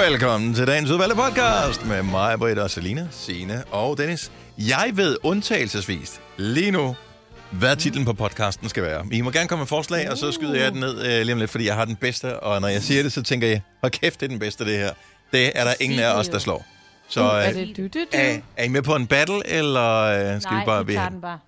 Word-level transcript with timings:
Velkommen 0.00 0.54
til 0.54 0.66
dagens 0.66 0.90
udvalgte 0.90 1.16
podcast 1.16 1.86
med 1.86 2.02
mig, 2.02 2.38
Britt 2.38 2.58
og 2.58 2.70
Selina, 2.70 3.08
Signe 3.10 3.64
og 3.70 3.98
Dennis. 3.98 4.32
Jeg 4.58 4.90
ved 4.94 5.16
undtagelsesvis 5.22 6.20
lige 6.36 6.70
nu, 6.70 6.96
hvad 7.50 7.76
titlen 7.76 8.04
på 8.04 8.12
podcasten 8.12 8.68
skal 8.68 8.82
være. 8.82 9.06
I 9.12 9.20
må 9.20 9.30
gerne 9.30 9.48
komme 9.48 9.60
med 9.60 9.66
forslag, 9.66 10.10
og 10.10 10.18
så 10.18 10.32
skyder 10.32 10.54
jeg 10.62 10.72
den 10.72 10.80
ned 10.80 11.06
øh, 11.06 11.20
lige 11.22 11.32
om 11.32 11.38
lidt, 11.38 11.50
fordi 11.50 11.66
jeg 11.66 11.74
har 11.74 11.84
den 11.84 11.96
bedste. 11.96 12.40
Og 12.40 12.60
når 12.60 12.68
jeg 12.68 12.82
siger 12.82 13.02
det, 13.02 13.12
så 13.12 13.22
tænker 13.22 13.48
jeg, 13.48 13.62
hold 13.80 13.92
kæft, 13.92 14.20
det 14.20 14.26
er 14.26 14.30
den 14.30 14.38
bedste, 14.38 14.64
det 14.64 14.78
her. 14.78 14.92
Det 15.32 15.52
er 15.54 15.64
der 15.64 15.74
ingen 15.80 15.98
af 16.00 16.14
os, 16.18 16.28
der 16.28 16.38
slår. 16.38 16.66
Så 17.08 17.20
Uh, 17.20 17.26
er 17.26 17.48
øh, 17.48 17.54
det 17.54 17.76
du, 17.76 17.82
du, 17.82 17.88
du? 17.88 17.98
er, 18.12 18.38
er 18.56 18.64
I 18.64 18.68
med 18.68 18.82
på 18.82 18.96
en 18.96 19.06
battle, 19.06 19.46
eller 19.46 19.98
øh, 20.02 20.40
skal 20.40 20.52
Nej, 20.54 20.60
vi 20.60 20.66
bare 20.66 20.78
du 20.78 20.84
blive 20.84 20.96
tager 20.96 21.06
et 21.06 21.12
den 21.12 21.20
bare. 21.20 21.38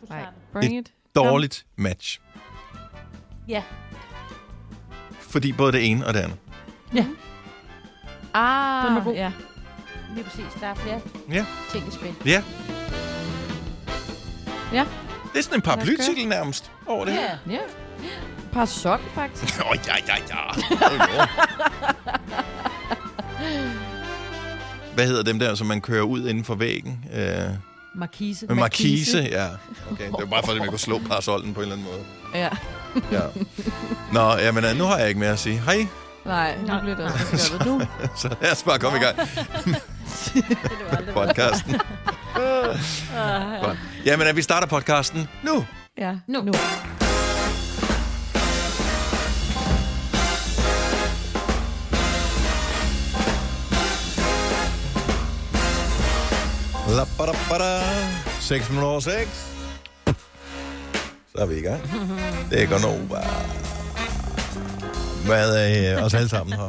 Du 0.00 0.06
tager 0.06 0.20
Nej, 0.20 0.30
den. 0.30 0.60
bring 0.60 0.78
it. 0.78 0.92
dårligt 1.14 1.66
match? 1.76 2.20
Ja. 3.48 3.62
Fordi 5.20 5.52
både 5.52 5.72
det 5.72 5.86
ene 5.90 6.06
og 6.06 6.14
det 6.14 6.20
andet. 6.20 6.36
Ah, 8.34 8.88
Den 8.88 8.96
er 8.96 9.04
god. 9.04 9.14
ja. 9.14 9.32
Lige 10.14 10.24
præcis. 10.24 10.44
Der 10.60 10.66
er 10.66 10.74
flere 10.74 11.00
Ja. 11.32 11.44
ting 11.72 11.88
i 11.88 11.90
spil. 11.90 12.14
Ja. 12.24 12.42
Ja. 14.72 14.84
Det 15.32 15.38
er 15.38 15.42
sådan 15.42 15.58
en 15.58 15.62
paraplytitel 15.62 16.28
nærmest 16.28 16.70
over 16.86 17.04
det 17.04 17.14
her. 17.14 17.36
Ja. 17.46 17.52
Ja. 17.52 17.58
Par 18.52 18.64
sok, 18.64 19.00
faktisk. 19.14 19.54
Åh, 19.64 19.70
oh, 19.70 19.76
ja, 19.86 19.94
ja, 20.06 20.14
ja. 20.28 20.50
Oh. 20.50 20.56
Hvad 24.94 25.06
hedder 25.06 25.22
dem 25.22 25.38
der, 25.38 25.54
som 25.54 25.66
man 25.66 25.80
kører 25.80 26.02
ud 26.02 26.28
inden 26.28 26.44
for 26.44 26.54
væggen? 26.54 27.04
Øh, 27.14 27.40
Markise. 27.94 28.46
med 28.46 28.54
markise, 28.54 29.18
ja. 29.18 29.46
Okay, 29.92 30.04
det 30.04 30.12
var 30.18 30.26
bare 30.26 30.42
for, 30.44 30.52
at 30.52 30.58
man 30.58 30.68
kunne 30.68 30.78
slå 30.78 30.98
parasollen 30.98 31.54
på 31.54 31.60
en 31.60 31.72
eller 31.72 31.76
anden 31.76 31.86
måde. 31.92 32.04
Ja. 32.42 32.48
Ja. 33.12 33.20
Nå, 34.12 34.36
jamen, 34.36 34.64
øh, 34.64 34.76
nu 34.78 34.84
har 34.84 34.98
jeg 34.98 35.08
ikke 35.08 35.20
mere 35.20 35.30
at 35.30 35.38
sige. 35.38 35.58
Hej, 35.58 35.86
Nej, 36.28 36.58
nu 36.60 36.66
Nå. 36.66 36.80
bliver 36.80 36.96
det 36.96 37.04
også 37.04 37.50
gjort 37.52 37.66
nu. 37.80 37.80
så 38.16 38.28
lad 38.42 38.52
os 38.52 38.62
bare 38.62 38.78
komme 38.78 38.98
i 38.98 39.00
gang 39.00 39.16
podcasten. 41.18 41.80
Godt. 43.62 43.78
Jamen, 44.04 44.26
at 44.26 44.36
vi 44.36 44.42
starter 44.42 44.66
podcasten 44.66 45.28
nu. 45.42 45.64
Ja, 45.98 46.12
Nu. 46.26 46.40
nu. 46.42 46.52
La, 56.96 57.04
ba, 57.18 57.26
da, 57.26 57.32
ba, 57.48 57.58
da. 57.58 57.82
6 58.40 58.68
minutter 58.70 58.88
over 58.88 59.00
6. 59.00 59.28
Så 61.32 61.38
er 61.42 61.46
vi 61.46 61.58
i 61.58 61.62
gang. 61.62 61.80
Det 62.50 62.68
går 62.68 62.78
Nova. 62.78 63.20
Hvad 65.28 65.56
er 65.56 66.02
os 66.04 66.14
alle 66.14 66.28
sammen 66.28 66.56
her? 66.56 66.68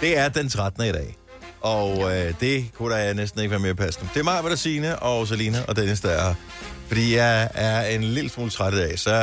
Det 0.00 0.18
er 0.18 0.28
den 0.28 0.48
13. 0.48 0.84
i 0.84 0.92
dag. 0.92 1.16
Og 1.60 2.16
øh, 2.16 2.34
det 2.40 2.72
kunne 2.74 2.94
da 2.94 3.12
næsten 3.12 3.40
ikke 3.40 3.50
være 3.50 3.60
mere 3.60 3.74
passende. 3.74 4.08
Det 4.14 4.20
er 4.20 4.24
mig, 4.24 4.42
der 4.42 4.56
Signe 4.56 4.98
og 4.98 5.28
Selina 5.28 5.64
og 5.68 5.76
Dennis, 5.76 6.00
der 6.00 6.10
er. 6.10 6.34
Fordi 6.88 7.16
jeg 7.16 7.50
er 7.54 7.86
en 7.86 8.04
lille 8.04 8.30
smule 8.30 8.50
træt 8.50 8.74
i 8.74 8.76
dag, 8.76 8.98
så 8.98 9.14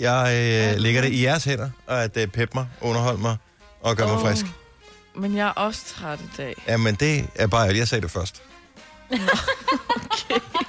jeg 0.00 0.72
øh, 0.74 0.80
lægger 0.80 1.00
det 1.00 1.12
i 1.12 1.24
jeres 1.24 1.44
hænder, 1.44 1.70
og 1.86 2.04
at 2.04 2.16
øh, 2.16 2.26
peppe 2.26 2.52
mig, 2.54 2.66
underholde 2.80 3.20
mig 3.20 3.36
og 3.80 3.96
gøre 3.96 4.06
mig 4.06 4.16
Åh. 4.16 4.22
frisk. 4.22 4.46
Men 5.16 5.36
jeg 5.36 5.46
er 5.46 5.52
også 5.52 5.80
træt 5.86 6.20
i 6.20 6.36
dag. 6.36 6.54
Jamen, 6.68 6.94
det 6.94 7.26
er 7.34 7.46
bare, 7.46 7.76
jeg 7.76 7.88
sagde 7.88 8.02
det 8.02 8.10
først. 8.10 8.42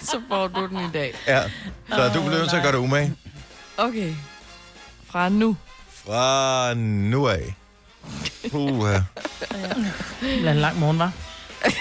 Så 0.01 0.21
får 0.29 0.47
du 0.47 0.67
den 0.67 0.77
i 0.77 0.91
dag. 0.93 1.13
Ja, 1.27 1.43
så 1.89 2.11
du 2.13 2.21
bliver 2.21 2.37
nødt 2.37 2.49
til 2.49 2.57
at 2.57 2.63
gøre 2.63 2.71
det 2.71 2.77
umage. 2.77 3.15
Okay. 3.77 4.13
Fra 5.11 5.29
nu. 5.29 5.55
Fra 6.09 6.73
nu 6.73 7.27
af. 7.27 7.55
Puha. 8.51 8.93
Det 8.93 9.03
bliver 10.19 10.51
en 10.51 10.57
lang 10.57 10.79
morgen, 10.79 10.99
var. 10.99 11.11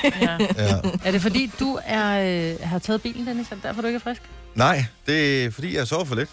Ja. 0.05 0.39
Ja. 0.57 0.81
Er 1.05 1.11
det 1.11 1.23
fordi, 1.23 1.51
du 1.61 1.79
er, 1.85 2.21
øh, 2.53 2.69
har 2.69 2.79
taget 2.79 3.03
bilen, 3.03 3.27
Dennis? 3.27 3.47
Er 3.51 3.55
det 3.55 3.65
derfor, 3.65 3.81
du 3.83 3.87
ikke 3.87 3.97
er 3.97 4.01
frisk? 4.01 4.23
Nej, 4.55 4.85
det 5.07 5.45
er 5.45 5.51
fordi, 5.51 5.77
jeg 5.77 5.87
sover 5.87 6.05
for 6.05 6.15
lidt. 6.15 6.31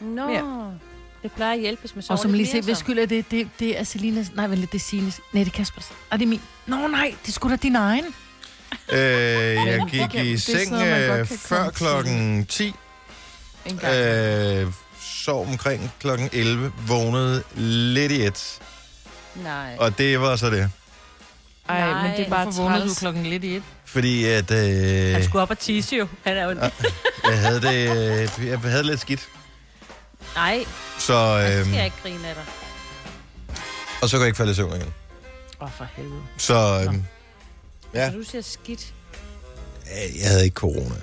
Nå. 0.00 0.30
Ja. 0.30 0.42
Det 1.22 1.32
plejer 1.32 1.52
at 1.52 1.60
hjælpe, 1.60 1.80
hvis 1.80 1.94
man 1.94 2.02
sover 2.02 2.18
Og 2.18 2.22
som 2.22 2.32
lige 2.32 2.46
se, 2.46 2.62
så. 2.62 2.74
skyld 2.74 2.98
er 2.98 3.06
det, 3.06 3.30
det, 3.30 3.48
det 3.58 3.78
er 3.80 3.84
Selinas... 3.84 4.32
Nej, 4.34 4.46
vel, 4.46 4.60
det 4.60 4.74
er 4.74 4.78
Sines... 4.78 5.20
Nej, 5.32 5.44
det 5.44 5.52
er 5.52 5.56
Kaspers. 5.56 5.88
Er 6.10 6.16
det 6.16 6.24
er 6.24 6.28
min? 6.28 6.40
Nå 6.66 6.86
nej, 6.86 7.14
det 7.26 7.34
skulle 7.34 7.56
da 7.56 7.60
din 7.62 7.76
egen. 7.76 8.04
Øh, 8.92 8.98
jeg 8.98 9.86
gik 9.90 10.14
i 10.14 10.32
er 10.32 10.38
seng 10.38 10.74
øh, 10.74 11.26
før 11.26 11.70
klokken 11.70 12.46
10. 12.46 12.74
En 13.66 13.76
gang. 13.78 13.94
Øh, 13.94 14.72
sov 15.24 15.46
omkring 15.48 15.92
klokken 16.00 16.28
11. 16.32 16.72
Vågnede 16.86 17.42
lidt 17.56 18.12
i 18.12 18.22
et. 18.26 18.60
Nej. 19.34 19.76
Og 19.78 19.98
det 19.98 20.20
var 20.20 20.36
så 20.36 20.50
det. 20.50 20.70
Ej, 21.68 21.80
Nej, 21.80 22.02
men 22.08 22.16
det 22.16 22.26
er 22.26 22.30
bare 22.30 22.52
vågnede 22.54 22.88
du 22.88 22.94
klokken 22.94 23.22
lidt 23.26 23.44
i 23.44 23.56
et? 23.56 23.62
Fordi 23.84 24.24
at, 24.24 24.50
Han 24.50 25.16
øh, 25.16 25.24
skulle 25.24 25.42
op 25.42 25.50
og 25.50 25.58
tisse 25.58 25.96
jo. 25.96 26.08
Han 26.24 26.36
er 26.36 26.44
jo... 26.44 26.50
jeg 27.30 27.38
havde 27.38 27.60
det, 27.60 27.96
øh, 28.40 28.46
jeg 28.48 28.58
havde 28.58 28.82
lidt 28.82 29.00
skidt. 29.00 29.28
Nej, 30.34 30.64
Så, 30.98 31.14
øh, 31.14 31.64
skal 31.64 31.74
jeg 31.74 31.84
ikke 31.84 31.96
grine 32.02 32.28
af 32.28 32.34
dig. 32.34 32.44
og 34.02 34.08
så 34.08 34.16
kunne 34.16 34.20
jeg 34.22 34.28
ikke 34.28 34.36
falde 34.36 34.52
i 34.52 34.54
søvn 34.54 34.76
igen. 34.76 34.82
Åh, 35.60 35.64
oh, 35.66 35.70
for 35.72 35.86
helvede. 35.96 36.22
Så 36.36 36.86
øh, 36.88 36.94
Ja. 37.94 38.10
Så 38.10 38.16
du 38.16 38.22
siger 38.24 38.42
skidt. 38.42 38.94
jeg 40.20 40.28
havde 40.28 40.44
ikke 40.44 40.54
corona. 40.54 40.94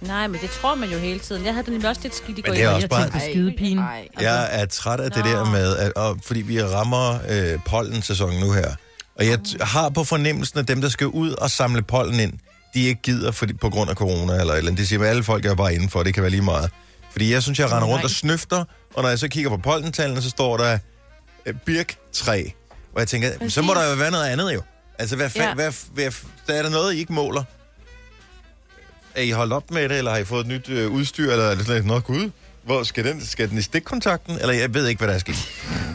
Nej, 0.00 0.26
men 0.26 0.40
det 0.40 0.50
tror 0.50 0.74
man 0.74 0.90
jo 0.90 0.98
hele 0.98 1.18
tiden. 1.20 1.44
Jeg 1.44 1.52
havde 1.54 1.64
det 1.64 1.72
nemlig 1.72 1.88
også 1.90 2.00
lidt 2.02 2.14
skidt 2.14 2.38
i 2.38 2.40
går. 2.40 2.52
det 2.52 2.62
er 2.62 2.68
også 2.68 2.80
Jeg 2.80 2.88
bare- 2.90 3.02
tænkte, 3.02 3.18
Ej, 3.18 3.30
skidepine. 3.30 3.80
Ej. 3.82 4.08
Jeg 4.20 4.48
er 4.60 4.66
træt 4.66 5.00
af 5.00 5.10
det 5.10 5.24
Nå. 5.24 5.30
der 5.30 5.44
med, 5.44 5.76
at, 5.76 5.92
og, 5.92 6.18
fordi 6.24 6.40
vi 6.40 6.62
rammer 6.62 7.18
øh, 7.28 7.58
pollensæsonen 7.66 8.40
nu 8.40 8.52
her. 8.52 8.74
Og 9.18 9.26
jeg 9.26 9.38
t- 9.48 9.64
har 9.64 9.88
på 9.88 10.04
fornemmelsen, 10.04 10.58
at 10.58 10.68
dem, 10.68 10.80
der 10.80 10.88
skal 10.88 11.06
ud 11.06 11.30
og 11.30 11.50
samle 11.50 11.82
pollen 11.82 12.20
ind, 12.20 12.32
de 12.74 12.80
ikke 12.84 13.02
gider 13.02 13.32
fordi, 13.32 13.52
på 13.52 13.70
grund 13.70 13.90
af 13.90 13.96
corona 13.96 14.32
eller 14.40 14.54
eller 14.54 14.56
andet. 14.70 14.78
De 14.78 14.86
siger, 14.86 15.02
at 15.02 15.06
alle 15.08 15.22
folk 15.24 15.44
er 15.46 15.54
bare 15.54 15.74
indenfor, 15.74 16.02
det 16.02 16.14
kan 16.14 16.22
være 16.22 16.30
lige 16.30 16.42
meget. 16.42 16.70
Fordi 17.10 17.32
jeg 17.32 17.42
synes, 17.42 17.58
jeg 17.58 17.72
render 17.72 17.88
rundt 17.88 18.04
og 18.04 18.10
snøfter, 18.10 18.64
og 18.94 19.02
når 19.02 19.08
jeg 19.08 19.18
så 19.18 19.28
kigger 19.28 19.50
på 19.50 19.56
pollentallene, 19.56 20.22
så 20.22 20.30
står 20.30 20.56
der 20.56 20.78
øh, 21.46 21.54
birktræ. 21.66 22.44
Og 22.94 23.00
jeg 23.00 23.08
tænker, 23.08 23.38
Præcis. 23.38 23.52
så 23.52 23.62
må 23.62 23.74
der 23.74 23.90
jo 23.90 23.96
være 23.96 24.10
noget 24.10 24.24
andet 24.28 24.54
jo. 24.54 24.62
Altså, 24.98 25.16
hvad, 25.16 25.26
fa- 25.26 25.32
Ja. 25.42 25.48
ja. 25.48 25.54
hvad, 25.54 25.72
hvad, 25.94 26.10
der 26.46 26.54
er 26.54 26.62
der 26.62 26.70
noget, 26.70 26.94
I 26.94 26.98
ikke 26.98 27.12
måler? 27.12 27.44
Er 29.20 29.24
I 29.24 29.30
holdt 29.30 29.52
op 29.52 29.70
med 29.70 29.88
det, 29.88 29.98
eller 29.98 30.10
har 30.10 30.18
I 30.18 30.24
fået 30.24 30.40
et 30.40 30.46
nyt 30.46 30.68
øh, 30.68 30.90
udstyr, 30.90 31.32
eller 31.32 31.44
er 31.44 31.54
det 31.54 31.66
sådan 31.66 31.84
nå 31.84 31.98
gud, 32.00 32.30
hvor 32.62 32.82
skal 32.82 33.04
den, 33.04 33.24
skal 33.26 33.50
den 33.50 33.58
i 33.58 33.62
stikkontakten? 33.62 34.38
Eller 34.40 34.54
jeg 34.54 34.74
ved 34.74 34.86
ikke, 34.88 34.98
hvad 34.98 35.08
der 35.08 35.14
er 35.14 35.18
sket. 35.18 35.48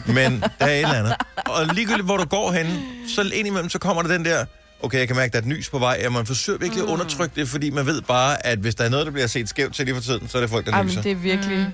Men 0.06 0.40
der 0.58 0.66
er 0.66 0.70
et 0.70 0.76
eller 0.78 0.94
andet. 0.94 1.14
Og 1.46 1.66
ligegyldigt, 1.74 2.04
hvor 2.04 2.16
du 2.16 2.24
går 2.24 2.52
hen, 2.52 2.66
så 3.08 3.30
indimellem, 3.34 3.68
så 3.70 3.78
kommer 3.78 4.02
der 4.02 4.08
den 4.08 4.24
der, 4.24 4.44
okay, 4.82 4.98
jeg 4.98 5.06
kan 5.06 5.16
mærke, 5.16 5.32
der 5.32 5.38
er 5.38 5.42
et 5.42 5.48
nys 5.48 5.68
på 5.70 5.78
vej, 5.78 6.02
og 6.06 6.12
man 6.12 6.26
forsøger 6.26 6.58
virkelig 6.58 6.82
at 6.84 6.88
undertrykke 6.88 7.40
det, 7.40 7.48
fordi 7.48 7.70
man 7.70 7.86
ved 7.86 8.02
bare, 8.02 8.46
at 8.46 8.58
hvis 8.58 8.74
der 8.74 8.84
er 8.84 8.88
noget, 8.88 9.06
der 9.06 9.12
bliver 9.12 9.26
set 9.26 9.48
skævt 9.48 9.74
til 9.74 9.84
lige 9.84 9.94
for 9.94 10.02
tiden, 10.02 10.28
så 10.28 10.38
er 10.38 10.42
det 10.42 10.50
folk, 10.50 10.66
der 10.66 10.72
Ej, 10.72 10.82
nyser. 10.84 10.94
men 10.96 11.04
det 11.04 11.12
er 11.12 11.16
virkelig... 11.16 11.68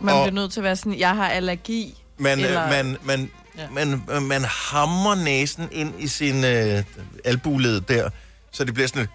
Man 0.00 0.14
Og- 0.14 0.24
bliver 0.24 0.34
nødt 0.42 0.52
til 0.52 0.60
at 0.60 0.64
være 0.64 0.76
sådan, 0.76 0.98
jeg 0.98 1.16
har 1.16 1.28
allergi. 1.28 2.02
Man, 2.18 2.32
Eller- 2.38 2.48
Eller... 2.48 2.82
man, 2.84 2.96
man, 3.04 3.30
Ja. 3.58 3.62
ja. 3.62 3.68
man, 3.86 4.02
man, 4.08 4.22
man 4.22 4.44
hammer 4.44 5.14
næsen 5.14 5.68
ind 5.72 5.92
i 5.98 6.06
sin 6.06 6.44
øh, 6.44 6.82
albuled 7.24 7.80
der, 7.80 8.08
så 8.52 8.64
det 8.64 8.74
bliver 8.74 8.86
sådan 8.88 9.02
et 9.02 9.08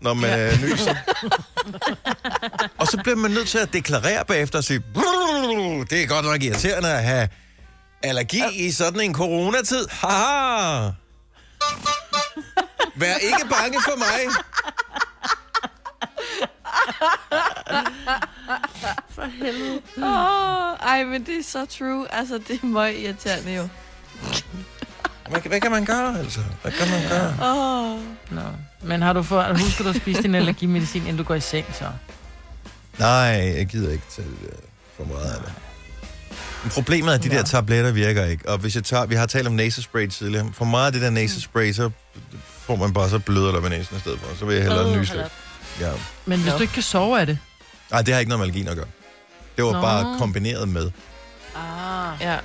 når 0.00 0.14
man 0.14 0.30
Ja. 0.30 0.36
ja. 0.36 0.52
øh, 0.52 0.62
nyser. 0.62 0.94
og 2.80 2.86
så 2.86 2.96
bliver 3.02 3.16
man 3.16 3.30
nødt 3.30 3.48
til 3.48 3.58
at 3.58 3.72
deklarere 3.72 4.24
bagefter 4.24 4.58
og 4.58 4.64
sige, 4.64 4.82
det 5.90 6.02
er 6.02 6.06
godt 6.06 6.24
nok 6.24 6.42
irriterende 6.42 6.92
at 6.92 7.02
have 7.02 7.28
allergi 8.02 8.66
i 8.66 8.70
sådan 8.70 9.00
en 9.00 9.14
coronatid. 9.14 9.86
Haha! 9.90 10.90
Vær 12.96 13.14
ikke 13.14 13.46
bange 13.50 13.80
for 13.82 13.98
mig. 13.98 14.20
Åh, 19.98 20.88
ej, 20.88 21.04
men 21.04 21.26
det 21.26 21.38
er 21.38 21.42
så 21.42 21.66
true. 21.66 22.14
Altså, 22.14 22.38
det 22.48 22.60
er 22.62 22.66
meget 22.66 22.98
irriterende 22.98 23.54
jo. 23.54 23.68
Hvad, 25.30 25.40
hvad 25.40 25.60
kan 25.60 25.70
man 25.70 25.84
gøre, 25.84 26.18
altså? 26.18 26.40
Hvad 26.62 26.72
kan 26.72 26.90
man 26.90 27.08
gøre? 27.08 27.34
Åh. 27.42 28.00
Nå. 28.30 28.42
Men 28.82 29.02
har 29.02 29.12
du 29.12 29.22
for, 29.22 29.58
husker 29.58 29.84
du 29.84 29.90
at 29.90 29.96
spise 29.96 30.22
din 30.22 30.34
allergimedicin, 30.34 31.02
inden 31.02 31.16
du 31.16 31.22
går 31.22 31.34
i 31.34 31.40
seng, 31.40 31.66
så? 31.72 31.84
Nej, 32.98 33.54
jeg 33.56 33.66
gider 33.66 33.92
ikke 33.92 34.04
det 34.16 34.24
der 34.42 34.56
for 34.96 35.04
meget 35.04 35.30
af 35.30 35.40
det. 35.44 35.52
Men 36.62 36.70
problemet 36.70 37.10
er, 37.10 37.14
at 37.14 37.22
de 37.22 37.28
der 37.28 37.42
tabletter 37.42 37.90
virker 37.90 38.24
ikke. 38.24 38.48
Og 38.48 38.58
hvis 38.58 38.74
jeg 38.74 38.84
tager, 38.84 39.06
vi 39.06 39.14
har 39.14 39.26
talt 39.26 39.46
om 39.46 39.52
nasespray 39.52 40.08
tidligere. 40.08 40.50
For 40.52 40.64
meget 40.64 40.86
af 40.86 40.92
det 40.92 41.02
der 41.02 41.10
nasespray, 41.10 41.72
så 41.72 41.90
får 42.46 42.76
man 42.76 42.92
bare 42.92 43.10
så 43.10 43.18
bløder 43.18 43.52
der 43.52 43.60
ved 43.60 43.70
næsen 43.70 43.96
i 43.96 44.00
stedet 44.00 44.18
for. 44.20 44.36
Så 44.36 44.44
vil 44.44 44.54
jeg 44.54 44.62
hellere 44.64 44.86
Åh, 44.86 44.98
nyse 44.98 45.14
lidt. 45.14 45.32
Ja. 45.80 45.90
Men 46.26 46.40
hvis 46.40 46.52
du 46.52 46.60
ikke 46.62 46.74
kan 46.74 46.82
sove 46.82 47.20
af 47.20 47.26
det. 47.26 47.38
Nej, 47.90 48.02
det 48.02 48.14
har 48.14 48.20
ikke 48.20 48.28
noget 48.28 48.38
med 48.40 48.46
allergien 48.46 48.68
at 48.68 48.76
gøre. 48.76 48.86
Det 49.56 49.64
var 49.64 49.72
Nå. 49.72 49.80
bare 49.80 50.18
kombineret 50.18 50.68
med. 50.68 50.90
Ah. 51.56 52.20
Ja. 52.20 52.36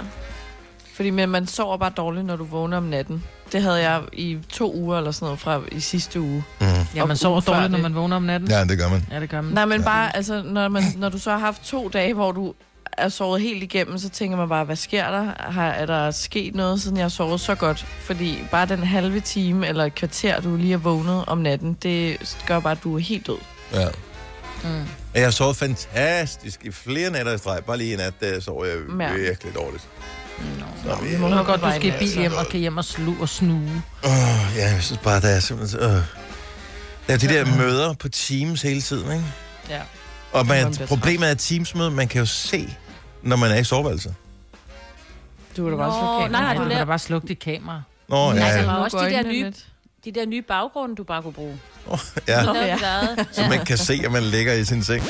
Fordi 0.93 1.09
men 1.09 1.29
man 1.29 1.47
sover 1.47 1.77
bare 1.77 1.89
dårligt, 1.97 2.25
når 2.25 2.35
du 2.35 2.43
vågner 2.45 2.77
om 2.77 2.83
natten. 2.83 3.23
Det 3.51 3.61
havde 3.61 3.89
jeg 3.89 4.01
i 4.13 4.37
to 4.49 4.73
uger 4.75 4.97
eller 4.97 5.11
sådan 5.11 5.25
noget 5.25 5.39
fra 5.39 5.61
i 5.71 5.79
sidste 5.79 6.21
uge. 6.21 6.43
Mm. 6.61 6.65
Ja, 6.95 7.05
man 7.05 7.17
sover 7.17 7.39
dårligt, 7.41 7.71
når 7.71 7.77
det. 7.77 7.83
man 7.83 7.95
vågner 7.95 8.15
om 8.15 8.23
natten. 8.23 8.49
Ja, 8.49 8.63
det 8.63 8.77
gør 8.77 8.89
man. 8.89 9.05
Ja, 9.11 9.19
det 9.19 9.29
gør 9.29 9.41
man. 9.41 9.53
Nej, 9.53 9.65
men 9.65 9.79
Ja. 9.81 9.85
bare, 9.85 10.15
altså, 10.15 10.43
når, 10.45 10.67
man, 10.67 10.83
når 10.97 11.09
du 11.09 11.17
så 11.17 11.31
har 11.31 11.37
haft 11.37 11.63
to 11.63 11.89
dage, 11.89 12.13
hvor 12.13 12.31
du 12.31 12.53
er 12.97 13.09
sovet 13.09 13.41
helt 13.41 13.63
igennem, 13.63 13.97
så 13.97 14.09
tænker 14.09 14.37
man 14.37 14.49
bare, 14.49 14.63
hvad 14.65 14.75
sker 14.75 15.11
der? 15.11 15.31
Har, 15.51 15.67
er 15.67 15.85
der 15.85 16.11
sket 16.11 16.55
noget, 16.55 16.81
siden 16.81 16.97
jeg 16.97 17.03
har 17.03 17.09
sovet 17.09 17.41
så 17.41 17.55
godt? 17.55 17.85
Fordi 17.99 18.37
bare 18.51 18.65
den 18.65 18.83
halve 18.83 19.19
time 19.19 19.67
eller 19.67 19.85
et 19.85 19.95
kvarter, 19.95 20.41
du 20.41 20.55
lige 20.55 20.73
er 20.73 20.77
vågnet 20.77 21.23
om 21.27 21.37
natten, 21.37 21.77
det 21.83 22.17
gør 22.47 22.59
bare, 22.59 22.71
at 22.71 22.83
du 22.83 22.95
er 22.95 22.99
helt 22.99 23.27
død. 23.27 23.37
Ja. 23.73 23.87
Mm. 24.63 24.69
Jeg 25.13 25.23
har 25.23 25.31
sovet 25.31 25.55
fantastisk 25.57 26.59
i 26.65 26.71
flere 26.71 27.09
nætter 27.11 27.33
i 27.33 27.37
streg. 27.37 27.59
Bare 27.67 27.77
lige 27.77 27.93
i 27.93 27.95
nat, 27.97 28.13
der 28.19 28.39
sov 28.39 28.65
jeg 28.65 28.75
Ja. 28.99 29.13
virkelig 29.13 29.55
dårligt. 29.55 29.87
Nå, 30.85 30.95
vi- 31.03 31.09
vi 31.09 31.17
må 31.17 31.25
er 31.25 31.29
nok 31.29 31.45
godt, 31.45 31.61
du 31.61 31.69
skal 31.71 31.85
i 31.85 31.91
bil 31.91 31.93
altså. 32.01 32.19
hjem 32.19 32.33
og 32.33 32.45
kan 32.47 32.59
hjem 32.59 32.77
og 32.77 32.85
slu 32.85 33.13
og 33.21 33.29
snue. 33.29 33.83
Oh, 34.03 34.09
ja, 34.55 34.71
jeg 34.71 34.83
synes 34.83 34.99
bare, 35.03 35.21
der 35.21 35.27
er 35.27 35.39
simpelthen... 35.39 35.79
Øh. 35.79 35.89
Der 37.07 37.13
er 37.13 37.17
de 37.17 37.27
der 37.27 37.45
møder 37.57 37.93
på 37.93 38.09
Teams 38.09 38.61
hele 38.61 38.81
tiden, 38.81 39.11
ikke? 39.11 39.25
Ja. 39.69 39.79
Og 40.33 40.47
Man 40.47 40.75
problemet 40.87 41.27
er, 41.27 41.31
at 41.31 41.37
Teams-møde, 41.37 41.91
man 41.91 42.07
kan 42.07 42.19
jo 42.19 42.25
se, 42.25 42.75
når 43.23 43.35
man 43.35 43.51
er 43.51 43.55
i 43.55 43.63
soveværelset. 43.63 44.15
Du 45.57 45.63
kan 45.63 45.71
da 45.71 45.77
bare 45.77 45.91
slukke 45.91 46.31
nej, 46.31 46.41
kameraet. 46.41 46.57
nej, 46.57 46.63
Du 46.63 46.69
laver- 46.69 46.79
da 46.79 46.85
bare 46.85 46.99
slukke 46.99 47.27
dit 47.27 47.39
kamera. 47.39 47.81
Nå, 48.09 48.33
Nej, 48.33 48.43
ja, 48.47 48.63
så- 48.63 48.69
ja. 48.71 48.75
også 48.75 48.97
de 48.99 49.09
der 49.09 49.23
nye-. 49.23 49.53
De 50.05 50.11
der 50.11 50.25
nye 50.25 50.41
baggrunde, 50.41 50.95
du 50.95 51.03
bare 51.03 51.21
kunne 51.21 51.33
bruge. 51.33 51.59
ja. 52.27 52.43
Så 52.43 52.53
ja. 52.53 52.65
ja. 52.65 52.77
været. 52.79 53.27
Så 53.31 53.41
man 53.49 53.65
kan 53.65 53.77
se, 53.77 54.01
at 54.05 54.11
man 54.11 54.23
ligger 54.23 54.53
i 54.53 54.65
sin 54.65 54.83
seng. 54.83 55.03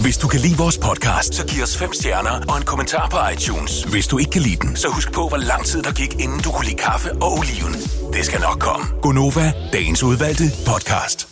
Hvis 0.00 0.18
du 0.18 0.28
kan 0.28 0.40
lide 0.40 0.56
vores 0.56 0.78
podcast, 0.78 1.34
så 1.34 1.46
giv 1.46 1.62
os 1.62 1.76
fem 1.76 1.92
stjerner 1.92 2.30
og 2.48 2.56
en 2.56 2.62
kommentar 2.62 3.08
på 3.08 3.16
iTunes. 3.32 3.82
Hvis 3.82 4.06
du 4.06 4.18
ikke 4.18 4.30
kan 4.30 4.42
lide 4.42 4.56
den, 4.56 4.76
så 4.76 4.88
husk 4.88 5.12
på, 5.12 5.28
hvor 5.28 5.36
lang 5.36 5.64
tid 5.64 5.82
der 5.82 5.92
gik, 5.92 6.12
inden 6.12 6.40
du 6.40 6.50
kunne 6.50 6.64
lide 6.66 6.76
kaffe 6.76 7.12
og 7.12 7.32
oliven. 7.38 7.72
Det 8.12 8.24
skal 8.24 8.40
nok 8.40 8.58
komme. 8.58 8.86
Gonova, 9.02 9.52
dagens 9.72 10.02
udvalgte 10.02 10.44
podcast. 10.66 11.28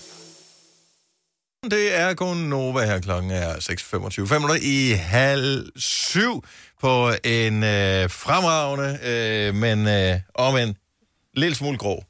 Det 1.70 1.98
er 1.98 2.14
Gonova 2.14 2.84
her 2.86 3.00
klokken 3.00 3.30
er 3.30 3.52
6.25. 3.54 4.26
5 4.26 4.40
minutter 4.42 4.58
i 4.62 4.90
halv 4.90 5.66
syv 5.76 6.44
på 6.80 7.12
en 7.24 7.62
øh, 7.64 8.10
fremragende, 8.10 8.98
øh, 9.02 9.54
men 9.54 9.88
øh, 9.88 10.20
om 10.34 10.56
en 10.56 10.76
lille 11.34 11.54
smule 11.54 11.78
grå 11.78 12.04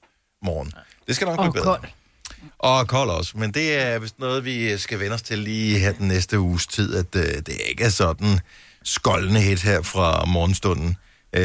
morgen. 0.45 0.73
Det 1.07 1.17
skal 1.17 1.27
nok 1.27 1.37
blive 1.37 1.49
Og 1.49 1.53
bedre. 1.55 1.65
kold. 1.65 1.81
Og 2.59 2.89
kold 2.89 3.11
også, 3.11 3.39
men 3.39 3.55
det 3.55 3.75
er 3.79 3.99
vist 3.99 4.19
noget, 4.19 4.45
vi 4.45 4.79
skal 4.79 5.01
vende 5.01 5.15
os 5.15 5.23
til 5.23 5.39
lige 5.39 5.79
her 5.79 5.93
den 5.93 6.09
næste 6.09 6.41
uges 6.41 6.67
tid, 6.67 6.97
at 6.97 7.17
øh, 7.17 7.23
det 7.23 7.61
ikke 7.69 7.85
er 7.85 7.89
sådan 7.89 8.41
skoldende 8.85 9.41
hit 9.41 9.63
her 9.63 9.83
fra 9.83 10.25
morgenstunden. 10.25 10.97
Øh, 11.33 11.43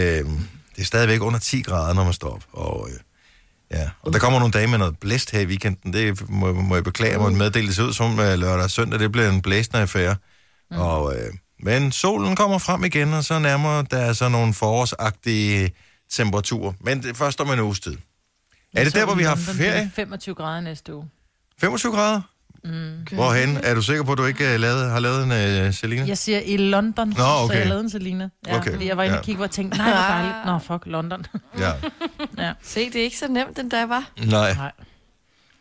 det 0.75 0.81
er 0.81 0.83
stadigvæk 0.83 1.21
under 1.21 1.39
10 1.39 1.61
grader, 1.61 1.93
når 1.93 2.03
man 2.03 2.13
står 2.13 2.29
op. 2.33 2.43
Og, 2.51 2.89
øh, 2.91 2.99
ja. 3.79 3.89
og 4.01 4.13
der 4.13 4.19
kommer 4.19 4.39
nogle 4.39 4.51
dage 4.51 4.67
med 4.67 4.77
noget 4.77 4.99
blæst 4.99 5.31
her 5.31 5.39
i 5.39 5.45
weekenden. 5.45 5.93
Det 5.93 6.29
må, 6.29 6.53
må 6.53 6.75
jeg 6.75 6.83
beklage, 6.83 7.17
må 7.17 7.29
meddele 7.29 7.67
det 7.67 7.75
ser 7.75 7.83
ud 7.83 7.93
som 7.93 8.19
øh, 8.19 8.39
lørdag 8.39 8.63
og 8.63 8.71
søndag. 8.71 8.99
Det 8.99 9.11
bliver 9.11 9.29
en 9.29 9.41
blæsende 9.41 9.79
affære. 9.81 10.15
Mm. 10.71 10.77
Og, 10.77 11.15
øh, 11.15 11.33
men 11.59 11.91
solen 11.91 12.35
kommer 12.35 12.57
frem 12.57 12.83
igen, 12.83 13.13
og 13.13 13.23
så 13.23 13.39
nærmer 13.39 13.81
der 13.81 14.13
så 14.13 14.29
nogle 14.29 14.53
forårsagtige 14.53 15.71
temperaturer. 16.11 16.73
Men 16.81 17.03
det 17.03 17.09
er 17.09 17.13
først 17.13 17.41
om 17.41 17.51
en 17.51 17.59
uges 17.59 17.79
tid. 17.79 17.97
Er 18.73 18.83
det 18.83 18.95
der, 18.95 19.05
hvor 19.05 19.15
vi 19.15 19.23
har 19.23 19.31
er 19.31 19.35
ferie? 19.35 19.91
25 19.95 20.35
grader 20.35 20.61
næste 20.61 20.95
uge. 20.95 21.09
25 21.61 21.91
grader? 21.93 22.21
Mm. 22.65 23.05
Hvorhen? 23.11 23.57
Er 23.63 23.73
du 23.75 23.81
sikker 23.81 24.03
på, 24.03 24.11
at 24.11 24.17
du 24.17 24.25
ikke 24.25 24.53
uh, 24.53 24.59
lavet, 24.59 24.91
har 24.91 24.99
lavet 24.99 25.23
en 25.23 25.67
uh, 25.67 25.73
Selina? 25.73 26.05
Jeg 26.07 26.17
siger 26.17 26.39
i 26.39 26.57
London, 26.57 27.07
Nå, 27.07 27.15
så 27.15 27.23
okay. 27.23 27.55
jeg 27.59 27.67
lavede 27.67 27.83
en 27.83 27.89
Selina. 27.89 28.29
Ja, 28.47 28.57
Okay, 28.57 28.71
Fordi 28.71 28.87
jeg 28.87 28.97
var 28.97 29.03
inde 29.03 29.13
ja. 29.13 29.19
og 29.19 29.25
kigge, 29.25 29.35
hvor 29.35 29.45
jeg 29.45 29.51
tænkte, 29.51 29.77
nej, 29.77 29.87
hvor 29.89 30.01
dejligt. 30.01 30.35
Nå, 30.45 30.59
fuck, 30.59 30.83
London. 30.85 31.25
Ja. 31.59 32.53
Se, 32.63 32.85
det 32.85 32.95
er 32.95 33.03
ikke 33.03 33.17
så 33.17 33.27
nemt, 33.27 33.57
den 33.57 33.69
dag 33.69 33.89
var. 33.89 34.11
Nej, 34.25 34.53
Nej. 34.53 34.71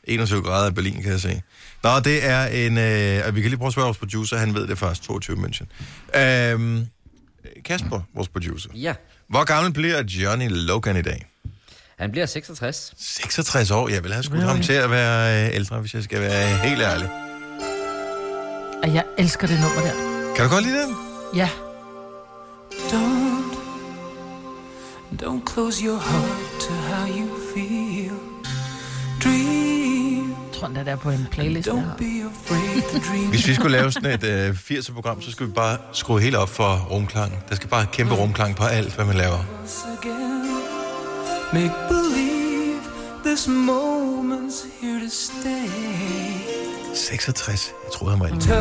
21 0.05 0.43
grader 0.43 0.71
i 0.71 0.73
Berlin, 0.73 1.03
kan 1.03 1.13
jeg 1.13 1.21
se. 1.21 1.43
Nå, 1.83 2.01
det 2.01 2.27
er 2.29 2.47
en... 2.47 2.79
Øh, 2.79 3.27
og 3.27 3.35
vi 3.35 3.41
kan 3.41 3.51
lige 3.51 3.59
prøve 3.59 3.67
at 3.67 3.73
spørge 3.73 3.87
vores 3.87 3.99
producer, 3.99 4.37
han 4.37 4.55
ved 4.55 4.67
det 4.69 4.79
først, 4.79 5.03
22 5.03 5.37
München. 5.37 5.67
Øhm, 6.21 6.87
Kasper, 7.65 8.01
vores 8.15 8.29
producer. 8.29 8.71
Ja, 8.75 8.95
Hvor 9.29 9.45
gammel 9.45 9.73
bliver 9.73 10.03
Johnny 10.03 10.49
Logan 10.51 10.97
i 10.97 11.03
dag? 11.03 11.27
Han 12.03 12.11
bliver 12.11 12.27
66. 12.27 12.93
66 12.99 13.71
år. 13.71 13.89
Jeg 13.89 14.03
vil 14.05 14.13
have 14.13 14.23
skudt 14.23 14.43
ham 14.43 14.61
til 14.61 14.73
at 14.73 14.91
være 14.91 15.47
øh, 15.49 15.55
ældre, 15.57 15.79
hvis 15.81 15.95
jeg 15.95 16.03
skal 16.03 16.21
være 16.21 16.57
helt 16.69 16.83
ærlig. 16.83 17.09
Og 18.83 18.95
jeg 18.95 19.05
elsker 19.19 19.47
det 19.47 19.61
nummer 19.61 19.81
der. 19.81 19.93
Kan 20.37 20.45
du 20.45 20.51
godt 20.55 20.65
lide 20.65 20.83
den? 20.83 20.97
Ja. 21.37 21.49
Don't, 22.73 23.55
don't 25.23 25.53
close 25.55 25.85
your 25.85 25.99
heart 25.99 26.61
to 26.61 26.73
how 26.75 27.07
you 27.09 27.29
feel. 27.55 28.13
Dream, 29.25 30.29
Jeg 30.31 30.61
tror, 30.61 30.69
den 30.69 30.89
er 30.89 30.97
på 30.97 31.11
en 31.11 31.29
playlist. 31.31 31.67
jeg 31.69 31.75
har. 31.75 31.97
Hvis 33.31 33.47
vi 33.49 33.55
skulle 33.55 33.77
lave 33.79 33.93
sådan 33.93 34.11
et 34.11 34.25
øh, 34.25 34.51
80'er-program, 34.51 35.23
så 35.23 35.31
skulle 35.31 35.49
vi 35.49 35.55
bare 35.55 35.79
skrue 35.93 36.21
helt 36.21 36.37
op 36.37 36.49
for 36.49 36.87
rumklang. 36.91 37.45
Der 37.49 37.55
skal 37.55 37.69
bare 37.69 37.87
kæmpe 37.93 38.15
rumklang 38.15 38.57
på 38.57 38.65
alt, 38.65 38.95
hvad 38.95 39.05
man 39.05 39.17
laver. 39.17 39.39
Make 41.53 41.73
believe 41.89 42.81
this 43.25 43.47
moment's 43.49 44.65
here 44.81 45.01
to 45.05 45.11
stay. 45.11 45.69
66. 46.95 47.73
Jeg 47.85 47.93
troede, 47.93 48.17
han 48.17 48.21
var 48.21 48.27
ældre. 48.27 48.57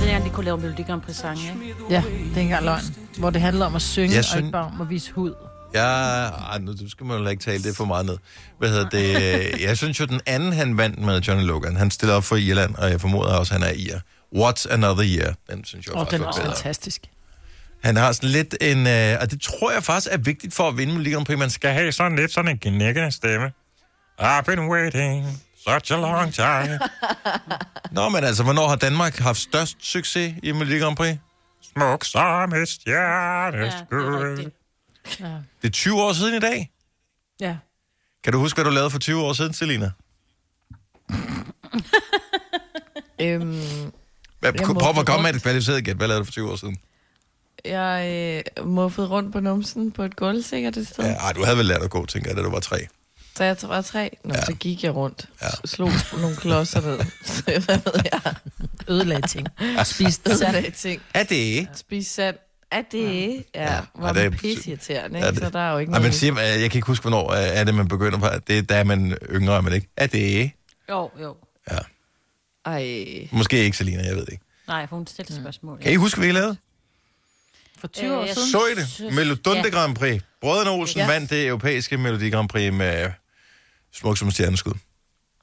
Det 0.00 0.12
er, 0.12 0.16
at 0.18 0.24
de 0.24 0.30
kunne 0.30 0.44
lave 0.44 0.58
Melodi 0.58 0.82
Grand 0.82 1.00
Prix 1.00 1.16
sange, 1.16 1.42
ikke? 1.42 1.74
Ja, 1.90 2.02
det 2.28 2.36
er 2.36 2.40
engang 2.40 2.64
løgn. 2.64 2.82
Hvor 3.18 3.30
det 3.30 3.40
handler 3.40 3.66
om 3.66 3.74
at 3.74 3.82
synge, 3.82 4.10
Jeg 4.10 4.18
og 4.18 4.24
synes- 4.24 4.38
ikke 4.38 4.52
bare 4.52 4.64
om 4.74 4.80
at 4.80 4.90
vise 4.90 5.12
hud. 5.12 5.34
Ja, 5.74 5.80
ej, 6.28 6.58
nu 6.58 6.88
skal 6.88 7.06
man 7.06 7.18
jo 7.22 7.26
ikke 7.28 7.42
tale 7.42 7.62
det 7.62 7.76
for 7.76 7.84
meget 7.84 8.06
ned. 8.06 8.18
Hvad 8.58 8.68
hedder 8.68 8.88
det? 8.88 9.60
Jeg 9.62 9.76
synes 9.76 10.00
jo, 10.00 10.04
den 10.04 10.20
anden, 10.26 10.52
han 10.52 10.76
vandt 10.76 10.98
med 10.98 11.20
Johnny 11.20 11.44
Logan, 11.46 11.76
han 11.76 11.90
stiller 11.90 12.14
op 12.14 12.24
for 12.24 12.36
Irland, 12.36 12.74
og 12.74 12.90
jeg 12.90 13.00
formoder 13.00 13.34
også, 13.36 13.54
at 13.54 13.60
han 13.60 13.70
er 13.70 13.74
ir. 13.74 13.98
What's 14.36 14.72
Another 14.72 15.04
Year? 15.18 15.34
Den 15.50 15.64
synes 15.64 15.86
jeg 15.86 15.94
Og 15.94 16.00
faktisk 16.00 16.12
den 16.12 16.20
er 16.20 16.24
var 16.24 16.28
også 16.32 16.40
bedre. 16.42 16.54
fantastisk. 16.54 17.02
Han 17.84 17.96
har 17.96 18.12
sådan 18.12 18.28
lidt 18.28 18.56
en... 18.60 18.86
Øh, 18.86 19.16
og 19.20 19.30
det 19.30 19.40
tror 19.42 19.72
jeg 19.72 19.82
faktisk 19.82 20.12
er 20.12 20.18
vigtigt 20.18 20.54
for 20.54 20.68
at 20.68 20.76
vinde 20.76 20.92
Melodi 20.92 21.12
Grand 21.12 21.26
Prix. 21.26 21.38
Man 21.38 21.50
skal 21.50 21.70
have 21.70 21.92
sådan 21.92 22.16
lidt 22.16 22.32
sådan 22.32 22.50
en 22.50 22.58
knækkende 22.58 23.10
stemme. 23.10 23.52
I've 24.20 24.42
been 24.42 24.68
waiting 24.68 25.26
such 25.68 25.92
a 25.92 25.96
long 25.96 26.34
time. 26.34 26.78
Nå, 27.96 28.08
men 28.08 28.24
altså, 28.24 28.42
hvornår 28.42 28.68
har 28.68 28.76
Danmark 28.76 29.18
haft 29.18 29.38
størst 29.38 29.76
succes 29.80 30.34
i 30.42 30.52
Melodi 30.52 30.78
Grand 30.78 30.96
Prix? 30.96 31.16
Smuk 31.72 32.04
som 32.04 32.52
et 32.52 32.54
Ja, 32.54 32.60
det 32.60 32.66
er 32.66 33.70
stjerneskud. 33.70 34.50
Ja. 35.20 35.26
det 35.62 35.68
er 35.68 35.72
20 35.72 36.02
år 36.02 36.12
siden 36.12 36.34
i 36.34 36.40
dag. 36.40 36.70
ja. 37.40 37.56
Kan 38.24 38.32
du 38.32 38.38
huske, 38.38 38.56
hvad 38.56 38.64
du 38.64 38.70
lavede 38.70 38.90
for 38.90 38.98
20 38.98 39.22
år 39.22 39.32
siden, 39.32 39.52
Selina? 39.52 39.90
Øhm, 43.20 43.92
Hvad, 44.40 44.52
prøv 44.52 44.98
at 45.00 45.06
komme 45.06 45.22
med 45.22 45.34
et 45.34 45.42
kvalificeret 45.42 45.84
gæt. 45.84 45.96
Hvad 45.96 46.08
lavede 46.08 46.20
du 46.20 46.24
for 46.24 46.32
20 46.32 46.50
år 46.50 46.56
siden? 46.56 46.76
Jeg 47.64 48.42
øh, 48.58 48.66
muffede 48.68 49.06
rundt 49.08 49.32
på 49.32 49.40
numsen 49.40 49.92
på 49.92 50.02
et 50.02 50.16
gulv 50.16 50.42
sikkert 50.42 50.76
et 50.76 50.86
sted. 50.88 51.04
Ja, 51.04 51.10
Ja. 51.10 51.16
ej, 51.16 51.32
du 51.32 51.44
havde 51.44 51.56
vel 51.58 51.66
lært 51.66 51.82
at 51.82 51.90
gå, 51.90 52.06
tænker 52.06 52.30
jeg, 52.30 52.36
da 52.36 52.42
du 52.42 52.50
var 52.50 52.60
tre. 52.60 52.76
Så 53.36 53.44
jeg 53.44 53.56
var 53.62 53.82
tre. 53.82 54.16
Nå, 54.24 54.34
Ja. 54.34 54.38
ja. 54.40 54.44
så 54.44 54.52
gik 54.54 54.84
jeg 54.84 54.94
rundt. 54.94 55.28
Ja. 55.42 55.46
Ja. 55.46 55.50
Slog 55.64 55.90
nogle 56.20 56.36
klodser 56.36 56.80
ned. 56.80 56.98
Så 57.24 57.42
hvad 57.44 57.78
ved 57.84 58.02
jeg? 58.12 58.34
Ødelagde 58.88 59.26
ting. 59.28 59.46
Spiste 59.84 60.30
sand. 60.38 60.42
Ødelagde 60.48 60.70
ting. 60.70 61.02
Er 61.14 61.24
det? 61.24 61.68
Spise 61.74 62.10
sand. 62.10 62.36
Er 62.70 62.82
det? 62.92 63.44
Ja, 63.54 63.62
ja 63.74 63.80
var 63.94 64.06
Ja, 64.08 64.14
det 64.14 64.24
er- 64.24 64.30
det 64.30 64.38
pisseirriterende, 64.38 65.18
Ja, 65.18 65.26
ikke? 65.26 65.34
det- 65.40 65.44
Så 65.44 65.50
der 65.50 65.58
er 65.58 65.72
jo 65.72 65.78
ikke 65.78 65.90
Ej, 65.90 65.98
noget... 65.98 66.02
man 66.02 66.12
siger, 66.12 66.40
jeg 66.40 66.70
kan 66.70 66.78
ikke 66.78 66.86
huske, 66.86 67.02
hvornår 67.02 67.30
øh, 67.32 67.38
er 67.42 67.64
det, 67.64 67.74
man 67.74 67.88
begynder 67.88 68.18
på. 68.18 68.26
Det 68.48 68.58
er, 68.58 68.62
da 68.62 68.78
er 68.78 68.84
man 68.84 69.16
yngre, 69.30 69.62
men 69.62 69.72
ikke. 69.72 69.88
Er 69.96 70.06
det? 70.06 70.50
Jo, 70.90 71.10
jo. 71.22 71.36
Ja. 71.70 71.78
Ej. 72.64 73.28
Måske 73.32 73.64
ikke, 73.64 73.76
Selina, 73.76 74.02
jeg 74.06 74.16
ved 74.16 74.26
ikke. 74.32 74.44
Nej, 74.68 74.86
for 74.86 74.96
hun 74.96 75.06
stiller 75.06 75.40
spørgsmål. 75.40 75.78
Kan 75.78 75.92
I 75.92 75.94
huske, 75.94 76.18
hvad 76.20 76.28
I 76.28 76.32
lavede? 76.32 76.56
For 77.84 77.88
20 77.88 78.16
år 78.16 78.20
Øh, 78.22 78.26
jeg 78.26 78.34
siden. 78.36 78.50
Så 78.50 78.66
I 78.66 78.74
det? 79.06 79.14
Melodunde 79.14 79.70
Grand 79.70 79.96
Prix. 79.96 80.22
Brødrene 80.40 80.70
Olsen 80.70 80.98
Ja. 81.00 81.06
vandt 81.06 81.30
det 81.30 81.46
europæiske 81.46 81.98
Melodi 81.98 82.30
Grand 82.30 82.48
Prix 82.48 82.72
med 82.72 83.10
smuk 83.92 84.18
som 84.18 84.30
stjerneskud. 84.30 84.72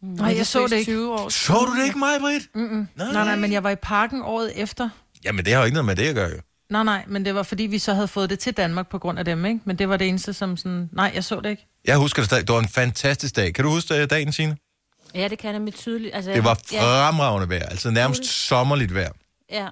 Nej, 0.02 0.34
jeg 0.38 0.48
så 0.48 0.68
det 0.68 0.72
ikke. 0.78 0.92
20 0.92 1.14
år. 1.14 1.30
Så 1.30 1.54
du 1.54 1.80
det 1.80 1.86
ikke, 1.86 2.00
mig, 2.00 2.20
Britt? 2.20 2.44
Mm-mm. 2.56 2.88
Nej, 2.96 3.12
nej, 3.14 3.36
men 3.36 3.52
jeg 3.52 3.64
var 3.64 3.70
i 3.70 3.76
parken 3.76 4.22
året 4.22 4.52
efter. 4.56 4.90
Jamen, 5.24 5.46
det 5.46 5.54
har 5.54 5.60
jo 5.60 5.66
ikke 5.66 5.74
noget 5.74 5.86
med 5.86 5.96
det 5.96 6.08
at 6.10 6.16
gøre, 6.16 6.30
jo. 6.30 6.38
Nej, 6.70 6.84
nej, 6.84 7.04
men 7.08 7.26
det 7.26 7.36
var 7.36 7.44
fordi, 7.44 7.64
vi 7.64 7.80
så 7.80 7.94
havde 7.94 8.08
fået 8.08 8.30
det 8.30 8.40
til 8.40 8.54
Danmark 8.54 8.90
på 8.90 9.00
grund 9.00 9.20
af 9.20 9.26
dem, 9.26 9.46
ikke? 9.46 9.60
Men 9.66 9.76
det 9.80 9.90
var 9.90 9.98
det 9.98 10.08
eneste, 10.08 10.34
som 10.34 10.58
sådan... 10.58 10.90
Nej, 10.94 11.12
jeg 11.16 11.24
så 11.24 11.40
det 11.40 11.50
ikke. 11.50 11.68
Jeg 11.86 11.98
husker 11.98 12.22
det 12.22 12.26
stadig. 12.30 12.48
Det 12.48 12.54
var 12.54 12.60
en 12.60 12.68
fantastisk 12.70 13.36
dag. 13.36 13.54
Kan 13.54 13.64
du 13.66 13.70
huske 13.72 13.96
øh, 14.02 14.10
dagen, 14.10 14.32
Signe? 14.34 14.58
Ja, 15.16 15.28
det 15.28 15.40
kan 15.40 15.54
jeg 15.54 15.62
med 15.62 15.72
tydeligt. 15.72 16.16
Altså, 16.16 16.32
Det 16.32 16.44
var 16.44 16.60
ja, 16.72 16.82
fremragende 16.84 17.50
vejr. 17.50 17.66
Altså 17.66 17.90
nærmest 17.92 18.26
sommerligt 18.26 18.94
vejr. 18.96 19.12
ja. 19.52 19.64
Jeg 19.64 19.72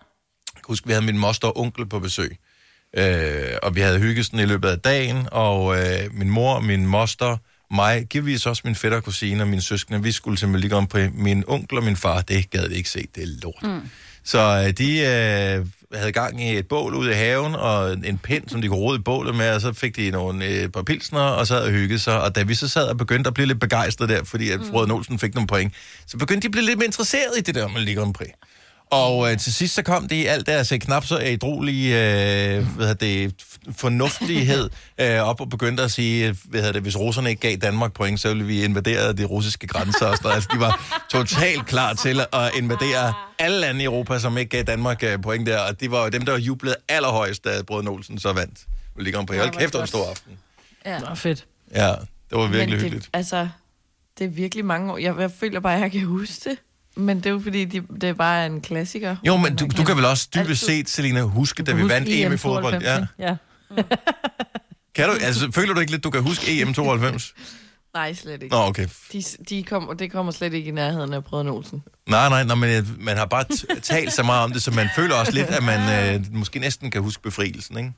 kan 0.64 0.72
huske, 0.74 0.88
vi 0.88 0.94
havde 0.94 1.06
min 1.06 1.18
moster 1.18 1.48
og 1.48 1.58
onkel 1.60 1.86
på 1.86 2.00
besøg. 2.00 2.38
Øh, 2.98 3.58
og 3.64 3.76
vi 3.76 3.82
havde 3.82 4.00
hygget 4.00 4.26
sådan 4.26 4.40
i 4.40 4.46
løbet 4.46 4.70
af 4.70 4.80
dagen, 4.80 5.28
og 5.32 5.78
øh, 5.80 6.14
min 6.14 6.30
mor, 6.30 6.60
min 6.60 6.86
moster, 6.88 7.38
mig, 7.72 8.06
givetvis 8.06 8.46
også 8.46 8.62
min 8.66 8.76
fætter 8.76 9.00
kusine 9.00 9.44
og 9.44 9.48
mine 9.48 9.62
søskende, 9.62 10.04
vi 10.04 10.12
skulle 10.12 10.38
til 10.38 10.70
Grand 10.70 10.88
Prix. 10.88 11.10
Min 11.14 11.44
onkel 11.48 11.78
og 11.78 11.84
min 11.84 11.96
far, 11.96 12.22
det 12.22 12.50
gad 12.50 12.70
vi 12.70 12.76
ikke 12.76 12.90
se, 12.90 13.08
det 13.16 13.24
er 13.24 13.28
lort. 13.44 13.64
Mm. 13.64 13.82
Så 14.24 14.40
øh, 14.40 14.74
de 14.78 15.00
øh, 15.00 15.66
havde 15.94 16.12
gang 16.12 16.44
i 16.44 16.58
et 16.58 16.68
bål 16.68 16.96
ude 16.96 17.12
i 17.12 17.14
haven, 17.14 17.56
og 17.56 17.94
en 17.94 18.18
pind, 18.18 18.50
som 18.50 18.62
de 18.62 18.68
kunne 18.68 18.80
rode 18.80 18.96
i 19.00 19.02
bålet 19.02 19.36
med, 19.36 19.50
og 19.50 19.62
så 19.62 19.74
fik 19.74 19.96
de 19.96 20.12
nogle 20.12 20.46
øh, 20.46 20.70
par 20.70 20.82
pilsner, 20.82 21.20
og 21.20 21.48
sad 21.48 21.64
og 21.64 21.72
hyggede 21.72 22.00
sig. 22.00 22.22
Og 22.22 22.36
da 22.36 22.44
vi 22.44 22.56
så 22.56 22.68
sad 22.68 22.88
og 22.88 22.98
begyndte 22.98 23.28
at 23.28 23.34
blive 23.34 23.48
lidt 23.48 23.60
begejstrede 23.60 24.14
der, 24.14 24.24
fordi 24.24 24.50
at 24.50 24.60
mm. 24.60 24.66
Frode 24.66 24.92
Olsen 24.94 25.20
fik 25.20 25.34
nogle 25.36 25.48
point, 25.48 25.74
så 26.08 26.18
begyndte 26.18 26.42
de 26.42 26.48
at 26.48 26.52
blive 26.52 26.66
lidt 26.66 26.78
mere 26.78 26.86
interesseret 26.86 27.38
i 27.38 27.42
det 27.42 27.56
der 27.56 27.68
Melodi 27.68 27.94
Grand 27.94 28.14
Prix. 28.14 28.30
Og 28.92 29.32
øh, 29.32 29.38
til 29.38 29.54
sidst 29.54 29.76
så 29.76 29.84
kom 29.84 30.08
det 30.08 30.16
i 30.16 30.26
alt 30.26 30.48
deres 30.48 30.72
øh, 30.72 30.80
knap 30.80 31.06
så 31.06 31.20
ædrolige 31.22 31.96
øh, 31.96 32.68
hvad 32.76 32.88
hedder 32.88 32.94
det, 32.94 33.34
fornuftighed 33.78 34.70
øh, 35.02 35.20
op 35.20 35.42
og 35.42 35.50
begyndte 35.50 35.84
at 35.84 35.92
sige, 35.92 36.28
øh, 36.28 36.36
hvad 36.46 36.60
hedder 36.60 36.74
det, 36.74 36.82
hvis 36.82 36.98
russerne 37.00 37.30
ikke 37.30 37.42
gav 37.42 37.56
Danmark 37.56 37.94
point, 37.94 38.20
så 38.20 38.28
ville 38.28 38.46
vi 38.46 38.64
invadere 38.64 39.14
de 39.14 39.26
russiske 39.26 39.68
grænser 39.68 40.06
og 40.06 40.18
sådan. 40.18 40.32
Altså, 40.32 40.50
de 40.54 40.60
var 40.60 41.04
totalt 41.10 41.66
klar 41.66 41.94
til 41.94 42.20
at 42.34 42.52
invadere 42.58 43.14
alle 43.40 43.60
lande 43.60 43.82
i 43.82 43.84
Europa, 43.84 44.20
som 44.20 44.38
ikke 44.38 44.50
gav 44.50 44.64
Danmark 44.64 45.04
øh, 45.04 45.22
point 45.22 45.48
der. 45.48 45.60
Og 45.60 45.80
det 45.80 45.92
var 45.92 46.04
jo 46.04 46.10
dem, 46.10 46.26
der 46.26 46.38
jublede 46.38 46.76
allerhøjst, 46.88 47.44
da 47.44 47.62
Brød 47.68 47.88
Olsen 47.88 48.20
så 48.20 48.34
vandt. 48.34 48.60
Vi 48.98 49.04
ligger 49.04 49.26
på. 49.26 49.34
Hold 49.34 49.52
kæft, 49.52 49.62
det 49.62 49.74
var 49.74 49.82
en 49.82 49.88
stor 49.88 50.10
aften. 50.10 50.32
Nå, 50.86 51.16
fedt. 51.16 51.46
Ja, 51.76 51.88
det 52.30 52.38
var 52.38 52.48
virkelig 52.48 52.70
Men 52.70 52.80
hyggeligt. 52.80 53.06
det, 53.06 53.10
altså, 53.14 53.50
det 54.20 54.26
er 54.26 54.30
virkelig 54.30 54.66
mange 54.66 54.94
år. 54.94 54.98
Jeg, 54.98 55.16
jeg 55.20 55.32
føler 55.32 55.60
bare, 55.60 55.76
at 55.76 55.82
jeg 55.82 55.92
kan 55.92 56.02
huske 56.06 56.50
det. 56.50 56.58
Men 57.00 57.18
det 57.18 57.26
er 57.26 57.30
jo 57.30 57.40
fordi, 57.40 57.66
de, 57.66 57.82
det 58.02 58.04
er 58.10 58.14
bare 58.14 58.46
en 58.46 58.62
klassiker. 58.62 59.16
Jo, 59.28 59.38
men 59.38 59.56
du, 59.56 59.68
du 59.78 59.84
kan 59.84 59.98
vel 59.98 60.06
også 60.06 60.28
dybest 60.36 60.66
set, 60.66 60.90
Selina, 60.90 61.22
huske, 61.22 61.64
da 61.64 61.72
vi 61.74 61.82
Husk 61.82 61.94
vandt 61.94 62.08
EM 62.12 62.34
i 62.34 62.38
fodbold. 62.38 62.74
92, 62.74 63.10
Ja. 63.20 63.36
Ja. 63.78 63.84
Kan 64.96 65.10
du, 65.10 65.16
altså, 65.22 65.52
føler 65.52 65.74
du 65.74 65.80
ikke 65.80 65.92
lidt, 65.92 66.04
du 66.04 66.10
kan 66.10 66.24
huske 66.24 66.62
EM 66.62 66.74
92? 66.74 67.34
Nej, 67.94 68.14
slet 68.14 68.44
ikke. 68.44 68.56
Nå, 68.56 68.62
okay. 68.62 68.88
De, 69.14 69.24
de 69.50 69.64
kom, 69.64 69.98
det 70.00 70.12
kommer 70.12 70.32
slet 70.32 70.54
ikke 70.54 70.68
i 70.68 70.72
nærheden 70.72 71.14
af 71.14 71.24
Brødrene 71.24 71.52
Olsen. 71.52 71.84
Nej, 72.10 72.30
nej, 72.30 72.44
nej, 72.44 72.56
men 72.56 72.70
øh, 72.70 73.04
man 73.04 73.18
har 73.18 73.26
bare 73.26 73.46
talt 73.82 74.14
så 74.14 74.24
meget 74.24 74.44
om 74.44 74.52
det, 74.52 74.64
så 74.64 74.72
man 74.72 74.90
føler 74.96 75.16
også 75.16 75.32
lidt, 75.32 75.48
at 75.48 75.64
man 75.64 76.16
øh, 76.16 76.26
måske 76.34 76.60
næsten 76.60 76.92
kan 76.92 77.02
huske 77.02 77.24
befrielsen, 77.24 77.78
ikke? 77.78 77.92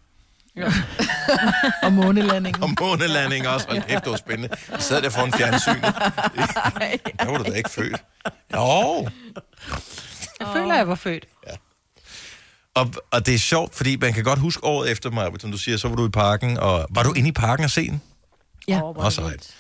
Og 1.84 1.94
månelandingen. 1.94 2.64
Og 2.64 2.70
månelanding 2.82 3.48
også. 3.48 3.68
Hold 3.70 3.82
kæft, 3.82 4.04
det 4.04 4.12
var 4.12 4.18
spændende. 4.18 4.56
Jeg 4.72 4.82
sad 4.82 5.02
der 5.02 5.10
foran 5.10 5.34
fjernsynet. 5.34 5.82
Der 7.20 7.26
var 7.32 7.38
du 7.38 7.44
da 7.44 7.52
ikke 7.58 7.70
født. 7.70 8.04
Jo. 8.56 9.08
Jeg 10.40 10.48
føler, 10.54 10.76
jeg 10.76 10.88
var 10.88 10.96
født. 10.96 11.26
Og, 12.76 12.94
og 13.12 13.26
det 13.26 13.34
er 13.36 13.40
sjovt, 13.40 13.76
fordi 13.76 13.96
man 13.96 14.14
kan 14.14 14.24
godt 14.24 14.40
huske 14.40 14.64
året 14.64 14.92
efter 14.92 15.12
mig, 15.12 15.28
som 15.40 15.52
du 15.52 15.58
siger, 15.58 15.78
så 15.78 15.88
var 15.88 15.96
du 15.96 16.08
i 16.08 16.10
parken, 16.10 16.58
og 16.58 16.88
var 16.90 17.04
du 17.04 17.14
inde 17.14 17.30
i 17.30 17.32
parken 17.32 17.64
og 17.66 17.72
se 17.72 17.88
den? 17.88 18.02
Ja. 18.68 18.80
Hvor 18.80 18.94
Også 18.94 19.22
ret. 19.22 19.56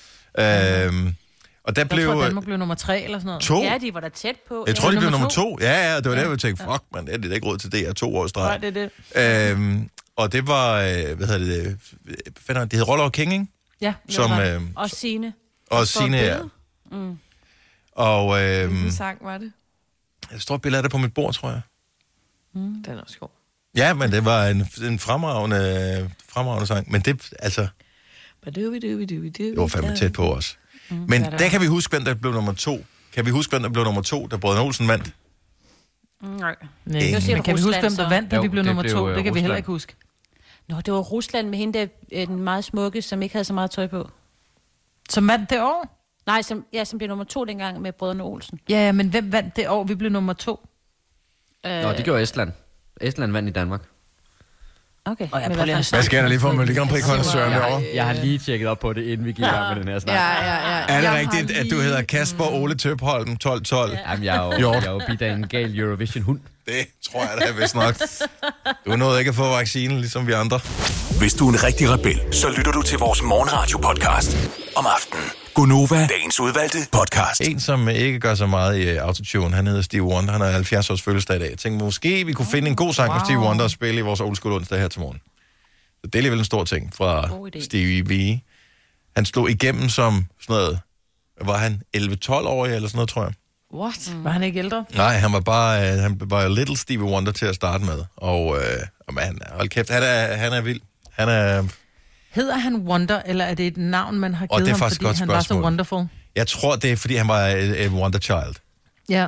Øhm, 0.87 1.15
og 1.63 1.75
der 1.75 1.81
Jeg 1.81 1.89
blev 1.89 2.05
tror, 2.07 2.15
øh, 2.17 2.25
Danmark 2.25 2.43
blev 2.45 2.57
nummer 2.57 2.75
tre 2.75 3.01
eller 3.03 3.17
sådan 3.19 3.25
noget. 3.25 3.41
to. 3.41 3.61
Ja, 3.63 3.77
de 3.81 3.93
var 3.93 3.99
da 3.99 4.09
tæt 4.09 4.35
på. 4.47 4.63
Jeg 4.67 4.75
tror, 4.75 4.89
de 4.89 4.93
Ja, 4.95 4.99
blev 4.99 5.11
nummer 5.11 5.27
nummer 5.27 5.29
to. 5.29 5.57
Ja, 5.61 5.91
ja, 5.91 5.97
det 5.97 6.09
var 6.09 6.15
der, 6.15 6.29
jeg 6.29 6.39
tænkte, 6.39 6.63
fuck, 6.63 6.83
man, 6.93 7.05
det 7.07 7.25
er 7.25 7.29
da 7.29 7.35
ikke 7.35 7.47
råd 7.47 7.57
til 7.57 7.71
det 7.71 7.79
her 7.79 7.93
to 7.93 8.15
år 8.15 8.19
i 8.19 8.23
Nej, 8.23 8.27
streg. 8.27 8.61
det 8.61 8.77
er 8.77 8.89
det. 9.15 9.51
Øhm, 9.51 9.89
og 10.15 10.31
det 10.31 10.47
var, 10.47 10.73
øh, 10.81 11.17
hvad 11.17 11.27
hedder 11.27 11.37
det, 11.37 11.67
øh, 12.05 12.13
hvad 12.45 12.55
er 12.55 12.59
det, 12.59 12.71
det 12.71 12.79
hed 12.79 12.87
Roller 12.87 13.09
King, 13.09 13.33
ikke? 13.33 13.45
Ja, 13.81 13.93
Som, 14.09 14.31
var 14.31 14.39
det. 14.43 14.55
øh, 14.55 14.61
Og 14.75 14.89
Signe. 14.89 15.33
og 15.69 15.87
Signe, 15.87 16.17
ja. 16.17 16.37
billede. 16.91 17.17
Og 17.91 18.41
øh, 18.43 18.67
Hvilken 18.69 18.91
sang 18.91 19.17
var 19.21 19.37
det? 19.37 19.51
et 20.53 20.61
billede 20.61 20.77
af 20.77 20.83
det 20.83 20.91
på 20.91 20.97
mit 20.97 21.13
bord, 21.13 21.33
tror 21.33 21.49
jeg. 21.49 21.61
Den 22.53 22.85
er 22.87 23.01
også 23.01 23.19
god. 23.19 23.29
Ja, 23.75 23.93
men 23.93 24.11
det 24.11 24.25
var 24.25 24.47
en, 24.47 24.67
en 24.83 24.99
fremragende, 24.99 26.11
fremragende 26.29 26.67
sang. 26.67 26.91
Men 26.91 27.01
det, 27.01 27.29
altså, 27.39 27.67
det 28.45 29.57
var 29.57 29.67
fandme 29.67 29.95
tæt 29.97 30.13
på 30.13 30.33
os. 30.35 30.57
Men 30.89 31.23
der 31.23 31.49
kan 31.49 31.61
vi 31.61 31.65
huske, 31.65 31.91
hvem 31.91 32.05
der 32.05 32.13
blev 32.13 32.33
nummer 32.33 32.53
to. 32.53 32.85
Kan 33.13 33.25
vi 33.25 33.29
huske, 33.31 33.49
hvem 33.51 33.61
der 33.63 33.69
blev 33.69 33.83
nummer 33.83 34.01
to, 34.01 34.27
da 34.27 34.37
Brødrene 34.37 34.61
Olsen 34.61 34.87
vandt? 34.87 35.11
Nej. 36.21 36.55
Nej, 36.85 37.01
siger 37.19 37.35
men 37.35 37.43
kan 37.43 37.55
vi 37.55 37.61
huske, 37.61 37.67
Rusland, 37.67 37.81
hvem 37.81 37.95
der 37.97 38.09
vandt, 38.09 38.31
da 38.31 38.35
Jo, 38.35 38.41
vi 38.41 38.47
blev 38.47 38.63
nummer 38.63 38.81
blev, 38.83 38.93
to? 38.93 39.09
øh, 39.09 39.15
Det 39.15 39.23
kan 39.23 39.33
vi 39.33 39.39
heller 39.39 39.55
Rusland. 39.55 39.59
ikke 39.59 39.67
huske. 39.71 39.95
Nå, 40.67 40.81
det 40.81 40.93
var 40.93 40.99
Rusland 40.99 41.49
med 41.49 41.57
hende, 41.57 41.79
der, 41.79 41.87
øh, 42.11 42.27
den 42.27 42.39
meget 42.39 42.63
smukke, 42.63 43.01
som 43.01 43.21
ikke 43.21 43.33
havde 43.35 43.45
så 43.45 43.53
meget 43.53 43.71
tøj 43.71 43.87
på. 43.87 44.09
Som 45.09 45.27
vandt 45.27 45.49
det 45.49 45.61
år? 45.61 45.97
Nej, 46.25 46.41
som, 46.41 46.65
ja, 46.73 46.83
som 46.83 46.97
blev 46.97 47.07
nummer 47.09 47.23
to 47.25 47.45
dengang 47.45 47.81
med 47.81 47.91
Brødrene 47.91 48.23
Olsen. 48.23 48.59
Ja, 48.69 48.85
ja, 48.85 48.91
men 48.91 49.09
hvem 49.09 49.31
vandt 49.31 49.55
det 49.55 49.69
år, 49.69 49.83
vi 49.83 49.95
blev 49.95 50.11
nummer 50.11 50.33
to? 50.33 50.67
Øh, 51.65 51.81
Nå, 51.81 51.91
det 51.91 52.05
gjorde 52.05 52.21
Estland. 52.21 52.51
Estland 53.01 53.31
vandt 53.31 53.49
i 53.49 53.51
Danmark. 53.51 53.81
Okay. 55.05 55.27
Og 55.31 55.41
jeg 55.41 55.51
prøver 55.51 55.65
lige 55.65 55.75
hvad 55.91 56.03
sker 56.03 56.21
der 56.21 56.29
lige 56.29 56.39
for 56.39 56.51
Melodi 56.51 56.73
Grand 56.73 56.89
Prix 56.89 57.03
Søren 57.03 57.51
Jeg 57.51 57.61
derovre? 57.61 57.79
har, 57.79 57.87
jeg 57.93 58.05
har 58.05 58.13
lige 58.13 58.37
tjekket 58.37 58.67
op 58.67 58.79
på 58.79 58.93
det, 58.93 59.03
inden 59.03 59.25
vi 59.25 59.31
gik 59.31 59.39
i 59.39 59.41
gang 59.47 59.75
med 59.75 59.83
den 59.83 59.91
her 59.91 59.99
snak. 59.99 60.15
Ja, 60.15 60.21
ja, 60.21 60.77
ja. 60.77 60.81
Er 60.87 60.97
det 60.97 61.03
Jeg 61.03 61.13
rigtigt, 61.19 61.51
har 61.51 61.59
at 61.63 61.69
du 61.71 61.75
lige- 61.75 61.83
hedder 61.83 62.01
Kasper 62.01 62.43
Ole 62.53 62.75
Tøbholm 62.75 63.31
1212? 63.31 63.97
Jamen, 64.09 64.25
jeg 64.25 64.35
er 64.35 64.43
jo, 64.45 64.51
Jo. 64.61 64.71
er 65.21 65.35
en 65.35 65.47
gal 65.47 65.79
Eurovision-hund. 65.79 66.39
Det 66.65 66.87
tror 67.11 67.21
jeg 67.21 67.37
da 67.41 67.61
vist 67.61 67.75
nok. 67.75 67.95
Du 68.85 68.95
nåede 68.95 69.19
ikke 69.19 69.29
at 69.29 69.35
få 69.35 69.49
vaccinen, 69.49 69.99
ligesom 69.99 70.27
vi 70.27 70.31
andre. 70.31 70.59
Hvis 71.19 71.33
du 71.33 71.47
er 71.47 71.53
en 71.53 71.63
rigtig 71.63 71.89
rebel, 71.89 72.21
så 72.31 72.49
lytter 72.57 72.71
du 72.71 72.81
til 72.81 72.97
vores 72.97 73.21
morgenradio-podcast 73.21 74.37
om 74.75 74.85
aftenen. 74.85 75.25
Gunova, 75.53 76.07
dagens 76.07 76.39
udvalgte 76.39 76.77
podcast. 76.91 77.41
En, 77.41 77.59
som 77.59 77.89
ikke 77.89 78.19
gør 78.19 78.35
så 78.35 78.45
meget 78.45 78.79
i 78.79 78.97
uh, 78.97 79.03
autotune, 79.03 79.55
han 79.55 79.67
hedder 79.67 79.81
Steve 79.81 80.03
Wonder. 80.03 80.31
Han 80.31 80.41
har 80.41 80.51
70 80.51 80.89
års 80.89 81.01
fødselsdag 81.01 81.35
i 81.35 81.39
dag. 81.39 81.49
Jeg 81.49 81.57
tænkte, 81.57 81.85
måske 81.85 82.25
vi 82.25 82.33
kunne 82.33 82.47
finde 82.51 82.67
en 82.67 82.75
god 82.75 82.93
sang 82.93 83.09
wow. 83.09 83.17
med 83.17 83.25
Steve 83.25 83.39
Wonder 83.39 83.63
og 83.63 83.71
spille 83.71 83.99
i 83.99 84.01
vores 84.01 84.19
old 84.21 84.35
school 84.35 84.53
onsdag 84.55 84.79
her 84.79 84.87
til 84.87 85.01
morgen. 85.01 85.21
Så 86.01 86.07
det 86.07 86.15
er 86.15 86.19
alligevel 86.19 86.39
en 86.39 86.45
stor 86.45 86.63
ting 86.63 86.93
fra. 86.95 87.29
Stevie 87.59 88.05
V. 88.05 88.39
Han 89.15 89.25
slog 89.25 89.49
igennem 89.49 89.89
som 89.89 90.25
sådan 90.41 90.53
noget, 90.53 90.79
var 91.41 91.57
han 91.57 91.81
11-12-årig 91.97 92.75
eller 92.75 92.87
sådan 92.87 92.97
noget, 92.97 93.09
tror 93.09 93.23
jeg. 93.23 93.33
What? 93.73 94.13
Var 94.23 94.31
han 94.31 94.43
ikke 94.43 94.59
ældre? 94.59 94.85
Nej, 94.95 95.13
han 95.17 95.33
var 95.33 95.39
bare, 95.39 95.91
øh, 95.93 95.99
han 95.99 96.21
var 96.25 96.47
little 96.47 96.77
Stevie 96.77 97.05
Wonder 97.05 97.31
til 97.31 97.45
at 97.45 97.55
starte 97.55 97.83
med. 97.85 98.03
Og, 98.17 98.57
øh, 98.57 98.63
og 99.07 99.13
man, 99.13 99.39
hold 99.51 99.69
kæft, 99.69 99.89
han 99.89 100.03
er, 100.03 100.35
han 100.35 100.53
er 100.53 100.61
vild. 100.61 100.81
Han 101.11 101.29
er, 101.29 101.63
Hedder 102.29 102.57
han 102.57 102.75
Wonder, 102.75 103.21
eller 103.25 103.45
er 103.45 103.53
det 103.53 103.67
et 103.67 103.77
navn, 103.77 104.19
man 104.19 104.33
har 104.33 104.47
Og 104.49 104.57
givet 104.57 104.65
det 104.65 104.71
er 104.71 104.73
ham, 104.75 104.79
faktisk 104.79 105.01
fordi 105.01 105.17
han 105.19 105.27
var 105.27 105.39
så 105.39 105.43
spørgsmål. 105.45 105.63
wonderful? 105.63 106.05
jeg 106.35 106.47
tror, 106.47 106.75
det 106.75 106.91
er, 106.91 106.95
fordi 106.95 107.15
han 107.15 107.27
var 107.27 107.47
et, 107.47 107.85
et 107.85 107.91
wonder 107.91 108.19
child. 108.19 108.55
Ja. 109.09 109.27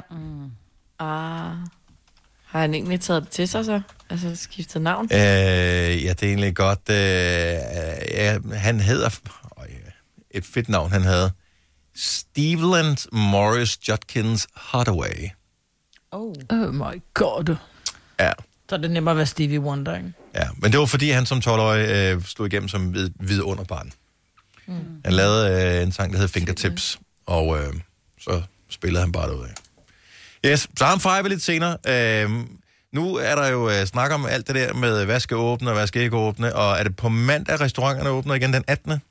Ah. 1.00 1.56
Har 2.46 2.60
han 2.60 2.74
egentlig 2.74 3.02
taget 3.02 3.24
det 3.24 3.30
til 3.32 3.48
sig 3.48 3.66
så? 3.66 3.82
Altså 4.10 4.36
skiftet 4.36 4.82
navn? 4.82 5.06
Øh, 5.12 5.20
ja, 5.20 6.10
det 6.10 6.24
er 6.24 6.28
egentlig 6.28 6.56
godt. 6.56 6.90
Øh, 6.90 6.96
ja, 8.12 8.38
han 8.54 8.80
hedder... 8.80 9.10
Øh, 9.60 9.66
et 10.32 10.46
fedt 10.54 10.70
navn, 10.70 10.92
han 10.92 11.02
havde. 11.02 11.32
Steveland 11.96 12.98
Morris 13.12 13.78
Judkins 13.90 14.48
Hathaway. 14.56 15.30
Oh. 16.12 16.34
Oh 16.50 16.74
my 16.74 17.02
god. 17.14 17.56
Ja, 18.20 18.32
Så 18.70 18.76
er 18.76 18.80
det 18.80 18.92
nemmere 18.92 19.12
at 19.12 19.18
være 19.18 19.26
Stevie 19.26 19.60
Wonder, 19.60 19.96
ikke? 19.96 20.14
ja. 20.36 20.48
Men 20.58 20.72
det 20.72 20.80
var, 20.80 20.86
fordi 20.86 21.10
han 21.10 21.26
som 21.26 21.38
12-årig 21.38 21.90
øh, 21.90 22.22
slog 22.24 22.48
igennem 22.48 22.70
som 22.70 22.94
vid, 22.94 23.10
vidunderbarn. 23.20 23.92
Mm. 24.68 24.74
Han 25.06 25.14
lavede 25.14 25.76
øh, 25.78 25.84
en 25.84 25.92
sang, 25.92 26.14
der 26.14 26.20
hed 26.20 26.28
Fingertips, 26.28 27.00
og 27.26 27.60
øh, 27.60 27.74
så 28.20 28.42
spillede 28.70 29.04
han 29.04 29.12
bare 29.12 29.28
derudad. 29.30 29.50
Yes, 30.46 30.68
så 30.78 30.86
ham 30.86 31.00
fejrer 31.00 31.24
vi 31.24 31.30
lidt 31.30 31.42
senere. 31.42 31.78
Øh, 31.88 32.30
nu 32.92 33.16
er 33.16 33.36
der 33.36 33.48
jo 33.48 33.70
øh, 33.70 33.86
snak 33.86 34.12
om 34.12 34.26
alt 34.26 34.48
det 34.48 34.56
der 34.56 34.74
med, 34.74 35.06
hvad 35.06 35.20
skal 35.20 35.38
åbne 35.38 35.70
og 35.70 35.74
hvad 35.76 35.88
skal 35.88 36.02
ikke 36.02 36.16
åbne, 36.18 36.56
og 36.56 36.72
er 36.80 36.84
det 36.84 36.96
på 36.96 37.10
mandag, 37.10 37.62
restauranterne 37.62 38.10
åbner 38.10 38.34
igen 38.36 38.54
den 38.54 38.64
18. 38.68 39.02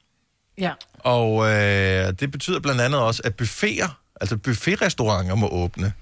Ja. 0.58 0.72
Og 0.98 1.48
øh, 1.48 2.12
det 2.20 2.30
betyder 2.30 2.60
blandt 2.60 2.80
andet 2.80 3.00
også, 3.00 3.22
at 3.24 3.36
buffeter, 3.36 4.00
altså 4.20 4.36
buffetrestauranter 4.36 5.34
må 5.34 5.48
åbne. 5.48 5.92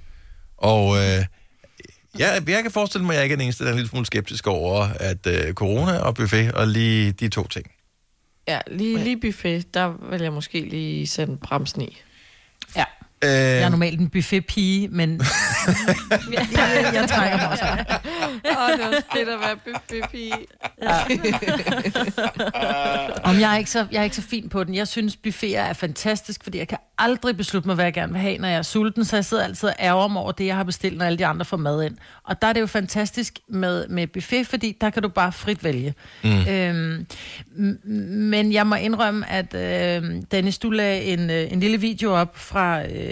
Og 0.56 0.96
øh, 0.96 1.24
ja, 2.18 2.32
jeg 2.46 2.62
kan 2.62 2.70
forestille 2.70 3.06
mig, 3.06 3.12
at 3.12 3.16
jeg 3.16 3.24
ikke 3.24 3.32
er 3.32 3.36
den 3.36 3.44
eneste, 3.44 3.64
der 3.64 3.70
er 3.70 3.72
en 3.72 3.78
lille 3.78 3.90
smule 3.90 4.06
skeptisk 4.06 4.46
over, 4.46 4.88
at 5.00 5.26
øh, 5.26 5.54
corona 5.54 5.98
og 5.98 6.14
buffet 6.14 6.52
og 6.52 6.68
lige 6.68 7.12
de 7.12 7.28
to 7.28 7.46
ting. 7.46 7.66
Ja, 8.48 8.60
lige, 8.66 8.98
lige 8.98 9.20
buffet, 9.20 9.74
der 9.74 10.10
vil 10.10 10.20
jeg 10.22 10.32
måske 10.32 10.60
lige 10.60 11.06
sætte 11.06 11.36
bremsen 11.36 11.82
i. 11.82 11.98
ja. 13.22 13.28
Øh, 13.28 13.32
Jeg 13.56 13.62
er 13.62 13.68
normalt 13.68 14.00
en 14.00 14.08
buffet-pige, 14.08 14.88
men 14.88 15.10
jeg, 16.32 16.90
jeg 16.94 17.08
trækker 17.08 17.36
mig 17.36 17.48
også. 17.50 17.64
Åh, 17.64 18.72
det 18.72 18.80
var 18.84 19.02
fedt 19.16 19.28
at 19.28 19.40
være 19.40 19.56
buffetpige. 19.64 20.32
Om 23.24 23.40
jeg 23.40 23.52
er, 23.54 23.56
ikke 23.58 23.70
så, 23.70 23.86
jeg 23.92 24.00
er 24.00 24.04
ikke 24.04 24.16
så 24.16 24.22
fin 24.22 24.48
på 24.48 24.64
den. 24.64 24.74
Jeg 24.74 24.88
synes, 24.88 25.16
buffeter 25.16 25.60
er 25.60 25.72
fantastisk, 25.72 26.44
fordi 26.44 26.58
jeg 26.58 26.68
kan 26.68 26.78
aldrig 26.98 27.36
beslutte 27.36 27.68
mig, 27.68 27.74
hvad 27.74 27.84
jeg 27.84 27.94
gerne 27.94 28.12
vil 28.12 28.20
have, 28.20 28.38
når 28.38 28.48
jeg 28.48 28.58
er 28.58 28.62
sulten. 28.62 29.04
Så 29.04 29.16
jeg 29.16 29.24
sidder 29.24 29.44
altid 29.44 29.68
og 29.68 29.74
ærger 29.80 30.08
mig 30.08 30.22
over 30.22 30.32
det, 30.32 30.46
jeg 30.46 30.56
har 30.56 30.64
bestilt, 30.64 30.98
når 30.98 31.04
alle 31.04 31.18
de 31.18 31.26
andre 31.26 31.44
får 31.44 31.56
mad 31.56 31.82
ind. 31.84 31.96
Og 32.24 32.42
der 32.42 32.48
er 32.48 32.52
det 32.52 32.60
jo 32.60 32.66
fantastisk 32.66 33.38
med, 33.48 33.88
med 33.88 34.06
buffet, 34.06 34.46
fordi 34.46 34.76
der 34.80 34.90
kan 34.90 35.02
du 35.02 35.08
bare 35.08 35.32
frit 35.32 35.64
vælge. 35.64 35.94
Mm. 36.24 36.48
Øhm, 36.48 37.06
men 38.08 38.52
jeg 38.52 38.66
må 38.66 38.74
indrømme, 38.74 39.30
at 39.30 39.54
øh, 39.54 40.22
Dennis, 40.30 40.58
du 40.58 40.70
lagde 40.70 41.02
en, 41.02 41.30
øh, 41.30 41.52
en 41.52 41.60
lille 41.60 41.76
video 41.80 42.14
op 42.14 42.38
fra, 42.38 42.82
øh, 42.82 43.09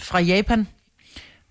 fra 0.00 0.20
Japan, 0.20 0.66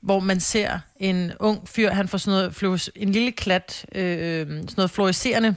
hvor 0.01 0.19
man 0.19 0.39
ser 0.39 0.79
en 0.99 1.31
ung 1.39 1.69
fyr, 1.69 1.91
han 1.91 2.07
får 2.07 2.17
sådan 2.17 2.51
noget, 2.61 2.89
en 2.95 3.11
lille 3.11 3.31
klat, 3.31 3.85
øh, 3.95 4.47
sådan 4.47 4.65
noget 4.77 4.91
fluorescerende 4.91 5.55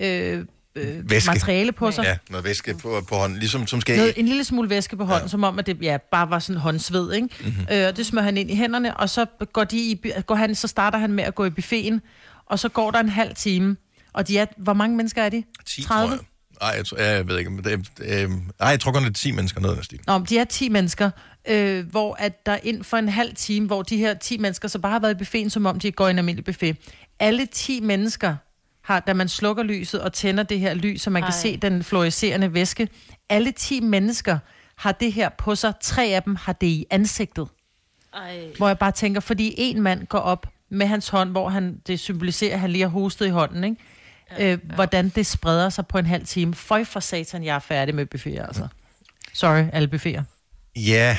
øh, 0.00 0.44
øh, 0.74 1.10
Væske. 1.10 1.30
materiale 1.30 1.72
på 1.72 1.90
sig. 1.90 2.04
ja, 2.04 2.16
noget 2.30 2.44
væske 2.44 2.74
på, 2.74 3.04
på 3.08 3.14
hånden, 3.14 3.38
ligesom 3.38 3.66
som 3.66 3.80
skal 3.80 3.96
Noget, 3.96 4.12
en 4.16 4.26
lille 4.28 4.44
smule 4.44 4.70
væske 4.70 4.96
på 4.96 5.04
hånden, 5.04 5.22
ja. 5.24 5.28
som 5.28 5.44
om, 5.44 5.58
at 5.58 5.66
det 5.66 5.78
ja, 5.82 5.96
bare 6.10 6.30
var 6.30 6.38
sådan 6.38 6.60
håndsved, 6.60 7.12
ikke? 7.12 7.28
Mhm. 7.40 7.48
Mm-hmm. 7.48 7.66
Øh, 7.72 7.88
og 7.88 7.96
det 7.96 8.06
smører 8.06 8.24
han 8.24 8.36
ind 8.36 8.50
i 8.50 8.54
hænderne, 8.56 8.96
og 8.96 9.10
så, 9.10 9.26
går 9.52 9.64
de 9.64 9.76
i, 9.76 10.12
går 10.26 10.34
han, 10.34 10.54
så 10.54 10.68
starter 10.68 10.98
han 10.98 11.12
med 11.12 11.24
at 11.24 11.34
gå 11.34 11.44
i 11.44 11.50
buffeten, 11.50 12.00
og 12.46 12.58
så 12.58 12.68
går 12.68 12.90
der 12.90 13.00
en 13.00 13.08
halv 13.08 13.34
time. 13.34 13.76
Og 14.12 14.28
de 14.28 14.38
er, 14.38 14.46
hvor 14.56 14.72
mange 14.72 14.96
mennesker 14.96 15.22
er 15.22 15.28
de? 15.28 15.44
10, 15.66 15.82
30? 15.82 16.18
Nej, 16.60 16.74
jeg, 16.76 16.86
tror, 16.86 16.98
jeg 16.98 17.28
ved 17.28 17.38
ikke. 17.38 17.50
Men 17.50 17.64
det, 17.64 17.90
øh, 18.00 18.30
nej, 18.30 18.68
jeg 18.68 18.80
tror 18.80 18.92
kun, 18.92 19.02
det 19.02 19.08
er 19.08 19.12
10 19.12 19.32
mennesker 19.32 19.60
noget 19.60 19.78
af 19.78 19.84
stil. 19.84 20.00
Nå, 20.06 20.18
men 20.18 20.26
de 20.26 20.38
er 20.38 20.44
10 20.44 20.68
mennesker, 20.68 21.10
øh, 21.48 21.86
hvor 21.90 22.14
at 22.18 22.46
der 22.46 22.58
ind 22.62 22.84
for 22.84 22.96
en 22.96 23.08
halv 23.08 23.34
time, 23.34 23.66
hvor 23.66 23.82
de 23.82 23.96
her 23.96 24.14
10 24.14 24.38
mennesker 24.38 24.68
så 24.68 24.78
bare 24.78 24.92
har 24.92 24.98
været 24.98 25.14
i 25.14 25.18
buffeten, 25.18 25.50
som 25.50 25.66
om 25.66 25.80
de 25.80 25.92
går 25.92 26.06
i 26.06 26.10
en 26.10 26.18
almindelig 26.18 26.44
buffet. 26.44 26.76
Alle 27.18 27.46
10 27.46 27.80
mennesker 27.80 28.36
har, 28.84 29.00
da 29.00 29.14
man 29.14 29.28
slukker 29.28 29.62
lyset 29.62 30.00
og 30.00 30.12
tænder 30.12 30.42
det 30.42 30.60
her 30.60 30.74
lys, 30.74 31.02
så 31.02 31.10
man 31.10 31.22
Ej. 31.22 31.28
kan 31.28 31.34
se 31.34 31.56
den 31.56 31.84
fluorescerende 31.84 32.54
væske, 32.54 32.88
alle 33.28 33.52
10 33.52 33.80
mennesker 33.80 34.38
har 34.76 34.92
det 34.92 35.12
her 35.12 35.28
på 35.28 35.54
sig. 35.54 35.72
Tre 35.80 36.04
af 36.04 36.22
dem 36.22 36.36
har 36.36 36.52
det 36.52 36.66
i 36.66 36.86
ansigtet. 36.90 37.48
Ej. 38.14 38.38
Hvor 38.56 38.68
jeg 38.68 38.78
bare 38.78 38.92
tænker, 38.92 39.20
fordi 39.20 39.54
en 39.58 39.82
mand 39.82 40.06
går 40.06 40.18
op 40.18 40.46
med 40.70 40.86
hans 40.86 41.08
hånd, 41.08 41.30
hvor 41.30 41.48
han, 41.48 41.80
det 41.86 42.00
symboliserer, 42.00 42.54
at 42.54 42.60
han 42.60 42.70
lige 42.70 42.82
har 42.82 42.88
hostet 42.88 43.26
i 43.26 43.28
hånden, 43.28 43.64
ikke? 43.64 43.76
Ja, 44.38 44.52
øh, 44.52 44.58
hvordan 44.74 45.08
det 45.08 45.26
spreder 45.26 45.68
sig 45.70 45.86
på 45.86 45.98
en 45.98 46.06
halv 46.06 46.26
time. 46.26 46.54
Føj 46.54 46.84
for 46.84 47.00
satan, 47.00 47.44
jeg 47.44 47.54
er 47.54 47.58
færdig 47.58 47.94
med 47.94 48.06
buffeter, 48.06 48.46
altså. 48.46 48.68
Sorry, 49.32 49.64
alle 49.72 49.88
buffeter. 49.88 50.22
Ja, 50.76 51.18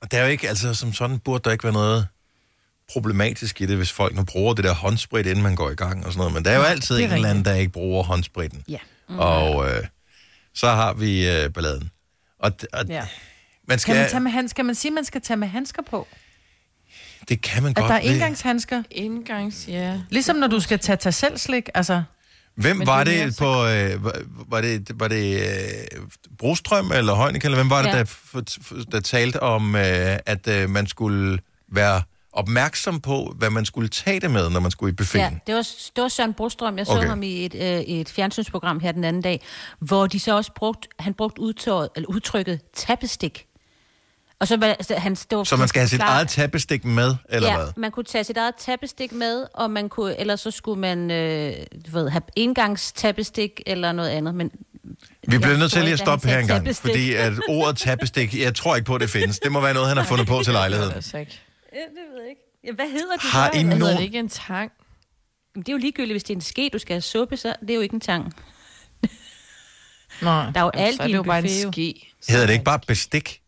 og 0.00 0.10
der 0.10 0.18
er 0.18 0.22
jo 0.22 0.28
ikke, 0.28 0.48
altså 0.48 0.74
som 0.74 0.92
sådan 0.92 1.18
burde 1.18 1.44
der 1.44 1.50
ikke 1.52 1.64
være 1.64 1.72
noget 1.72 2.06
problematisk 2.92 3.60
i 3.60 3.66
det, 3.66 3.76
hvis 3.76 3.92
folk 3.92 4.14
nu 4.16 4.24
bruger 4.24 4.54
det 4.54 4.64
der 4.64 4.74
håndsprit, 4.74 5.26
inden 5.26 5.42
man 5.42 5.54
går 5.56 5.70
i 5.70 5.74
gang 5.74 6.06
og 6.06 6.12
sådan 6.12 6.18
noget. 6.18 6.34
Men 6.34 6.44
der 6.44 6.50
er 6.50 6.56
jo 6.56 6.62
altid 6.62 6.94
er 6.96 7.04
en 7.06 7.12
eller 7.12 7.28
anden, 7.30 7.44
der 7.44 7.54
ikke 7.54 7.72
bruger 7.72 8.02
håndspritten. 8.02 8.64
Ja. 8.68 8.78
Og 9.08 9.70
øh, 9.70 9.86
så 10.54 10.68
har 10.68 10.92
vi 10.94 11.28
øh, 11.30 11.50
balladen. 11.52 11.90
Og, 12.38 12.52
og 12.72 12.84
Ja. 12.88 13.06
man 13.68 13.78
Skal 13.78 13.92
skal, 13.92 14.00
man, 14.00 14.10
tage 14.10 14.20
med 14.20 14.30
handsker? 14.30 14.56
Kan 14.56 14.66
man 14.66 14.74
sige, 14.74 14.90
at 14.90 14.94
man 14.94 15.04
skal 15.04 15.20
tage 15.20 15.36
med 15.36 15.48
handsker 15.48 15.82
på? 15.82 16.06
det 17.28 17.42
kan 17.42 17.62
man 17.62 17.70
At 17.70 17.76
godt. 17.76 17.88
der 17.88 17.94
er 17.94 18.00
indgangshandsker? 18.00 18.82
Indgangs, 18.90 19.68
ja. 19.68 20.00
Ligesom 20.10 20.36
når 20.36 20.46
du 20.46 20.60
skal 20.60 20.78
tage 20.78 20.96
tage 20.96 21.12
selv 21.12 21.38
slik, 21.38 21.68
altså... 21.74 22.02
Hvem 22.58 22.76
Men 22.76 22.86
var 22.86 23.04
det 23.04 23.26
det, 23.26 23.36
på, 23.38 23.66
øh, 23.66 24.04
var- 24.50 24.60
det, 24.60 24.90
var 25.00 25.08
det 25.08 25.40
øh, 25.40 26.00
Brostrøm 26.38 26.92
eller 26.94 27.14
Heunicke, 27.14 27.44
eller 27.44 27.58
hvem 27.58 27.70
var 27.70 27.82
det, 27.82 27.88
Ja. 27.88 27.98
der, 27.98 28.84
der 28.92 29.00
talte 29.00 29.42
om, 29.42 29.74
øh, 29.76 29.82
at 30.26 30.48
øh, 30.48 30.70
man 30.70 30.86
skulle 30.86 31.38
være 31.72 32.02
opmærksom 32.32 33.00
på, 33.00 33.34
hvad 33.38 33.50
man 33.50 33.64
skulle 33.64 33.88
tage 33.88 34.20
det 34.20 34.30
med, 34.30 34.50
når 34.50 34.60
man 34.60 34.70
skulle 34.70 34.90
i 34.92 34.94
buffeten? 34.94 35.20
Ja, 35.20 35.38
det 35.46 35.54
var, 35.54 35.68
det 35.96 36.02
var 36.02 36.08
Søren 36.08 36.34
Brostrøm. 36.34 36.78
Jeg 36.78 36.86
så 36.86 36.92
Okay. 36.92 37.08
ham 37.08 37.22
i 37.22 37.44
et, 37.44 37.54
øh, 37.54 37.80
et 37.80 38.08
fjernsynsprogram 38.08 38.80
her 38.80 38.92
den 38.92 39.04
anden 39.04 39.22
dag, 39.22 39.40
hvor 39.78 40.06
de 40.06 40.20
så 40.20 40.36
også 40.36 40.52
brugt, 40.56 40.88
han 40.98 41.14
brugte 41.14 41.40
udtøjet, 41.40 41.88
eller 41.96 42.08
udtrykket 42.08 42.60
tappestik. 42.74 43.44
Og 44.40 44.48
så 44.48 44.56
var 44.56 44.66
altså, 44.66 44.94
han 44.94 45.16
stod 45.16 45.44
Så 45.44 45.56
man 45.56 45.68
skal 45.68 45.80
have 45.80 45.88
sit 45.88 46.00
eget 46.00 46.28
tappestik 46.28 46.84
med, 46.84 47.14
eller 47.28 47.48
ja, 47.48 47.56
hvad? 47.56 47.66
man 47.76 47.90
kunne 47.90 48.04
tage 48.04 48.24
sit 48.24 48.36
eget 48.36 48.54
tappestik 48.54 49.12
med, 49.12 49.46
og 49.54 49.70
man 49.70 49.88
kunne, 49.88 50.20
ellers 50.20 50.40
så 50.40 50.50
skulle 50.50 50.80
man 50.80 51.10
øh, 51.10 51.52
du 51.86 51.90
ved, 51.98 52.08
have 52.08 52.22
engangstappestik 52.36 53.60
eller 53.66 53.92
noget 53.92 54.08
andet. 54.08 54.34
Men 54.34 54.50
Vi 55.28 55.38
bliver 55.38 55.56
nødt 55.56 55.72
til 55.72 55.80
lige 55.82 55.92
at 55.92 56.00
ikke, 56.00 56.04
stoppe 56.04 56.28
her 56.28 56.34
han 56.34 56.42
en 56.44 56.48
sagde 56.48 56.58
gang, 56.58 56.66
tappestik. 56.66 56.90
fordi 56.90 57.14
at 57.14 57.32
ordet 57.48 57.76
tappestik, 57.76 58.34
jeg 58.40 58.54
tror 58.54 58.76
ikke 58.76 58.86
på, 58.86 58.94
at 58.94 59.00
det 59.00 59.10
findes. 59.10 59.38
Det 59.38 59.52
må 59.52 59.60
være 59.60 59.74
noget, 59.74 59.88
han 59.88 59.96
har 59.96 60.04
fundet 60.04 60.26
på 60.26 60.40
til 60.44 60.52
lejligheden. 60.52 60.92
Altså 60.94 61.16
det 61.18 61.26
ved 61.70 62.20
jeg 62.20 62.30
ikke. 62.30 62.42
Ja, 62.66 62.72
hvad 62.72 62.86
hedder 62.90 63.12
det? 63.14 63.22
Har 63.22 63.50
så? 63.52 63.58
I 63.58 63.62
Hedder 63.62 63.78
nogen- 63.78 63.96
det 63.96 64.02
ikke 64.04 64.18
en 64.18 64.28
tang? 64.28 64.70
Jamen, 65.54 65.62
Det 65.62 65.68
er 65.68 65.72
jo 65.72 65.78
ligegyldigt, 65.78 66.12
hvis 66.14 66.22
det 66.24 66.30
er 66.30 66.36
en 66.36 66.40
ske, 66.40 66.70
du 66.72 66.78
skal 66.78 66.94
have 66.94 67.00
suppe, 67.02 67.36
så 67.36 67.54
det 67.60 67.70
er 67.70 67.74
jo 67.74 67.80
ikke 67.80 67.94
en 67.94 68.00
tang. 68.00 68.34
Nej. 70.22 70.50
Der 70.54 70.60
er 70.60 70.64
jo 70.64 70.70
alt 70.74 70.96
så 70.96 71.02
er 71.02 71.06
i 71.06 71.10
det 71.10 71.16
jo 71.16 71.22
bare 71.22 71.38
en 71.38 71.72
ske. 71.72 72.12
Hedder 72.28 72.46
det 72.46 72.52
ikke 72.52 72.64
bare 72.64 72.80
bestik? 72.86 73.40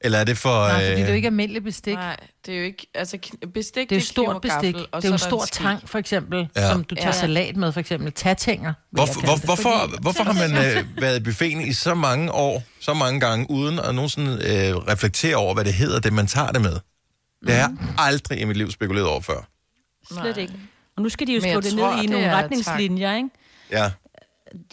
Eller 0.00 0.18
er 0.18 0.24
det 0.24 0.38
for... 0.38 0.68
Nej, 0.68 0.72
fordi 0.72 0.84
det 0.90 0.98
er 0.98 1.04
jo 1.04 1.10
øh, 1.10 1.16
ikke 1.16 1.26
almindelig 1.26 1.64
bestik. 1.64 1.94
Nej, 1.94 2.16
det 2.46 2.54
er 2.54 2.58
jo 2.58 2.64
ikke... 2.64 2.86
Altså, 2.94 3.18
bestik, 3.54 3.90
Det 3.90 3.96
er 3.96 4.00
jo 4.00 4.00
kniv 4.00 4.00
stort 4.00 4.42
bestik. 4.42 4.74
Det 4.74 4.86
er 4.92 5.08
jo 5.08 5.12
en 5.12 5.18
stor 5.18 5.44
tang, 5.52 5.88
for 5.88 5.98
eksempel, 5.98 6.48
Ja. 6.56 6.70
som 6.70 6.84
du 6.84 6.94
tager 6.94 7.06
Ja. 7.06 7.12
salat 7.12 7.56
med, 7.56 7.72
for 7.72 7.80
eksempel. 7.80 8.12
Tatænger, 8.12 8.72
Hvorfor, 8.90 9.20
hvor, 9.24 9.34
det. 9.34 9.44
hvorfor, 9.44 9.62
Fordi- 9.78 10.02
hvorfor 10.02 10.22
har 10.24 10.32
man 10.32 10.50
øh, 10.78 11.02
været 11.02 11.20
i 11.20 11.22
buffeten 11.22 11.60
i 11.60 11.72
så 11.72 11.94
mange 11.94 12.32
år, 12.32 12.62
så 12.80 12.94
mange 12.94 13.20
gange, 13.20 13.50
uden 13.50 13.78
at 13.78 13.94
nogensinde 13.94 14.32
øh, 14.32 14.76
reflektere 14.76 15.36
over, 15.36 15.54
hvad 15.54 15.64
det 15.64 15.74
hedder, 15.74 16.00
det 16.00 16.12
man 16.12 16.26
tager 16.26 16.52
det 16.52 16.60
med? 16.62 16.72
Det 16.72 17.54
har 17.54 17.54
jeg 17.54 17.70
aldrig 17.98 18.40
i 18.40 18.44
mit 18.44 18.56
liv 18.56 18.70
spekuleret 18.70 19.06
over 19.08 19.20
før. 19.20 19.48
Slet 20.22 20.36
ikke. 20.36 20.52
Og 20.96 21.02
nu 21.02 21.08
skal 21.08 21.26
de 21.26 21.34
jo 21.34 21.40
skrive 21.40 21.60
det 21.60 21.72
tror, 21.78 21.90
ned 21.92 21.98
i 21.98 22.02
det 22.02 22.10
nogle 22.10 22.26
er 22.26 22.36
retningslinjer, 22.36 23.16
ikke? 23.16 23.28
Ja. 23.72 23.90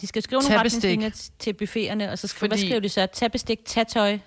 De 0.00 0.06
skal 0.06 0.22
skrive 0.22 0.40
nogle 0.42 0.56
retningslinjer 0.56 1.10
til 1.38 1.52
buffeterne, 1.52 2.12
og 2.12 2.18
så 2.18 2.26
skal, 2.26 2.38
Fordi- 2.38 2.48
hvad 2.50 2.58
skriver 2.58 2.80
de 2.80 2.88
så? 2.88 3.06
Tappestik, 3.14 3.58
tatøj, 3.66 4.18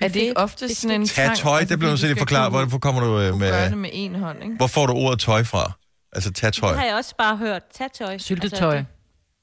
Er 0.00 0.08
det 0.08 0.16
ikke 0.20 0.36
ofte 0.36 0.74
sådan 0.74 1.00
en 1.00 1.06
Tag 1.08 1.36
tøj, 1.36 1.64
det 1.64 1.78
bliver 1.78 1.90
du 1.90 1.96
så 1.96 2.06
lige 2.06 2.18
forklare. 2.18 2.50
Hvorfor 2.50 2.78
kommer 2.78 3.00
du 3.00 3.20
øh, 3.20 3.36
med... 3.36 3.50
Gøre 3.50 3.70
det 3.70 3.78
med... 3.78 3.90
en 3.92 4.14
hånd, 4.14 4.42
ikke? 4.42 4.56
Hvor 4.56 4.66
får 4.66 4.86
du 4.86 4.92
ordet 4.92 5.20
tøj 5.20 5.44
fra? 5.44 5.72
Altså 6.12 6.32
tag 6.32 6.52
tøj. 6.52 6.68
Det 6.70 6.78
har 6.78 6.86
jeg 6.86 6.94
også 6.94 7.14
bare 7.16 7.36
hørt. 7.36 7.62
Tatøj. 7.78 8.18
Syltetøj. 8.18 8.76
Altså, 8.76 8.84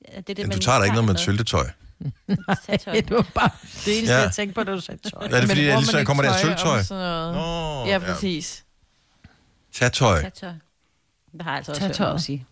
det, 0.08 0.14
ja, 0.14 0.18
det 0.18 0.30
er 0.30 0.34
det, 0.34 0.38
Men 0.38 0.48
man 0.50 0.58
du 0.58 0.64
tager 0.64 0.78
da 0.78 0.84
ikke 0.84 0.94
noget 0.96 1.06
med 1.06 1.14
et 1.14 1.14
med. 1.14 1.20
syltetøj. 1.20 1.70
Tatøj. 2.68 2.94
Det 3.08 3.12
var 3.12 3.26
bare 3.36 3.50
det 3.86 3.98
eneste, 3.98 4.14
Ja. 4.14 4.18
ja. 4.20 4.24
jeg 4.24 4.32
tænkte 4.34 4.56
på, 4.56 4.64
da 4.64 4.72
du 4.72 4.80
sagde 4.82 5.10
tøj. 5.10 5.24
Er 5.26 5.28
det 5.40 5.50
fordi, 5.50 5.62
bruger 5.62 5.74
at 5.74 5.80
lige 5.80 5.92
så 5.92 6.04
kommer 6.04 6.24
der 6.24 6.30
tøj 6.32 6.40
syltetøj? 6.40 6.82
noget? 6.90 7.34
Nå, 7.34 7.86
Ja, 7.92 8.00
præcis. 8.00 8.64
Tag 9.74 9.92
tøj. 9.92 10.22
Tatøj. 10.22 10.50
Det 11.32 11.42
har 11.42 11.50
jeg 11.52 11.58
altså 11.58 11.72
også 11.72 11.88
hørt 11.88 12.00
nogen 12.00 12.20
sige. 12.20 12.46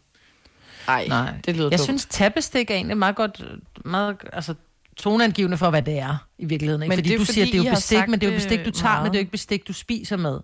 Ej, 0.88 1.06
Nej. 1.08 1.34
det 1.46 1.56
lyder 1.56 1.70
Jeg 1.72 1.80
dumt. 1.80 1.86
synes, 1.86 2.06
tappestik 2.10 2.72
er 2.72 2.76
egentlig 2.76 2.98
meget 2.98 3.16
godt, 3.16 3.42
meget, 3.86 4.18
altså 4.34 4.54
toneangivende 5.00 5.58
for, 5.58 5.70
hvad 5.70 5.82
det 5.82 6.00
er 6.00 6.28
i 6.38 6.46
virkeligheden. 6.46 6.84
Ikke? 6.84 6.90
Men 6.90 6.98
fordi 6.98 7.10
det 7.10 7.16
er 7.16 7.20
du 7.20 7.26
fordi, 7.26 7.34
siger, 7.34 7.46
det 7.46 7.54
er 7.54 7.70
jo 7.70 7.76
bestik, 7.76 8.08
men 8.08 8.22
det 8.22 8.28
er 8.28 8.32
jo 8.32 8.38
bestik, 8.38 8.66
du 8.66 8.72
tager, 8.72 8.94
meget. 8.94 9.04
men 9.04 9.12
det 9.12 9.18
er 9.18 9.20
jo 9.20 9.24
ikke 9.24 9.32
bestik, 9.32 9.68
du 9.68 9.74
spiser 9.74 10.18
med. 10.18 10.40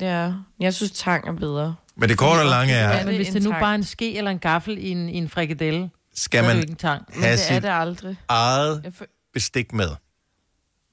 Ja, 0.00 0.32
jeg 0.60 0.74
synes, 0.74 0.92
tang 0.92 1.28
er 1.28 1.32
bedre. 1.32 1.74
Men 1.96 2.08
det 2.08 2.18
korte 2.18 2.38
og 2.40 2.46
lange 2.46 2.74
er, 2.74 2.96
Ja, 2.96 3.04
men 3.04 3.16
hvis 3.16 3.28
det 3.28 3.42
nu 3.42 3.50
bare 3.50 3.70
er 3.70 3.74
en 3.74 3.84
ske 3.84 4.16
eller 4.18 4.30
en 4.30 4.38
gaffel 4.38 4.78
i 4.78 4.90
en, 4.90 5.08
i 5.08 5.16
en 5.16 5.28
frikadelle, 5.28 5.90
skal 6.14 6.44
så 6.44 6.50
er 6.50 6.54
det 6.54 6.54
jo 6.54 6.54
man 6.54 6.62
ikke 6.62 6.70
en 6.70 6.76
tang. 6.76 7.02
Men 7.14 7.22
have 7.22 7.36
det 7.36 7.50
er 7.50 7.60
det 7.60 7.68
aldrig. 7.68 8.16
eget 8.28 8.92
bestik 9.34 9.72
med. 9.72 9.88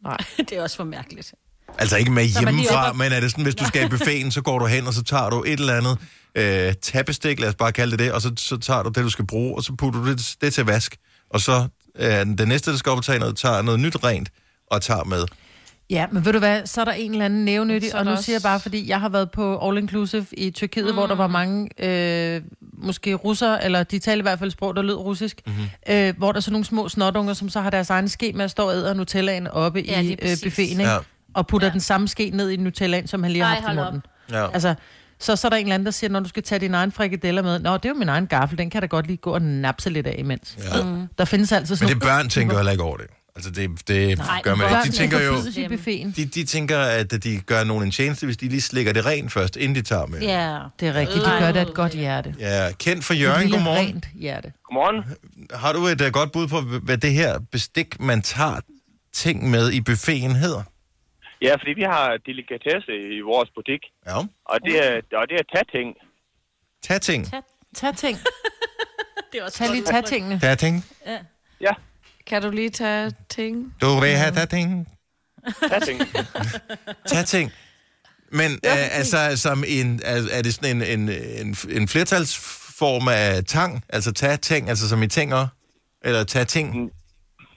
Nej. 0.03 0.17
det 0.49 0.51
er 0.51 0.61
også 0.61 0.77
for 0.77 0.83
mærkeligt. 0.83 1.33
Altså 1.77 1.97
ikke 1.97 2.11
med 2.11 2.23
hjemmefra, 2.25 2.89
op- 2.89 2.95
men 2.95 3.11
er 3.11 3.19
det 3.19 3.31
sådan, 3.31 3.43
hvis 3.43 3.55
du 3.55 3.65
skal 3.65 3.85
i 3.85 3.89
buffeten, 3.89 4.31
så 4.31 4.41
går 4.41 4.59
du 4.59 4.65
hen, 4.65 4.87
og 4.87 4.93
så 4.93 5.03
tager 5.03 5.29
du 5.29 5.43
et 5.43 5.59
eller 5.59 5.73
andet 5.73 5.97
øh, 6.35 6.73
tappestik, 6.81 7.39
lad 7.39 7.49
os 7.49 7.55
bare 7.55 7.71
kalde 7.71 7.91
det 7.91 7.99
det, 7.99 8.11
og 8.11 8.21
så, 8.21 8.31
så 8.37 8.57
tager 8.57 8.83
du 8.83 8.89
det, 8.89 9.03
du 9.03 9.09
skal 9.09 9.27
bruge, 9.27 9.55
og 9.55 9.63
så 9.63 9.73
putter 9.75 9.99
du 9.99 10.11
det, 10.11 10.35
det 10.41 10.53
til 10.53 10.65
vask. 10.65 10.97
Og 11.29 11.41
så 11.41 11.67
øh, 11.99 12.25
den 12.37 12.47
næste, 12.47 12.71
der 12.71 12.77
skal 12.77 12.89
op 12.91 12.97
og 12.97 13.03
tage 13.03 13.19
noget, 13.19 13.37
tager 13.37 13.61
noget 13.61 13.79
nyt 13.79 14.03
rent 14.03 14.29
og 14.67 14.81
tager 14.81 15.03
med. 15.03 15.23
Ja, 15.89 16.05
men 16.11 16.25
ved 16.25 16.33
du 16.33 16.39
hvad, 16.39 16.65
så 16.65 16.81
er 16.81 16.85
der 16.85 16.91
en 16.91 17.11
eller 17.11 17.25
anden 17.25 17.45
nævnyttig, 17.45 17.91
Så 17.91 17.97
og 17.97 18.05
nu 18.05 18.11
der 18.11 18.17
siger 18.17 18.33
jeg 18.33 18.37
også- 18.37 18.47
bare, 18.47 18.59
fordi 18.59 18.89
jeg 18.89 18.99
har 18.99 19.09
været 19.09 19.31
på 19.31 19.67
All 19.67 19.77
Inclusive 19.77 20.25
i 20.31 20.51
Tyrkiet, 20.51 20.85
mm. 20.85 20.93
hvor 20.93 21.07
der 21.07 21.15
var 21.15 21.27
mange, 21.27 21.69
øh, 21.85 22.41
måske 22.73 23.13
russere, 23.13 23.65
eller 23.65 23.83
de 23.83 23.99
talte 23.99 24.19
i 24.19 24.21
hvert 24.21 24.39
fald 24.39 24.51
sprog, 24.51 24.75
der 24.75 24.81
lød 24.81 24.95
russisk, 24.95 25.41
Mhm. 25.45 25.55
mm-hmm. 25.55 25.93
øh, 25.95 26.17
hvor 26.17 26.31
der 26.31 26.37
er 26.37 26.41
sådan 26.41 26.51
nogle 26.53 26.65
små 26.65 26.89
snotunger, 26.89 27.33
som 27.33 27.49
så 27.49 27.61
har 27.61 27.69
deres 27.69 27.89
egen 27.89 28.09
ske 28.09 28.31
med 28.35 28.45
at 28.45 28.51
stå 28.51 28.67
og 28.69 28.73
æde 28.75 28.95
Nutellaen 28.95 29.47
oppe 29.47 29.79
Ja, 29.87 30.01
i 30.01 30.11
øh, 30.21 30.37
buffeten, 30.43 30.79
ikke? 30.79 30.91
Ja. 30.91 30.97
Og 31.33 31.47
putter 31.47 31.67
ja. 31.67 31.71
den 31.71 31.81
samme 31.81 32.07
ske 32.07 32.29
ned 32.33 32.49
i 32.49 32.55
Nutellaen, 32.57 33.07
som 33.07 33.23
han 33.23 33.31
lige 33.31 33.43
har 33.43 33.55
Ej, 33.55 33.61
haft 33.61 33.75
i 33.75 33.79
op. 33.79 33.85
munden. 33.85 34.01
Ja. 34.31 34.51
Altså, 34.53 34.75
så, 35.21 35.35
så 35.35 35.47
er 35.47 35.49
der 35.49 35.57
en 35.57 35.61
eller 35.65 35.75
anden, 35.75 35.85
der 35.85 35.91
siger, 35.91 36.09
når 36.11 36.19
du 36.19 36.29
skal 36.29 36.43
tage 36.43 36.59
din 36.59 36.73
egen 36.73 36.91
frikadeller 36.91 37.41
med, 37.41 37.59
Nå, 37.59 37.73
det 37.77 37.85
er 37.85 37.89
jo 37.89 37.95
min 37.95 38.09
egen 38.09 38.27
gaffel, 38.27 38.57
den 38.57 38.69
kan 38.69 38.81
da 38.81 38.87
godt 38.87 39.07
lige 39.07 39.17
gå 39.17 39.31
og 39.31 39.41
napse 39.41 39.89
lidt 39.89 40.07
af 40.07 40.15
imens. 40.17 40.57
Ja. 40.75 40.83
Mm. 40.83 41.07
Der 41.17 41.25
findes 41.25 41.51
altså 41.51 41.71
Men 41.71 41.77
sådan 41.77 41.93
det 41.95 42.03
børn 42.03 42.29
tænker 42.29 42.55
heller 42.55 42.71
ikke 42.71 42.83
over 42.83 42.97
det. 42.97 43.05
Altså 43.35 43.51
det, 43.51 43.87
det 43.87 44.17
Nej, 44.17 44.41
gør 44.43 44.55
man 44.55 44.67
ikke. 44.69 44.91
De 44.91 44.97
tænker 44.97 45.19
jo, 45.21 45.35
de, 46.15 46.25
de 46.25 46.43
tænker, 46.43 46.79
at 46.79 47.23
de 47.23 47.39
gør 47.39 47.63
nogen 47.63 47.83
en 47.83 47.91
tjeneste, 47.91 48.25
hvis 48.25 48.37
de 48.37 48.47
lige 48.47 48.61
slikker 48.61 48.93
det 48.93 49.05
rent 49.05 49.31
først, 49.31 49.55
inden 49.55 49.75
de 49.75 49.81
tager 49.81 50.05
med. 50.05 50.19
Ja. 50.21 50.59
Det 50.79 50.87
er 50.87 50.93
rigtigt, 50.93 51.25
de 51.25 51.29
gør 51.39 51.51
det 51.51 51.59
af 51.59 51.61
et 51.61 51.73
godt 51.73 51.91
hjerte. 51.91 52.35
Ja, 52.39 52.71
kendt 52.79 53.05
for 53.05 53.13
Et 53.13 53.19
Jørgen, 53.19 53.41
lille 53.41 53.55
godmorgen. 53.57 53.87
rent 53.87 54.07
hjerte. 54.19 54.51
Godmorgen. 54.65 55.03
Har 55.53 55.73
du 55.73 55.85
et 55.87 56.01
uh, 56.01 56.07
godt 56.07 56.31
bud 56.31 56.47
på, 56.47 56.61
hvad 56.61 56.97
det 56.97 57.13
her 57.13 57.39
bestik, 57.51 57.99
man 57.99 58.21
tager 58.21 58.59
ting 59.13 59.49
med 59.49 59.71
i 59.71 59.81
buffeten 59.81 60.35
hedder? 60.35 60.63
Ja, 61.41 61.53
fordi 61.55 61.73
vi 61.75 61.81
har 61.81 62.17
delikatesse 62.25 62.93
i 63.17 63.21
vores 63.21 63.49
butik, 63.55 63.81
Ja. 64.07 64.17
og 64.45 64.57
det 64.65 64.75
er, 64.87 65.01
og 65.19 65.25
det 65.29 65.35
er 65.39 65.45
tatting. 65.55 65.95
Tag 66.83 67.01
ting. 67.01 67.25
Tag 67.75 67.95
ting. 67.95 68.17
Det 69.31 69.39
er 69.39 69.43
også 69.43 69.57
Tag 69.57 69.69
lige 69.71 69.83
tag 69.83 70.03
tingene. 70.05 70.39
Tag 70.39 70.57
ting. 70.57 70.85
Ja, 71.61 71.71
Kan 72.27 72.41
du 72.41 72.49
lige 72.49 72.69
tage 72.69 73.11
ting? 73.29 73.75
Du 73.81 73.99
vil 73.99 74.09
have 74.09 74.45
ting. 74.45 74.87
tatting. 75.69 75.99
Tag 77.11 77.25
ting. 77.25 77.51
Men 78.31 78.59
ja, 78.63 78.71
øh, 78.85 78.97
altså, 78.97 79.37
som 79.37 79.63
en, 79.67 79.99
er, 80.05 80.21
er 80.31 80.41
det 80.41 80.53
sådan 80.53 80.75
en, 80.81 80.99
en, 80.99 81.09
en, 81.45 81.55
en 81.69 81.87
flertalsform 81.87 83.07
af 83.07 83.45
tang? 83.45 83.83
Altså 83.89 84.11
tag 84.13 84.39
ting, 84.39 84.69
altså 84.69 84.89
som 84.89 85.03
i 85.03 85.07
tinger? 85.07 85.47
Eller 86.01 86.23
tag 86.23 86.47
ting? 86.47 86.91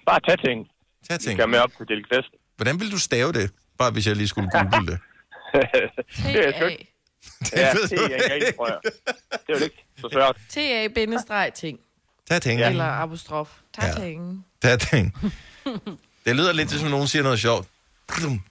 Bare 0.07 0.21
tatting. 0.29 0.67
Tag 1.09 1.19
Vi 1.19 1.23
ting. 1.23 1.39
skal 1.39 1.49
med 1.49 1.59
op 1.59 1.71
til 1.77 1.87
delikatessen. 1.89 2.35
Hvordan 2.57 2.81
vil 2.81 2.93
du 2.93 2.99
stave 2.99 3.33
det? 3.33 3.51
Bare 3.79 3.91
hvis 3.91 4.07
jeg 4.07 4.17
lige 4.17 4.29
skulle 4.29 4.51
google 4.51 4.87
det. 4.93 4.99
det 6.27 6.49
er 6.49 6.53
sgu 6.57 6.65
ikke. 6.75 6.91
Ja, 7.57 7.73
ved 7.73 7.89
det 7.89 8.31
er 8.31 8.35
ikke, 8.35 8.53
tror 8.57 8.67
jeg. 8.69 8.79
Det 9.47 9.55
er 9.55 9.59
jo 9.59 9.65
ikke 9.65 9.85
så 10.01 10.09
svært. 10.13 10.37
T-A-ting. 10.51 11.79
Tag 12.29 12.43
ting. 12.43 12.61
Ja. 12.61 12.71
Eller 12.71 12.85
apostrof. 12.85 13.49
Tag 13.81 13.89
Ja. 13.99 14.05
ting. 14.05 14.47
Tag 14.63 14.79
ting. 14.81 15.15
Det 16.25 16.37
lyder 16.37 16.53
lidt 16.53 16.71
som 16.71 16.91
nogen 16.91 17.07
siger 17.09 17.23
noget 17.23 17.39
sjovt. 17.41 17.69
Jamen, 18.23 18.43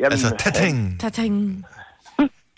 Altså, 0.00 0.36
tag 0.38 0.54
ting. 0.54 1.00
Tag 1.00 1.12
ting. 1.12 1.64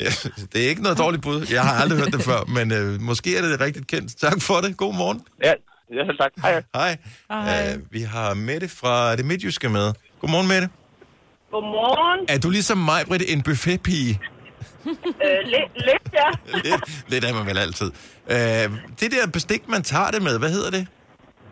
Ja, 0.00 0.10
det 0.52 0.64
er 0.64 0.68
ikke 0.68 0.82
noget 0.82 0.98
dårligt 0.98 1.22
bud. 1.22 1.46
Jeg 1.50 1.62
har 1.62 1.74
aldrig 1.82 1.98
hørt 1.98 2.12
det 2.12 2.22
før, 2.22 2.44
men 2.44 2.72
øh, 2.72 3.00
måske 3.00 3.36
er 3.36 3.42
det 3.42 3.60
rigtigt 3.60 3.86
kendt. 3.86 4.16
Tak 4.16 4.42
for 4.42 4.60
det. 4.60 4.76
God 4.76 4.94
morgen. 4.94 5.22
Ja, 5.44 5.52
Ja, 5.94 6.04
selv 6.06 6.18
tak. 6.18 6.30
Hej. 6.42 6.62
Hej. 6.74 6.96
Hej. 7.30 7.74
Uh, 7.76 7.92
vi 7.92 8.02
har 8.02 8.34
Mette 8.34 8.68
fra 8.68 9.16
det 9.16 9.24
midtjyske 9.24 9.68
med. 9.68 9.92
Godmorgen, 10.20 10.48
Mette. 10.48 10.68
Godmorgen. 11.52 12.20
Er 12.34 12.38
du 12.44 12.48
ligesom 12.50 12.78
mig, 12.90 13.00
Britt, 13.08 13.24
en 13.34 13.42
buffetpige? 13.42 14.12
Øh, 15.26 15.40
lidt, 15.54 15.72
lidt, 15.88 16.06
ja. 16.20 16.28
lidt, 16.66 16.82
lidt 17.12 17.24
er 17.24 17.32
man 17.38 17.44
vel 17.50 17.58
altid. 17.66 17.90
Uh, 18.34 18.66
det 19.00 19.08
der 19.14 19.26
bestik, 19.32 19.62
man 19.68 19.82
tager 19.92 20.10
det 20.14 20.22
med, 20.22 20.34
hvad 20.38 20.50
hedder 20.56 20.70
det? 20.76 20.84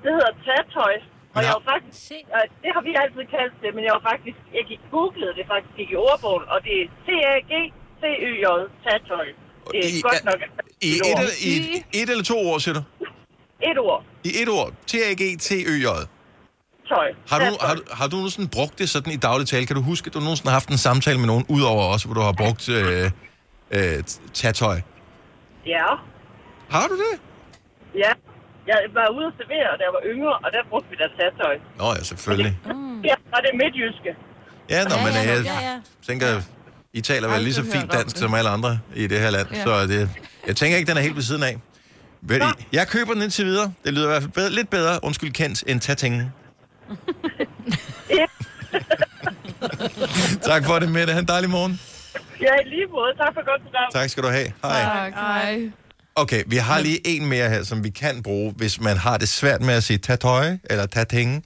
Det 0.05 0.11
hedder 0.17 0.33
tatøj. 0.49 0.95
Og 1.35 1.43
jeg 1.43 1.49
har- 1.51 1.63
var 1.67 1.73
faktisk, 1.75 2.13
øh, 2.37 2.45
det 2.63 2.71
har 2.77 2.83
vi 2.89 2.93
altid 3.03 3.25
kaldt 3.37 3.55
det, 3.63 3.71
men 3.77 3.83
jeg 3.87 3.93
var 3.99 4.05
faktisk, 4.11 4.39
jeg 4.57 4.65
gik 4.71 4.81
googlede 4.95 5.33
det 5.39 5.45
faktisk 5.53 5.73
gik 5.81 5.91
i 5.97 5.97
ordbogen, 6.09 6.45
og 6.53 6.59
det 6.67 6.75
er 6.83 6.87
T-A-G-C-Y-J, 7.07 8.47
tatøj. 8.87 9.27
Det 9.73 9.79
er 9.87 9.89
I- 9.99 10.01
godt 10.09 10.25
nok 10.31 10.39
I 10.89 10.91
et 10.97 11.03
et, 11.49 11.63
i 11.95 12.03
et 12.03 12.11
eller 12.11 12.25
to 12.33 12.37
ord, 12.49 12.61
siger 12.65 12.75
du? 12.79 12.83
Et 13.71 13.79
ord. 13.79 14.03
I 14.25 14.31
et 14.43 14.49
ord. 14.59 14.71
T-A-G-T-Ø-J. 14.91 15.87
Tøj. 16.93 17.09
Har 17.31 17.39
du, 17.39 17.57
har, 17.67 17.75
du, 17.75 17.83
har 17.99 18.07
du 18.09 18.17
nogensinde 18.17 18.49
brugt 18.49 18.79
det 18.79 18.89
sådan 18.89 19.13
i 19.13 19.17
daglig 19.17 19.47
tale? 19.49 19.67
Kan 19.67 19.77
du 19.77 19.83
huske, 19.83 20.07
at 20.07 20.15
du 20.15 20.21
nogensinde 20.21 20.49
har 20.51 20.55
haft 20.61 20.69
en 20.69 20.79
samtale 20.79 21.19
med 21.19 21.27
nogen, 21.27 21.45
udover 21.49 21.85
os, 21.95 22.03
hvor 22.03 22.15
du 22.15 22.21
har 22.21 22.33
brugt 22.33 22.69
øh, 22.69 23.11
øh, 23.71 24.03
tatøj? 24.35 24.81
Ja. 25.67 25.87
Har 26.71 26.87
du 26.89 26.95
det? 26.95 27.15
Ja. 27.95 28.13
Jeg 28.67 28.79
var 28.95 29.09
ude 29.19 29.27
at 29.27 29.33
servere, 29.39 29.71
da 29.79 29.83
jeg 29.89 29.93
var 29.99 30.03
yngre, 30.13 30.33
og 30.33 30.49
der 30.53 30.59
brugte 30.71 30.89
vi 30.91 30.97
da 30.97 31.07
tatøj. 31.23 31.55
Nå 31.79 31.87
ja, 31.99 32.03
selvfølgelig. 32.05 32.59
Ja, 33.05 33.15
og 33.35 33.39
det 33.43 33.51
er 33.53 33.57
midtjyske. 33.65 34.11
Ja, 34.71 34.85
nå, 34.85 34.95
Ja, 34.95 35.05
men 35.05 35.13
ja, 35.15 35.35
jeg 35.35 35.45
ja, 35.45 35.61
ja. 35.71 35.81
tænker, 36.07 36.27
I 36.93 37.01
taler 37.01 37.29
vel 37.29 37.43
lige 37.43 37.55
så 37.55 37.65
fint 37.73 37.93
dansk 37.93 38.17
det. 38.17 38.19
som 38.23 38.35
alle 38.35 38.51
andre 38.51 38.79
i 38.95 39.07
det 39.07 39.21
her 39.21 39.31
land, 39.31 39.47
Ja. 39.55 39.65
så 39.65 39.87
det, 39.87 40.11
jeg 40.47 40.57
tænker 40.57 40.79
ikke, 40.79 40.89
den 40.89 40.97
er 40.97 41.01
helt 41.03 41.17
ved 41.17 41.23
siden 41.23 41.43
af. 41.43 41.57
Ved 42.23 42.37
I, 42.41 42.65
jeg 42.73 42.89
køber 42.89 43.13
den 43.13 43.23
indtil 43.23 43.45
videre. 43.47 43.73
Det 43.85 43.93
lyder 43.95 44.05
i 44.07 44.09
hvert 44.09 44.23
fald 44.23 44.33
bedre, 44.33 44.51
lidt 44.51 44.71
bedre, 44.71 44.99
undskyld 45.05 45.33
kendt, 45.33 45.65
end 45.67 45.81
tatingen. 45.81 46.33
tak 50.51 50.65
for 50.65 50.79
det, 50.79 50.89
Mette. 50.89 51.13
Ha' 51.13 51.21
en 51.21 51.29
dejlig 51.29 51.51
morgen. 51.51 51.81
Ja, 52.41 52.55
i 52.65 52.69
lige 52.69 52.87
måde. 52.87 53.13
Tak 53.17 53.35
for 53.35 53.45
godt 53.51 53.63
program. 53.63 53.91
Tak 53.93 54.11
skal 54.11 54.23
du 54.23 54.29
have. 54.29 54.53
Hej. 54.63 54.83
Tak, 54.83 55.13
hej. 55.15 55.71
Okay, 56.15 56.43
vi 56.47 56.57
har 56.57 56.81
lige 56.81 57.01
en 57.05 57.27
mere 57.27 57.49
her, 57.49 57.63
som 57.63 57.85
vi 57.85 57.91
kan 57.91 58.23
bruge, 58.23 58.55
hvis 58.57 58.81
man 58.81 58.97
har 58.97 59.17
det 59.19 59.29
svært 59.29 59.61
med 59.61 59.75
at 59.75 59.85
sige 59.85 59.99
tatøj 59.99 60.57
eller 60.71 60.87
tatinge. 60.87 61.43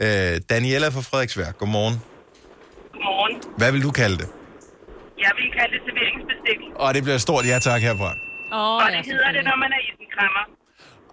Øh, 0.00 0.40
Daniela 0.50 0.88
fra 0.88 1.00
Frederiksværk, 1.00 1.58
godmorgen. 1.58 2.02
Godmorgen. 2.92 3.42
Hvad 3.56 3.72
vil 3.72 3.82
du 3.82 3.90
kalde 3.90 4.16
det? 4.16 4.28
Jeg 5.18 5.30
vil 5.38 5.50
kalde 5.58 5.72
det 5.74 5.80
serveringsbestik. 5.86 6.58
Og 6.76 6.94
det 6.94 7.02
bliver 7.02 7.18
stort 7.18 7.46
ja 7.46 7.58
tak 7.58 7.80
herfra. 7.82 8.12
Oh, 8.52 8.76
og 8.84 8.88
det 8.92 9.06
hedder 9.06 9.32
det, 9.32 9.44
når 9.44 9.56
man 9.64 9.70
er 9.76 9.80
isenkrammer. 9.88 10.44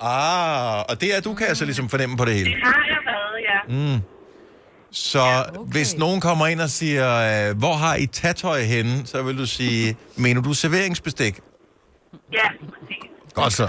Ah, 0.02 0.80
og 0.90 1.02
det 1.02 1.16
er 1.16 1.22
du 1.22 1.34
kan 1.34 1.48
altså 1.48 1.66
ligesom 1.66 1.90
fornemme 1.90 2.18
på 2.18 2.26
det 2.26 2.34
hele. 2.34 2.50
Det 2.50 2.58
har 2.64 2.84
jeg 2.94 3.02
ja. 3.70 3.94
Mm. 3.96 4.00
Så 4.92 5.20
ja, 5.20 5.42
okay. 5.42 5.72
hvis 5.72 5.98
nogen 5.98 6.22
kommer 6.22 6.48
ind 6.48 6.62
og 6.62 6.70
siger, 6.70 7.50
øh, 7.50 7.58
hvor 7.58 7.74
har 7.74 7.96
I 7.96 8.06
tatøj 8.06 8.62
henne, 8.62 9.08
så 9.08 9.22
vil 9.24 9.38
du 9.38 9.46
sige, 9.46 9.98
mener 10.16 10.42
du 10.42 10.54
serveringsbestik? 10.54 11.40
Ja, 12.34 12.48
Godt 13.34 13.54
så. 13.54 13.64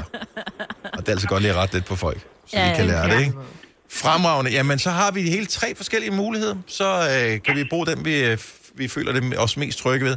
Og 0.92 0.98
det 0.98 1.08
er 1.08 1.12
altså 1.12 1.28
godt 1.28 1.42
lige 1.42 1.52
at 1.52 1.56
rette 1.58 1.74
lidt 1.74 1.84
på 1.84 1.96
folk, 1.96 2.20
så 2.46 2.56
Ja, 2.56 2.70
vi 2.70 2.76
kan 2.76 2.84
ja, 2.84 2.90
lære 2.90 3.06
ja. 3.06 3.14
det, 3.14 3.20
ikke? 3.20 3.32
Fremragende. 3.90 4.50
Jamen, 4.50 4.78
så 4.78 4.90
har 4.90 5.10
vi 5.10 5.22
hele 5.22 5.46
tre 5.46 5.74
forskellige 5.74 6.10
muligheder. 6.10 6.56
Så 6.66 6.84
øh, 6.84 7.42
kan 7.42 7.56
vi 7.56 7.64
bruge 7.70 7.86
dem, 7.86 8.04
vi, 8.04 8.24
øh, 8.24 8.38
vi 8.74 8.88
føler 8.88 9.12
det 9.12 9.38
os 9.38 9.56
mest 9.56 9.78
trygge 9.78 10.06
ved. 10.06 10.16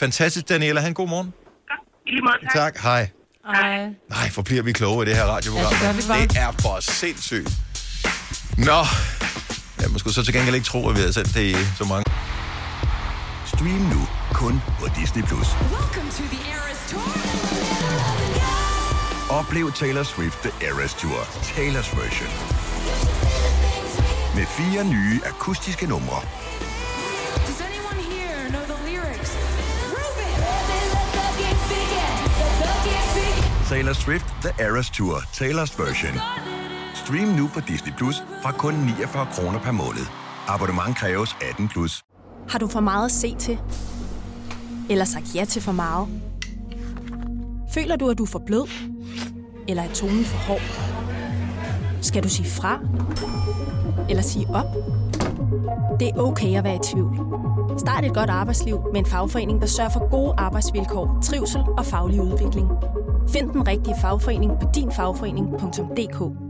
Fantastisk, 0.00 0.48
Daniela. 0.48 0.80
Ha' 0.80 0.88
en 0.88 0.94
god 0.94 1.08
morgen. 1.08 1.32
I 2.06 2.10
lige 2.10 2.22
måde, 2.22 2.34
tak. 2.42 2.54
Tak. 2.54 2.78
Hej. 2.82 3.08
Hej. 3.46 3.84
Nej, 4.08 4.30
hvor 4.34 4.42
bliver 4.42 4.62
vi 4.62 4.72
kloge 4.72 5.06
i 5.06 5.08
det 5.08 5.16
her 5.16 5.24
radioprogram. 5.24 5.72
Ja, 5.82 5.92
det 5.92 6.30
det 6.30 6.36
er 6.38 6.52
for 6.62 6.80
sindssygt. 6.80 7.50
Nå. 8.66 8.80
Jeg 9.80 9.90
måske 9.90 10.12
så 10.12 10.22
til 10.24 10.34
gengæld 10.34 10.54
ikke 10.54 10.66
tro, 10.66 10.88
at 10.88 10.96
vi 10.96 11.00
har 11.00 11.12
sendt 11.12 11.34
det 11.34 11.42
i 11.42 11.56
så 11.78 11.84
mange. 11.84 12.04
Stream 13.46 13.82
nu 13.94 14.08
kun 14.32 14.62
på 14.80 14.86
Disney+. 14.96 15.22
Plus. 15.22 15.46
Oplev 19.30 19.72
Taylor 19.72 20.02
Swift 20.02 20.38
The 20.42 20.66
Eras 20.68 20.94
Tour, 20.94 21.20
Taylor's 21.22 22.00
version. 22.00 22.30
Med 24.36 24.46
fire 24.46 24.84
nye 24.84 25.20
akustiske 25.24 25.86
numre. 25.86 26.20
Taylor 33.68 33.92
Swift 33.92 34.26
The 34.42 34.64
Eras 34.64 34.90
Tour, 34.90 35.16
Taylor's 35.18 35.82
version. 35.82 36.49
Stream 37.10 37.28
nu 37.28 37.48
på 37.54 37.60
Disney 37.60 37.92
Plus 37.96 38.22
fra 38.42 38.52
kun 38.52 38.74
49 38.74 39.26
kroner 39.32 39.58
per 39.58 39.72
måned. 39.72 40.06
Abonnement 40.48 40.96
kræves 40.96 41.36
18 41.50 41.68
plus. 41.68 42.02
Har 42.48 42.58
du 42.58 42.66
for 42.68 42.80
meget 42.80 43.04
at 43.04 43.12
se 43.12 43.34
til? 43.34 43.58
Eller 44.90 45.04
sagt 45.04 45.34
ja 45.34 45.44
til 45.44 45.62
for 45.62 45.72
meget? 45.72 46.08
Føler 47.74 47.96
du, 47.96 48.08
at 48.08 48.18
du 48.18 48.22
er 48.22 48.26
for 48.26 48.42
blød? 48.46 48.68
Eller 49.68 49.82
er 49.82 49.92
tonen 49.92 50.24
for 50.24 50.38
hård? 50.38 50.60
Skal 52.02 52.22
du 52.22 52.28
sige 52.28 52.50
fra? 52.50 52.78
Eller 54.08 54.22
sige 54.22 54.46
op? 54.48 54.66
Det 56.00 56.08
er 56.08 56.18
okay 56.18 56.56
at 56.58 56.64
være 56.64 56.76
i 56.76 56.92
tvivl. 56.92 57.18
Start 57.78 58.04
et 58.04 58.14
godt 58.14 58.30
arbejdsliv 58.30 58.80
med 58.92 59.00
en 59.00 59.06
fagforening, 59.06 59.60
der 59.60 59.66
sørger 59.66 59.90
for 59.90 60.10
gode 60.10 60.34
arbejdsvilkår, 60.38 61.18
trivsel 61.22 61.60
og 61.78 61.86
faglig 61.86 62.20
udvikling. 62.20 62.68
Find 63.28 63.50
den 63.50 63.68
rigtige 63.68 63.94
fagforening 64.00 64.52
på 64.60 64.68
dinfagforening.dk 64.74 66.49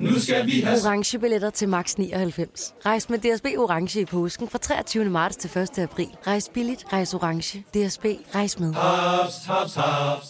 Nu 0.00 0.20
skal 0.20 0.46
vi 0.46 0.60
have... 0.60 0.78
Orange 0.84 1.18
billetter 1.18 1.50
til 1.50 1.68
max 1.68 1.94
99. 1.94 2.74
Rejs 2.86 3.10
med 3.10 3.18
DSB 3.18 3.46
Orange 3.58 4.00
i 4.00 4.04
påsken 4.04 4.48
fra 4.48 4.58
23. 4.58 5.04
marts 5.04 5.36
til 5.36 5.58
1. 5.58 5.78
april. 5.78 6.08
Rejs 6.26 6.50
billigt, 6.54 6.84
rejs 6.92 7.14
orange. 7.14 7.58
DSB, 7.58 8.04
rejs 8.34 8.58
med. 8.58 8.74
Haps, 8.74 9.34
haps, 9.46 9.74
haps. 9.74 10.26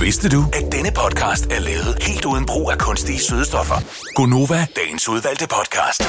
Vidste 0.00 0.28
du, 0.28 0.44
at 0.52 0.72
denne 0.72 0.90
podcast 0.96 1.46
er 1.46 1.60
lavet 1.60 2.02
helt 2.02 2.24
uden 2.24 2.46
brug 2.46 2.70
af 2.70 2.78
kunstige 2.78 3.18
sødestoffer? 3.18 3.74
Gonova, 4.14 4.66
dagens 4.76 5.08
udvalgte 5.08 5.46
podcast. 5.48 6.02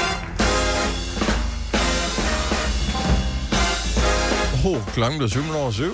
Oh, 4.66 4.92
klokken 4.94 5.18
blev 5.18 5.28
7 5.30 5.40
over 5.54 5.70
7. 5.70 5.84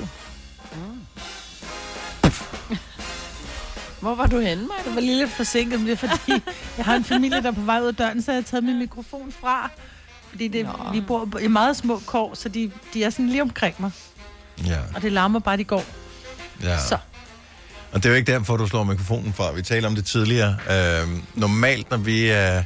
Hvor 4.00 4.14
var 4.14 4.26
du 4.26 4.38
henne, 4.40 4.66
Maja? 4.66 4.82
Det 4.84 4.94
var 4.94 5.00
lige 5.00 5.18
lidt 5.18 5.30
forsinket, 5.30 5.80
men 5.80 5.88
det 5.88 6.02
er 6.02 6.08
fordi, 6.08 6.42
jeg 6.76 6.84
har 6.84 6.96
en 6.96 7.04
familie, 7.04 7.42
der 7.42 7.48
er 7.48 7.52
på 7.52 7.60
vej 7.60 7.80
ud 7.80 7.86
af 7.86 7.94
døren, 7.94 8.22
så 8.22 8.32
jeg 8.32 8.36
har 8.36 8.42
taget 8.42 8.64
min 8.64 8.78
mikrofon 8.78 9.32
fra. 9.40 9.70
Fordi 10.30 10.48
det, 10.48 10.68
vi 10.92 11.00
bor 11.00 11.38
i 11.38 11.46
meget 11.48 11.76
små 11.76 12.00
kår, 12.06 12.34
så 12.34 12.48
de, 12.48 12.70
de 12.94 13.04
er 13.04 13.10
sådan 13.10 13.28
lige 13.28 13.42
omkring 13.42 13.74
mig. 13.78 13.90
Ja. 14.66 14.78
Og 14.94 15.02
det 15.02 15.12
larmer 15.12 15.38
bare, 15.38 15.56
de 15.56 15.64
går. 15.64 15.84
Ja. 16.62 16.78
Så. 16.78 16.98
Og 17.92 18.02
det 18.02 18.06
er 18.06 18.10
jo 18.10 18.16
ikke 18.16 18.32
derfor, 18.32 18.56
du 18.56 18.66
slår 18.66 18.84
mikrofonen 18.84 19.32
fra. 19.32 19.52
Vi 19.52 19.62
talte 19.62 19.86
om 19.86 19.94
det 19.94 20.04
tidligere. 20.04 20.56
Øh, 20.70 21.08
normalt, 21.34 21.90
når 21.90 21.96
vi 21.96 22.32
øh, 22.32 22.62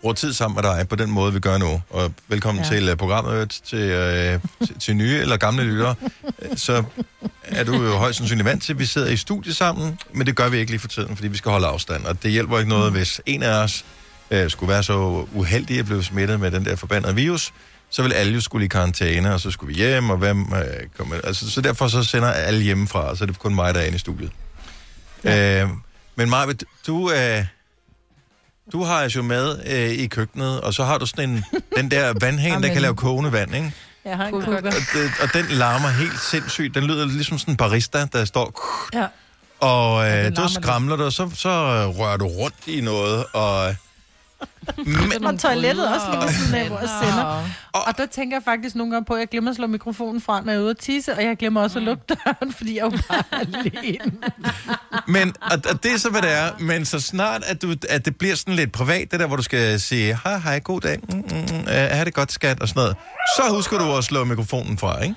bruger 0.00 0.14
tid 0.14 0.32
sammen 0.32 0.54
med 0.54 0.62
dig 0.62 0.88
på 0.88 0.96
den 0.96 1.10
måde, 1.10 1.32
vi 1.32 1.40
gør 1.40 1.58
nu, 1.58 1.82
og 1.90 2.12
velkommen 2.28 2.64
ja. 2.64 2.70
Til 2.70 2.90
uh, 2.90 2.96
programmet 2.96 3.60
til, 3.64 3.78
øh, 3.78 4.40
til, 4.66 4.78
til 4.80 4.96
nye 4.96 5.18
eller 5.18 5.36
gamle 5.36 5.64
lyttere, 5.64 5.94
øh, 6.42 6.56
så 6.56 6.84
er 7.42 7.64
du 7.64 7.82
jo 7.82 7.96
højst 7.96 8.18
sandsynligt 8.18 8.44
vant 8.44 8.62
til, 8.62 8.72
at 8.72 8.78
vi 8.78 8.86
sidder 8.86 9.08
i 9.08 9.16
studie 9.16 9.54
sammen, 9.54 9.98
men 10.12 10.26
det 10.26 10.36
gør 10.36 10.48
vi 10.48 10.58
ikke 10.58 10.72
lige 10.72 10.80
for 10.80 10.88
tiden, 10.88 11.16
fordi 11.16 11.28
vi 11.28 11.36
skal 11.36 11.50
holde 11.50 11.66
afstand. 11.66 12.04
Og 12.04 12.22
det 12.22 12.30
hjælper 12.30 12.58
ikke 12.58 12.68
noget, 12.68 12.92
hvis 12.92 13.20
en 13.26 13.42
af 13.42 13.62
os 13.62 13.84
øh, 14.30 14.50
skulle 14.50 14.72
være 14.72 14.82
så 14.82 15.26
uheldig 15.34 15.78
at 15.78 15.84
blive 15.84 16.04
smittet 16.04 16.40
med 16.40 16.50
den 16.50 16.64
der 16.64 16.76
forbandede 16.76 17.14
virus, 17.14 17.52
så 17.90 18.02
vil 18.02 18.12
alle 18.12 18.34
jo 18.34 18.40
skulle 18.40 18.64
i 18.64 18.68
karantæne, 18.68 19.34
og 19.34 19.40
så 19.40 19.50
skulle 19.50 19.74
vi 19.74 19.82
hjem, 19.82 20.10
og 20.10 20.16
hvem 20.16 20.40
øh, 20.40 20.88
kommer... 20.96 21.16
Altså, 21.24 21.50
så 21.50 21.60
derfor 21.60 21.88
så 21.88 22.04
sender 22.04 22.28
alle 22.28 22.62
hjemmefra, 22.62 23.00
og 23.10 23.16
så 23.16 23.24
er 23.24 23.26
det 23.26 23.38
kun 23.38 23.54
mig, 23.54 23.74
der 23.74 23.80
er 23.80 23.84
inde 23.84 23.96
i 23.96 23.98
studiet. 23.98 24.30
Ja. 25.24 25.62
Øh, 25.62 25.68
men 26.16 26.30
Marve, 26.30 26.54
du, 26.86 27.12
øh, 27.12 27.44
du 28.72 28.84
har 28.84 29.08
jo 29.16 29.22
med 29.22 29.58
øh, 29.66 29.90
i 29.90 30.06
køkkenet, 30.06 30.60
og 30.60 30.74
så 30.74 30.84
har 30.84 30.98
du 30.98 31.06
sådan 31.06 31.30
en, 31.30 31.44
den 31.76 31.90
der 31.90 32.12
vandhane, 32.20 32.62
der 32.62 32.72
kan 32.72 32.82
lave 32.82 32.96
kogende 32.96 33.32
vand, 33.32 33.54
ikke? 33.54 33.72
Jeg 34.04 34.16
har 34.16 34.26
en 34.26 34.32
kukker. 34.32 34.56
Og, 34.56 34.82
det, 34.94 35.10
og 35.22 35.28
den 35.34 35.46
larmer 35.46 35.88
helt 35.88 36.20
sindssygt. 36.20 36.74
Den 36.74 36.84
lyder 36.84 37.06
ligesom 37.06 37.38
sådan 37.38 37.52
en 37.52 37.56
barista, 37.56 38.06
der 38.12 38.24
står... 38.24 38.60
Ja. 38.94 39.06
Og 39.60 40.08
øh, 40.08 40.24
den 40.24 40.34
du 40.34 40.42
lidt. 40.42 40.52
skramler 40.52 40.96
du, 40.96 41.04
og 41.04 41.12
så, 41.12 41.30
så 41.34 41.50
rører 41.98 42.16
du 42.16 42.26
rundt 42.26 42.56
i 42.66 42.80
noget, 42.80 43.24
og 43.32 43.74
Men, 44.76 45.24
og 45.24 45.38
toilettet 45.38 45.94
også 45.94 46.06
lige 46.10 46.20
ved 46.20 46.28
siden 46.32 46.54
af, 46.54 46.68
hvor 46.68 46.78
jeg 46.78 46.88
sender. 47.02 47.24
Og, 47.72 47.82
og 47.86 47.98
der 47.98 48.06
tænker 48.06 48.36
jeg 48.36 48.42
faktisk 48.44 48.76
nogle 48.76 48.92
gange 48.92 49.04
på, 49.04 49.14
at 49.14 49.20
jeg 49.20 49.28
glemmer 49.28 49.50
at 49.50 49.56
slå 49.56 49.66
mikrofonen 49.66 50.20
fra, 50.20 50.40
når 50.40 50.52
jeg 50.52 50.58
er 50.58 50.62
ude 50.62 50.70
at 50.70 50.78
tisse, 50.78 51.14
og 51.14 51.24
jeg 51.24 51.36
glemmer 51.36 51.60
også 51.60 51.78
at 51.78 51.84
lukke 51.84 52.02
døren, 52.08 52.52
fordi 52.58 52.76
jeg 52.76 52.80
er 52.80 52.84
jo 52.84 52.98
bare 53.08 53.24
alene. 53.40 54.12
Men, 55.06 55.34
og, 55.40 55.58
og 55.70 55.82
det 55.82 55.92
er 55.92 55.96
så, 55.96 56.10
hvad 56.10 56.22
det 56.22 56.32
er. 56.32 56.58
Men 56.58 56.84
så 56.84 57.00
snart, 57.00 57.42
at, 57.44 57.62
du, 57.62 57.74
at 57.88 58.04
det 58.04 58.16
bliver 58.16 58.34
sådan 58.34 58.54
lidt 58.54 58.72
privat, 58.72 59.10
det 59.10 59.20
der, 59.20 59.26
hvor 59.26 59.36
du 59.36 59.42
skal 59.42 59.80
sige, 59.80 60.18
hej, 60.24 60.38
hej, 60.38 60.58
god 60.58 60.80
dag, 60.80 60.98
mm, 61.12 61.16
mm, 61.16 61.24
mm, 61.24 61.58
uh, 61.58 61.66
have 61.68 62.04
det 62.04 62.14
godt, 62.14 62.32
skat, 62.32 62.60
og 62.60 62.68
sådan 62.68 62.80
noget, 62.80 62.96
så 63.36 63.42
husker 63.54 63.78
du 63.78 63.96
at 63.96 64.04
slå 64.04 64.24
mikrofonen 64.24 64.78
fra, 64.78 65.02
ikke? 65.02 65.14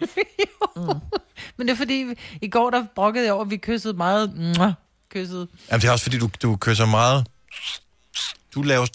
Men 1.56 1.66
det 1.68 1.72
er 1.72 1.76
fordi, 1.76 2.04
i 2.42 2.48
går 2.48 2.70
der 2.70 2.84
brokkede 2.94 3.24
jeg 3.24 3.32
over, 3.32 3.44
at 3.44 3.50
vi 3.50 3.56
kyssede 3.56 3.94
meget. 3.94 4.32
Mwah, 4.36 4.72
kyssede. 5.10 5.46
Jamen, 5.70 5.80
det 5.80 5.88
er 5.88 5.92
også 5.92 6.04
fordi, 6.04 6.18
du, 6.18 6.30
du 6.42 6.56
kysser 6.56 6.86
meget. 6.86 7.26
Du 8.54 8.62
laver 8.62 8.86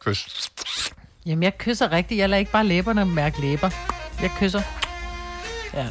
kys. 0.00 0.50
Jamen, 1.26 1.42
jeg 1.42 1.58
kysser 1.58 1.92
rigtigt. 1.92 2.18
Jeg 2.18 2.28
lader 2.28 2.38
ikke 2.40 2.52
bare 2.52 2.66
læberne 2.66 3.04
mærke 3.06 3.40
læber. 3.40 3.70
Jeg 4.22 4.30
kysser. 4.38 4.62
Ja. 5.74 5.86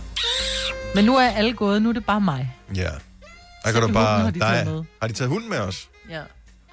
Men 0.96 1.06
nu 1.06 1.18
er 1.18 1.30
alle 1.30 1.54
gået. 1.54 1.82
Nu 1.82 1.90
er 1.90 1.94
det 1.94 2.06
bare 2.06 2.22
mig. 2.22 2.56
Ja. 2.76 2.82
Der 2.84 2.90
Så 3.66 3.72
kan 3.72 3.74
du 3.74 3.80
hunden 3.80 3.94
bare... 3.94 4.20
har 4.20 4.32
de 4.32 4.40
der 4.40 4.46
taget 4.50 4.68
er, 4.68 4.74
med. 4.74 4.84
har 5.02 5.08
de 5.08 5.14
taget 5.14 5.30
hunden 5.30 5.50
med 5.50 5.60
os? 5.60 5.90
Ja. 6.10 6.22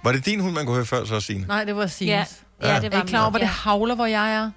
Var 0.04 0.12
det 0.12 0.26
din 0.26 0.40
hund, 0.40 0.54
man 0.54 0.66
kunne 0.66 0.74
høre 0.76 0.86
før, 0.86 1.04
så 1.04 1.20
Signe? 1.20 1.46
Nej, 1.46 1.64
det 1.64 1.76
var 1.76 1.86
Sines. 1.86 2.42
Ja. 2.62 2.74
Ja, 2.74 2.80
det 2.80 2.92
var 2.92 2.98
er 2.98 3.04
I 3.04 3.06
klar 3.06 3.20
over, 3.20 3.30
hvor 3.30 3.38
det 3.38 3.48
havler, 3.48 3.94
hvor 3.94 4.06
jeg 4.06 4.34
er? 4.34 4.50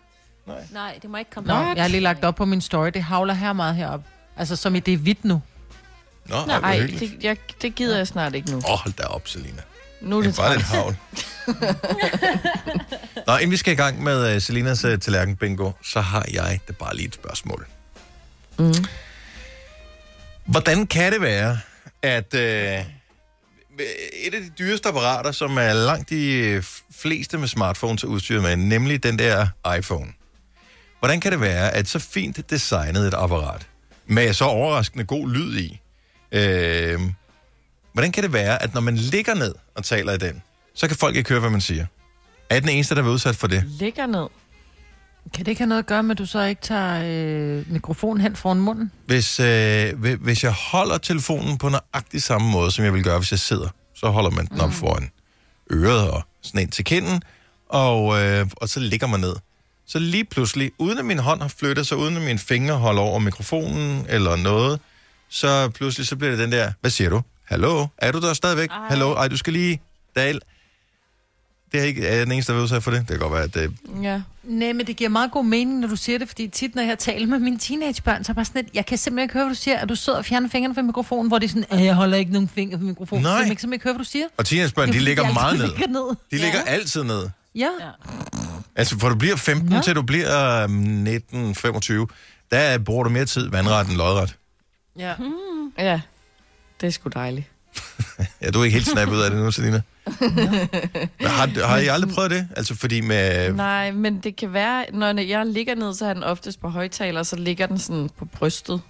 Nej, 0.71 0.99
det 1.01 1.09
må 1.09 1.17
ikke 1.17 1.31
komme 1.31 1.47
Nå, 1.47 1.53
op. 1.53 1.75
jeg 1.75 1.83
har 1.83 1.87
lige 1.89 2.01
lagt 2.01 2.23
op 2.25 2.35
på 2.35 2.45
min 2.45 2.61
story. 2.61 2.87
Det 2.93 3.03
havler 3.03 3.33
her 3.33 3.53
meget 3.53 3.75
herop. 3.75 4.01
Altså, 4.37 4.55
som 4.55 4.75
i 4.75 4.79
det 4.79 4.93
er 4.93 4.97
hvidt 4.97 5.25
nu. 5.25 5.41
Nå, 6.25 6.45
Nej, 6.45 6.77
det, 6.77 7.23
jeg, 7.23 7.37
det 7.61 7.75
gider 7.75 7.97
jeg 7.97 8.07
snart 8.07 8.35
ikke 8.35 8.51
nu. 8.51 8.57
Åh, 8.57 8.71
oh, 8.71 8.79
hold 8.79 8.93
da 8.93 9.03
op, 9.03 9.27
Selina. 9.27 9.61
Nu 10.01 10.17
er 10.17 10.21
det 10.21 10.35
bare 10.35 10.55
lidt 10.55 10.67
havl. 10.67 10.95
Nå, 13.27 13.37
inden 13.37 13.51
vi 13.51 13.57
skal 13.57 13.73
i 13.73 13.75
gang 13.75 14.03
med 14.03 14.35
uh, 14.35 14.41
Selinas 14.41 14.85
uh, 14.85 14.99
tallerken 14.99 15.35
bingo, 15.35 15.71
så 15.83 16.01
har 16.01 16.25
jeg 16.31 16.59
det 16.67 16.77
bare 16.77 16.95
lige 16.95 17.07
et 17.07 17.13
spørgsmål. 17.13 17.67
Mm. 18.59 18.73
Hvordan 20.45 20.87
kan 20.87 21.13
det 21.13 21.21
være, 21.21 21.59
at 22.01 22.33
uh, 22.33 22.39
et 24.23 24.33
af 24.33 24.41
de 24.41 24.49
dyreste 24.59 24.89
apparater, 24.89 25.31
som 25.31 25.57
er 25.57 25.73
langt 25.73 26.09
de 26.09 26.63
fleste 26.95 27.37
med 27.37 27.47
smartphones 27.47 28.03
er 28.03 28.07
udstyret 28.07 28.41
med, 28.43 28.55
nemlig 28.55 29.03
den 29.03 29.19
der 29.19 29.47
iPhone. 29.77 30.07
Hvordan 30.99 31.19
kan 31.19 31.31
det 31.31 31.41
være, 31.41 31.71
at 31.71 31.87
så 31.87 31.99
fint 31.99 32.49
designet 32.49 33.07
et 33.07 33.13
apparat, 33.13 33.67
med 34.05 34.33
så 34.33 34.45
overraskende 34.45 35.05
god 35.05 35.29
lyd 35.29 35.57
i, 35.57 35.81
øh, 36.31 36.99
hvordan 37.93 38.11
kan 38.11 38.23
det 38.23 38.33
være, 38.33 38.63
at 38.63 38.73
når 38.73 38.81
man 38.81 38.95
ligger 38.95 39.33
ned 39.33 39.55
og 39.75 39.83
taler 39.83 40.13
i 40.13 40.17
den, 40.17 40.41
så 40.75 40.87
kan 40.87 40.97
folk 40.97 41.15
ikke 41.15 41.29
høre, 41.29 41.39
hvad 41.39 41.49
man 41.49 41.61
siger? 41.61 41.85
Er 42.49 42.55
jeg 42.55 42.61
den 42.61 42.69
eneste, 42.69 42.95
der 42.95 43.03
er 43.03 43.07
udsat 43.09 43.35
for 43.35 43.47
det? 43.47 43.63
Ligger 43.65 44.05
ned. 44.05 44.27
Kan 45.33 45.45
det 45.45 45.51
ikke 45.51 45.59
have 45.61 45.67
noget 45.69 45.79
at 45.83 45.85
gøre 45.87 46.03
med, 46.03 46.11
at 46.11 46.17
du 46.17 46.25
så 46.25 46.41
ikke 46.43 46.61
tager 46.61 47.03
øh, 47.05 47.71
mikrofonen 47.71 48.21
hen 48.21 48.35
foran 48.35 48.57
munden? 48.59 48.91
Hvis, 49.05 49.39
øh, 49.39 49.89
hvi- 50.01 50.17
hvis 50.23 50.43
jeg 50.43 50.51
holder 50.51 50.97
telefonen 50.97 51.57
på 51.57 51.69
nøjagtig 51.69 52.23
samme 52.23 52.51
måde, 52.51 52.71
som 52.71 52.85
jeg 52.85 52.93
vil 52.93 53.03
gøre, 53.03 53.17
hvis 53.19 53.31
jeg 53.31 53.39
sidder, 53.39 53.67
så 53.95 54.09
holder 54.09 54.29
man 54.29 54.45
den 54.45 54.61
op 54.61 54.73
foran 54.73 55.09
øret 55.71 56.09
og 56.11 56.23
sådan 56.41 56.61
ind 56.61 56.71
til 56.71 56.85
kinden, 56.85 57.21
og, 57.69 58.21
øh, 58.23 58.47
og 58.55 58.69
så 58.69 58.79
ligger 58.79 59.07
man 59.07 59.19
ned. 59.19 59.35
Så 59.87 59.99
lige 59.99 60.25
pludselig, 60.25 60.71
uden 60.77 60.97
at 60.97 61.05
min 61.05 61.19
hånd 61.19 61.41
har 61.41 61.47
flyttet 61.47 61.87
sig, 61.87 61.97
uden 61.97 62.17
at 62.17 62.23
mine 62.23 62.39
fingre 62.39 62.75
holder 62.77 63.01
over 63.01 63.19
mikrofonen 63.19 64.05
eller 64.09 64.35
noget, 64.35 64.79
så 65.29 65.69
pludselig 65.69 66.07
så 66.07 66.15
bliver 66.15 66.31
det 66.31 66.39
den 66.39 66.51
der, 66.51 66.71
hvad 66.81 66.91
siger 66.91 67.09
du? 67.09 67.21
Hallo? 67.45 67.87
Er 67.97 68.11
du 68.11 68.19
der 68.19 68.33
stadigvæk? 68.33 68.69
Ej. 68.69 68.77
Hallo? 68.89 69.13
Ej, 69.13 69.27
du 69.27 69.37
skal 69.37 69.53
lige... 69.53 69.81
Dal. 70.15 70.39
Det 71.71 71.79
er 71.79 71.83
ikke 71.83 72.07
er 72.07 72.15
jeg 72.15 72.25
den 72.25 72.31
eneste, 72.31 72.53
der 72.53 72.59
er 72.59 72.63
udsat 72.63 72.83
for 72.83 72.91
det. 72.91 72.99
Det 72.99 73.07
kan 73.07 73.19
godt 73.19 73.33
være, 73.33 73.43
at 73.43 73.53
det... 73.53 73.71
Ja. 74.03 74.21
Nej, 74.43 74.73
men 74.73 74.87
det 74.87 74.95
giver 74.95 75.09
meget 75.09 75.31
god 75.31 75.45
mening, 75.45 75.79
når 75.79 75.87
du 75.87 75.95
siger 75.95 76.19
det, 76.19 76.27
fordi 76.27 76.47
tit, 76.47 76.75
når 76.75 76.81
jeg 76.81 76.99
taler 76.99 77.27
med 77.27 77.39
mine 77.39 77.59
teenagebørn, 77.59 78.23
så 78.23 78.29
er 78.29 78.33
jeg 78.33 78.35
bare 78.35 78.45
sådan 78.45 78.63
lidt, 78.63 78.75
jeg 78.75 78.85
kan 78.85 78.97
simpelthen 78.97 79.23
ikke 79.23 79.33
høre, 79.33 79.45
hvad 79.45 79.55
du 79.55 79.61
siger. 79.61 79.77
Er 79.77 79.85
du 79.85 79.95
sød 79.95 80.13
og 80.13 80.25
fjerner 80.25 80.49
fingrene 80.49 80.75
fra 80.75 80.81
mikrofonen, 80.81 81.27
hvor 81.27 81.39
det 81.39 81.45
er 81.45 81.49
sådan, 81.49 81.65
at 81.69 81.83
jeg 81.85 81.95
holder 81.95 82.17
ikke 82.17 82.31
nogen 82.31 82.47
fingre 82.47 82.77
fra 82.77 82.85
mikrofonen. 82.85 83.23
Nej. 83.23 83.31
Så 83.31 83.37
jeg 83.37 83.47
kan 83.47 83.47
simpelthen 83.47 83.73
ikke 83.73 83.83
høre, 83.83 83.93
hvad 83.93 84.05
du 84.05 84.09
siger. 84.09 84.25
Og 84.37 84.45
teenagebørn, 84.45 84.89
de 84.93 84.99
ligger 84.99 85.33
meget 85.33 85.59
ned. 85.59 85.67
ligger 85.67 85.87
ned. 85.87 86.15
De 86.31 86.37
ligger 86.37 86.61
altid 86.61 87.03
ned. 87.03 87.29
Ja. 87.55 87.69
Altså, 88.75 88.99
for 88.99 89.09
du 89.09 89.15
bliver 89.15 89.35
15 89.35 89.73
ja. 89.73 89.81
til 89.81 89.95
du 89.95 90.01
bliver 90.01 90.63
øhm, 90.63 91.07
19-25, 91.07 92.05
der 92.51 92.77
bruger 92.77 93.03
du 93.03 93.09
mere 93.09 93.25
tid 93.25 93.49
vandret 93.49 93.87
end 93.87 93.97
lodret. 93.97 94.35
Ja. 94.97 95.15
Hmm. 95.15 95.71
Ja, 95.77 96.01
det 96.81 96.87
er 96.87 96.91
sgu 96.91 97.09
dejligt. 97.09 97.47
Ja, 98.41 98.49
du 98.49 98.59
er 98.59 98.63
ikke 98.63 98.73
helt 98.73 98.87
snappet 98.87 99.15
ud 99.15 99.21
af 99.21 99.31
det 99.31 99.39
nu, 99.39 99.51
Selina. 99.51 99.81
Men 101.19 101.27
har, 101.27 101.67
har 101.67 101.77
I 101.77 101.87
aldrig 101.87 102.13
prøvet 102.13 102.31
det? 102.31 102.47
Altså, 102.55 102.75
fordi 102.75 103.01
med... 103.01 103.53
Nej, 103.53 103.91
men 103.91 104.19
det 104.19 104.35
kan 104.35 104.53
være, 104.53 104.85
når 104.93 105.21
jeg 105.21 105.45
ligger 105.45 105.75
ned, 105.75 105.93
så 105.93 106.05
er 106.05 106.13
den 106.13 106.23
oftest 106.23 106.61
på 106.61 106.69
højtaler, 106.69 107.23
så 107.23 107.35
ligger 107.35 107.67
den 107.67 107.79
sådan 107.79 108.09
på 108.17 108.25
brystet. 108.25 108.81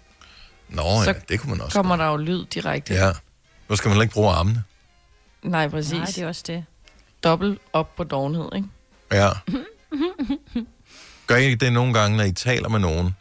Nå, 0.70 1.04
så 1.04 1.10
ja, 1.10 1.14
det 1.30 1.40
kunne 1.40 1.50
man 1.50 1.62
også. 1.62 1.76
kommer 1.76 1.96
der 1.96 2.06
jo 2.06 2.18
lyd 2.18 2.46
direkte. 2.46 2.94
Ja. 2.94 3.12
Nu 3.70 3.76
skal 3.76 3.90
man 3.90 3.94
heller 3.94 4.04
ikke 4.04 4.14
bruge 4.14 4.32
armene. 4.32 4.64
Nej, 5.44 5.68
præcis. 5.70 5.94
Nej, 5.94 6.06
det 6.06 6.18
er 6.18 6.28
også 6.28 6.44
det. 6.48 6.66
Dobbelt 7.24 7.60
op 7.74 7.96
på 7.96 8.04
dovenhed, 8.04 8.50
ikke? 8.56 8.68
Ja. 9.12 9.30
Gør 11.28 11.36
I 11.36 11.56
det 11.56 11.74
nogle 11.74 11.94
gange, 11.94 12.18
når 12.18 12.24
I 12.24 12.32
taler 12.32 12.70
med 12.70 12.80
nogen, 12.80 13.16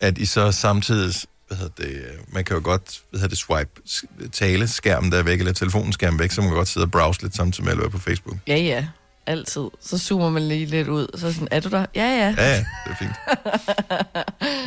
at 0.00 0.18
I 0.18 0.26
så 0.26 0.52
samtidig, 0.52 1.14
hvad 1.56 1.68
hedder 1.68 1.82
det, 2.02 2.04
øh, 2.12 2.34
man 2.34 2.44
kan 2.44 2.56
jo 2.56 2.60
godt, 2.64 3.00
hvad 3.10 3.20
hedder 3.20 3.28
det, 3.28 3.38
swipe 3.38 3.70
s- 3.88 4.04
taleskærmen 4.32 5.12
der 5.12 5.18
er 5.18 5.22
væk, 5.22 5.38
eller 5.38 5.52
telefonskærmen 5.52 6.18
væk, 6.20 6.30
så 6.30 6.40
man 6.40 6.50
kan 6.50 6.56
godt 6.56 6.68
sidde 6.68 6.84
og 6.84 6.90
browse 6.90 7.22
lidt 7.22 7.36
samtidig 7.36 7.64
med 7.64 7.72
at 7.72 7.78
være 7.78 7.90
på 7.90 7.98
Facebook. 7.98 8.36
Ja, 8.46 8.56
ja. 8.56 8.86
Altid. 9.26 9.62
Så 9.80 9.98
zoomer 9.98 10.30
man 10.30 10.48
lige 10.48 10.66
lidt 10.66 10.88
ud. 10.88 11.06
Så 11.18 11.32
sådan, 11.32 11.48
er 11.50 11.60
du 11.60 11.68
der? 11.68 11.86
Ja, 11.94 12.02
ja. 12.02 12.34
Ja, 12.38 12.50
ja, 12.50 12.56
det 12.84 12.90
er 12.90 12.96
fint. 12.98 13.12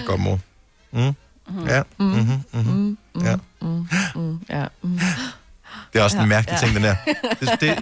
Godt, 0.08 0.22
mor. 0.22 0.40
Mm. 0.92 1.14
Ja. 1.68 1.84
Mm-hmm. 2.00 2.44
Mm-hmm. 2.54 2.98
Ja. 3.24 3.36
Mm, 3.62 3.88
mm, 4.16 4.40
ja. 4.50 4.66
Mm. 4.82 5.00
Det 5.94 6.00
er 6.00 6.04
også 6.04 6.18
en 6.18 6.22
Ja, 6.24 6.28
mærkelig 6.28 6.54
ja. 6.62 6.66
ting, 6.68 6.76
den 6.76 6.84
der. 6.84 6.96
Det, 7.40 7.50
det, 7.62 7.78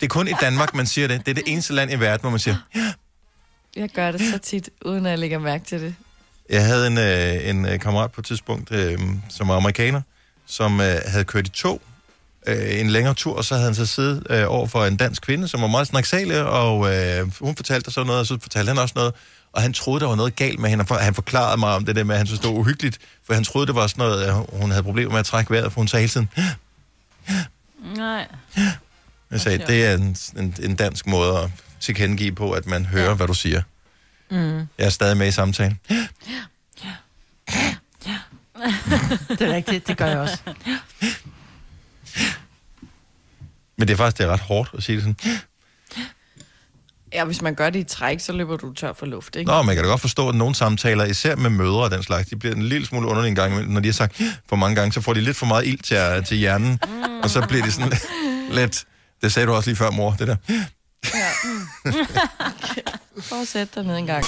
det 0.00 0.06
er 0.06 0.08
kun 0.08 0.28
i 0.28 0.32
Danmark, 0.40 0.74
man 0.74 0.86
siger 0.86 1.08
det. 1.08 1.26
Det 1.26 1.30
er 1.30 1.34
det 1.34 1.42
eneste 1.46 1.72
land 1.74 1.92
i 1.92 1.94
verden, 2.00 2.20
hvor 2.20 2.30
man 2.30 2.38
siger, 2.38 2.56
Jeg 3.76 3.88
gør 3.88 4.10
det 4.12 4.20
så 4.20 4.38
tit, 4.38 4.70
uden 4.84 5.06
at 5.06 5.10
jeg 5.10 5.18
lægger 5.18 5.38
mærke 5.38 5.64
til 5.64 5.80
det. 5.80 5.94
Jeg 6.50 6.66
havde 6.66 6.86
en, 6.86 6.98
øh, 6.98 7.48
en 7.48 7.66
øh, 7.66 7.80
kammerat 7.80 8.12
på 8.12 8.20
et 8.20 8.24
tidspunkt, 8.24 8.72
øh, 8.72 8.98
som 9.28 9.48
var 9.48 9.56
amerikaner, 9.56 10.00
som 10.46 10.80
øh, 10.80 10.96
havde 11.06 11.24
kørt 11.24 11.46
i 11.46 11.50
tog 11.50 11.80
øh, 12.46 12.80
en 12.80 12.90
længere 12.90 13.14
tur, 13.14 13.36
og 13.36 13.44
så 13.44 13.54
havde 13.54 13.64
han 13.64 13.74
så 13.74 13.86
siddet 13.86 14.26
øh, 14.30 14.44
over 14.48 14.66
for 14.66 14.84
en 14.84 14.96
dansk 14.96 15.22
kvinde, 15.22 15.48
som 15.48 15.60
var 15.60 15.66
meget 15.66 15.86
snaksalig, 15.86 16.42
og 16.44 16.94
øh, 16.96 17.32
hun 17.40 17.56
fortalte 17.56 17.90
så 17.90 18.04
noget, 18.04 18.20
og 18.20 18.26
så 18.26 18.38
fortalte 18.42 18.68
han 18.68 18.78
også 18.78 18.92
noget, 18.96 19.14
og 19.52 19.62
han 19.62 19.72
troede, 19.72 20.00
der 20.00 20.06
var 20.06 20.14
noget 20.16 20.36
galt 20.36 20.58
med 20.58 20.70
hende, 20.70 20.84
for- 20.86 20.94
han 20.94 21.14
forklarede 21.14 21.56
mig 21.60 21.74
om 21.74 21.84
det 21.84 21.96
der 21.96 22.04
med, 22.04 22.14
at 22.14 22.18
han 22.18 22.26
synes, 22.26 22.40
det 22.40 22.48
var 22.50 22.56
uhyggeligt, 22.56 22.98
for 23.26 23.34
han 23.34 23.44
troede, 23.44 23.66
det 23.66 23.74
var 23.74 23.86
sådan 23.86 24.02
noget, 24.04 24.24
at 24.24 24.34
hun 24.60 24.70
havde 24.70 24.82
problemer 24.82 25.10
med 25.12 25.20
at 25.20 25.26
trække 25.26 25.50
vejret, 25.50 25.72
for 25.72 25.80
hun 25.80 25.88
sagde 25.88 26.00
hele 26.02 26.10
tiden, 26.10 26.28
Nej. 27.96 28.26
jeg 29.30 29.40
sagde, 29.40 29.58
det 29.66 29.86
er 29.86 29.94
en, 29.94 30.16
en, 30.38 30.54
en 30.62 30.76
dansk 30.76 31.06
måde 31.06 31.38
at 31.38 31.50
tilkendegive 31.80 32.32
på, 32.32 32.52
at 32.52 32.66
man 32.66 32.86
hører, 32.86 33.08
ja. 33.08 33.14
hvad 33.14 33.26
du 33.26 33.34
siger. 33.34 33.62
Mm. 34.30 34.58
Jeg 34.78 34.86
er 34.86 34.90
stadig 34.90 35.16
med 35.16 35.28
i 35.28 35.30
samtalen. 35.30 35.78
det 39.28 39.40
er 39.40 39.54
rigtigt, 39.54 39.86
det 39.86 39.96
gør 39.96 40.06
jeg 40.06 40.18
også. 40.18 40.38
Men 43.78 43.88
det 43.88 43.90
er 43.90 43.96
faktisk 43.96 44.18
det 44.18 44.26
er 44.26 44.30
ret 44.30 44.40
hårdt 44.40 44.70
at 44.74 44.82
sige 44.82 44.96
det 44.96 45.02
sådan. 45.02 45.40
Ja, 47.12 47.24
hvis 47.24 47.42
man 47.42 47.54
gør 47.54 47.70
det 47.70 47.78
i 47.78 47.84
træk, 47.84 48.20
så 48.20 48.32
løber 48.32 48.56
du 48.56 48.72
tør 48.72 48.92
for 48.92 49.06
luft, 49.06 49.36
ikke? 49.36 49.50
Nå, 49.50 49.62
man 49.62 49.74
kan 49.74 49.84
da 49.84 49.90
godt 49.90 50.00
forstå, 50.00 50.28
at 50.28 50.34
nogle 50.34 50.54
samtaler, 50.54 51.04
især 51.04 51.36
med 51.36 51.50
mødre 51.50 51.82
og 51.82 51.90
den 51.90 52.02
slags, 52.02 52.28
de 52.28 52.36
bliver 52.36 52.54
en 52.54 52.62
lille 52.62 52.86
smule 52.86 53.08
underlige 53.08 53.28
en 53.28 53.34
gang 53.34 53.52
imellem. 53.52 53.72
Når 53.72 53.80
de 53.80 53.88
har 53.88 53.92
sagt 53.92 54.20
for 54.48 54.56
mange 54.56 54.76
gange, 54.76 54.92
så 54.92 55.00
får 55.00 55.14
de 55.14 55.20
lidt 55.20 55.36
for 55.36 55.46
meget 55.46 55.66
ild 55.66 55.78
til, 55.78 56.24
til 56.24 56.36
hjernen, 56.36 56.78
mm. 56.86 57.20
og 57.22 57.30
så 57.30 57.46
bliver 57.48 57.64
det 57.64 57.72
sådan 57.72 57.92
lidt... 58.50 58.84
Det 59.22 59.32
sagde 59.32 59.46
du 59.46 59.52
også 59.52 59.70
lige 59.70 59.76
før, 59.76 59.90
mor, 59.90 60.16
det 60.18 60.28
der. 60.28 60.36
Prøv 63.28 63.40
at 63.40 63.48
sætte 63.48 63.74
dig 63.74 63.84
ned 63.86 63.96
en 63.96 64.06
gang. 64.06 64.24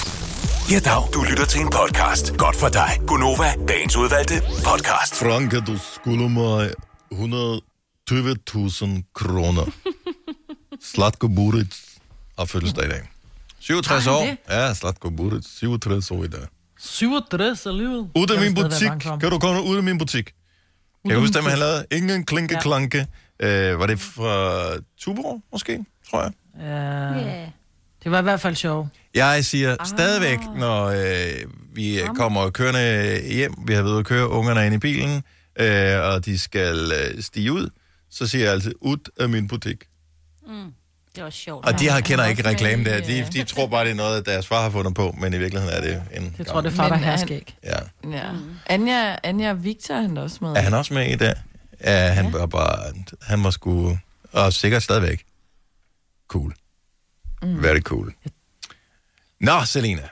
Ja, 0.70 0.78
dag. 0.78 1.02
Du 1.14 1.22
lytter 1.30 1.46
til 1.46 1.60
en 1.60 1.70
podcast. 1.70 2.36
Godt 2.36 2.56
for 2.56 2.68
dig. 2.68 2.90
Gunova, 3.06 3.54
dagens 3.68 3.96
udvalgte 3.96 4.34
podcast. 4.64 5.14
Franke, 5.14 5.60
du 5.60 5.78
skylder 5.94 6.28
mig 6.28 6.70
120.000 7.12 9.02
kroner. 9.14 9.66
Slatko 10.92 11.28
Buric 11.28 11.74
har 12.38 12.44
fødselsdag 12.44 12.86
i 12.86 12.88
dag. 12.88 13.00
67 13.60 14.04
Har 14.04 14.12
han 14.12 14.20
år. 14.22 14.26
det? 14.26 14.36
Ja, 14.48 14.74
Slatko 14.74 15.10
Buric. 15.10 15.44
67 15.58 16.10
år 16.10 16.24
i 16.24 16.28
dag. 16.28 16.46
67 16.78 17.66
alligevel. 17.66 17.96
Ud 17.98 18.30
af 18.30 18.34
Jeg 18.34 18.42
min 18.42 18.54
butik. 18.54 18.88
Kan 19.20 19.30
du 19.30 19.38
komme 19.38 19.62
ud 19.62 19.76
af 19.76 19.82
min 19.82 19.98
butik? 19.98 20.32
Kan 21.06 21.14
du 21.14 21.20
huske 21.20 21.34
dem, 21.34 21.44
han 21.44 21.58
lavede? 21.58 21.84
Ingen 21.90 22.24
klinke 22.24 22.56
klanke. 22.60 23.06
Øh, 23.40 23.78
var 23.78 23.86
det 23.86 24.00
fra 24.00 24.66
Tuborg, 24.98 25.42
måske? 25.52 25.84
Tror 26.10 26.22
jeg. 26.22 26.32
Ja. 26.60 26.66
Yeah. 26.66 27.48
Det 28.04 28.12
var 28.12 28.18
i 28.18 28.22
hvert 28.22 28.40
fald 28.40 28.54
sjovt. 28.54 28.88
Jeg 29.14 29.44
siger 29.44 29.76
ah. 29.80 29.86
stadigvæk, 29.86 30.38
når 30.56 30.84
øh, 30.84 31.50
vi 31.74 32.00
kommer 32.16 32.50
kørende 32.50 33.20
hjem, 33.30 33.54
vi 33.66 33.72
har 33.74 33.82
været 33.82 33.98
at 33.98 34.04
køre 34.06 34.28
ungerne 34.28 34.66
ind 34.66 34.74
i 34.74 34.78
bilen, 34.78 35.22
øh, 35.56 35.98
og 36.00 36.24
de 36.24 36.38
skal 36.38 36.92
øh, 36.92 37.22
stige 37.22 37.52
ud, 37.52 37.68
så 38.10 38.26
siger 38.26 38.44
jeg 38.44 38.52
altid, 38.52 38.74
ud 38.80 39.10
af 39.20 39.28
min 39.28 39.48
butik. 39.48 39.76
Mm. 40.46 40.72
Det 41.16 41.24
også 41.24 41.38
sjovt. 41.38 41.66
Og 41.66 41.80
de 41.80 41.88
har, 41.88 42.00
kender 42.00 42.24
ikke 42.26 42.48
reklame 42.48 42.84
der. 42.84 43.00
De, 43.00 43.26
de 43.32 43.44
tror 43.44 43.66
bare, 43.66 43.84
det 43.84 43.90
er 43.90 43.94
noget, 43.94 44.26
deres 44.26 44.46
far 44.46 44.62
har 44.62 44.70
fundet 44.70 44.94
på, 44.94 45.14
men 45.18 45.34
i 45.34 45.38
virkeligheden 45.38 45.76
er 45.76 45.80
det 45.80 46.02
en... 46.16 46.34
Jeg 46.38 46.46
tror, 46.46 46.60
det 46.60 46.72
er 46.72 46.76
far, 46.76 46.88
der 46.88 46.96
han- 46.96 47.18
skæg. 47.18 47.54
Ja. 47.64 47.76
Ja. 48.10 48.30
Anja, 48.66 49.16
Anja 49.22 49.52
Victor 49.52 49.94
er 49.94 50.00
han 50.00 50.16
også 50.18 50.38
med. 50.40 50.50
Er 50.50 50.60
han 50.60 50.74
også 50.74 50.94
med 50.94 51.06
i 51.06 51.14
det? 51.14 51.34
Ja, 51.84 52.08
han 52.08 52.32
var 52.32 52.46
bare... 52.46 52.92
Han 53.22 53.44
var 53.44 53.50
sgu... 53.50 53.98
Og 54.32 54.52
sikkert 54.52 54.82
stadigvæk. 54.82 55.24
Cool. 56.28 56.54
Mm. 57.42 57.62
Very 57.62 57.80
cool. 57.80 58.14
Nå, 59.40 59.64
Selina. 59.64 60.08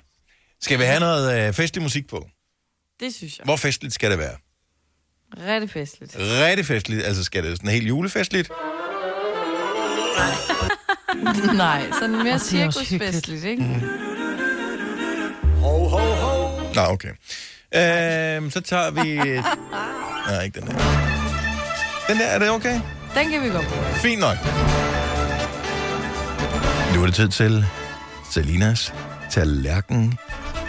Skal 0.61 0.79
vi 0.79 0.85
have 0.85 1.01
noget 1.01 1.49
øh, 1.49 1.55
festlig 1.55 1.83
musik 1.83 2.09
på? 2.09 2.29
Det 3.01 3.15
synes 3.15 3.39
jeg. 3.39 3.45
Hvor 3.45 3.57
festligt 3.57 3.95
skal 3.95 4.11
det 4.11 4.19
være? 4.19 4.37
Rigtig 5.37 5.71
festligt. 5.71 6.17
Rigtig 6.19 6.67
festligt. 6.67 7.03
Altså, 7.05 7.25
skal 7.25 7.45
det 7.45 7.57
sådan 7.57 7.71
helt 7.71 7.89
julefestligt? 7.89 8.51
Nej, 11.55 11.87
sådan 12.01 12.11
mere 12.11 12.25
det 12.25 12.31
er 12.31 12.35
også 12.67 12.85
cirkusfestligt, 12.85 13.45
ikke? 13.45 13.65
Ho, 15.61 15.89
ho, 15.89 15.99
ho. 15.99 16.59
Nå, 16.75 16.81
okay. 16.81 17.09
Øhm, 17.75 18.51
så 18.51 18.61
tager 18.61 18.91
vi... 18.91 19.15
Nej, 20.31 20.43
ikke 20.45 20.61
den 20.61 20.69
der. 20.69 20.75
Den 22.09 22.19
der, 22.19 22.27
er 22.27 22.39
det 22.39 22.51
okay? 22.51 22.81
Den 23.15 23.31
kan 23.31 23.43
vi 23.43 23.49
gå 23.49 23.61
på. 23.61 23.75
Fint 23.95 24.21
nok. 24.21 24.37
Nu 26.95 27.03
er 27.03 27.07
det 27.07 27.15
tid 27.15 27.29
til 27.29 27.65
Selinas 28.31 28.95
tallerken 29.31 30.19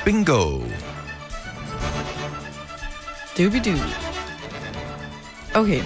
bingo. 0.06 0.62
Doobie-doo. 3.38 3.80
Okay. 5.56 5.84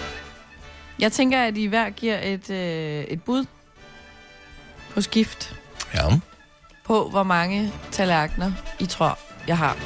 Jeg 1.00 1.12
tænker, 1.12 1.42
at 1.44 1.58
I 1.58 1.66
hver 1.66 1.90
giver 1.90 2.20
et, 2.24 2.50
øh, 2.50 3.04
et 3.04 3.24
bud 3.24 3.46
på 4.94 5.02
skift 5.02 5.56
Ja. 5.94 6.02
på, 6.86 7.10
hvor 7.10 7.24
mange 7.24 7.72
tallerkener 7.92 8.52
I 8.80 8.86
tror, 8.86 9.20
jeg 9.48 9.58
har 9.58 9.78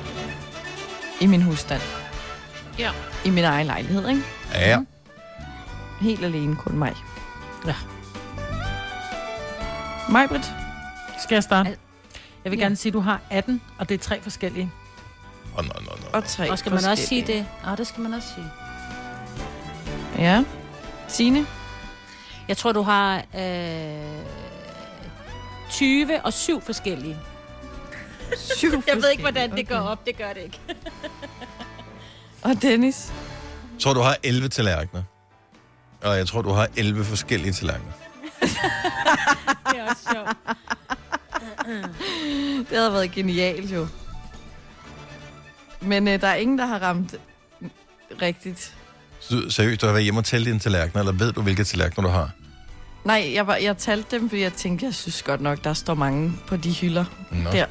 i 1.22 1.26
min 1.26 1.42
husstand. 1.42 1.82
Ja. 2.80 2.92
I 3.26 3.30
min 3.30 3.44
egen 3.44 3.68
lejlighed, 3.68 4.10
ikke? 4.10 4.22
Ja. 4.54 4.80
Helt 6.02 6.24
alene, 6.26 6.56
kun 6.56 6.78
mig. 6.78 6.94
Ja. 7.68 7.76
Mig, 10.12 10.30
Britt? 10.30 10.46
Skal 11.24 11.36
jeg 11.36 11.44
starte? 11.44 11.78
Jeg 12.44 12.52
vil 12.52 12.60
gerne 12.60 12.76
sige, 12.76 12.90
at 12.90 12.94
du 12.94 13.00
har 13.00 13.22
18, 13.30 13.62
og 13.80 13.90
det 13.90 13.96
er 13.96 14.00
tre 14.00 14.22
forskellige. 14.22 14.72
Oh, 15.58 15.66
no, 15.66 15.74
no, 15.74 15.96
no. 15.96 16.18
Og 16.18 16.24
tre 16.26 16.52
Og 16.52 16.60
skal 16.60 16.72
man 16.72 16.86
også 16.86 17.06
sige 17.08 17.22
forskellige. 17.22 17.48
det? 17.64 17.70
Ja, 17.70 17.76
det 17.76 17.88
skal 17.88 18.02
man 18.04 18.14
også 18.14 18.28
sige. 18.36 18.52
Ja. 20.18 20.44
Signe? 21.08 21.46
Jeg 22.48 22.58
tror, 22.58 22.72
du 22.72 22.82
har 22.82 23.24
øh, 23.38 24.24
20 25.70 26.22
og 26.26 26.34
7 26.34 26.62
forskellige. 26.62 27.18
Syv 28.38 28.72
Jeg 28.88 28.96
ved 28.96 29.10
ikke, 29.12 29.24
hvordan 29.24 29.52
det 29.52 29.68
går 29.68 29.76
op. 29.76 30.06
Det 30.06 30.18
gør 30.18 30.34
det 30.34 30.42
ikke. 30.42 30.60
Og 32.44 32.62
Dennis? 32.62 33.12
Jeg 33.74 33.82
tror, 33.82 33.94
du 33.94 34.02
har 34.02 34.18
11 34.24 34.50
tallerkener. 34.50 35.04
Og 36.04 36.18
jeg 36.18 36.28
tror, 36.28 36.42
du 36.42 36.50
har 36.50 36.68
11 36.78 37.06
forskellige 37.06 37.54
tallerkener. 37.54 37.92
Det 39.72 39.80
er 39.80 39.90
også 39.90 40.08
sjovt. 40.12 40.38
Det 42.70 42.78
havde 42.78 42.94
været 42.94 43.12
genialt, 43.12 43.72
jo. 43.72 43.88
Men 45.82 46.08
øh, 46.08 46.22
der 46.22 46.28
er 46.28 46.36
ingen, 46.36 46.58
der 46.58 46.66
har 46.66 46.80
ramt 46.80 47.16
rigtigt. 48.22 48.76
Så 49.20 49.50
seriøst, 49.50 49.82
du 49.82 49.86
har 49.86 49.94
været 49.94 50.04
hjemme 50.04 50.20
og 50.20 50.26
tælle 50.26 50.46
dine 50.46 50.60
tallerkener, 50.60 51.00
eller 51.00 51.14
ved 51.14 51.32
du, 51.34 51.42
hvilke 51.42 51.64
tallerkener 51.64 52.08
du 52.08 52.10
har? 52.14 52.30
Nej, 53.04 53.32
jeg, 53.34 53.48
var, 53.48 53.56
jeg 53.56 53.78
talte 53.78 54.20
dem, 54.20 54.30
fordi 54.30 54.42
jeg 54.42 54.54
tænkte, 54.54 54.86
jeg 54.86 54.94
synes 54.96 55.24
godt 55.24 55.42
nok, 55.42 55.64
der 55.64 55.74
står 55.74 55.94
mange 55.94 56.34
på 56.48 56.58
de 56.58 56.74
hylder 56.74 57.06
Nå. 57.32 57.52
der. 57.52 57.66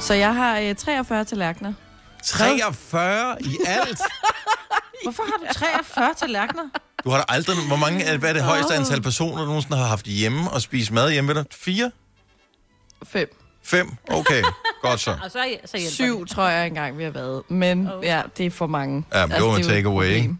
Så 0.00 0.14
jeg 0.14 0.34
har 0.34 0.58
øh, 0.58 0.74
43 0.74 1.24
tallerkener. 1.24 1.72
43 2.24 3.36
i 3.42 3.56
alt? 3.66 4.00
Hvorfor 5.04 5.22
har 5.22 5.48
du 5.48 5.54
43 5.54 6.14
tallerkener? 6.16 6.62
Du 7.04 7.10
har 7.10 7.16
da 7.18 7.24
aldrig... 7.28 7.56
Hvor 7.66 7.76
mange, 7.76 8.18
hvad 8.18 8.28
er 8.28 8.32
det 8.32 8.42
højeste 8.42 8.74
antal 8.74 9.02
personer, 9.02 9.38
du 9.42 9.46
nogensinde 9.46 9.76
har 9.76 9.84
haft 9.86 10.06
hjemme 10.06 10.50
og 10.50 10.62
spist 10.62 10.92
mad 10.92 11.10
hjemme 11.12 11.28
ved 11.28 11.34
dig? 11.34 11.44
Fire? 11.52 11.90
Fem. 13.06 13.28
Fem? 13.62 13.90
Okay, 14.10 14.42
godt 14.82 15.00
så. 15.00 15.10
Og 15.10 15.30
så, 15.30 15.56
så 15.64 15.76
hjælper 15.78 15.90
Syv, 15.90 16.26
tror 16.26 16.48
jeg 16.48 16.66
engang, 16.66 16.98
vi 16.98 17.04
har 17.04 17.10
været. 17.10 17.42
Men 17.48 17.88
oh. 17.92 18.04
ja, 18.04 18.22
det 18.38 18.46
er 18.46 18.50
for 18.50 18.66
mange. 18.66 19.04
Ja, 19.14 19.26
men 19.26 19.36
det 19.36 19.44
var 19.44 19.56
en 19.56 19.56
det 19.56 19.60
er 19.60 19.64
jo 19.64 19.70
et 19.70 19.74
take 19.76 19.88
away, 19.88 20.06
ikke? 20.06 20.36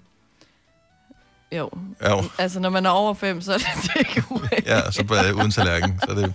Jo. 1.52 1.70
Jo. 2.08 2.22
Altså, 2.38 2.60
når 2.60 2.70
man 2.70 2.86
er 2.86 2.90
over 2.90 3.14
fem, 3.14 3.40
så 3.40 3.52
er 3.52 3.58
det 3.58 3.66
take 3.96 4.22
away. 4.30 4.66
Ja, 4.66 4.90
så 4.90 5.04
er 5.10 5.22
det 5.22 5.32
uden 5.32 5.50
tallerken. 5.50 6.00
Så 6.04 6.10
er 6.10 6.14
det... 6.14 6.34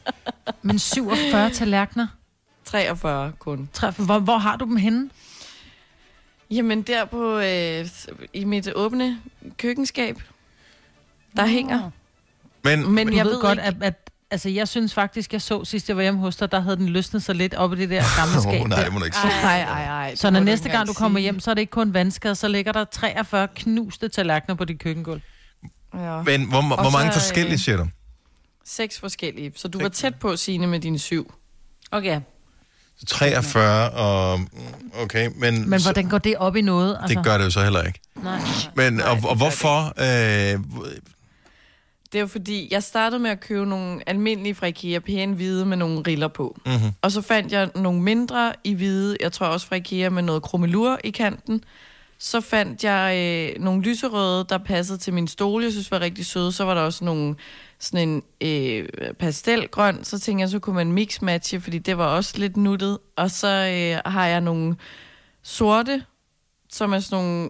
Men 0.61 0.79
47 0.79 1.49
tallerkener? 1.51 2.07
43 2.65 3.31
kun. 3.39 3.69
Tre- 3.73 3.91
Hvor, 3.91 4.19
hvor 4.19 4.37
har 4.37 4.55
du 4.55 4.65
dem 4.65 4.75
henne? 4.75 5.09
Jamen, 6.51 6.81
der 6.81 7.05
på, 7.05 7.37
øh, 7.39 7.87
i 8.33 8.43
mit 8.43 8.69
åbne 8.75 9.19
køkkenskab, 9.57 10.21
der 11.37 11.45
hænger. 11.45 11.91
Men, 12.63 12.91
Men 12.91 13.13
jeg 13.15 13.25
ved, 13.25 13.31
ved 13.33 13.41
godt, 13.41 13.57
ikke- 13.57 13.67
at, 13.67 13.75
at 13.81 14.09
altså, 14.31 14.49
jeg 14.49 14.67
synes 14.67 14.93
faktisk, 14.93 15.33
jeg 15.33 15.41
så 15.41 15.65
sidst, 15.65 15.87
jeg 15.89 15.97
var 15.97 16.03
hjemme 16.03 16.19
hos 16.19 16.35
dig, 16.35 16.51
der 16.51 16.59
havde 16.59 16.75
den 16.77 16.89
løsnet 16.89 17.23
så 17.23 17.33
lidt 17.33 17.53
op 17.53 17.73
i 17.73 17.75
det 17.75 17.89
der 17.89 18.03
gamle 18.19 18.41
skab. 18.41 18.67
nej, 18.67 18.77
der. 18.77 18.83
det 18.83 18.93
må 18.93 18.99
du 18.99 19.05
ikke 19.05 19.17
sige. 19.17 19.31
ej, 19.31 19.61
ej, 19.61 19.83
ej. 19.83 20.15
Så 20.15 20.29
når 20.29 20.39
næste 20.39 20.69
gang 20.69 20.87
du 20.87 20.93
kommer 20.93 21.19
hjem, 21.19 21.39
så 21.39 21.51
er 21.51 21.53
det 21.55 21.61
ikke 21.61 21.71
kun 21.71 21.93
vandskade, 21.93 22.35
så 22.35 22.47
ligger 22.47 22.71
der 22.71 22.83
43 22.85 23.47
knuste 23.55 24.07
tallerkener 24.09 24.55
på 24.55 24.65
dit 24.65 24.79
køkkengulv. 24.79 25.21
Ja. 25.93 26.21
Men 26.21 26.49
hvor, 26.49 26.61
hvor 26.67 26.75
Og 26.75 26.91
mange 26.91 27.11
så, 27.13 27.19
forskellige 27.19 27.53
øh, 27.53 27.59
siger 27.59 27.77
du? 27.77 27.87
Seks 28.65 28.99
forskellige. 28.99 29.51
Så 29.55 29.67
du 29.67 29.79
var 29.81 29.89
tæt 29.89 30.15
på, 30.15 30.35
Signe, 30.37 30.67
med 30.67 30.79
dine 30.79 30.99
syv. 30.99 31.33
Okay. 31.91 32.21
Så 32.99 33.05
43 33.05 33.89
og... 33.89 34.39
Okay, 35.01 35.29
men, 35.35 35.69
Men 35.69 35.81
hvordan 35.81 36.09
går 36.09 36.17
det 36.17 36.35
op 36.37 36.55
i 36.55 36.61
noget? 36.61 36.97
Altså? 37.01 37.15
det 37.15 37.23
gør 37.25 37.37
det 37.37 37.45
jo 37.45 37.49
så 37.49 37.63
heller 37.63 37.83
ikke. 37.83 37.99
Nej. 38.23 38.39
Men, 38.75 39.01
og, 39.01 39.17
og 39.23 39.35
hvorfor... 39.35 39.93
Øh, 39.97 40.59
Det 42.11 42.17
er 42.17 42.19
jo 42.19 42.27
fordi, 42.27 42.67
jeg 42.71 42.83
startede 42.83 43.19
med 43.19 43.29
at 43.31 43.39
købe 43.39 43.65
nogle 43.65 43.99
almindelige 44.09 44.55
fra 44.55 44.65
IKEA, 44.67 44.99
pæne 44.99 45.35
hvide 45.35 45.65
med 45.65 45.77
nogle 45.77 46.01
riller 46.07 46.27
på. 46.27 46.59
Mhm. 46.65 46.91
Og 47.01 47.11
så 47.11 47.21
fandt 47.21 47.51
jeg 47.51 47.69
nogle 47.75 48.01
mindre 48.01 48.53
i 48.63 48.73
hvide, 48.73 49.17
jeg 49.21 49.31
tror 49.31 49.47
også 49.47 49.67
fra 49.67 49.75
IKEA, 49.75 50.09
med 50.09 50.23
noget 50.23 50.41
krummelur 50.41 50.97
i 51.03 51.09
kanten. 51.09 51.63
Så 52.19 52.41
fandt 52.41 52.83
jeg 52.83 53.15
øh, 53.17 53.63
nogle 53.63 53.81
lyserøde, 53.81 54.45
der 54.49 54.57
passede 54.57 54.97
til 54.97 55.13
min 55.13 55.27
stol, 55.27 55.63
jeg 55.63 55.71
synes 55.71 55.91
var 55.91 55.99
rigtig 55.99 56.25
søde. 56.25 56.51
Så 56.51 56.63
var 56.63 56.73
der 56.73 56.81
også 56.81 57.05
nogle 57.05 57.35
sådan 57.79 58.09
en 58.09 58.23
øh, 58.41 58.89
pastelgrøn, 59.19 60.03
så 60.03 60.19
tænkte 60.19 60.41
jeg, 60.41 60.49
så 60.49 60.59
kunne 60.59 60.75
man 60.75 60.91
mix-matche, 60.91 61.59
fordi 61.59 61.77
det 61.77 61.97
var 61.97 62.05
også 62.05 62.37
lidt 62.37 62.57
nuttet. 62.57 62.97
Og 63.15 63.31
så 63.31 63.47
øh, 63.47 64.11
har 64.11 64.25
jeg 64.25 64.41
nogle 64.41 64.75
sorte, 65.43 66.03
som 66.71 66.93
er 66.93 66.99
sådan 66.99 67.25
nogle 67.25 67.49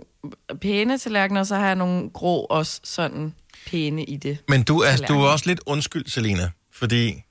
pæne 0.62 0.98
tallerkener, 0.98 1.40
og 1.40 1.48
så 1.48 1.56
har 1.56 1.68
jeg 1.68 1.76
nogle 1.76 2.10
grå 2.10 2.46
også 2.50 2.82
sådan 2.84 3.34
pæne 3.68 4.04
i 4.04 4.18
det. 4.18 4.38
men 4.48 4.64
du 4.64 4.80
er, 4.80 4.96
du 5.08 5.14
er 5.22 5.28
også 5.28 5.46
lidt 5.48 5.60
undskyld, 5.66 6.06
Selina, 6.08 6.52
fordi 6.74 7.24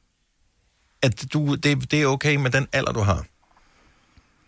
at 1.02 1.32
du, 1.32 1.54
det, 1.54 1.90
det 1.90 2.02
er 2.02 2.06
okay 2.06 2.36
med 2.36 2.50
den 2.50 2.66
alder, 2.72 2.92
du 2.92 3.00
har. 3.00 3.26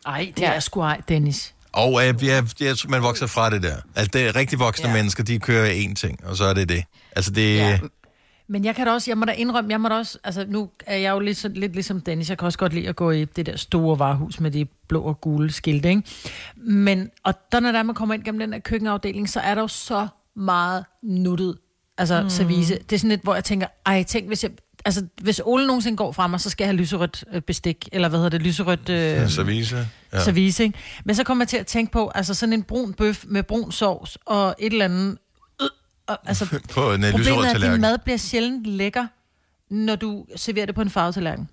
Ej, 0.06 0.32
det 0.36 0.44
er 0.44 0.60
sgu 0.60 0.80
ej, 0.80 1.00
Dennis. 1.08 1.54
Og 1.72 2.08
øh, 2.08 2.14
jeg, 2.26 2.44
jeg, 2.60 2.76
man 2.88 3.02
vokser 3.02 3.26
fra 3.26 3.50
det 3.50 3.62
der. 3.62 3.76
Altså, 3.96 4.10
det 4.12 4.26
er 4.28 4.36
rigtig 4.36 4.58
voksne 4.58 4.88
ja. 4.88 4.94
Mennesker, 4.94 5.24
de 5.24 5.38
kører 5.38 5.70
én 5.70 5.94
ting, 5.94 6.24
og 6.26 6.36
så 6.36 6.44
er 6.44 6.54
det 6.54 6.68
det. 6.68 6.84
Altså, 7.16 7.30
det... 7.30 7.56
Ja. 7.56 7.78
Men 8.48 8.64
jeg 8.64 8.76
kan 8.76 8.86
da 8.86 8.92
også, 8.92 9.10
jeg 9.10 9.18
må 9.18 9.24
da 9.24 9.32
indrømme, 9.32 9.70
jeg 9.70 9.80
må 9.80 9.88
da 9.88 9.94
også, 9.94 10.18
altså 10.24 10.44
nu 10.48 10.70
er 10.86 10.96
jeg 10.96 11.10
jo 11.12 11.18
lidt, 11.18 11.36
så- 11.38 11.48
lidt 11.48 11.72
ligesom 11.72 12.00
Dennis, 12.00 12.28
jeg 12.30 12.38
kan 12.38 12.46
også 12.46 12.58
godt 12.58 12.72
lide 12.72 12.88
at 12.88 12.96
gå 12.96 13.10
i 13.10 13.24
det 13.24 13.46
der 13.46 13.56
store 13.56 13.98
varehus 13.98 14.40
med 14.40 14.50
de 14.50 14.66
blå 14.88 15.02
og 15.02 15.20
gule 15.20 15.52
skilte, 15.52 15.88
ikke? 15.88 16.02
Men, 16.56 17.10
og 17.24 17.34
der 17.52 17.60
når 17.60 17.72
der 17.72 17.82
man 17.82 17.94
kommer 17.94 18.14
ind 18.14 18.24
gennem 18.24 18.38
den 18.38 18.52
der 18.52 18.58
køkkenafdeling, 18.58 19.28
så 19.28 19.40
er 19.40 19.54
der 19.54 19.62
jo 19.62 19.68
så 19.68 20.08
meget 20.36 20.84
nuttet, 21.02 21.56
altså 21.98 22.22
mm. 22.22 22.30
service. 22.30 22.74
Det 22.74 22.92
er 22.92 22.98
sådan 22.98 23.10
lidt, 23.10 23.22
hvor 23.22 23.34
jeg 23.34 23.44
tænker, 23.44 23.66
ej, 23.86 24.02
tænk 24.02 24.26
hvis 24.26 24.42
jeg, 24.44 24.50
altså 24.84 25.06
hvis 25.22 25.40
Ole 25.44 25.66
nogensinde 25.66 25.96
går 25.96 26.12
fra 26.12 26.26
mig, 26.26 26.40
så 26.40 26.50
skal 26.50 26.64
jeg 26.64 26.68
have 26.68 26.76
lyserødt 26.76 27.24
øh, 27.32 27.40
bestik, 27.42 27.88
eller 27.92 28.08
hvad 28.08 28.18
hedder 28.18 28.30
det, 28.30 28.42
lyserødt... 28.42 28.88
Øh, 28.88 28.96
Ja, 28.96 29.28
service. 29.28 29.76
Ja. 29.76 29.84
Ja. 30.12 30.24
Service, 30.24 30.62
ikke? 30.64 30.78
Men 31.04 31.14
så 31.16 31.24
kommer 31.24 31.44
jeg 31.44 31.48
til 31.48 31.56
at 31.56 31.66
tænke 31.66 31.92
på, 31.92 32.12
altså 32.14 32.34
sådan 32.34 32.52
en 32.52 32.62
brun 32.62 32.92
bøf 32.94 33.24
med 33.28 33.42
brun 33.42 33.72
sovs 33.72 34.18
og 34.26 34.54
et 34.58 34.72
eller 34.72 34.84
andet... 34.84 35.18
Øh, 35.62 35.68
og, 36.06 36.18
altså, 36.26 36.44
På 36.74 36.92
en 36.92 37.04
øh, 37.04 37.14
lyserød 37.18 37.34
problemet 37.34 37.62
er, 37.62 37.66
at 37.66 37.72
din 37.72 37.80
mad 37.80 37.98
bliver 37.98 38.16
sjældent 38.16 38.66
lækker, 38.66 39.06
når 39.70 39.96
du 39.96 40.24
serverer 40.36 40.66
det 40.66 40.74
på 40.74 40.82
en 40.82 40.90
farvet 40.90 41.14
tallerken. 41.14 41.48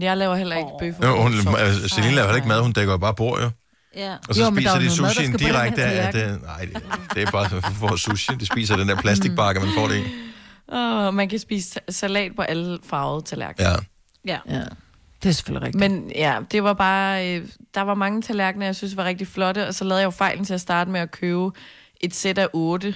Jeg 0.00 0.16
laver 0.16 0.34
heller 0.34 0.56
ikke 0.56 0.70
bøf. 0.80 0.94
Jo, 1.02 1.22
hun, 1.22 1.32
altså, 1.58 1.88
Celine 1.88 2.14
laver 2.14 2.26
heller 2.26 2.36
ikke 2.36 2.48
mad, 2.48 2.60
hun 2.60 2.72
dækker 2.72 2.96
bare 2.96 3.14
bord, 3.14 3.40
jo. 3.42 3.50
Ja. 3.96 4.16
Og 4.28 4.34
så 4.34 4.44
Jo, 4.44 4.54
spiser 4.54 4.70
er 4.70 4.78
de 4.78 4.90
sushien 4.90 5.32
direkte 5.32 5.84
af... 5.84 6.12
Det, 6.12 6.42
nej, 6.42 6.60
det, 6.60 6.82
det 7.14 7.22
er 7.22 7.30
bare 7.30 7.62
for 7.62 7.96
sushi. 7.96 8.34
De 8.34 8.46
spiser 8.46 8.76
den 8.76 8.88
der 8.88 8.96
plastikbakke, 8.96 9.60
man 9.60 9.70
får 9.76 9.88
det 9.88 9.96
i. 9.96 10.02
Og 10.68 11.14
man 11.14 11.28
kan 11.28 11.38
spise 11.38 11.80
salat 11.88 12.36
på 12.36 12.42
alle 12.42 12.78
farvede 12.82 13.24
tallerkener. 13.24 13.70
Ja. 13.70 13.76
Ja. 14.26 14.38
ja. 14.56 14.64
Det 15.22 15.28
er 15.28 15.34
selvfølgelig 15.34 15.66
rigtigt. 15.66 15.90
Men 15.90 16.12
ja, 16.14 16.38
det 16.52 16.64
var 16.64 16.72
bare... 16.72 17.36
Øh, 17.36 17.48
der 17.74 17.80
var 17.80 17.94
mange 17.94 18.22
tallerkener, 18.22 18.66
jeg 18.66 18.76
synes 18.76 18.96
var 18.96 19.04
rigtig 19.04 19.26
flotte, 19.26 19.66
og 19.66 19.74
så 19.74 19.84
lavede 19.84 20.00
jeg 20.00 20.06
jo 20.06 20.10
fejlen 20.10 20.44
til 20.44 20.54
at 20.54 20.60
starte 20.60 20.90
med 20.90 21.00
at 21.00 21.10
købe 21.10 21.50
et 22.00 22.14
sæt 22.14 22.38
af 22.38 22.48
otte. 22.52 22.94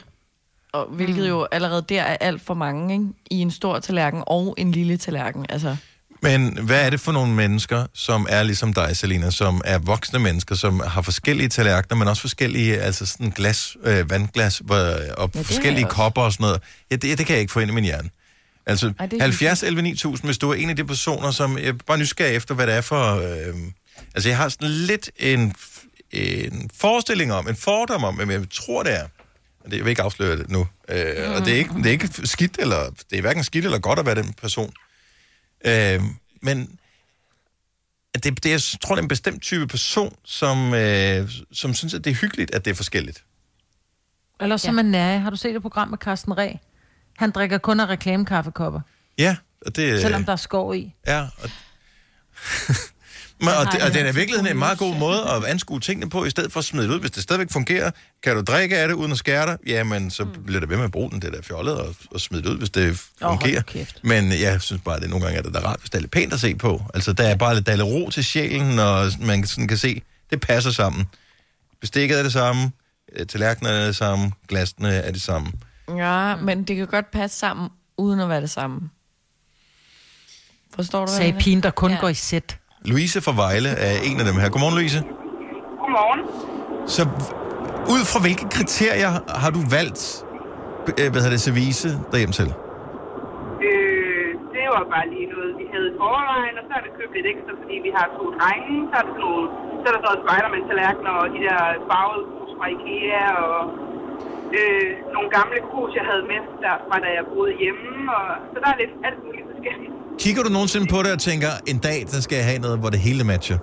Og, 0.72 0.86
hvilket 0.86 1.28
jo 1.28 1.46
allerede 1.52 1.82
der 1.88 2.02
er 2.02 2.16
alt 2.20 2.42
for 2.42 2.54
mange, 2.54 2.94
ikke? 2.94 3.06
I 3.30 3.40
en 3.40 3.50
stor 3.50 3.78
tallerken 3.78 4.22
og 4.26 4.54
en 4.58 4.72
lille 4.72 4.96
tallerken. 4.96 5.46
Altså, 5.48 5.76
Men 6.22 6.58
hvad 6.58 6.86
er 6.86 6.90
det 6.90 7.00
for 7.00 7.12
nogle 7.12 7.34
mennesker, 7.34 7.86
som 7.94 8.26
er 8.30 8.42
ligesom 8.42 8.74
dig, 8.74 8.96
Selina, 8.96 9.30
som 9.30 9.62
er 9.64 9.78
voksne 9.78 10.18
mennesker, 10.18 10.54
som 10.54 10.80
har 10.80 11.02
forskellige 11.02 11.48
tallerkener, 11.48 11.96
men 11.96 12.08
også 12.08 12.20
forskellige, 12.20 12.80
altså 12.80 13.06
sådan 13.06 13.30
glas, 13.30 13.76
øh, 13.84 14.10
vandglas 14.10 14.60
hvor, 14.64 14.76
og 15.16 15.30
har 15.34 15.42
forskellige 15.42 15.86
kopper 15.86 16.22
og 16.22 16.32
sådan 16.32 16.44
noget. 16.44 16.60
Ja, 16.90 16.96
det, 16.96 17.18
det 17.18 17.26
kan 17.26 17.34
jeg 17.34 17.40
ikke 17.40 17.52
få 17.52 17.60
ind 17.60 17.70
i 17.70 17.74
min 17.74 17.84
hjerne. 17.84 18.10
Altså, 18.66 18.92
Ej, 18.98 19.06
det 19.06 19.16
er 19.16 19.22
70 19.22 19.62
11 19.62 19.82
9000, 19.82 20.28
hvis 20.28 20.38
du 20.38 20.50
er 20.50 20.54
en 20.54 20.70
af 20.70 20.76
de 20.76 20.84
personer, 20.84 21.30
som 21.30 21.58
jeg 21.58 21.78
bare 21.78 21.98
nysgerrig 21.98 22.36
efter, 22.36 22.54
hvad 22.54 22.66
det 22.66 22.74
er 22.74 22.80
for... 22.80 23.16
Øh, 23.16 23.54
altså, 24.14 24.28
jeg 24.28 24.36
har 24.38 24.48
sådan 24.48 24.68
lidt 24.68 25.10
en, 25.16 25.54
en 26.10 26.70
forestilling 26.74 27.32
om, 27.32 27.48
en 27.48 27.56
fordom 27.56 28.04
om, 28.04 28.14
hvem 28.14 28.30
jeg 28.30 28.40
tror, 28.54 28.82
det 28.82 28.94
er. 28.94 29.06
Det, 29.64 29.76
jeg 29.76 29.84
vil 29.84 29.90
ikke 29.90 30.02
afsløre 30.02 30.36
det 30.36 30.50
nu. 30.50 30.66
Øh, 30.88 31.30
Og 31.36 31.44
det 31.44 31.52
er, 31.52 31.56
ikke, 31.58 31.74
det 31.74 31.86
er 31.86 31.90
ikke 31.90 32.10
skidt, 32.24 32.56
eller 32.58 32.90
det 33.10 33.16
er 33.18 33.20
hverken 33.20 33.44
skidt 33.44 33.64
eller 33.64 33.78
godt 33.78 33.98
at 33.98 34.06
være 34.06 34.14
den 34.14 34.34
person. 34.42 34.72
Øh, 35.64 36.00
men 36.42 36.78
det, 38.14 38.44
det, 38.44 38.50
jeg 38.50 38.60
tror, 38.82 38.94
det 38.94 39.00
er 39.00 39.02
en 39.02 39.08
bestemt 39.08 39.42
type 39.42 39.66
person, 39.66 40.16
som, 40.24 40.74
øh, 40.74 41.30
som 41.52 41.74
synes, 41.74 41.94
at 41.94 42.04
det 42.04 42.10
er 42.10 42.14
hyggeligt, 42.14 42.54
at 42.54 42.64
det 42.64 42.70
er 42.70 42.74
forskelligt. 42.74 43.24
Eller 44.40 44.56
som 44.56 44.74
ja. 44.74 44.80
en 44.80 44.90
nære. 44.90 45.20
Har 45.20 45.30
du 45.30 45.36
set 45.36 45.54
det 45.54 45.62
program 45.62 45.88
med 45.88 45.98
Carsten 45.98 46.38
Ræ? 46.38 46.52
Han 47.16 47.30
drikker 47.30 47.58
kun 47.58 47.80
af 47.80 47.86
reklamekaffekopper, 47.86 48.80
Ja, 49.18 49.36
og 49.66 49.76
det... 49.76 49.92
øh, 49.92 50.00
selvom 50.00 50.24
der 50.24 50.32
er 50.32 50.36
skov 50.36 50.74
i. 50.74 50.94
Ja, 51.06 51.26
og, 51.42 51.50
Men, 53.40 53.48
og, 53.48 53.72
det, 53.72 53.82
og 53.82 53.92
det 53.92 54.00
er 54.00 54.12
i 54.12 54.14
virkeligheden 54.14 54.46
en 54.46 54.58
meget 54.58 54.78
god 54.78 54.96
måde 54.96 55.22
at 55.30 55.44
anskue 55.44 55.80
tingene 55.80 56.10
på, 56.10 56.24
i 56.24 56.30
stedet 56.30 56.52
for 56.52 56.58
at 56.58 56.64
smide 56.64 56.88
det 56.88 56.94
ud. 56.94 57.00
Hvis 57.00 57.10
det 57.10 57.22
stadigvæk 57.22 57.50
fungerer, 57.50 57.90
kan 58.22 58.36
du 58.36 58.42
drikke 58.42 58.78
af 58.78 58.88
det 58.88 58.94
uden 58.94 59.12
at 59.12 59.18
skære 59.18 59.46
dig, 59.46 59.56
jamen 59.66 60.10
så 60.10 60.24
bliver 60.24 60.60
det 60.60 60.68
ved 60.68 60.76
med 60.76 60.84
at 60.84 60.90
bruge 60.90 61.10
den, 61.10 61.22
det 61.22 61.32
der 61.32 61.42
fjollet, 61.42 61.74
og, 61.74 61.94
og 62.10 62.20
smide 62.20 62.42
det 62.42 62.48
ud, 62.48 62.58
hvis 62.58 62.70
det 62.70 62.98
fungerer. 63.22 63.62
kæft. 63.62 64.00
Men 64.04 64.32
jeg 64.32 64.60
synes 64.62 64.82
bare, 64.84 64.96
at 64.96 65.02
det 65.02 65.10
nogle 65.10 65.24
gange 65.24 65.38
er 65.38 65.42
det 65.42 65.54
der 65.54 65.60
rart, 65.60 65.80
hvis 65.80 65.90
det 65.90 65.96
er 65.96 66.00
lidt 66.00 66.12
pænt 66.12 66.32
at 66.32 66.40
se 66.40 66.54
på. 66.54 66.82
Altså, 66.94 67.12
der 67.12 67.24
er 67.24 67.36
bare 67.36 67.54
lidt, 67.54 67.66
der 67.66 67.72
er 67.72 67.76
lidt 67.76 67.86
ro 67.86 68.10
til 68.10 68.24
sjælen, 68.24 68.78
og 68.78 69.12
man 69.20 69.46
sådan 69.46 69.68
kan 69.68 69.78
se, 69.78 70.02
det 70.30 70.40
passer 70.40 70.70
sammen. 70.70 71.06
Bestikket 71.80 72.18
er 72.18 72.22
det 72.22 72.32
samme, 72.32 72.70
øh, 73.16 73.26
tallerkenerne 73.26 73.78
er 73.78 73.86
det 73.86 73.96
samme, 73.96 74.32
glasene 74.48 74.88
er 74.88 75.12
det 75.12 75.22
samme. 75.22 75.52
ja, 75.96 76.36
men 76.36 76.64
det 76.64 76.76
kan 76.76 76.86
godt 76.86 77.10
passe 77.10 77.38
sammen, 77.38 77.68
uden 77.96 78.20
at 78.20 78.28
være 78.28 78.40
det 78.40 78.50
samme. 78.50 78.90
Forstår 80.74 80.98
du, 81.06 81.10
hvad 81.10 81.16
Sagde 81.16 81.36
pigen, 81.40 81.62
der 81.62 81.70
kun 81.70 81.90
ja. 81.90 81.96
går 82.00 82.08
i 82.08 82.14
sæt. 82.14 82.58
Louise 82.84 83.18
fra 83.26 83.32
Vejle 83.42 83.70
er 83.86 83.94
en 84.08 84.16
af 84.22 84.26
dem 84.30 84.36
her. 84.40 84.48
Godmorgen, 84.52 84.76
Louise. 84.78 84.98
Godmorgen. 85.80 86.20
Så 86.96 87.02
ud 87.94 88.02
fra 88.10 88.18
hvilke 88.24 88.46
kriterier 88.56 89.12
har 89.42 89.50
du 89.56 89.60
valgt, 89.76 90.02
øh, 90.98 91.06
hvad 91.12 91.20
hedder 91.22 91.36
det, 91.38 91.44
service 91.48 91.88
derhjemme 92.12 92.34
til? 92.40 92.48
Øh, 93.66 94.28
det 94.54 94.64
var 94.74 94.82
bare 94.94 95.06
lige 95.14 95.28
noget, 95.34 95.50
vi 95.60 95.64
havde 95.72 95.86
i 95.92 95.94
forvejen, 96.00 96.54
og 96.60 96.64
så 96.68 96.72
er 96.78 96.82
det 96.86 96.92
købt 96.98 97.12
lidt 97.16 97.26
ekstra, 97.32 97.52
fordi 97.62 97.76
vi 97.86 97.90
har 97.98 98.06
to 98.18 98.24
drenge. 98.38 98.74
Så 98.90 98.94
er, 99.00 99.04
det 99.06 99.12
sådan 99.14 99.24
nogle, 99.28 99.44
så 99.80 99.86
er 99.90 99.94
der 99.96 100.02
så 100.06 100.10
Spiderman-tallerkener 100.22 101.12
og 101.22 101.26
de 101.34 101.40
der 101.48 101.60
farvede 101.90 102.24
krus 102.32 102.52
fra 102.58 102.66
Ikea 102.74 103.26
og 103.48 103.58
øh, 104.58 104.88
nogle 105.14 105.28
gamle 105.38 105.58
krus, 105.68 105.90
jeg 105.98 106.04
havde 106.10 106.24
med 106.32 106.40
derfra, 106.64 106.94
da 107.04 107.08
jeg 107.18 107.24
boede 107.32 107.52
hjemme. 107.62 107.88
Og, 108.16 108.26
så 108.52 108.56
der 108.62 108.68
er 108.74 108.78
lidt 108.82 108.94
alt 109.08 109.20
muligt 109.26 109.46
forskelligt. 109.52 109.94
Kigger 110.18 110.42
du 110.42 110.48
nogensinde 110.48 110.86
på 110.86 110.98
det 111.02 111.12
og 111.12 111.18
tænker, 111.18 111.48
en 111.66 111.78
dag, 111.78 112.04
der 112.12 112.20
skal 112.20 112.36
jeg 112.36 112.44
have 112.44 112.58
noget, 112.58 112.78
hvor 112.78 112.90
det 112.90 112.98
hele 112.98 113.24
matcher? 113.24 113.58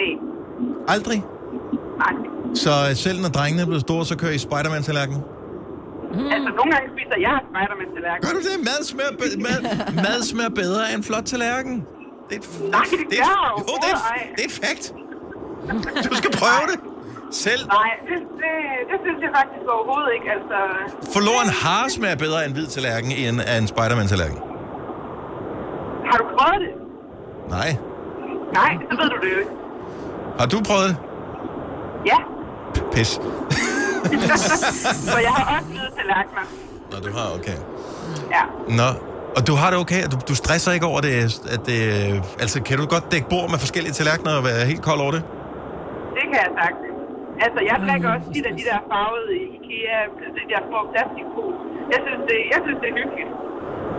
Nej, 0.00 0.12
Aldrig? 0.94 1.24
nej. 1.98 2.12
Så 2.54 2.70
øh, 2.88 2.96
selv 2.96 3.20
når 3.20 3.28
drengene 3.28 3.62
er 3.62 3.66
blevet 3.66 3.80
store, 3.80 4.04
så 4.06 4.16
kører 4.16 4.32
I 4.32 4.38
Spider-Man-tallerken? 4.38 5.14
Mm. 5.16 6.26
Altså, 6.34 6.50
nogle 6.58 6.70
gange 6.74 6.86
spiser 6.94 7.16
jeg 7.26 7.34
Spiderman-tallerken. 7.50 8.22
Gør 8.26 8.32
du 8.38 8.42
det? 8.48 8.54
Mad 8.68 8.80
smager, 8.92 9.10
be- 9.22 9.36
mad, 9.46 9.58
mad 10.06 10.22
smager 10.22 10.50
bedre 10.62 10.82
end 10.94 11.02
flot 11.04 11.24
tallerken. 11.24 11.74
Det 12.28 12.36
er 12.36 12.40
et, 12.40 12.70
Nej, 12.70 12.80
det 12.90 12.98
det 13.10 13.18
er, 13.18 13.38
jo, 13.50 13.74
det 13.84 13.90
er, 13.94 13.98
det 14.36 14.42
er 14.44 14.48
et 14.52 14.56
fact. 14.64 14.84
Du 16.10 16.14
skal 16.20 16.30
prøve 16.42 16.64
det. 16.72 16.78
Selv 17.46 17.62
Nej, 17.66 17.90
det, 18.08 18.18
det, 18.42 18.52
det 18.90 18.96
synes 19.04 19.18
jeg 19.26 19.30
faktisk 19.40 19.64
overhovedet 19.74 20.10
ikke. 20.16 20.28
Altså, 20.36 20.56
forlor 21.14 21.38
en 21.46 21.52
har 21.64 21.88
smager 21.96 22.16
bedre 22.26 22.38
end 22.46 22.52
hvid 22.56 22.66
tallerken 22.66 23.10
end 23.12 23.36
en 23.58 23.66
Spider-Man-tallerken. 23.74 24.38
Har 26.10 26.18
du 26.22 26.24
prøvet 26.36 26.60
det? 26.64 26.72
Nej. 27.56 27.70
Nej, 28.58 28.72
så 28.90 28.96
ved 29.00 29.08
du 29.10 29.16
det 29.24 29.30
jo 29.34 29.38
ikke. 29.38 29.54
Har 30.38 30.46
du 30.46 30.56
prøvet 30.68 30.88
det? 30.88 30.96
Ja, 32.06 32.18
Pis. 32.92 33.10
for 35.14 35.20
jeg 35.28 35.34
har 35.38 35.44
også 35.56 35.68
hvide 35.72 35.90
tallerkener. 35.98 36.44
Nå, 36.90 36.96
du 37.06 37.10
har, 37.18 37.26
okay. 37.38 37.58
Ja. 38.36 38.42
Nå, 38.80 38.88
og 39.36 39.40
du 39.48 39.52
har 39.60 39.68
det 39.72 39.78
okay? 39.84 40.02
Du, 40.12 40.16
du 40.30 40.34
stresser 40.42 40.72
ikke 40.76 40.86
over 40.92 41.00
det, 41.06 41.14
at 41.54 41.62
det... 41.70 41.80
Altså, 42.42 42.56
kan 42.66 42.74
du 42.80 42.84
godt 42.94 43.06
dække 43.12 43.28
bord 43.34 43.46
med 43.52 43.58
forskellige 43.64 43.92
tallerkener 43.98 44.32
og 44.38 44.44
være 44.48 44.60
helt 44.72 44.82
kold 44.88 45.00
over 45.04 45.12
det? 45.16 45.22
Det 46.16 46.24
kan 46.30 46.38
jeg 46.44 46.50
sagt. 46.60 46.78
Altså, 47.44 47.60
jeg 47.70 47.76
drikker 47.86 48.08
også 48.16 48.28
tit 48.34 48.46
af 48.50 48.54
de 48.60 48.64
der 48.70 48.78
farvede 48.90 49.32
IKEA, 49.44 49.98
de 50.38 50.42
der 50.52 50.60
små 50.68 50.78
plastikpose. 50.92 51.58
Jeg 51.92 52.00
synes, 52.04 52.20
det, 52.30 52.38
jeg 52.52 52.60
synes, 52.64 52.78
det 52.82 52.88
er 52.92 52.96
hyggeligt. 53.00 53.30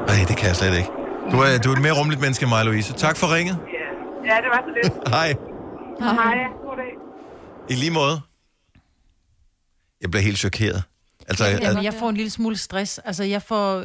Nej, 0.10 0.20
det 0.30 0.36
kan 0.40 0.48
jeg 0.52 0.58
slet 0.62 0.76
ikke. 0.82 0.92
Du 1.32 1.38
er, 1.40 1.58
du 1.64 1.70
er 1.72 1.76
et 1.76 1.82
mere 1.82 1.92
rummeligt 2.00 2.22
menneske 2.22 2.44
end 2.44 2.50
mig, 2.50 2.66
Louise. 2.66 2.94
Tak 2.94 3.18
for 3.18 3.36
ringet. 3.36 3.58
Ja, 3.74 4.34
ja 4.34 4.38
det 4.42 4.48
var 4.54 4.64
så 4.68 4.72
lidt. 4.84 5.10
Hej. 5.10 5.28
Hej, 6.00 6.38
god 6.64 6.76
dag. 6.78 6.92
I 7.70 7.74
lige 7.80 7.92
måde. 7.92 8.22
Jeg 10.02 10.12
bliver 10.12 10.24
helt 10.24 10.38
chokeret. 10.38 10.84
Altså, 11.28 11.46
Jamen, 11.46 11.78
at, 11.78 11.84
jeg 11.84 11.94
får 11.94 12.10
en 12.10 12.16
lille 12.16 12.30
smule 12.30 12.58
stress. 12.58 12.98
Altså, 13.06 13.24
jeg 13.24 13.42
får... 13.42 13.84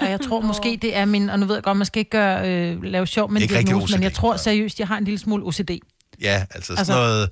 Og 0.00 0.10
jeg 0.10 0.20
tror 0.20 0.40
måske, 0.40 0.78
det 0.82 0.96
er 0.96 1.04
min... 1.04 1.30
Og 1.30 1.38
nu 1.38 1.46
ved 1.46 1.54
jeg 1.54 1.62
godt, 1.64 1.76
man 1.76 1.86
skal 1.86 2.00
ikke 2.00 2.10
gøre, 2.10 2.48
øh, 2.50 2.82
lave 2.82 3.06
sjov 3.06 3.30
med 3.30 3.36
en 3.36 3.42
Ikke 3.42 3.54
diagnose, 3.54 3.96
men 3.96 4.02
jeg 4.02 4.12
tror 4.12 4.36
seriøst, 4.36 4.78
jeg 4.80 4.88
har 4.88 4.98
en 4.98 5.04
lille 5.04 5.18
smule 5.18 5.44
OCD. 5.44 5.70
ja, 6.20 6.44
altså 6.50 6.66
sådan 6.66 6.78
Altså- 6.78 6.92
noget... 6.92 7.30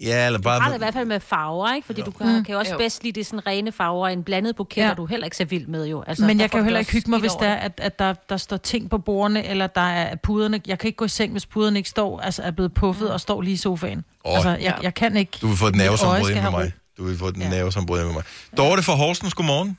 Ja, 0.00 0.26
eller 0.26 0.38
Du 0.38 0.48
har 0.48 0.58
det 0.58 0.66
i 0.66 0.68
bare... 0.70 0.78
hvert 0.78 0.94
fald 0.94 1.06
med 1.06 1.20
farver, 1.20 1.74
ikke? 1.74 1.86
Fordi 1.86 2.02
du 2.02 2.10
kan, 2.10 2.44
kan 2.44 2.52
jo 2.52 2.58
også 2.58 2.72
Jo. 2.72 2.78
bedst 2.78 3.02
lide 3.04 3.12
det 3.20 3.26
sådan 3.26 3.46
rene 3.46 3.72
farver. 3.72 4.08
En 4.08 4.24
blandet 4.24 4.56
buket 4.56 4.76
Ja. 4.82 4.90
er 4.90 4.94
du 4.94 5.06
heller 5.06 5.24
ikke 5.24 5.36
så 5.36 5.44
vild 5.44 5.66
med, 5.66 5.86
jo. 5.86 6.04
Altså, 6.06 6.24
Men 6.26 6.40
jeg 6.40 6.50
kan 6.50 6.58
jo 6.58 6.64
heller 6.64 6.80
ikke 6.80 6.92
hygge 6.92 7.10
mig, 7.10 7.20
hvis 7.20 7.32
der, 7.32 7.46
er, 7.46 7.54
at, 7.56 7.72
at 7.82 7.98
der, 7.98 8.14
der 8.28 8.36
står 8.36 8.56
ting 8.56 8.90
på 8.90 8.98
bordene, 8.98 9.46
eller 9.46 9.66
der 9.66 9.80
er 9.80 10.16
puderne. 10.16 10.60
Jeg 10.66 10.78
kan 10.78 10.88
ikke 10.88 10.96
gå 10.96 11.04
i 11.04 11.08
seng, 11.08 11.32
hvis 11.32 11.46
puderne 11.46 11.78
ikke 11.78 11.88
står, 11.88 12.20
altså 12.20 12.42
er 12.42 12.50
blevet 12.50 12.74
puffet 12.74 13.12
og 13.12 13.20
står 13.20 13.42
lige 13.42 13.54
i 13.54 13.56
sofaen. 13.56 14.04
Åh. 14.24 14.34
Altså, 14.34 14.48
jeg, 14.50 14.78
jeg 14.82 14.94
kan 14.94 15.16
ikke... 15.16 15.38
Du 15.40 15.46
vil 15.46 15.56
få 15.56 15.66
et 15.66 15.74
nervesambrud 15.76 16.34
med 16.42 16.50
mig. 16.50 16.72
Du 16.98 17.04
vil 17.04 17.18
få 17.18 17.26
et 17.26 17.36
nervesambrud 17.36 17.96
hjemme 17.98 18.12
med 18.12 18.14
mig. 18.14 18.24
Dorte 18.58 18.82
fra 18.82 18.92
Horsens, 18.94 19.34
godmorgen. 19.34 19.78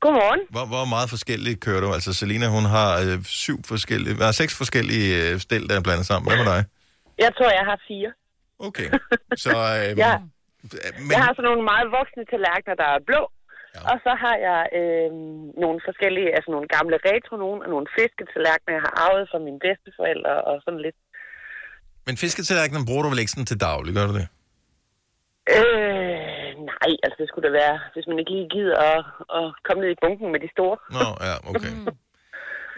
Godmorgen. 0.00 0.40
Hvor, 0.50 0.66
hvor 0.66 0.84
meget 0.84 1.10
forskelligt 1.10 1.60
kører 1.60 1.80
du? 1.80 1.92
Altså, 1.92 2.12
Selina, 2.12 2.46
hun 2.48 2.64
har 2.64 2.98
øh, 2.98 3.24
syv 3.24 3.62
forskellige... 3.64 4.14
Nej, 4.16 4.32
seks 4.32 4.54
forskellige 4.54 5.28
øh, 5.30 5.40
stel, 5.40 5.68
der 5.68 5.76
er 5.76 5.80
blandet 5.80 6.06
sammen. 6.06 6.28
Hvad 6.32 6.44
med 6.44 6.52
dig? 6.54 6.64
Jeg 7.18 7.30
tror, 7.38 7.50
jeg 7.50 7.64
har 7.70 7.78
fire. 7.88 8.10
Okay. 8.68 8.88
Så, 9.44 9.50
øh, 9.80 9.90
Ja. 10.04 10.12
men, 11.00 11.10
Jeg 11.14 11.20
har 11.24 11.32
sådan 11.34 11.48
nogle 11.50 11.64
meget 11.72 11.88
voksne 11.98 12.24
tallerkener, 12.32 12.76
der 12.82 12.88
er 12.96 13.00
blå. 13.10 13.22
Ja. 13.74 13.80
Og 13.92 13.96
så 14.06 14.12
har 14.24 14.36
jeg 14.48 14.60
øh, 14.80 15.10
nogle 15.64 15.78
forskellige, 15.88 16.28
altså 16.36 16.48
nogle 16.54 16.68
gamle 16.76 16.96
retro 17.08 17.34
nogen, 17.44 17.60
og 17.64 17.68
nogle 17.74 17.86
fisketallerkener, 17.98 18.72
jeg 18.78 18.84
har 18.86 18.94
arvet 19.04 19.24
fra 19.30 19.38
mine 19.46 19.58
bedsteforældre, 19.66 20.34
og 20.48 20.54
sådan 20.64 20.82
lidt. 20.86 20.98
men 22.06 22.14
fisketallerkenen 22.24 22.84
bruger 22.88 23.02
du 23.04 23.08
vel 23.12 23.22
ikke 23.22 23.34
sådan 23.34 23.50
til 23.52 23.60
daglig, 23.68 23.90
gør 23.98 24.06
du 24.10 24.14
det? 24.20 24.26
Øh, 25.56 26.52
nej, 26.72 26.90
altså 27.04 27.16
det 27.20 27.28
skulle 27.28 27.46
da 27.48 27.52
være, 27.62 27.76
hvis 27.94 28.06
man 28.10 28.18
ikke 28.20 28.32
lige 28.36 28.48
gider 28.56 28.76
at, 28.92 29.00
at 29.38 29.46
komme 29.66 29.80
ned 29.82 29.90
i 29.96 30.00
bunken 30.04 30.28
med 30.34 30.40
de 30.44 30.50
store. 30.56 30.76
Nå, 30.98 31.06
ja, 31.28 31.34
okay. 31.50 31.72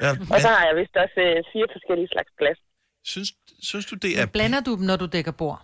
Ja, 0.04 0.10
Og 0.34 0.38
så 0.44 0.48
har 0.54 0.62
jeg 0.68 0.76
vist 0.80 0.96
også 1.04 1.18
øh, 1.26 1.36
fire 1.52 1.66
forskellige 1.76 2.08
slags 2.14 2.30
glas. 2.38 2.58
Synes, 3.12 3.28
synes 3.70 3.86
du, 3.86 3.94
det 4.04 4.10
er... 4.20 4.26
Blander 4.36 4.60
du 4.60 4.72
dem, 4.76 4.84
når 4.90 4.96
du 4.96 5.06
dækker 5.06 5.32
bord? 5.42 5.58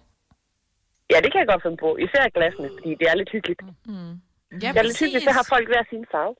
Ja, 1.12 1.16
det 1.24 1.28
kan 1.32 1.38
jeg 1.42 1.48
godt 1.52 1.62
finde 1.64 1.78
på. 1.84 1.88
Især 2.06 2.22
glasene, 2.36 2.68
fordi 2.76 2.90
det 3.00 3.06
er 3.10 3.14
lidt 3.20 3.30
hyggeligt. 3.32 3.60
Mm. 3.86 4.12
Ja, 4.62 4.68
det 4.72 4.76
er 4.82 4.82
lidt 4.82 4.98
hyggeligt, 4.98 5.24
så 5.28 5.32
har 5.38 5.44
folk 5.54 5.66
hver 5.72 5.82
sin 5.92 6.04
farve. 6.12 6.34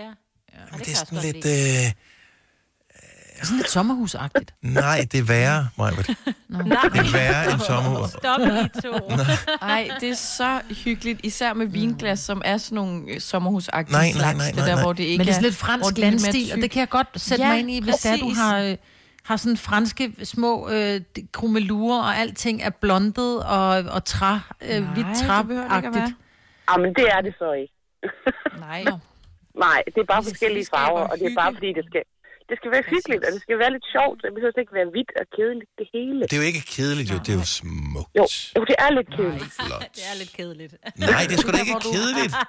Ja. 0.00 0.08
ja 0.54 0.60
det, 0.72 0.86
det 0.86 0.92
er 0.92 0.98
sådan 1.06 1.22
lidt... 1.32 1.44
Øh, 1.46 1.86
Sådan 3.42 3.56
lidt 3.56 3.70
sommerhusagtigt. 3.70 4.54
nej, 4.82 5.06
det 5.12 5.20
er 5.20 5.24
værre, 5.24 5.68
Majbert. 5.78 6.06
Det 6.06 6.16
er 7.04 7.12
værre 7.12 7.52
end 7.52 7.60
sommerhus. 7.60 8.10
Stop 8.10 8.40
I 8.40 8.80
to. 8.82 8.92
Ej, 9.76 9.88
det 10.00 10.08
er 10.10 10.14
så 10.14 10.60
hyggeligt, 10.84 11.20
især 11.24 11.52
med 11.54 11.66
vinglas, 11.66 12.18
som 12.20 12.42
er 12.44 12.56
sådan 12.56 12.76
nogle 12.76 13.02
øh, 13.08 13.20
sommerhusagtige 13.20 13.92
Nej, 13.92 14.02
nej, 14.02 14.12
slags. 14.12 14.36
nej, 14.38 14.46
det 14.46 14.56
nej, 14.56 14.66
der, 14.66 14.74
nej. 14.74 14.82
hvor 14.84 14.92
det 14.92 15.04
ikke 15.04 15.18
Men 15.18 15.26
det 15.26 15.30
er 15.32 15.32
er 15.32 15.34
sådan 15.34 15.44
lidt 15.44 15.56
fransk 15.56 15.96
det 15.96 16.04
er 16.04 16.10
landstil, 16.10 16.52
og 16.54 16.58
det 16.62 16.70
kan 16.70 16.80
jeg 16.80 16.88
godt 16.88 17.08
sætte 17.16 17.44
Ja, 17.44 17.50
mig 17.50 17.58
ind 17.60 17.70
i, 17.70 17.80
hvis 17.82 17.94
det 17.94 18.10
er, 18.12 18.16
du 18.16 18.24
præcis. 18.28 18.38
har, 18.38 18.58
øh, 18.60 18.76
har 19.28 19.36
sådan 19.36 19.56
franske 19.56 20.12
små 20.24 20.68
øh, 20.70 21.00
krummelurer, 21.32 22.02
og 22.02 22.16
alting 22.16 22.62
er 22.62 22.70
blondet 22.70 23.44
og, 23.44 23.68
og 23.96 24.04
træ, 24.04 24.32
øh, 24.62 24.92
hvidt 24.94 25.06
at 25.06 25.16
træagtigt. 25.26 25.94
være. 25.94 26.12
Ah, 26.68 26.80
men 26.80 26.94
det 26.94 27.06
er 27.16 27.20
det 27.20 27.34
så 27.38 27.52
ikke. 27.52 27.74
Nej. 28.58 28.84
Nej, 29.64 29.82
det 29.86 30.00
er 30.00 30.04
bare 30.04 30.20
Det 30.22 30.28
forskellige 30.28 30.66
farver, 30.74 31.00
og 31.00 31.18
det 31.18 31.26
er 31.32 31.34
bare 31.42 31.52
fordi, 31.54 31.72
det 31.72 31.84
skal, 31.86 32.02
det 32.48 32.54
skal 32.60 32.70
være 32.74 32.84
hyggeligt, 32.92 33.22
og 33.26 33.30
det 33.34 33.40
skal 33.46 33.56
være 33.62 33.72
lidt 33.76 33.86
sjovt. 33.94 34.18
Det 34.22 34.30
behøver 34.36 34.58
ikke 34.64 34.74
være 34.80 34.88
hvidt 34.94 35.10
og 35.20 35.26
kedeligt, 35.36 35.70
det 35.80 35.86
hele. 35.96 36.20
Det 36.28 36.34
er 36.36 36.40
jo 36.42 36.46
ikke 36.52 36.64
kedeligt, 36.76 37.08
jo. 37.12 37.18
Det 37.24 37.30
er 37.34 37.38
jo 37.42 37.48
smukt. 37.60 38.10
Jo, 38.20 38.24
jo 38.56 38.62
det 38.70 38.76
er 38.84 38.90
lidt 38.98 39.10
kedeligt. 39.16 39.52
Flot. 39.66 39.84
Det 39.98 40.04
er 40.10 40.14
lidt 40.22 40.32
kedeligt. 40.38 40.72
Nej, 41.12 41.22
det 41.28 41.34
er 41.36 41.40
sgu 41.42 41.50
da 41.56 41.60
ikke 41.66 41.78
kedeligt. 41.94 42.34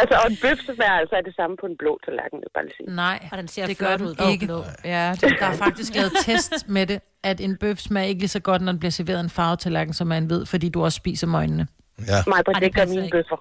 Altså, 0.00 0.14
og 0.24 0.30
en 0.30 0.38
bøf 0.42 0.58
smager 0.74 0.92
altså 1.02 1.14
er 1.16 1.20
det 1.20 1.34
samme 1.36 1.56
på 1.60 1.66
en 1.66 1.76
blå 1.76 1.92
tallerken, 2.04 2.38
vil 2.40 2.48
bare 2.54 2.64
lige 2.64 2.76
sige. 2.76 2.94
Nej, 2.96 3.28
Og 3.32 3.38
den 3.38 3.48
ser 3.48 3.66
det 3.66 3.76
flot 3.76 4.00
gør 4.00 4.06
ud, 4.06 4.30
ikke. 4.32 4.46
blå. 4.46 4.58
Ja, 4.84 5.12
det 5.20 5.34
der 5.40 5.46
er 5.46 5.52
faktisk 5.56 5.94
lavet 5.94 6.12
test 6.20 6.68
med 6.68 6.86
det, 6.86 7.00
at 7.22 7.40
en 7.40 7.56
bøf 7.56 7.78
smager 7.78 8.06
ikke 8.08 8.20
lige 8.20 8.28
så 8.28 8.40
godt, 8.40 8.62
når 8.62 8.72
den 8.72 8.78
bliver 8.78 8.90
serveret 8.90 9.20
en 9.20 9.30
farvetallerken, 9.30 9.94
som 9.94 10.06
man 10.06 10.30
ved, 10.30 10.46
fordi 10.46 10.68
du 10.68 10.84
også 10.84 10.96
spiser 10.96 11.26
med 11.26 11.38
øjnene. 11.38 11.66
Ja. 12.06 12.18
Mig, 12.26 12.60
det 12.60 12.74
gør 12.74 12.86
mine 12.86 13.08
bøffer. 13.10 13.36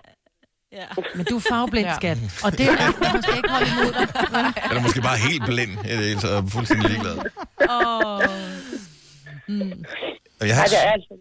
Ja. 0.74 0.86
Men 1.16 1.26
du 1.26 1.36
er 1.36 1.40
farveblind, 1.50 1.88
Ja. 1.88 1.96
skat. 1.96 2.18
Og 2.44 2.52
det 2.58 2.68
er 2.70 3.14
man 3.14 3.24
skal 3.24 3.36
ikke 3.38 3.50
holde 3.50 3.68
imod 3.72 3.94
dig. 3.94 4.08
Eller 4.70 4.82
måske 4.82 5.02
bare 5.02 5.18
helt 5.18 5.44
blind, 5.46 5.72
i 5.86 5.90
det 5.90 5.98
hele 5.98 6.20
taget, 6.20 6.36
og 6.38 6.50
fuldstændig 6.50 6.90
ligeglad. 6.90 7.18
Åh. 7.70 8.20
Og 10.42 10.48
jeg, 10.48 10.56
har, 10.56 10.64
er 10.64 10.92
altså. 10.92 11.14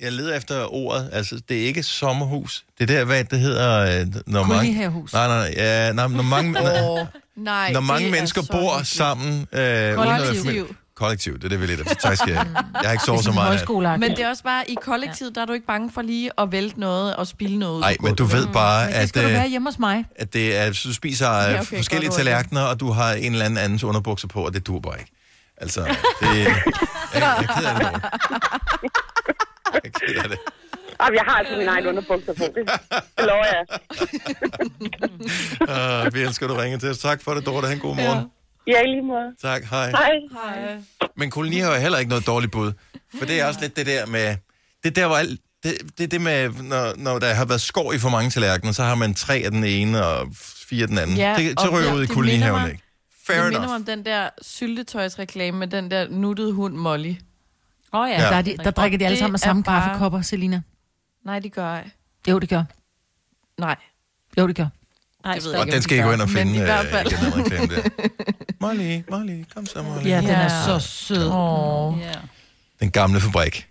jeg 0.00 0.12
leder 0.12 0.36
efter 0.36 0.74
ordet, 0.74 1.10
altså 1.12 1.40
det 1.48 1.62
er 1.62 1.66
ikke 1.66 1.82
sommerhus. 1.82 2.64
Det 2.78 2.90
er 2.90 2.96
der, 2.98 3.04
hvad 3.04 3.24
det 3.24 3.38
hedder, 3.40 4.00
øh, 4.00 4.06
når 4.26 4.44
mange... 4.44 4.72
Nej, 4.88 4.88
nej, 5.12 5.26
nej, 5.26 5.54
ja, 5.56 5.92
nej, 5.92 6.08
når 6.08 6.22
mange, 6.22 6.52
når, 6.52 7.06
Nej, 7.36 7.72
når 7.72 7.80
mange 7.80 8.06
er 8.06 8.10
mennesker 8.10 8.42
bor 8.50 8.70
hyggeligt. 8.72 8.88
sammen... 8.88 9.46
Øh, 9.52 9.94
Kollektiv. 9.94 10.76
Kollektiv, 10.96 11.34
det 11.34 11.44
er 11.44 11.48
det, 11.48 11.60
vi 11.60 11.66
lidt 11.66 11.80
efter. 11.80 11.94
Tak 11.94 12.16
skal 12.16 12.32
jeg. 12.32 12.46
Jeg 12.54 12.82
har 12.84 12.92
ikke 12.92 13.04
sovet 13.04 13.24
så 13.24 13.32
meget. 13.32 14.00
Men 14.00 14.10
det 14.10 14.18
er 14.20 14.28
også 14.28 14.42
bare, 14.42 14.70
i 14.70 14.74
kollektivet, 14.82 15.34
der 15.34 15.40
er 15.40 15.46
du 15.46 15.52
ikke 15.52 15.66
bange 15.66 15.90
for 15.90 16.02
lige 16.02 16.30
at 16.38 16.52
vælte 16.52 16.80
noget 16.80 17.16
og 17.16 17.26
spille 17.26 17.58
noget. 17.58 17.80
Nej, 17.80 17.96
men 18.00 18.14
du 18.14 18.24
ved 18.24 18.46
bare, 18.52 18.84
Men 18.84 18.94
det 18.94 18.98
at, 19.00 19.08
skal 19.08 19.22
du 19.24 19.28
være 19.28 19.44
øh, 19.44 19.50
hjemme 19.50 19.68
hos 19.68 19.78
mig. 19.78 20.04
at 20.16 20.32
det 20.32 20.56
er, 20.56 20.66
du 20.84 20.94
spiser 20.94 21.26
Ja, 21.26 21.44
okay, 21.50 21.60
okay, 21.60 21.76
forskellige 21.76 22.08
godt 22.10 22.20
ord, 22.20 22.26
ja. 22.26 22.32
tallerkener, 22.32 22.62
og 22.62 22.80
du 22.80 22.90
har 22.90 23.12
en 23.12 23.32
eller 23.32 23.44
anden 23.44 23.58
andens 23.58 23.84
underbukser 23.84 24.28
på, 24.28 24.46
og 24.46 24.54
det 24.54 24.66
dur 24.66 24.80
bare 24.80 24.98
ikke. 24.98 25.10
Altså, 25.56 25.80
det, 26.20 26.26
jeg, 26.38 26.62
jeg 27.14 27.36
er 27.38 27.56
ked 27.58 27.66
af 27.66 27.74
det. 27.74 27.92
Dorte. 27.92 28.00
Jeg 29.74 29.80
er 29.84 29.88
ked 30.06 30.16
af 30.16 30.28
det. 30.28 30.38
Jeg 31.00 31.22
har 31.26 31.38
altså 31.38 31.56
min 31.56 31.68
egen 31.68 31.86
underbukser 31.86 32.32
på. 32.32 32.42
Det, 32.42 32.70
det 33.18 33.24
lover 33.26 33.44
jeg. 33.44 33.64
Uh, 36.06 36.06
vi 36.14 36.20
elsker, 36.22 36.46
at 36.46 36.50
du 36.50 36.54
ringer 36.54 36.78
til 36.78 36.90
os. 36.90 36.98
Tak 36.98 37.22
for 37.22 37.34
det, 37.34 37.46
Dorte. 37.46 37.66
Ha' 37.66 37.74
en 37.74 37.80
god 37.80 37.96
morgen. 37.96 38.30
Ja, 38.66 38.80
i 38.82 38.86
lige 38.86 39.02
måde. 39.02 39.34
Tak, 39.42 39.62
hej. 39.64 39.90
Hej. 39.90 40.10
Hej. 40.32 40.76
Men 41.16 41.30
koloni 41.30 41.58
har 41.58 41.74
jo 41.74 41.80
heller 41.80 41.98
ikke 41.98 42.08
noget 42.08 42.26
dårligt 42.26 42.52
bud. 42.52 42.72
For 43.18 43.26
det 43.26 43.40
er 43.40 43.46
også 43.46 43.60
lidt 43.60 43.76
det 43.76 43.86
der 43.86 44.06
med... 44.06 44.36
Det 44.82 44.90
er 44.90 44.94
der, 45.00 45.06
hvor 45.06 45.16
alt, 45.16 45.40
det, 45.62 45.74
det 45.98 46.04
er 46.04 46.08
det 46.08 46.20
med, 46.20 46.50
når, 46.50 46.94
når 46.96 47.18
der 47.18 47.34
har 47.34 47.44
været 47.44 47.60
skår 47.60 47.92
i 47.92 47.98
for 47.98 48.08
mange 48.08 48.30
tallerkener, 48.30 48.72
så 48.72 48.82
har 48.82 48.94
man 48.94 49.14
tre 49.14 49.34
af 49.44 49.50
den 49.50 49.64
ene 49.64 50.06
og 50.06 50.28
fire 50.68 50.82
af 50.82 50.88
den 50.88 50.98
anden. 50.98 51.16
Ja, 51.16 51.34
det, 51.38 51.60
så 51.60 51.70
ryger 51.70 51.88
det- 51.90 51.96
ud 51.96 52.02
i 52.04 52.06
kolonihaven 52.06 52.40
minder 52.52 52.60
mig- 52.60 52.70
ikke. 52.70 52.82
Fair 53.26 53.36
det 53.42 53.52
minder 53.52 53.66
mig 53.66 53.76
om 53.76 53.84
den 53.84 54.04
der 54.04 54.28
syltetøjsreklame 54.42 55.58
med 55.58 55.66
den 55.68 55.90
der 55.90 56.08
nuttede 56.08 56.52
hund 56.52 56.74
Molly. 56.74 57.14
Åh 57.92 58.00
oh, 58.00 58.10
Ja. 58.10 58.16
Der, 58.16 58.26
er 58.36 58.42
de, 58.42 58.56
der 58.56 58.70
drikker 58.70 58.98
de 58.98 59.06
alle 59.06 59.18
sammen 59.18 59.34
af 59.34 59.40
samme 59.40 59.62
kaffekopper, 59.62 60.22
Selina. 60.22 60.62
Nej, 61.24 61.38
de 61.38 61.50
gør 61.50 61.66
ej. 61.66 61.90
Jo, 62.28 62.38
det 62.38 62.48
gør. 62.48 62.62
Nej. 63.58 63.76
Jo, 64.38 64.46
det 64.46 64.56
gør. 64.56 64.66
Nej, 65.24 65.34
det 65.34 65.44
ved 65.44 65.50
jeg 65.52 65.60
Og 65.60 65.66
den 65.66 65.82
skal 65.82 65.98
I 65.98 66.00
gå 66.00 66.12
ind 66.12 66.20
og 66.22 66.28
finde 66.28 66.44
Men 66.44 66.54
i 66.54 66.58
øh, 66.58 66.64
hvert 66.64 66.86
fald. 66.86 67.12
igen, 67.12 67.24
den 67.32 67.44
reklame 67.44 67.66
der. 67.74 67.82
Molly, 68.60 69.00
Molly, 69.10 69.44
kom 69.54 69.66
så, 69.66 69.82
Molly. 69.82 70.06
Ja, 70.08 70.16
den 70.20 70.30
er 70.30 70.42
Ja. 70.42 70.48
så 70.64 70.78
sød. 70.88 71.30
Ja. 72.00 72.12
Den 72.80 72.90
gamle 72.90 73.20
fabrik. 73.20 73.68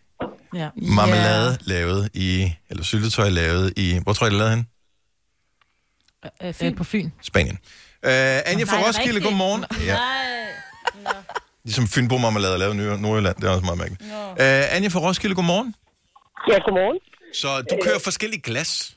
Ja. 0.56 0.70
Marmelade 0.76 1.58
lavet 1.62 2.10
i, 2.14 2.54
eller 2.70 2.84
syltetøj 2.84 3.30
lavet 3.30 3.74
i, 3.78 4.00
hvor 4.04 4.14
tror 4.14 4.26
jeg, 4.28 4.32
det 4.32 4.38
er 4.40 4.44
lavet 4.44 4.56
hen? 4.56 4.68
Øh, 6.44 6.54
Fyn. 6.54 6.76
på 6.76 6.84
Fyn. 6.84 7.10
Spanien. 7.22 7.58
Uh, 8.06 8.10
Anja 8.12 8.64
fra 8.66 8.80
Nej, 8.80 8.88
Roskilde, 8.88 9.22
godmorgen. 9.22 9.66
Ja. 9.86 9.98
Ligesom 11.66 11.88
Fynbo 11.88 12.18
Marmelade 12.18 12.54
er 12.54 12.58
lavet 12.58 12.74
i 12.76 13.02
Nordjylland, 13.02 13.36
det 13.36 13.44
er 13.44 13.50
også 13.50 13.66
meget 13.66 13.78
mærkeligt. 13.78 14.02
Uh, 14.12 14.76
Anja 14.76 14.88
fra 14.90 15.00
Roskilde, 15.00 15.36
godmorgen. 15.36 15.76
Ja, 16.52 16.54
godmorgen. 16.54 17.00
Så 17.42 17.62
du 17.62 17.78
kører 17.84 18.00
forskellige 18.04 18.42
glas. 18.42 18.96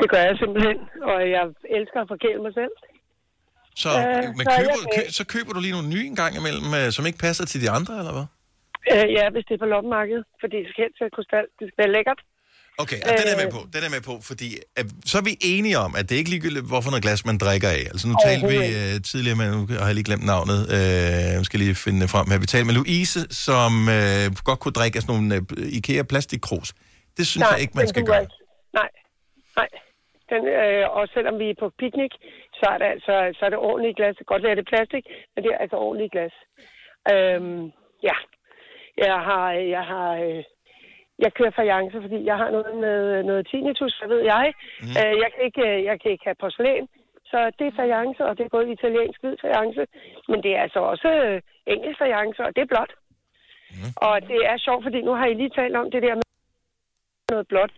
Det 0.00 0.06
gør 0.12 0.22
jeg 0.28 0.34
simpelthen, 0.42 0.78
og 1.10 1.18
jeg 1.34 1.42
elsker 1.78 1.98
at 2.04 2.08
forkæle 2.14 2.40
mig 2.46 2.52
selv. 2.60 2.74
Så, 3.82 3.90
Øh, 4.00 4.24
men 4.38 4.44
så 4.46 4.52
køber, 4.60 4.78
kø, 4.96 5.02
så 5.18 5.24
køber 5.34 5.52
du 5.54 5.60
lige 5.60 5.74
nogle 5.78 5.88
nye 5.94 6.06
en 6.12 6.16
gang 6.22 6.32
imellem, 6.40 6.68
øh, 6.80 6.86
som 6.96 7.02
ikke 7.08 7.18
passer 7.26 7.44
til 7.50 7.58
de 7.64 7.68
andre, 7.78 7.92
eller 8.00 8.12
hvad? 8.16 8.26
Øh, 8.92 9.06
ja, 9.18 9.24
hvis 9.34 9.44
det 9.48 9.54
er 9.54 9.62
på 9.64 9.70
loppemarkedet, 9.74 10.24
fordi 10.42 10.56
det 10.64 10.68
skal 10.72 10.82
helst 10.84 10.98
være 11.02 11.12
krystal. 11.16 11.46
Det 11.58 11.64
skal 11.68 11.78
være 11.84 11.92
lækkert. 11.98 12.20
Okay, 12.84 13.00
og 13.06 13.12
den 13.20 13.26
er 13.32 13.36
med 13.42 13.48
Øh. 13.50 13.52
på. 13.56 13.60
Den 13.74 13.82
er 13.86 13.90
med 13.96 14.00
på, 14.10 14.14
fordi 14.30 14.48
at, 14.76 14.86
så 15.10 15.14
er 15.18 15.22
vi 15.22 15.34
enige 15.54 15.78
om, 15.78 15.90
at 15.98 16.02
det 16.08 16.14
er 16.14 16.18
ikke 16.22 16.30
ligegyldigt, 16.34 16.66
hvorfor 16.72 16.90
noget 16.90 17.02
glas 17.06 17.20
man 17.30 17.38
drikker 17.38 17.68
af. 17.68 17.82
Altså 17.92 18.04
nu 18.08 18.14
talte 18.26 18.46
vi 18.52 18.56
øh, 18.80 18.94
tidligere, 19.10 19.36
men 19.40 19.46
nu 19.56 19.60
har 19.80 19.86
jeg 19.90 19.94
lige 19.94 20.04
glemt 20.10 20.26
navnet. 20.34 20.58
Øh, 20.76 20.78
jeg 21.36 21.44
skal 21.48 21.58
lige 21.60 21.74
finde 21.74 22.08
frem 22.14 22.30
her. 22.30 22.38
Vi 22.38 22.46
talte 22.46 22.66
med 22.66 22.74
Louise, 22.80 23.20
som 23.46 23.72
øh, 23.98 24.24
godt 24.48 24.58
kunne 24.62 24.72
drikke 24.80 24.96
af 24.96 25.02
sådan 25.02 25.14
nogle 25.14 25.34
øh, 25.34 25.78
IKEA 25.78 26.02
plastikkrus. 26.12 26.68
Det 27.16 27.24
synes 27.26 27.40
Nej, 27.44 27.50
jeg 27.52 27.60
ikke, 27.60 27.72
man 27.80 27.88
skal 27.88 28.04
gøre. 28.10 28.20
ikke. 28.20 28.34
Nej, 28.80 28.88
nej. 29.56 29.68
Den, 30.30 30.46
øh, 30.46 30.90
og 30.96 31.08
selvom 31.14 31.38
vi 31.38 31.50
er 31.50 31.54
på 31.58 31.70
piknik, 31.78 32.12
så 32.54 32.66
er 32.72 32.78
det 32.78 32.84
altså 32.84 33.14
så 33.38 33.44
er 33.46 33.50
det 33.50 33.58
ordentligt 33.58 33.96
glas. 33.96 34.16
Godt 34.26 34.42
være 34.42 34.56
det 34.56 34.66
plastik, 34.66 35.04
men 35.34 35.44
det 35.44 35.52
er 35.52 35.58
altså 35.58 35.76
ordentligt 35.76 36.12
glas. 36.12 36.32
Øhm, 37.12 37.72
ja, 38.02 38.16
jeg 38.96 39.18
har, 39.28 39.52
jeg 39.52 39.84
har, 39.92 40.10
øh, 40.14 40.44
jeg 41.18 41.34
kører 41.34 41.50
fajance, 41.50 42.00
fordi 42.00 42.24
jeg 42.24 42.36
har 42.36 42.50
noget 42.50 42.76
med 42.76 43.22
noget 43.22 43.46
tinnitus, 43.50 43.92
så 43.92 44.04
ved 44.08 44.20
jeg. 44.20 44.54
Mm. 44.80 44.88
Øh, 45.00 45.14
jeg, 45.22 45.28
kan 45.34 45.44
ikke, 45.44 45.64
øh, 45.70 45.84
jeg 45.84 46.00
kan 46.00 46.10
ikke 46.10 46.24
have 46.24 46.42
porcelæn, 46.42 46.88
så 47.30 47.38
det 47.58 47.66
er 47.66 47.76
fajance, 47.76 48.24
og 48.24 48.38
det 48.38 48.44
er 48.44 48.56
både 48.56 48.72
italiensk 48.72 49.20
hvid 49.20 49.36
fajance, 49.40 49.86
men 50.28 50.42
det 50.42 50.50
er 50.56 50.62
altså 50.62 50.80
også 50.80 51.08
øh, 51.08 51.40
engelsk 51.66 51.98
fajance, 51.98 52.40
og 52.46 52.56
det 52.56 52.62
er 52.62 52.72
blåt. 52.72 52.92
Mm. 53.70 53.92
Og 53.96 54.22
det 54.22 54.40
er 54.50 54.56
sjovt, 54.58 54.82
fordi 54.84 55.00
nu 55.02 55.12
har 55.12 55.26
I 55.26 55.34
lige 55.34 55.56
talt 55.58 55.76
om 55.76 55.90
det 55.90 56.02
der 56.02 56.14
med 56.14 56.22
noget 57.30 57.48
blåt. 57.48 57.72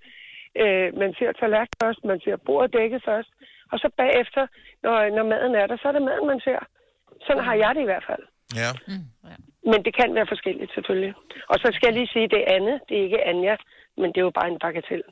Øh, 0.62 0.88
man 1.03 1.11
ser 1.18 1.30
tallerken 1.40 1.76
først, 1.82 2.00
man 2.12 2.20
ser 2.24 2.36
bordet 2.46 2.74
dækket 2.76 3.03
først, 3.11 3.30
og 3.72 3.76
så 3.82 3.88
bagefter, 4.03 4.42
når, 4.84 4.94
når 5.16 5.24
maden 5.32 5.55
er 5.62 5.66
der, 5.70 5.76
så 5.76 5.86
er 5.90 5.94
det 5.96 6.09
maden, 6.11 6.26
man 6.32 6.40
ser. 6.46 6.61
Sådan 7.26 7.44
har 7.48 7.57
jeg 7.64 7.72
det 7.76 7.82
i 7.82 7.90
hvert 7.90 8.07
fald. 8.11 8.24
Ja. 8.62 8.70
Men 9.70 9.78
det 9.86 9.92
kan 10.00 10.09
være 10.18 10.28
forskelligt, 10.34 10.70
selvfølgelig. 10.76 11.12
Og 11.53 11.57
så 11.62 11.68
skal 11.74 11.86
jeg 11.88 11.96
lige 11.98 12.11
sige, 12.14 12.26
det 12.34 12.40
er 12.42 12.48
Anne, 12.57 12.74
det 12.88 12.94
er 12.98 13.05
ikke 13.09 13.20
Anja, 13.30 13.57
men 14.00 14.09
det 14.12 14.18
er 14.20 14.26
jo 14.28 14.34
bare 14.40 14.48
en 14.55 14.61
bagatel. 14.66 15.03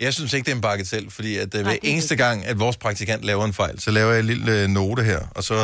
Jeg 0.00 0.12
synes 0.14 0.32
ikke, 0.32 0.46
det 0.46 0.52
er 0.52 0.60
en 0.62 0.68
bagatell, 0.70 1.06
fordi 1.10 1.32
at, 1.44 1.50
øh, 1.56 1.62
hver 1.66 1.78
eneste 1.82 2.16
gang, 2.24 2.36
at 2.50 2.56
vores 2.64 2.76
praktikant 2.84 3.22
laver 3.30 3.44
en 3.44 3.52
fejl, 3.62 3.76
så 3.80 3.90
laver 3.90 4.10
jeg 4.10 4.20
en 4.20 4.26
lille 4.32 4.52
øh, 4.56 4.68
note 4.78 5.02
her, 5.10 5.20
og 5.36 5.42
så, 5.48 5.54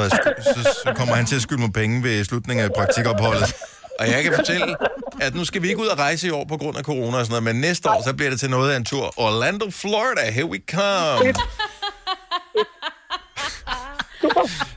så, 0.54 0.60
så 0.84 0.88
kommer 0.98 1.14
han 1.14 1.26
til 1.26 1.36
at 1.36 1.42
skylde 1.42 1.62
mig 1.66 1.72
penge 1.80 1.96
ved 2.06 2.24
slutningen 2.24 2.64
af 2.66 2.70
praktikopholdet. 2.78 3.48
Og 4.00 4.06
jeg 4.14 4.20
kan 4.24 4.32
fortælle, 4.40 4.76
at 5.20 5.34
nu 5.34 5.44
skal 5.44 5.62
vi 5.62 5.68
ikke 5.68 5.80
ud 5.80 5.86
og 5.86 5.98
rejse 5.98 6.26
i 6.26 6.30
år 6.30 6.44
på 6.44 6.56
grund 6.56 6.76
af 6.76 6.84
corona 6.84 7.18
og 7.18 7.26
sådan 7.26 7.42
noget, 7.42 7.42
men 7.54 7.60
næste 7.60 7.90
år, 7.90 8.02
så 8.04 8.14
bliver 8.14 8.30
det 8.30 8.40
til 8.40 8.50
noget 8.50 8.72
af 8.72 8.76
en 8.76 8.84
tur. 8.84 9.14
Orlando, 9.16 9.70
Florida, 9.70 10.30
here 10.30 10.46
we 10.46 10.58
come. 10.70 11.34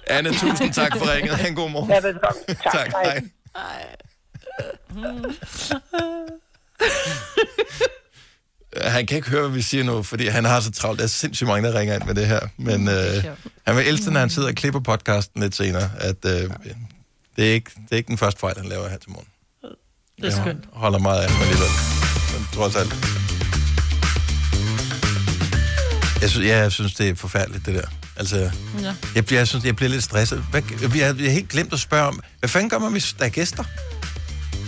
Anne, 0.07 0.29
tusind 0.33 0.73
tak 0.73 0.97
for 0.97 1.13
ringet. 1.15 1.35
Ha' 1.35 1.47
en 1.47 1.55
god 1.55 1.69
morgen. 1.69 1.89
Ja, 1.89 1.99
velkommen. 1.99 2.43
Tak. 2.47 2.73
tak. 2.73 2.91
Hej. 3.05 3.21
Han 8.77 9.07
kan 9.07 9.17
ikke 9.17 9.29
høre, 9.29 9.41
hvad 9.41 9.49
vi 9.55 9.61
siger 9.61 9.83
nu, 9.83 10.03
fordi 10.03 10.27
han 10.27 10.45
har 10.45 10.59
så 10.59 10.71
travlt. 10.71 10.99
Der 10.99 11.03
er 11.03 11.07
sindssygt 11.09 11.47
mange, 11.47 11.69
der 11.69 11.79
ringer 11.79 11.95
ind 11.95 12.03
med 12.03 12.15
det 12.15 12.27
her. 12.27 12.39
Men 12.57 12.87
øh, 12.87 13.25
han 13.67 13.75
vil 13.75 13.87
elske, 13.87 14.11
når 14.11 14.19
han 14.19 14.29
sidder 14.29 14.47
og 14.47 14.55
klipper 14.55 14.79
podcasten 14.79 15.41
lidt 15.41 15.55
senere, 15.55 15.89
at 15.99 16.25
øh, 16.25 16.49
det, 17.35 17.49
er 17.49 17.53
ikke, 17.53 17.71
det 17.75 17.91
er 17.91 17.95
ikke 17.95 18.07
den 18.07 18.17
første 18.17 18.39
fejl, 18.39 18.57
han 18.57 18.65
laver 18.69 18.89
her 18.89 18.97
til 18.97 19.09
morgen. 19.09 19.27
Det 20.21 20.27
er 20.37 20.41
skønt. 20.41 20.59
Jeg 20.73 20.79
holder 20.79 20.99
meget 20.99 21.21
af 21.21 21.29
ham 21.31 21.41
alligevel. 21.41 21.69
Men 22.33 22.47
trods 22.53 22.75
alt. 22.75 22.95
Jeg 26.21 26.29
synes, 26.29 26.47
ja, 26.47 26.57
jeg 26.57 26.71
synes, 26.71 26.93
det 26.93 27.09
er 27.09 27.15
forfærdeligt, 27.15 27.65
det 27.65 27.73
der. 27.75 27.87
Altså, 28.15 28.51
Ja. 28.81 28.93
jeg, 29.15 29.25
bliver, 29.25 29.39
jeg 29.39 29.47
synes, 29.47 29.65
jeg 29.65 29.75
bliver 29.75 29.89
lidt 29.89 30.03
stresset. 30.03 30.43
Hvad, 30.51 30.61
vi 30.89 30.99
har, 30.99 31.13
vi 31.13 31.23
har 31.25 31.31
helt 31.31 31.49
glemt 31.49 31.73
at 31.73 31.79
spørge 31.79 32.07
om, 32.07 32.19
hvad 32.39 32.49
fanden 32.49 32.69
gør 32.69 32.79
man, 32.79 32.91
hvis 32.91 33.13
der 33.19 33.25
er 33.25 33.29
gæster? 33.29 33.63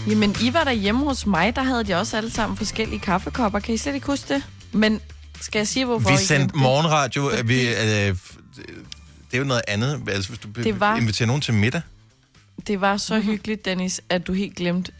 Jamen, 0.09 0.35
I 0.41 0.53
var 0.53 0.63
der 0.63 0.71
hjemme 0.71 1.03
hos 1.05 1.25
mig, 1.25 1.55
der 1.55 1.63
havde 1.63 1.83
de 1.83 1.95
også 1.95 2.17
alle 2.17 2.31
sammen 2.31 2.57
forskellige 2.57 2.99
kaffekopper. 2.99 3.59
Kan 3.59 3.73
I 3.73 3.77
slet 3.77 3.95
ikke 3.95 4.07
huske 4.07 4.33
det? 4.33 4.43
Men 4.71 4.99
skal 5.41 5.59
jeg 5.59 5.67
sige, 5.67 5.85
hvorfor 5.85 6.11
Vi 6.11 6.17
sendte 6.17 6.55
morgenradio. 6.57 7.29
Fordi... 7.29 7.47
Vi, 7.47 7.67
øh, 7.67 7.75
det 7.75 8.15
er 9.33 9.37
jo 9.37 9.43
noget 9.43 9.61
andet. 9.67 10.01
Altså, 10.07 10.29
hvis 10.29 10.39
du 10.39 10.47
Det 10.63 10.79
var- 10.79 10.97
inviterer 10.97 11.27
nogen 11.27 11.41
til 11.41 11.53
middag. 11.53 11.81
Det 12.67 12.81
var 12.81 12.97
så 12.97 13.19
hyggeligt, 13.19 13.65
Dennis, 13.65 14.01
at 14.09 14.27
du 14.27 14.33
helt 14.33 14.55
glemte, 14.55 14.91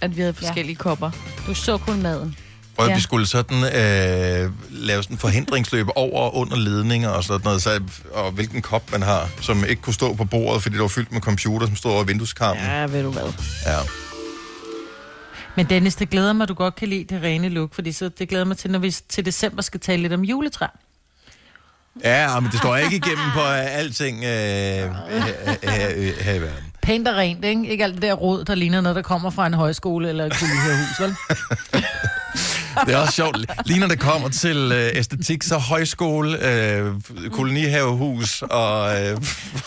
at 0.00 0.16
vi 0.16 0.20
havde 0.20 0.34
forskellige 0.34 0.76
ja. 0.78 0.82
kopper. 0.82 1.10
Du 1.46 1.54
så 1.54 1.78
kun 1.78 2.02
maden. 2.02 2.36
Og 2.76 2.88
ja. 2.88 2.94
Vi 2.94 3.00
skulle 3.00 3.26
sådan 3.26 3.64
øh, 3.64 4.52
lave 4.70 5.02
sådan 5.02 5.18
forhindringsløb 5.18 5.86
over 5.94 6.20
og 6.20 6.36
under 6.36 6.56
ledninger 6.56 7.08
og 7.08 7.24
sådan 7.24 7.44
noget, 7.44 7.62
så, 7.62 7.82
og 8.12 8.32
hvilken 8.32 8.62
kop 8.62 8.92
man 8.92 9.02
har, 9.02 9.28
som 9.40 9.64
ikke 9.64 9.82
kunne 9.82 9.94
stå 9.94 10.14
på 10.14 10.24
bordet, 10.24 10.62
fordi 10.62 10.74
det 10.74 10.82
var 10.82 10.88
fyldt 10.88 11.12
med 11.12 11.20
computer, 11.20 11.66
som 11.66 11.76
stod 11.76 11.92
over 11.92 12.04
vindueskarmen. 12.04 12.62
Ja, 12.62 12.86
ved 12.86 13.02
du 13.02 13.10
hvad. 13.10 13.32
Ja. 13.66 13.78
Men 15.56 15.66
Dennis, 15.66 15.96
det 15.96 16.10
glæder 16.10 16.32
mig, 16.32 16.42
at 16.42 16.48
du 16.48 16.54
godt 16.54 16.74
kan 16.74 16.88
lide 16.88 17.14
det 17.14 17.22
rene 17.22 17.48
look, 17.48 17.74
fordi 17.74 17.92
så 17.92 18.08
det 18.08 18.28
glæder 18.28 18.44
mig 18.44 18.56
til, 18.56 18.70
når 18.70 18.78
vi 18.78 18.90
til 19.08 19.26
december 19.26 19.62
skal 19.62 19.80
tale 19.80 20.02
lidt 20.02 20.12
om 20.12 20.24
juletræ. 20.24 20.66
Ja, 22.04 22.40
men 22.40 22.50
det 22.50 22.58
står 22.58 22.76
ikke 22.76 22.96
igennem 22.96 23.30
på 23.34 23.40
øh, 23.40 23.78
alting 23.78 24.24
øh, 24.24 24.30
her, 24.30 25.70
her, 25.70 26.22
her 26.22 26.34
i 26.34 26.40
verden. 26.40 26.72
Pænt 26.86 27.08
og 27.08 27.16
rent, 27.16 27.44
ikke? 27.44 27.66
Ikke 27.66 27.84
alt 27.84 27.94
det 27.94 28.02
der 28.02 28.12
råd, 28.12 28.44
der 28.44 28.54
ligner 28.54 28.80
noget, 28.80 28.96
der 28.96 29.02
kommer 29.02 29.30
fra 29.30 29.46
en 29.46 29.54
højskole 29.54 30.08
eller 30.08 30.24
et 30.24 30.32
kolonihavehus, 30.32 31.00
vel? 31.00 31.14
Det 32.86 32.94
er 32.94 32.98
også 32.98 33.12
sjovt. 33.12 33.36
Lige 33.66 33.80
når 33.80 33.86
det 33.86 34.00
kommer 34.00 34.28
til 34.28 34.72
øh, 34.72 34.90
æstetik, 34.94 35.42
så 35.42 35.58
højskole, 35.58 36.48
øh, 36.48 36.92
kolonihavehus 37.32 38.42
og, 38.42 39.02
øh, 39.02 39.16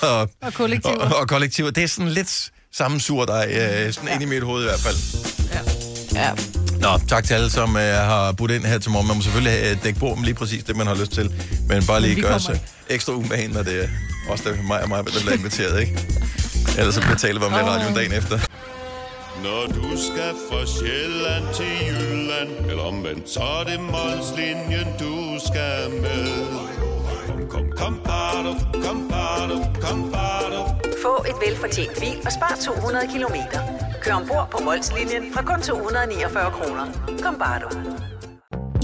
og, 0.01 0.29
Og 0.41 0.53
kollektiver. 0.53 0.95
Og, 0.95 1.15
og 1.15 1.27
kollektiver. 1.27 1.71
Det 1.71 1.83
er 1.83 1.87
sådan 1.87 2.11
lidt 2.11 2.51
samme 2.73 2.99
surdej, 2.99 3.47
øh, 3.51 3.93
sådan 3.93 4.09
ja. 4.09 4.13
ind 4.13 4.23
i 4.23 4.25
mit 4.25 4.43
hoved 4.43 4.63
i 4.63 4.65
hvert 4.65 4.79
fald. 4.79 4.95
Ja. 6.13 6.31
Nå, 6.79 6.99
tak 7.07 7.23
til 7.23 7.33
alle, 7.33 7.49
som 7.49 7.77
øh, 7.77 7.83
har 7.83 8.31
budt 8.31 8.51
ind 8.51 8.63
her 8.63 8.77
til 8.77 8.91
morgen. 8.91 9.07
Man 9.07 9.15
må 9.15 9.23
selvfølgelig 9.23 9.59
øh, 9.63 9.83
dække 9.83 9.99
på 9.99 10.15
med 10.15 10.25
lige 10.25 10.35
præcis 10.35 10.63
det, 10.63 10.75
man 10.75 10.87
har 10.87 10.95
lyst 10.95 11.11
til. 11.11 11.31
Men 11.67 11.85
bare 11.85 12.01
lige 12.01 12.21
gøre 12.21 12.39
sig 12.39 12.59
ekstra 12.89 13.13
umage, 13.13 13.47
når 13.47 13.63
det 13.63 13.83
er 13.83 13.87
også 14.29 14.43
der 14.49 14.63
mig 14.67 14.81
og 14.83 14.89
mig, 14.89 15.05
der 15.05 15.11
bliver 15.21 15.33
inviteret, 15.33 15.81
ikke? 15.81 15.99
Ellers 16.79 16.95
så 16.95 17.01
betaler 17.01 17.39
vi 17.39 17.45
om 17.45 17.53
det 17.53 17.61
i 17.61 17.69
radioen 17.73 17.95
dagen 17.95 18.13
efter. 18.13 18.37
Når 19.43 19.63
du 19.77 19.87
skal 20.07 20.33
fra 20.49 20.61
Sjælland 20.75 21.45
til 21.57 21.73
Jylland, 21.87 22.51
eller 22.69 22.83
omvendt, 22.83 23.29
så 23.29 23.39
er 23.39 23.63
det 23.69 23.79
Molslinjen, 23.93 24.87
du 24.99 25.15
skal 25.47 25.79
med. 26.03 26.27
Kom, 27.27 27.41
kom, 27.53 27.65
kom, 27.77 27.95
bado, 28.09 28.51
kom, 28.85 28.99
bado, 29.11 29.57
kom, 29.85 29.99
bado. 30.11 30.61
Få 31.03 31.13
et 31.29 31.37
velfortjent 31.45 31.93
bil 31.99 32.17
og 32.25 32.31
spar 32.37 32.53
200 32.61 33.07
kilometer. 33.13 33.59
Kør 34.03 34.13
ombord 34.13 34.47
på 34.51 34.63
Molslinjen 34.67 35.23
fra 35.33 35.41
kun 35.49 35.61
249 35.61 36.51
kroner. 36.57 36.85
Kom 37.23 37.35
bare 37.43 37.59
du. 37.63 37.69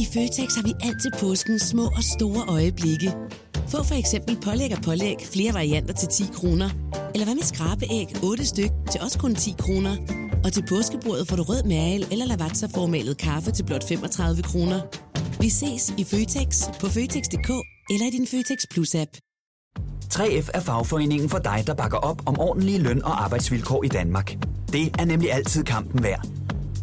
I 0.03 0.05
Føtex 0.13 0.49
har 0.57 0.63
vi 0.69 0.73
altid 0.87 1.11
påskens 1.19 1.61
små 1.61 1.85
og 1.97 2.03
store 2.13 2.41
øjeblikke. 2.57 3.09
Få 3.71 3.83
for 3.89 3.95
eksempel 4.03 4.37
pålæg 4.45 4.71
og 4.77 4.81
pålæg 4.83 5.17
flere 5.33 5.53
varianter 5.53 5.93
til 5.93 6.07
10 6.07 6.23
kroner. 6.37 6.69
Eller 7.15 7.25
hvad 7.25 7.35
med 7.35 7.43
skrabeæg 7.43 8.07
8 8.23 8.45
styk 8.45 8.71
til 8.91 9.01
også 9.01 9.19
kun 9.19 9.35
10 9.35 9.55
kroner. 9.59 9.95
Og 10.43 10.53
til 10.53 10.63
påskebordet 10.69 11.27
får 11.27 11.35
du 11.35 11.43
rød 11.43 11.63
mal 11.63 12.07
eller 12.11 12.25
lavatserformalet 12.25 13.17
kaffe 13.17 13.51
til 13.51 13.63
blot 13.63 13.87
35 13.87 14.43
kroner. 14.43 14.81
Vi 15.39 15.49
ses 15.49 15.93
i 15.97 16.03
Føtex 16.03 16.63
på 16.79 16.87
Føtex.dk 16.87 17.49
eller 17.89 18.05
i 18.07 18.09
din 18.17 18.27
Føtex 18.27 18.59
Plus-app. 18.73 19.11
3F 20.13 20.49
er 20.53 20.59
fagforeningen 20.59 21.29
for 21.29 21.37
dig, 21.37 21.63
der 21.67 21.73
bakker 21.73 21.97
op 21.97 22.21
om 22.25 22.39
ordentlige 22.39 22.79
løn- 22.79 23.03
og 23.03 23.23
arbejdsvilkår 23.23 23.83
i 23.83 23.87
Danmark. 23.87 24.37
Det 24.71 24.95
er 24.99 25.05
nemlig 25.05 25.33
altid 25.33 25.63
kampen 25.63 26.03
værd. 26.03 26.27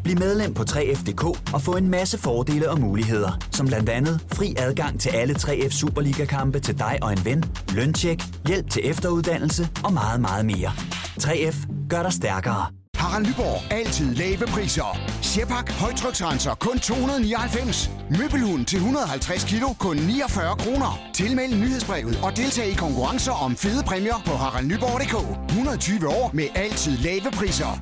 Bliv 0.05 0.19
medlem 0.19 0.55
på 0.55 0.63
3F.dk 0.63 1.25
og 1.55 1.63
få 1.63 1.77
en 1.77 1.89
masse 1.89 2.19
fordele 2.19 2.71
og 2.71 2.81
muligheder, 2.81 3.39
som 3.53 3.67
blandt 3.67 3.89
andet 3.89 4.21
fri 4.33 4.55
adgang 4.59 5.01
til 5.01 5.09
alle 5.11 5.35
3F 5.35 5.71
Superliga-kampe 5.71 6.61
til 6.61 6.79
dig 6.79 6.99
og 7.03 7.13
en 7.13 7.25
ven, 7.25 7.45
løntjek, 7.75 8.23
hjælp 8.47 8.71
til 8.71 8.91
efteruddannelse 8.91 9.69
og 9.85 9.93
meget, 9.93 10.21
meget 10.21 10.47
mere. 10.47 10.73
3F 11.21 11.89
gør 11.89 12.03
dig 12.03 12.13
stærkere. 12.13 12.67
Harald 12.97 13.27
Nyborg. 13.27 13.73
Altid 13.73 14.15
lave 14.15 14.47
priser. 14.47 14.99
Sjehpak. 15.23 15.71
Højtryksrenser. 15.73 16.55
Kun 16.55 16.79
299. 16.79 17.91
Møbelhund 18.11 18.65
til 18.67 18.77
150 18.77 19.45
kilo. 19.45 19.69
Kun 19.79 19.97
49 19.97 20.57
kroner. 20.57 21.01
Tilmeld 21.15 21.55
nyhedsbrevet 21.55 22.21
og 22.23 22.37
deltag 22.37 22.69
i 22.69 22.75
konkurrencer 22.75 23.33
om 23.33 23.57
fede 23.57 23.83
præmier 23.87 24.23
på 24.27 24.33
haraldnyborg.dk. 24.33 25.17
120 25.49 26.09
år 26.09 26.31
med 26.35 26.47
altid 26.55 26.97
lave 26.97 27.31
priser. 27.33 27.81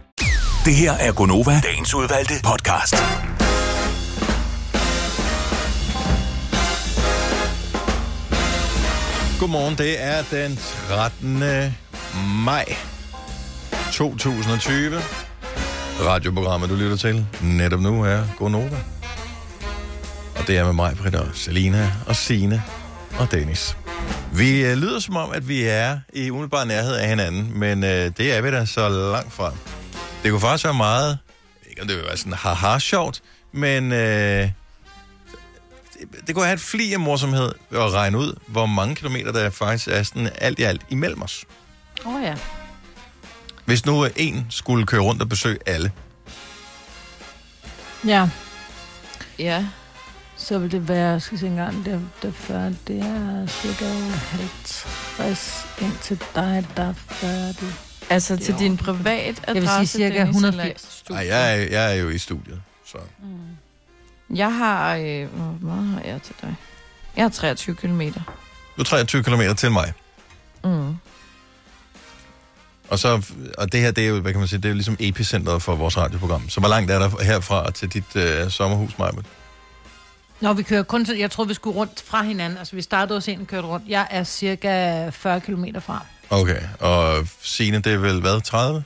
Det 0.64 0.74
her 0.74 0.92
er 0.92 1.12
Gonova, 1.12 1.60
dagens 1.60 1.94
udvalgte 1.94 2.34
podcast. 2.44 2.94
Godmorgen, 9.38 9.78
det 9.78 10.02
er 10.02 10.22
den 10.30 10.58
13. 10.88 11.42
maj 12.44 12.64
2020. 13.92 15.00
Radioprogrammet, 16.00 16.70
du 16.70 16.74
lytter 16.74 16.96
til 16.96 17.26
netop 17.42 17.80
nu, 17.80 18.04
er 18.04 18.22
Gonova. 18.38 18.78
Og 20.36 20.46
det 20.46 20.58
er 20.58 20.64
med 20.64 20.72
mig, 20.72 20.96
Britta, 20.96 21.20
Selina 21.34 21.92
og 22.06 22.16
Sine 22.16 22.62
og 23.18 23.30
Dennis. 23.30 23.76
Vi 24.32 24.64
øh, 24.64 24.76
lyder 24.76 24.98
som 24.98 25.16
om, 25.16 25.30
at 25.32 25.48
vi 25.48 25.62
er 25.62 25.98
i 26.12 26.30
umiddelbar 26.30 26.64
nærhed 26.64 26.94
af 26.94 27.08
hinanden, 27.08 27.58
men 27.58 27.84
øh, 27.84 28.10
det 28.18 28.36
er 28.36 28.40
vi 28.40 28.50
da 28.50 28.66
så 28.66 28.88
langt 28.88 29.32
fra. 29.32 29.52
Det 30.22 30.30
kunne 30.30 30.40
faktisk 30.40 30.64
være 30.64 30.74
meget, 30.74 31.18
ikke 31.70 31.82
om 31.82 31.88
det 31.88 31.96
vil 31.96 32.04
være 32.04 32.16
sådan 32.16 32.32
haha-sjovt, 32.32 33.22
men 33.52 33.92
øh, 33.92 33.98
det, 35.98 36.26
det 36.26 36.34
kunne 36.34 36.44
have 36.44 36.54
et 36.54 36.60
fli 36.60 36.92
af 36.92 37.00
morsomhed 37.00 37.52
at 37.70 37.92
regne 37.92 38.18
ud, 38.18 38.38
hvor 38.46 38.66
mange 38.66 38.94
kilometer 38.94 39.32
der 39.32 39.50
faktisk 39.50 39.88
er 39.88 40.02
sådan 40.02 40.30
alt 40.38 40.58
i 40.58 40.62
alt 40.62 40.82
imellem 40.88 41.22
os. 41.22 41.44
Åh 42.06 42.14
oh, 42.14 42.22
ja. 42.22 42.34
Hvis 43.64 43.86
nu 43.86 44.06
en 44.16 44.46
skulle 44.50 44.86
køre 44.86 45.00
rundt 45.00 45.22
og 45.22 45.28
besøge 45.28 45.58
alle. 45.66 45.92
Ja. 48.06 48.28
Ja. 49.38 49.66
Så 50.36 50.58
vil 50.58 50.72
det 50.72 50.88
være, 50.88 51.20
skal 51.20 51.34
jeg 51.34 51.40
se 51.40 51.46
engang, 51.46 51.84
det, 51.84 52.08
det, 52.22 52.34
før, 52.34 52.72
det 52.86 53.00
er 53.00 53.46
cirka 53.46 53.84
50 53.84 55.66
ind 55.80 55.98
til 56.02 56.20
dig, 56.34 56.66
der 56.76 56.88
er 56.88 56.94
færdig. 56.94 57.89
Altså 58.10 58.36
til 58.36 58.54
din 58.58 58.76
privat 58.76 59.42
Jeg 59.46 59.54
vil 59.54 59.62
sige 59.62 59.72
adresse, 59.72 59.98
cirka 59.98 60.18
Dennis, 60.18 60.36
180. 60.36 61.04
Nej, 61.10 61.26
jeg 61.26 61.52
er, 61.52 61.56
jeg 61.56 61.96
er 61.96 62.00
jo 62.02 62.08
i 62.08 62.18
studiet, 62.18 62.62
så... 62.86 62.98
Jeg 64.34 64.54
har... 64.54 64.96
Øh, 64.96 65.26
hvor 65.26 65.58
meget 65.60 65.88
har 65.88 66.02
jeg 66.04 66.22
til 66.22 66.34
dig? 66.42 66.56
Jeg 67.16 67.24
har 67.24 67.28
23 67.28 67.76
kilometer. 67.76 68.20
Du 68.76 68.80
er 68.80 68.84
23 68.84 69.22
km 69.22 69.42
til 69.56 69.70
mig. 69.70 69.92
Mm. 70.64 70.94
Og, 72.88 72.98
så, 72.98 73.26
og 73.58 73.72
det 73.72 73.80
her, 73.80 73.90
det 73.90 74.04
er 74.04 74.08
jo, 74.08 74.20
hvad 74.20 74.32
kan 74.32 74.38
man 74.38 74.48
sige, 74.48 74.58
det 74.58 74.64
er 74.64 74.68
jo 74.68 74.74
ligesom 74.74 74.96
epicentret 75.00 75.62
for 75.62 75.74
vores 75.74 75.96
radioprogram. 75.96 76.48
Så 76.48 76.60
hvor 76.60 76.68
langt 76.68 76.90
er 76.90 76.98
der 76.98 77.24
herfra 77.24 77.70
til 77.70 77.88
dit 77.88 78.16
øh, 78.16 78.50
sommerhus, 78.50 78.98
Majbet? 78.98 79.26
Når 80.40 80.52
vi 80.52 80.62
kører 80.62 80.82
kun 80.82 81.04
til, 81.04 81.18
jeg 81.18 81.30
tror 81.30 81.44
vi 81.44 81.54
skulle 81.54 81.76
rundt 81.76 82.02
fra 82.06 82.22
hinanden. 82.22 82.58
Altså 82.58 82.76
vi 82.76 82.82
startede 82.82 83.16
hos 83.16 83.28
en 83.28 83.40
og 83.40 83.46
kørte 83.46 83.66
rundt. 83.68 83.88
Jeg 83.88 84.06
er 84.10 84.24
cirka 84.24 85.08
40 85.10 85.40
km 85.40 85.64
fra. 85.80 86.04
Okay, 86.30 86.60
og 86.80 87.26
Signe, 87.42 87.76
det 87.78 87.92
er 87.92 87.98
vel 87.98 88.20
hvad, 88.20 88.40
30? 88.40 88.84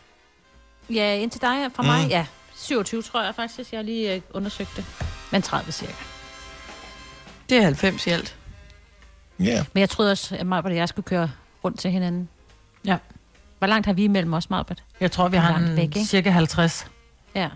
Ja, 0.90 1.14
indtil 1.14 1.40
dig 1.40 1.70
fra 1.76 1.82
Mm. 1.82 1.88
mig, 1.88 2.06
ja. 2.10 2.26
27 2.56 3.02
tror 3.02 3.24
jeg 3.24 3.34
faktisk, 3.34 3.72
jeg 3.72 3.78
har 3.78 3.82
lige 3.84 4.14
øh, 4.14 4.20
undersøgt 4.34 4.70
det. 4.76 4.84
Men 5.32 5.42
30 5.42 5.72
cirka. 5.72 5.92
Det 7.48 7.56
er 7.58 7.62
90 7.62 8.06
i 8.06 8.10
alt. 8.10 8.36
Ja. 9.40 9.64
Men 9.72 9.80
jeg 9.80 9.90
troede 9.90 10.10
også, 10.10 10.36
at 10.36 10.46
Marbert 10.46 10.70
og 10.72 10.76
jeg 10.78 10.88
skulle 10.88 11.04
køre 11.06 11.30
rundt 11.64 11.80
til 11.80 11.90
hinanden. 11.90 12.28
Ja. 12.86 12.96
Hvor 13.58 13.66
langt 13.66 13.86
har 13.86 13.92
vi 13.92 14.04
imellem 14.04 14.32
os, 14.32 14.50
Marbert? 14.50 14.82
Jeg 15.00 15.12
tror, 15.12 15.28
vi 15.28 15.36
har 15.36 15.56
en, 15.58 15.76
væk, 15.76 15.82
ikke? 15.84 16.04
cirka 16.04 16.30
50. 16.30 16.86
Ja. 17.34 17.48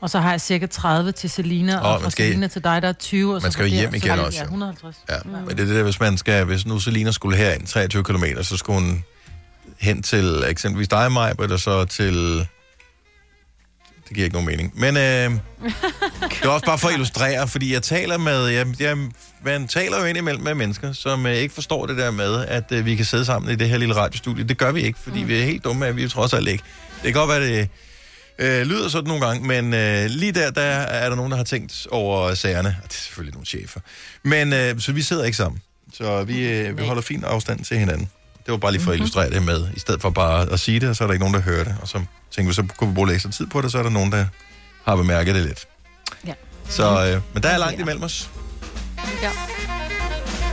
Og 0.00 0.10
så 0.10 0.18
har 0.18 0.30
jeg 0.30 0.40
cirka 0.40 0.66
30 0.66 1.12
til 1.12 1.30
Selina, 1.30 1.78
og 1.78 1.92
man 1.92 2.02
fra 2.02 2.10
skal- 2.10 2.26
Selina 2.26 2.46
til 2.48 2.64
dig, 2.64 2.82
der 2.82 2.88
er 2.88 2.92
20. 2.92 3.28
Og 3.30 3.32
man 3.32 3.40
så 3.42 3.50
skal 3.50 3.62
jo 3.66 3.68
hjem 3.70 3.94
igen 3.94 4.00
så 4.06 4.12
er 4.12 4.18
også, 4.20 4.38
Ja, 4.38 4.42
jo. 4.42 4.46
150. 4.48 4.96
Ja, 5.08 5.14
men 5.24 5.44
det 5.48 5.50
er 5.60 5.64
det 5.64 5.68
der, 5.74 5.82
hvis 5.82 6.00
man 6.00 6.18
skal, 6.18 6.44
hvis 6.44 6.66
nu 6.66 6.78
Selina 6.80 7.10
skulle 7.10 7.36
herind 7.36 7.66
23 7.66 8.04
km, 8.04 8.24
så 8.42 8.56
skulle 8.56 8.80
hun 8.80 9.04
hen 9.80 10.02
til 10.02 10.44
eksempelvis 10.48 10.88
dig, 10.88 11.12
Majbet, 11.12 11.52
og 11.52 11.60
så 11.60 11.84
til... 11.84 12.46
Det 14.08 14.16
giver 14.16 14.24
ikke 14.24 14.34
nogen 14.34 14.46
mening. 14.46 14.72
Men 14.74 14.96
øh, 14.96 15.30
det 16.30 16.44
er 16.44 16.48
også 16.48 16.66
bare 16.66 16.78
for 16.78 16.88
at 16.88 16.94
illustrere, 16.94 17.48
fordi 17.48 17.72
jeg 17.72 17.82
taler 17.82 18.18
med... 18.18 18.46
Jeg, 18.46 18.66
jeg, 18.80 18.96
man 19.44 19.68
taler 19.68 19.98
jo 20.00 20.04
indimellem 20.04 20.42
med 20.44 20.54
mennesker, 20.54 20.92
som 20.92 21.26
øh, 21.26 21.34
ikke 21.34 21.54
forstår 21.54 21.86
det 21.86 21.96
der 21.96 22.10
med, 22.10 22.46
at 22.46 22.72
øh, 22.72 22.84
vi 22.84 22.96
kan 22.96 23.04
sidde 23.04 23.24
sammen 23.24 23.52
i 23.52 23.54
det 23.54 23.68
her 23.68 23.78
lille 23.78 23.96
radiostudie. 23.96 24.44
Det 24.44 24.58
gør 24.58 24.72
vi 24.72 24.80
ikke, 24.80 24.98
fordi 24.98 25.22
mm. 25.22 25.28
vi 25.28 25.40
er 25.40 25.44
helt 25.44 25.64
dumme, 25.64 25.86
at 25.86 25.96
vi 25.96 26.04
er 26.04 26.08
trods 26.08 26.32
alt 26.32 26.48
ikke. 26.48 26.64
Det 26.94 27.02
kan 27.02 27.12
godt 27.12 27.28
være, 27.28 27.40
det 27.40 27.68
øh, 28.38 28.66
lyder 28.66 28.88
sådan 28.88 29.08
nogle 29.08 29.26
gange, 29.26 29.46
men 29.46 29.74
øh, 29.74 30.06
lige 30.06 30.32
der, 30.32 30.50
der 30.50 30.62
er 30.62 31.08
der 31.08 31.16
nogen, 31.16 31.30
der 31.30 31.36
har 31.36 31.44
tænkt 31.44 31.86
over 31.90 32.34
sagerne. 32.34 32.76
Det 32.82 32.90
er 32.90 32.94
selvfølgelig 32.94 33.34
nogle 33.34 33.46
chefer. 33.46 33.80
Men 34.22 34.52
øh, 34.52 34.80
så 34.80 34.92
vi 34.92 35.02
sidder 35.02 35.24
ikke 35.24 35.36
sammen. 35.36 35.62
Så 35.92 36.24
vi, 36.24 36.48
øh, 36.48 36.78
vi 36.78 36.86
holder 36.86 37.02
fin 37.02 37.24
afstand 37.24 37.64
til 37.64 37.78
hinanden. 37.78 38.08
Det 38.50 38.52
var 38.52 38.58
bare 38.58 38.72
lige 38.72 38.82
for 38.82 38.90
at 38.90 38.96
illustrere 38.96 39.30
det 39.30 39.42
med, 39.42 39.66
i 39.76 39.78
stedet 39.78 40.00
for 40.00 40.10
bare 40.10 40.52
at 40.52 40.60
sige 40.60 40.80
det, 40.80 40.88
og 40.88 40.96
så 40.96 41.04
er 41.04 41.06
der 41.08 41.12
ikke 41.12 41.22
nogen, 41.22 41.34
der 41.34 41.40
hører 41.40 41.64
det. 41.64 41.76
Og 41.82 41.88
så 41.88 42.00
tænker 42.30 42.50
vi, 42.50 42.54
så 42.54 42.64
kunne 42.76 42.90
vi 42.90 42.94
bruge 42.94 43.06
lidt 43.06 43.14
ekstra 43.14 43.30
tid 43.30 43.46
på 43.46 43.60
det, 43.60 43.72
så 43.72 43.78
er 43.78 43.82
der 43.82 43.90
nogen, 43.90 44.12
der 44.12 44.26
har 44.84 44.96
bemærket 44.96 45.34
det 45.34 45.42
lidt. 45.42 45.66
Ja. 46.26 46.32
Så, 46.68 47.06
øh, 47.06 47.22
men 47.34 47.42
der 47.42 47.48
er 47.48 47.58
langt 47.58 47.80
imellem 47.80 48.02
os. 48.02 48.30
Ja. 49.22 49.30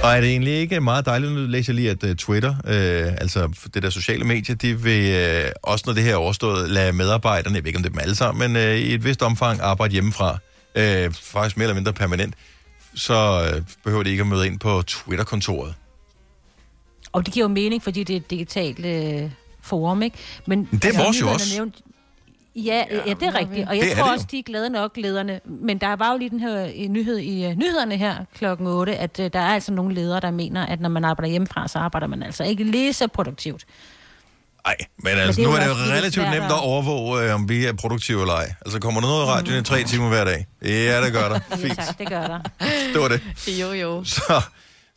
Og 0.03 0.15
er 0.15 0.21
det 0.21 0.29
egentlig 0.29 0.53
ikke 0.53 0.81
meget 0.81 1.05
dejligt, 1.05 1.31
nu 1.31 1.37
læser 1.47 1.73
jeg 1.73 1.75
lige, 1.75 1.89
at 1.89 2.03
uh, 2.03 2.15
Twitter, 2.15 2.55
øh, 2.65 3.11
altså 3.17 3.67
det 3.73 3.83
der 3.83 3.89
sociale 3.89 4.23
medie, 4.23 4.55
de 4.55 4.81
vil 4.81 5.11
øh, 5.11 5.51
også 5.63 5.83
når 5.87 5.93
det 5.93 6.03
her 6.03 6.11
er 6.11 6.15
overstået, 6.15 6.69
lade 6.69 6.93
medarbejderne, 6.93 7.55
jeg 7.55 7.63
ved 7.63 7.67
ikke 7.67 7.77
om 7.77 7.83
det 7.83 7.89
er 7.89 7.93
dem 7.93 8.01
alle 8.01 8.15
sammen, 8.15 8.53
men 8.53 8.63
øh, 8.63 8.75
i 8.75 8.93
et 8.93 9.03
vist 9.03 9.21
omfang 9.21 9.61
arbejde 9.61 9.93
hjemmefra. 9.93 10.37
Øh, 10.75 11.13
faktisk 11.13 11.57
mere 11.57 11.63
eller 11.65 11.75
mindre 11.75 11.93
permanent. 11.93 12.35
Så 12.95 13.49
øh, 13.53 13.61
behøver 13.83 14.03
de 14.03 14.09
ikke 14.09 14.21
at 14.21 14.27
møde 14.27 14.47
ind 14.47 14.59
på 14.59 14.81
Twitter-kontoret. 14.87 15.73
Og 17.11 17.25
det 17.25 17.33
giver 17.33 17.43
jo 17.43 17.47
mening, 17.47 17.83
fordi 17.83 18.03
det 18.03 18.13
er 18.13 18.17
et 18.17 18.29
digitalt 18.31 18.85
øh, 18.85 19.31
forum, 19.61 20.01
ikke? 20.01 20.17
Men, 20.45 20.69
det 20.71 20.85
er 20.85 21.03
vores 21.03 21.21
jo 21.21 21.29
også. 21.29 21.55
Nævnt, 21.55 21.75
ja, 22.55 22.83
ja, 22.91 22.99
ja, 23.07 23.13
det 23.13 23.23
er 23.23 23.35
rigtigt. 23.35 23.67
Og 23.69 23.77
jeg 23.77 23.85
Det 23.85 23.93
tror 23.97 24.03
det 24.05 24.13
også, 24.13 24.25
de 24.31 24.39
er 24.39 24.43
glade 24.43 24.69
nok, 24.69 24.91
lederne. 24.97 25.39
Men 25.45 25.77
der 25.77 25.95
var 25.95 26.11
jo 26.11 26.17
lige 26.17 26.29
den 26.29 26.39
her 26.39 26.65
øh, 26.77 26.87
nyhed 26.89 27.17
i 27.17 27.45
uh, 27.47 27.53
nyhederne 27.53 27.97
her 27.97 28.15
klokken 28.37 28.67
8, 28.67 28.95
at 28.95 29.19
uh, 29.19 29.25
der 29.33 29.39
er 29.39 29.53
altså 29.53 29.71
nogle 29.73 29.93
ledere, 29.95 30.19
der 30.19 30.31
mener, 30.31 30.65
at 30.65 30.79
når 30.81 30.89
man 30.89 31.05
arbejder 31.05 31.29
hjemmefra, 31.31 31.67
så 31.67 31.79
arbejder 31.79 32.07
man 32.07 32.23
altså 32.23 32.43
ikke 32.43 32.63
lige 32.63 32.93
så 32.93 33.07
produktivt. 33.07 33.65
Nej, 34.65 34.75
men 34.97 35.13
det 35.13 35.19
altså, 35.21 35.41
er 35.41 35.45
nu 35.45 35.51
jo 35.51 35.57
er 35.57 35.61
det 35.61 35.67
jo 35.67 35.73
det 35.85 35.91
relativt 35.93 36.25
nemt 36.31 36.45
at- 36.45 36.63
overvåge, 36.63 37.23
øh, 37.23 37.35
om 37.35 37.49
vi 37.49 37.65
er 37.65 37.73
produktive 37.73 38.21
eller 38.21 38.33
ej. 38.33 38.53
Altså, 38.65 38.79
kommer 38.79 39.01
der 39.01 39.07
noget 39.07 39.23
i 39.23 39.27
radioen 39.27 39.61
i 39.61 39.63
tre 39.63 39.83
timer 39.83 40.07
hver 40.09 40.23
dag? 40.23 40.47
Ja, 40.61 41.01
det 41.05 41.13
gør 41.13 41.29
der. 41.29 41.39
Ja, 41.51 41.55
Fint. 41.55 41.75
tak, 41.75 41.97
det 41.99 42.09
gør 42.09 42.21
der. 42.27 42.39
Det 42.93 43.01
var 43.01 43.07
det. 43.07 43.21
Jo, 43.47 43.71
jo. 43.71 44.03
Så, 44.03 44.41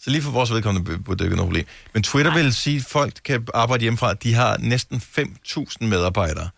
så 0.05 0.11
lige 0.11 0.22
for 0.22 0.30
vores 0.30 0.53
vedkommende 0.53 0.98
burde 0.98 1.18
det 1.18 1.24
ikke 1.24 1.30
være 1.30 1.36
noget 1.36 1.48
problem. 1.48 1.66
Men 1.94 2.03
Twitter 2.03 2.34
vil 2.34 2.55
sige, 2.55 2.76
at 2.76 2.84
folk 2.84 3.12
kan 3.24 3.46
arbejde 3.55 3.82
hjemmefra. 3.82 4.14
De 4.14 4.34
har 4.34 4.57
næsten 4.59 5.03
5.000 5.18 5.64
medarbejdere. 5.80 6.48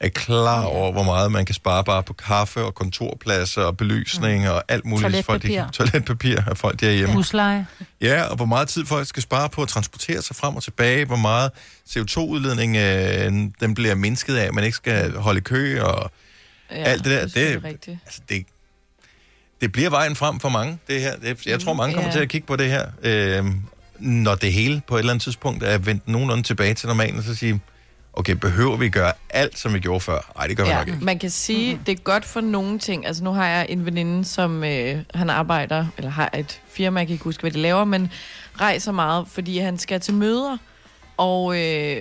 Er 0.00 0.08
klar 0.08 0.62
over, 0.64 0.92
hvor 0.92 1.02
meget 1.02 1.32
man 1.32 1.44
kan 1.44 1.54
spare 1.54 1.84
bare 1.84 2.02
på 2.02 2.12
kaffe 2.12 2.60
og 2.64 2.74
kontorpladser 2.74 3.62
og 3.62 3.76
belysning 3.76 4.48
og 4.50 4.62
alt 4.68 4.84
muligt. 4.84 5.24
Folk, 5.26 5.42
de, 5.42 5.48
Toiletpapir. 5.48 5.70
toiletpapir 5.72 6.36
af 6.46 6.56
folk 6.56 6.80
derhjemme. 6.80 7.14
Husleje. 7.14 7.66
Ja, 8.00 8.22
og 8.22 8.36
hvor 8.36 8.44
meget 8.44 8.68
tid 8.68 8.84
folk 8.86 9.06
skal 9.08 9.22
spare 9.22 9.48
på 9.48 9.62
at 9.62 9.68
transportere 9.68 10.22
sig 10.22 10.36
frem 10.36 10.56
og 10.56 10.62
tilbage, 10.62 11.04
hvor 11.04 11.16
meget 11.16 11.50
CO2-udledning 11.90 12.76
øh, 12.76 13.32
den 13.60 13.74
bliver 13.74 13.94
mindsket 13.94 14.36
af, 14.36 14.52
man 14.52 14.64
ikke 14.64 14.76
skal 14.76 15.16
holde 15.16 15.40
kø 15.40 15.80
og 15.82 16.10
ja, 16.70 16.76
alt 16.76 17.04
det 17.04 17.12
der. 17.12 17.20
det 17.26 17.34
Det, 17.34 17.52
er 17.52 17.64
rigtigt. 17.64 17.98
altså, 18.06 18.20
det, 18.28 18.46
det 19.62 19.72
bliver 19.72 19.90
vejen 19.90 20.16
frem 20.16 20.40
for 20.40 20.48
mange, 20.48 20.78
det 20.88 21.00
her. 21.00 21.12
Jeg 21.46 21.60
tror, 21.60 21.72
mange 21.74 21.94
kommer 21.94 22.08
Ja. 22.08 22.12
til 22.12 22.20
at 22.20 22.28
kigge 22.28 22.46
på 22.46 22.56
det 22.56 22.68
her, 22.70 22.86
øh, 23.02 23.44
når 23.98 24.34
det 24.34 24.52
hele 24.52 24.82
på 24.86 24.94
et 24.94 24.98
eller 24.98 25.12
andet 25.12 25.22
tidspunkt 25.22 25.62
er 25.62 25.78
vendt 25.78 26.08
nogenlunde 26.08 26.42
tilbage 26.42 26.74
til 26.74 26.88
normalen, 26.88 27.18
og 27.18 27.24
så 27.24 27.34
sige, 27.34 27.60
okay, 28.12 28.32
behøver 28.32 28.76
vi 28.76 28.88
gøre 28.88 29.12
alt, 29.30 29.58
som 29.58 29.74
vi 29.74 29.78
gjorde 29.80 30.00
før? 30.00 30.32
Nej, 30.36 30.46
det 30.46 30.56
gør 30.56 30.64
vi 30.64 30.70
nok 30.72 30.88
ikke. 30.88 31.04
man 31.04 31.18
kan 31.18 31.30
sige, 31.30 31.80
det 31.86 31.98
er 31.98 32.02
godt 32.02 32.24
for 32.24 32.40
nogle 32.40 32.78
ting. 32.78 33.06
Altså 33.06 33.24
nu 33.24 33.30
har 33.32 33.46
jeg 33.46 33.66
en 33.68 33.86
veninde, 33.86 34.24
som 34.24 34.64
øh, 34.64 34.98
han 35.14 35.30
arbejder, 35.30 35.86
eller 35.98 36.10
har 36.10 36.30
et 36.38 36.60
firma, 36.72 37.00
jeg 37.00 37.06
kan 37.06 37.12
ikke 37.14 37.24
huske, 37.24 37.40
hvad 37.40 37.50
de 37.50 37.58
laver, 37.58 37.84
men 37.84 38.10
rejser 38.60 38.92
meget, 38.92 39.26
fordi 39.30 39.58
han 39.58 39.78
skal 39.78 40.00
til 40.00 40.14
møder. 40.14 40.56
Og 41.16 41.58
øh, 41.60 41.96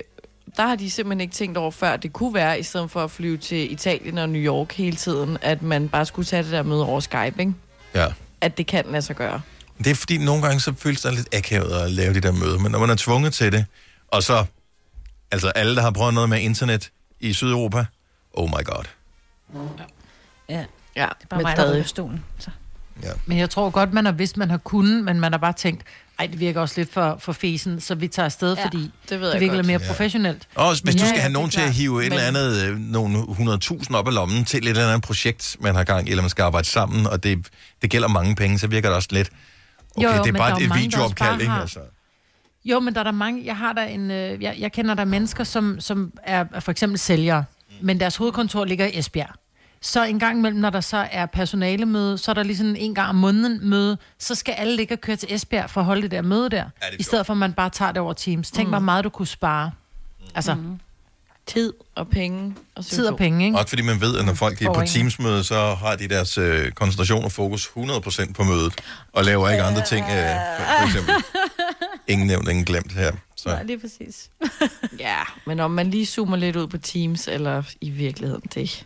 der 0.57 0.67
har 0.67 0.75
de 0.75 0.91
simpelthen 0.91 1.21
ikke 1.21 1.33
tænkt 1.33 1.57
over 1.57 1.71
før, 1.71 1.95
det 1.97 2.13
kunne 2.13 2.33
være, 2.33 2.59
i 2.59 2.63
stedet 2.63 2.91
for 2.91 3.03
at 3.03 3.11
flyve 3.11 3.37
til 3.37 3.71
Italien 3.71 4.17
og 4.17 4.29
New 4.29 4.41
York 4.41 4.71
hele 4.73 4.97
tiden, 4.97 5.37
at 5.41 5.61
man 5.61 5.89
bare 5.89 6.05
skulle 6.05 6.25
tage 6.25 6.43
det 6.43 6.51
der 6.51 6.63
møde 6.63 6.85
over 6.85 6.99
Skype, 6.99 7.35
ikke? 7.39 7.53
Ja. 7.95 8.07
At 8.41 8.57
det 8.57 8.67
kan 8.67 8.85
lade 8.89 9.01
sig 9.01 9.15
gøre. 9.15 9.41
Det 9.77 9.87
er 9.87 9.95
fordi, 9.95 10.17
nogle 10.17 10.41
gange 10.43 10.59
så 10.59 10.73
føles 10.77 11.01
det 11.01 11.13
lidt 11.13 11.35
akavet 11.35 11.71
at 11.71 11.91
lave 11.91 12.13
de 12.13 12.19
der 12.21 12.31
møder, 12.31 12.59
men 12.59 12.71
når 12.71 12.79
man 12.79 12.89
er 12.89 12.95
tvunget 12.95 13.33
til 13.33 13.51
det, 13.51 13.65
og 14.07 14.23
så, 14.23 14.45
altså 15.31 15.49
alle, 15.49 15.75
der 15.75 15.81
har 15.81 15.91
prøvet 15.91 16.13
noget 16.13 16.29
med 16.29 16.39
internet 16.39 16.91
i 17.19 17.33
Sydeuropa, 17.33 17.85
oh 18.33 18.49
my 18.49 18.63
god. 18.65 18.83
Ja. 20.49 20.65
Ja, 20.95 21.07
Det 21.19 21.23
er 21.23 21.27
bare 21.29 21.41
mig, 21.41 21.57
der 21.57 21.83
stolen. 21.83 22.23
Så. 22.39 22.49
Men 23.25 23.37
jeg 23.37 23.49
tror 23.49 23.69
godt, 23.69 23.93
man 23.93 24.05
har 24.05 24.11
vidst, 24.11 24.37
man 24.37 24.49
har 24.49 24.57
kunnet, 24.57 25.03
men 25.03 25.19
man 25.19 25.31
har 25.33 25.37
bare 25.39 25.53
tænkt, 25.53 25.83
ej, 26.21 26.27
det 26.27 26.39
virker 26.39 26.61
også 26.61 26.73
lidt 26.81 26.93
for, 26.93 27.17
for 27.19 27.31
fesen, 27.33 27.81
så 27.81 27.95
vi 27.95 28.07
tager 28.07 28.25
afsted, 28.25 28.55
Ja, 28.57 28.65
fordi 28.65 28.91
det 29.09 29.19
ved 29.19 29.27
det 29.27 29.33
jeg 29.33 29.41
virker 29.41 29.53
godt. 29.55 29.65
lidt 29.65 29.67
mere 29.67 29.81
Ja. 29.81 29.87
professionelt. 29.87 30.47
Og 30.55 30.67
også, 30.67 30.83
hvis 30.83 30.93
Men 30.95 30.99
du 30.99 31.03
ja, 31.03 31.07
skal 31.09 31.15
ja, 31.17 31.21
have 31.21 31.27
det 31.29 31.33
nogen 31.33 31.49
til 31.49 31.61
at 31.61 31.73
hive 31.73 32.05
et 32.05 32.09
Men- 32.11 32.19
eller 32.19 32.27
andet, 32.27 32.63
øh, 32.65 32.77
nogle 32.77 33.17
100.000 33.29 33.95
op 33.95 34.07
af 34.07 34.13
lommen 34.13 34.45
til 34.45 34.57
et 34.63 34.69
eller 34.69 34.87
andet 34.87 35.01
projekt, 35.01 35.57
man 35.59 35.75
har 35.75 35.83
gang 35.83 36.07
i, 36.07 36.09
eller 36.09 36.21
man 36.23 36.29
skal 36.29 36.43
arbejde 36.43 36.67
sammen, 36.67 37.07
og 37.07 37.23
det, 37.23 37.47
det 37.81 37.89
gælder 37.89 38.07
mange 38.07 38.35
penge, 38.35 38.59
så 38.59 38.67
virker 38.67 38.89
det 38.89 38.95
også 38.95 39.09
lidt, 39.11 39.29
okay, 39.95 40.07
Jo, 40.09 40.15
jo, 40.15 40.23
det 40.23 40.33
er 40.33 40.37
bare 40.37 40.51
er 40.51 40.55
et, 40.55 40.61
et 40.63 40.75
videoopkald, 40.75 41.41
ikke? 41.41 41.51
har- 41.51 41.61
Altså. 41.61 41.79
Jo, 42.65 42.79
men 42.79 42.93
der 42.93 42.99
er 42.99 43.03
der 43.03 43.11
mange, 43.11 43.45
jeg 43.45 43.57
har 43.57 43.73
der 43.73 43.83
en, 43.83 44.11
øh, 44.11 44.43
jeg, 44.43 44.55
jeg 44.59 44.71
kender 44.71 44.93
der 44.95 45.05
mennesker, 45.05 45.43
som, 45.43 45.79
som 45.79 46.11
er, 46.23 46.45
er 46.53 46.59
for 46.59 46.71
eksempel 46.71 46.99
sælgere, 46.99 47.43
men 47.81 47.99
deres 47.99 48.15
hovedkontor 48.15 48.65
ligger 48.65 48.85
i 48.85 48.99
Esbjerg. 48.99 49.29
Så 49.81 50.03
en 50.05 50.19
gang 50.19 50.37
imellem, 50.37 50.59
når 50.59 50.69
der 50.69 50.81
så 50.81 51.07
er 51.11 51.25
personalemøde, 51.25 52.17
så 52.17 52.31
er 52.31 52.35
der 52.35 52.43
lige 52.43 52.57
sådan 52.57 52.75
en 52.75 52.95
gang 52.95 53.09
om 53.09 53.15
måneden 53.15 53.69
møde, 53.69 53.97
så 54.19 54.35
skal 54.35 54.51
alle 54.51 54.75
ligge 54.75 54.95
og 54.95 55.01
køre 55.01 55.15
til 55.15 55.33
Esbjerg 55.35 55.69
for 55.69 55.81
at 55.81 55.85
holde 55.85 56.01
det 56.01 56.11
der 56.11 56.21
møde 56.21 56.49
der, 56.49 56.65
i 56.99 57.03
stedet 57.03 57.25
for 57.25 57.33
at 57.33 57.37
man 57.37 57.53
bare 57.53 57.69
tager 57.69 57.91
det 57.91 58.01
over 58.01 58.13
Teams. 58.13 58.51
Tænk, 58.51 58.67
Mm. 58.67 58.71
hvor 58.71 58.79
meget 58.79 59.03
du 59.03 59.09
kunne 59.09 59.27
spare. 59.27 59.71
Altså, 60.35 60.53
Mm. 60.55 60.79
Tid 61.45 61.73
og 61.95 62.07
penge. 62.07 62.55
Og 62.75 62.85
tid 62.85 63.05
og 63.07 63.17
penge, 63.17 63.45
ikke? 63.45 63.57
Også 63.57 63.69
fordi 63.69 63.81
man 63.81 64.01
ved, 64.01 64.17
at 64.17 64.25
når 64.25 64.33
folk 64.33 64.61
er 64.61 64.73
på. 64.73 64.81
Teams-møde, 64.85 65.43
så 65.43 65.75
har 65.75 65.95
de 65.95 66.07
deres 66.07 66.37
øh, 66.37 66.71
koncentration 66.71 67.23
og 67.23 67.31
fokus 67.31 67.67
100% 67.67 68.33
på 68.33 68.43
mødet, 68.43 68.73
og 69.13 69.23
laver 69.25 69.49
ikke 69.49 69.63
andre 69.63 69.85
ting, 69.85 70.05
øh, 70.05 70.35
for, 70.57 70.63
for 70.79 70.85
eksempel. 70.87 71.13
Ingen 72.07 72.27
nævnt, 72.27 72.49
ingen 72.49 72.65
glemt 72.65 72.91
her. 72.91 73.11
Så. 73.35 73.49
Nej, 73.49 73.63
lige 73.63 73.79
præcis. 73.79 74.29
ja, 74.99 75.17
men 75.45 75.59
om 75.59 75.71
man 75.71 75.89
lige 75.91 76.05
zoomer 76.05 76.37
lidt 76.37 76.55
ud 76.55 76.67
på 76.67 76.77
Teams, 76.77 77.27
eller 77.27 77.63
i 77.81 77.89
virkeligheden, 77.89 78.41
det 78.53 78.85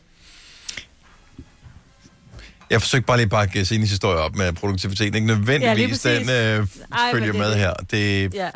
Jeg 2.70 2.82
forsøgte 2.82 3.05
bare 3.05 3.18
lige 3.18 3.26
at 3.26 3.30
bakke 3.30 3.66
Sines 3.66 3.89
historie 3.89 4.18
op 4.20 4.36
med 4.36 4.53
produktiviteten. 4.53 5.16
Ikke 5.16 5.28
Ja, 5.28 5.36
nødvendigvis 5.36 6.03
lige 6.03 6.20
den 6.20 6.30
øh, 6.30 6.68
Ej, 6.91 7.11
følger 7.11 7.32
det 7.32 7.39
med 7.41 7.55
her. 7.55 7.74
Det, 7.74 8.34
Ja. 8.34 8.49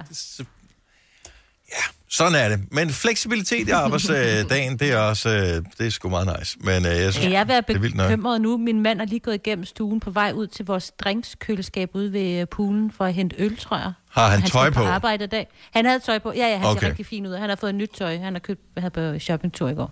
Sådan 2.11 2.35
er 2.35 2.49
det. 2.49 2.59
Men 2.71 2.89
fleksibilitet 2.89 3.67
i 3.67 3.71
arbejdsdagen, 3.71 4.77
det 4.79 4.91
er 4.91 4.97
også 4.97 5.29
øh, 5.29 5.63
det 5.77 5.85
er 5.87 5.89
sgu 5.89 6.09
meget 6.09 6.37
nice. 6.39 6.57
Men 6.59 6.85
øh, 6.85 6.91
jeg 6.91 6.99
synes, 7.01 7.15
Skal 7.15 7.31
jeg 7.31 7.47
være 7.47 7.57
er 7.57 7.61
bekymret 8.07 8.41
nu? 8.41 8.57
Min 8.57 8.83
mand 8.83 9.01
er 9.01 9.05
lige 9.05 9.19
gået 9.19 9.35
igennem 9.35 9.65
stuen 9.65 9.99
på 9.99 10.11
vej 10.11 10.31
ud 10.35 10.47
til 10.47 10.65
vores 10.65 10.91
drinkskøleskab 10.91 11.89
ude 11.93 12.13
ved 12.13 12.41
øh, 12.41 12.47
poolen 12.47 12.91
for 12.91 13.05
at 13.05 13.13
hente 13.13 13.35
øl, 13.39 13.57
tror 13.57 13.77
jeg. 13.77 13.91
Har 14.11 14.27
han 14.29 14.39
skal 14.39 14.51
tøj 14.51 14.69
på? 14.69 14.83
arbejde 14.83 15.23
i 15.23 15.27
dag. 15.27 15.47
Han 15.73 15.85
havde 15.85 15.99
tøj 15.99 16.19
på. 16.19 16.33
Ja, 16.35 16.47
ja, 16.47 16.57
han 16.57 16.65
okay. 16.67 16.79
Ser 16.79 16.87
rigtig 16.87 17.05
fin 17.05 17.25
ud. 17.25 17.35
Han 17.35 17.49
har 17.49 17.55
fået 17.55 17.75
nyt 17.75 17.89
tøj. 17.97 18.17
Han 18.17 18.33
har 18.33 18.39
købt 18.39 18.61
havde 18.77 18.91
på 19.13 19.19
shoppingtur 19.19 19.69
i 19.69 19.73
går. 19.73 19.91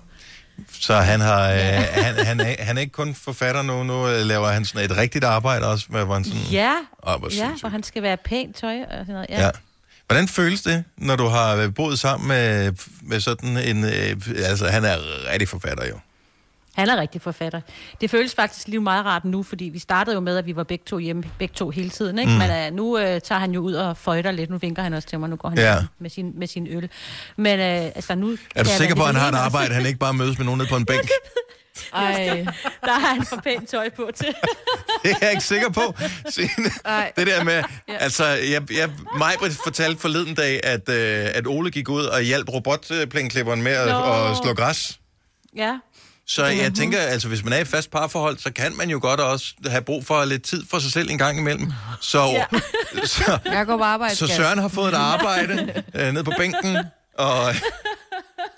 Så 0.79 0.95
han, 0.95 1.21
har, 1.21 1.51
øh, 1.51 1.59
han, 1.91 2.25
han, 2.25 2.39
er, 2.39 2.55
han 2.59 2.77
er 2.77 2.81
ikke 2.81 2.93
kun 2.93 3.15
forfatter 3.15 3.61
nu, 3.61 3.83
nu 3.83 4.07
øh, 4.07 4.25
laver 4.25 4.47
han 4.47 4.65
sådan 4.65 4.91
et 4.91 4.97
rigtigt 4.97 5.23
arbejde 5.23 5.67
også, 5.67 5.85
med, 5.89 6.05
hvor 6.05 6.13
han 6.13 6.23
sådan... 6.23 6.39
Ja, 6.51 6.73
hvor 7.03 7.35
ja 7.35 7.51
hvor 7.59 7.69
han 7.69 7.83
skal 7.83 8.03
være 8.03 8.17
pænt 8.17 8.55
tøj 8.55 8.81
og 8.81 8.89
sådan 8.91 9.13
noget. 9.13 9.29
Ja. 9.29 9.45
Ja. 9.45 9.51
Hvordan 10.07 10.27
føles 10.27 10.61
det, 10.61 10.83
når 10.97 11.15
du 11.15 11.27
har 11.27 11.55
øh, 11.55 11.73
boet 11.73 11.99
sammen 11.99 12.27
med, 12.27 12.71
med 13.01 13.19
sådan 13.19 13.57
en... 13.57 13.83
Øh, 13.83 14.15
altså, 14.35 14.67
han 14.67 14.85
er 14.85 14.97
rigtig 15.31 15.49
forfatter 15.49 15.87
jo. 15.87 15.99
Han 16.77 16.89
er 16.89 16.97
rigtig 17.01 17.21
forfatter. 17.21 17.61
Det 18.01 18.09
føles 18.11 18.35
faktisk 18.35 18.67
lige 18.67 18.79
meget 18.79 19.05
rart 19.05 19.25
nu, 19.25 19.43
fordi 19.43 19.65
vi 19.65 19.79
startede 19.79 20.13
jo 20.13 20.19
med, 20.19 20.37
at 20.37 20.45
vi 20.45 20.55
var 20.55 20.63
begge 20.63 20.83
to 20.87 20.97
hjemme, 20.97 21.23
begge 21.39 21.53
to 21.53 21.69
hele 21.69 21.89
tiden. 21.89 22.19
Ikke? 22.19 22.31
Mm. 22.31 22.37
Men 22.37 22.67
uh, 22.71 22.75
nu 22.77 22.95
uh, 22.95 23.01
tager 23.01 23.39
han 23.39 23.51
jo 23.51 23.61
ud 23.61 23.73
og 23.73 23.97
føjter 23.97 24.31
lidt. 24.31 24.49
Nu 24.49 24.57
vinker 24.57 24.83
han 24.83 24.93
også 24.93 25.07
til 25.07 25.19
mig. 25.19 25.29
Nu 25.29 25.35
går 25.35 25.49
han 25.49 25.57
Ja. 25.57 25.75
med, 25.99 26.09
sin, 26.09 26.31
med 26.39 26.47
sin 26.47 26.67
øl. 26.67 26.89
Men 27.35 27.59
uh, 27.59 27.85
altså 27.85 28.15
nu... 28.15 28.37
Er 28.55 28.63
du 28.63 28.69
sikker 28.69 28.95
på, 28.95 29.01
at 29.01 29.07
han 29.07 29.15
har 29.15 29.29
et 29.31 29.35
arbejde, 29.35 29.73
han 29.73 29.85
ikke 29.85 29.99
bare 29.99 30.13
mødes 30.13 30.37
med 30.37 30.45
nogen 30.45 30.57
nede 30.57 30.69
på 30.69 30.75
en 30.75 30.85
bænk? 30.91 31.09
Ej. 31.93 32.45
Der 32.81 32.99
har 32.99 33.13
han 33.15 33.25
for 33.25 33.35
pænt 33.43 33.69
tøj 33.69 33.89
på 33.89 34.09
til. 34.15 34.27
Det 35.03 35.11
er 35.11 35.15
jeg 35.21 35.31
ikke 35.31 35.43
sikker 35.43 35.69
på. 35.69 35.95
Signe. 36.29 36.69
Det 37.17 37.27
der 37.27 37.43
med, 37.43 37.63
Ja. 37.87 37.95
altså, 37.97 38.25
jeg, 38.25 38.71
jeg, 38.77 38.89
mig 39.17 39.33
fortalte 39.63 39.99
forleden 40.01 40.35
dag, 40.35 40.59
at, 40.63 40.89
øh, 40.89 41.25
at 41.33 41.47
Ole 41.47 41.71
gik 41.71 41.89
ud 41.89 42.03
og 42.03 42.21
hjalp 42.21 42.49
robotplænklipperen 42.53 43.61
med 43.61 43.71
at, 43.71 43.87
at 43.89 44.37
slå 44.43 44.53
græs. 44.53 44.99
ja. 45.55 45.77
Så 46.29 46.45
jeg 46.45 46.73
tænker, 46.73 46.99
altså 46.99 47.27
hvis 47.27 47.43
man 47.43 47.53
er 47.53 47.57
i 47.57 47.65
fast 47.65 47.91
parforhold, 47.91 48.37
så 48.37 48.51
kan 48.53 48.75
man 48.77 48.89
jo 48.89 48.99
godt 49.01 49.19
også 49.19 49.53
have 49.67 49.81
brug 49.81 50.05
for 50.05 50.25
lidt 50.25 50.43
tid 50.43 50.63
for 50.69 50.79
sig 50.79 50.91
selv 50.91 51.09
en 51.11 51.17
gang 51.17 51.39
imellem. 51.39 51.71
Så, 52.01 52.25
Ja. 52.25 52.45
så, 53.05 53.37
Jeg 53.45 53.65
går 53.65 53.77
på 53.77 53.83
arbejde, 53.83 54.15
så. 54.15 54.27
Søren 54.27 54.59
har 54.59 54.67
fået 54.67 54.89
et 54.89 54.97
arbejde 54.97 55.73
øh, 55.95 56.13
nede 56.13 56.23
på 56.23 56.31
bænken, 56.37 56.77
og, 57.17 57.39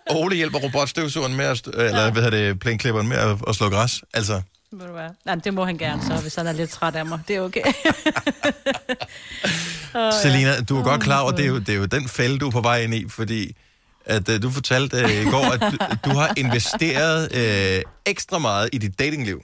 og 0.09 0.19
Ole 0.19 0.35
hjælper 0.35 0.59
robotstøvsugeren 0.59 1.35
med 1.35 1.45
at, 1.45 1.57
st- 1.67 1.81
eller 1.81 2.11
hvad 2.11 2.23
hedder 2.23 2.37
det, 2.47 2.59
plænklipperen 2.59 3.07
med 3.07 3.17
at, 3.17 3.37
at 3.47 3.55
slå 3.55 3.69
græs. 3.69 4.01
Altså, 4.13 4.41
Må 4.71 4.85
du 4.85 4.93
være. 4.93 5.13
Nej, 5.25 5.35
det 5.35 5.53
må 5.53 5.65
han 5.65 5.77
gerne 5.77 6.01
så, 6.07 6.13
hvis 6.21 6.35
han 6.35 6.47
er 6.47 6.51
lidt 6.51 6.69
træt 6.69 6.95
af 6.95 7.05
mig. 7.05 7.19
Det 7.27 7.35
er 7.35 7.41
okay. 7.41 7.61
oh, 9.95 10.13
Selina, 10.21 10.61
du 10.61 10.77
er 10.79 10.83
godt 10.83 11.01
klar 11.01 11.21
over, 11.21 11.31
det 11.31 11.43
er, 11.45 11.49
jo, 11.49 11.59
det 11.59 11.69
er 11.69 11.73
jo 11.77 11.85
den 11.85 12.09
fælde, 12.09 12.39
du 12.39 12.47
er 12.47 12.51
på 12.51 12.61
vej 12.61 12.81
ind 12.81 12.93
i, 12.93 13.09
fordi 13.09 13.55
at 14.09 14.29
uh, 14.29 14.41
du 14.41 14.49
fortalte 14.49 15.03
uh, 15.05 15.11
i 15.11 15.23
går, 15.29 15.53
at 15.53 15.61
du, 15.71 15.77
du 16.09 16.15
har 16.15 16.33
investeret 16.37 17.29
uh, 17.85 17.91
ekstra 18.05 18.37
meget 18.39 18.69
i 18.73 18.77
dit 18.77 18.99
datingliv. 18.99 19.43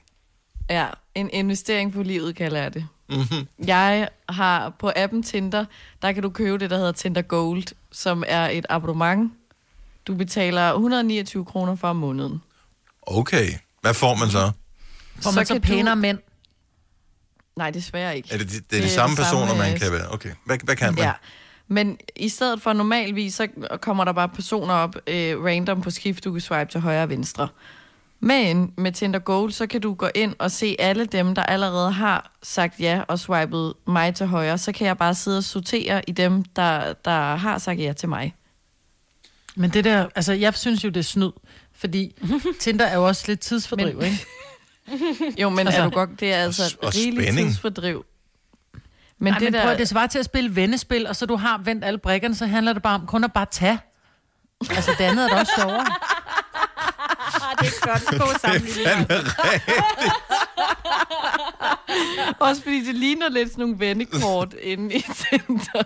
Ja, 0.70 0.88
en 1.16 1.30
investering 1.34 1.93
på 1.93 2.03
livet, 2.03 2.36
kalder 2.36 2.61
jeg 2.61 2.74
det. 2.74 2.88
Mm-hmm. 3.09 3.47
Jeg 3.68 4.09
har 4.30 4.70
på 4.80 4.91
appen 4.95 5.24
Tinder, 5.24 5.66
der 6.01 6.11
kan 6.11 6.24
du 6.24 6.30
købe 6.30 6.57
det, 6.57 6.70
der 6.70 6.78
hedder 6.78 6.91
Tinder 6.91 7.22
Gold, 7.22 7.63
som 7.91 8.24
er 8.28 8.49
et 8.49 8.66
abonnement. 8.70 9.32
Du 10.07 10.16
betaler 10.16 10.72
129 10.74 11.45
kroner 11.45 11.76
for 11.76 11.88
om 11.88 11.95
måneden. 11.95 12.41
Okay, 13.01 13.49
hvad 13.82 13.93
får 13.93 14.16
man 14.16 14.30
så? 14.30 14.51
Får 15.24 15.32
man 15.32 15.45
så, 15.45 15.53
kan 15.53 15.61
pænere 15.61 15.95
du- 15.95 16.01
mænd? 16.01 16.20
Nej, 17.57 17.72
desværre 17.72 18.18
ikke. 18.18 18.30
Er 18.34 18.38
det, 18.38 18.51
det, 18.51 18.72
det 18.72 18.78
er 18.78 18.82
de 18.82 18.89
samme 18.89 19.16
personer, 19.16 19.55
man 19.55 19.80
kan 19.80 19.91
være? 19.91 20.13
Okay, 20.13 20.32
hvad, 20.45 20.57
hvad 20.63 20.76
kan 20.76 20.95
man? 20.95 21.03
Ja. 21.03 21.11
Men 21.68 21.97
i 22.16 22.30
stedet 22.30 22.61
for 22.61 22.74
normalvis, 22.74 23.34
så 23.34 23.47
kommer 23.82 24.03
der 24.05 24.11
bare 24.11 24.30
personer 24.30 24.74
op 24.74 24.95
øh, 25.07 25.43
random 25.43 25.82
på 25.82 25.89
skift, 25.89 26.24
du 26.24 26.32
kan 26.32 26.41
swipe 26.41 26.72
til 26.72 26.80
højre 26.80 27.03
og 27.03 27.09
venstre. 27.09 27.47
Men 28.20 28.74
med 28.78 28.91
Tinder 28.91 29.20
Gold, 29.20 29.51
så 29.51 29.68
kan 29.68 29.82
du 29.82 29.93
gå 29.93 30.07
ind 30.16 30.36
og 30.39 30.51
se 30.51 30.76
alle 30.80 31.05
dem, 31.05 31.36
der 31.36 31.43
allerede 31.43 31.91
har 31.91 32.32
sagt 32.43 32.80
ja 32.80 33.01
og 33.07 33.20
swipet 33.20 33.74
mig 33.88 34.16
til 34.16 34.26
højre. 34.28 34.57
Så 34.57 34.72
kan 34.72 34.88
jeg 34.88 34.97
bare 34.97 35.16
sidde 35.16 35.38
og 35.38 35.43
sortere 35.43 36.01
i 36.09 36.11
dem, 36.11 36.43
der, 36.43 36.93
der 36.93 37.36
har 37.36 37.57
sagt 37.57 37.80
ja 37.80 37.93
til 37.93 38.09
mig. 38.09 38.36
Men 39.55 39.70
det 39.70 39.84
der, 39.84 40.07
altså 40.16 40.34
jeg 40.34 40.53
synes 40.53 40.84
jo, 40.84 40.89
det 40.89 40.97
er 40.97 41.03
snyd, 41.03 41.32
fordi 41.74 42.16
Tinder 42.61 42.86
er 42.86 42.95
jo 42.95 43.07
også 43.07 43.24
lidt 43.28 43.39
tidsfordriv, 43.39 43.95
Men- 43.97 44.03
ikke? 44.05 44.28
Jo, 45.41 45.49
men 45.49 45.59
Altså- 45.68 45.82
er 45.82 45.84
du 45.84 45.89
godt, 45.89 46.20
det 46.20 46.34
er 46.34 46.38
altså 46.38 46.78
og 46.82 46.95
rigeligt 46.95 47.26
spænding. 47.28 47.47
tidsfordriv. 47.47 48.05
Men, 49.20 49.34
Ej, 49.34 49.39
det, 49.39 49.51
men 49.51 49.61
prøv, 49.61 49.72
at- 49.72 49.80
det 49.80 49.89
svarer 49.89 50.07
til 50.07 50.20
at 50.20 50.26
spille 50.26 50.55
vendespil, 50.55 51.07
og 51.07 51.16
så 51.16 51.26
du 51.26 51.36
har 51.36 51.57
vendt 51.57 51.86
alle 51.86 51.97
brikkerne, 51.99 52.36
så 52.36 52.45
handler 52.45 52.74
det 52.74 52.82
bare 52.82 52.95
om 52.95 53.07
kun 53.07 53.24
at 53.24 53.34
bare 53.34 53.45
tage. 53.51 53.80
Altså, 54.70 54.91
det 54.97 55.03
andet 55.03 55.26
er 55.26 55.30
da 55.30 55.39
også 55.39 55.51
sjovere. 55.59 55.86
det 57.59 57.68
er 57.68 57.88
godt. 57.88 58.22
God 58.22 58.39
sammenligning. 58.39 59.07
Også 62.39 62.61
fordi 62.63 62.86
det 62.86 62.95
ligner 62.95 63.30
lidt 63.30 63.49
sådan 63.49 63.61
nogle 63.61 63.80
vendekort 63.80 64.53
inde 64.72 64.95
i 64.95 64.99
Tinder. 65.01 65.84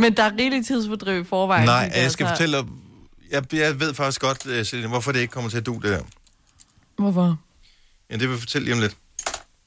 Men 0.00 0.16
der 0.16 0.22
er 0.22 0.30
rigeligt 0.38 0.66
tidsfordriv 0.66 1.20
i 1.20 1.24
forvejen. 1.24 1.64
Nej, 1.64 1.90
jeg 1.94 2.10
skal 2.10 2.24
altså. 2.24 2.34
fortælle 2.34 2.56
dig... 2.58 2.66
Jeg, 3.30 3.54
jeg 3.54 3.80
ved 3.80 3.94
faktisk 3.94 4.20
godt, 4.20 4.46
øh, 4.46 4.64
Selina, 4.66 4.88
hvorfor 4.88 5.12
det 5.12 5.20
ikke 5.20 5.32
kommer 5.32 5.50
til 5.50 5.56
at 5.56 5.66
du 5.66 5.74
det 5.74 5.82
der. 5.82 6.00
Hvorfor? 6.96 7.38
Ja, 8.10 8.14
det 8.14 8.22
vil 8.22 8.30
jeg 8.30 8.38
fortælle 8.38 8.64
lige 8.64 8.74
om 8.74 8.80
lidt. 8.80 8.96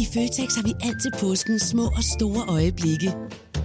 I 0.00 0.06
Føtex 0.14 0.54
har 0.56 0.62
vi 0.62 0.74
altid 0.88 1.10
påskens 1.20 1.62
små 1.62 1.86
og 1.86 2.04
store 2.16 2.42
øjeblikke. 2.48 3.10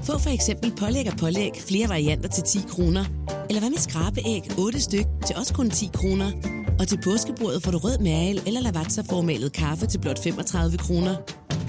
Få 0.08 0.20
for 0.20 0.30
eksempel 0.30 0.72
pålæg 0.80 1.08
og 1.12 1.18
pålæg 1.18 1.52
flere 1.68 1.90
varianter 1.90 2.30
til 2.30 2.44
10 2.44 2.60
kroner. 2.70 3.06
Eller 3.50 3.60
hvad 3.62 3.70
med 3.70 3.78
skrabeæg 3.78 4.42
8 4.60 4.82
styk 4.82 5.06
til 5.26 5.36
også 5.36 5.54
kun 5.54 5.70
10 5.70 5.90
kroner. 5.94 6.32
Og 6.80 6.88
til 6.88 7.00
påskebordet 7.04 7.64
får 7.64 7.72
du 7.72 7.78
rød 7.78 7.98
mal 8.00 8.42
eller 8.48 8.62
lavatserformalet 8.62 9.54
kaffe 9.54 9.86
til 9.88 10.00
blot 10.00 10.24
35 10.24 10.78
kroner. 10.78 11.16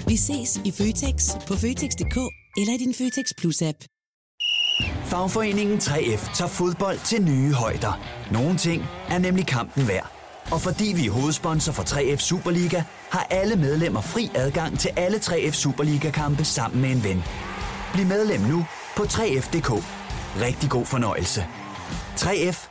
Vi 0.07 0.15
ses 0.15 0.61
i 0.65 0.71
Føtex 0.71 1.15
på 1.47 1.53
Føtex.dk 1.53 2.17
eller 2.59 2.73
i 2.73 2.77
din 2.77 2.93
Føtex 2.93 3.25
Plus-app. 3.39 3.79
Fagforeningen 5.05 5.77
3F 5.77 6.35
tager 6.37 6.49
fodbold 6.49 6.99
til 7.05 7.21
nye 7.21 7.53
højder. 7.53 7.93
Nogle 8.31 8.57
ting 8.57 8.83
er 9.09 9.17
nemlig 9.17 9.45
kampen 9.45 9.87
værd. 9.87 10.16
Og 10.51 10.61
fordi 10.61 10.93
vi 10.95 11.07
er 11.07 11.11
hovedsponsor 11.11 11.71
for 11.71 11.83
3F 11.83 12.17
Superliga, 12.17 12.83
har 13.09 13.27
alle 13.29 13.55
medlemmer 13.55 14.01
fri 14.01 14.31
adgang 14.35 14.79
til 14.79 14.91
alle 14.97 15.17
3F 15.17 15.51
Superliga-kampe 15.51 16.45
sammen 16.45 16.81
med 16.81 16.89
en 16.91 17.03
ven. 17.03 17.23
Bliv 17.93 18.05
medlem 18.05 18.41
nu 18.41 18.65
på 18.97 19.03
3F.dk. 19.03 19.69
Rigtig 20.41 20.69
god 20.69 20.85
fornøjelse. 20.85 21.45
3F 22.15 22.67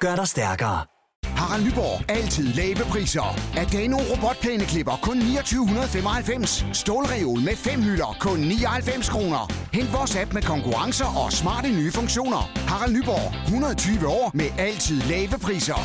gør 0.00 0.16
dig 0.16 0.28
stærkere. 0.28 0.84
Harald 1.24 1.64
Nyborg. 1.64 2.10
Altid 2.10 2.44
lave 2.52 2.76
priser. 2.90 3.38
Adano 3.56 3.96
robotplæneklipper 3.96 4.98
kun 5.02 5.20
2995. 5.20 6.66
Stålreol 6.72 7.40
med 7.40 7.56
fem 7.56 7.82
hylder 7.82 8.16
kun 8.20 8.38
99 8.38 9.08
kroner. 9.08 9.52
Hent 9.72 9.92
vores 9.92 10.16
app 10.16 10.32
med 10.32 10.42
konkurrencer 10.42 11.24
og 11.24 11.32
smarte 11.32 11.68
nye 11.68 11.92
funktioner. 11.92 12.50
Harald 12.68 12.92
Nyborg. 12.92 13.44
120 13.44 14.08
år 14.08 14.30
med 14.34 14.46
altid 14.58 15.00
lave 15.00 15.38
priser. 15.42 15.80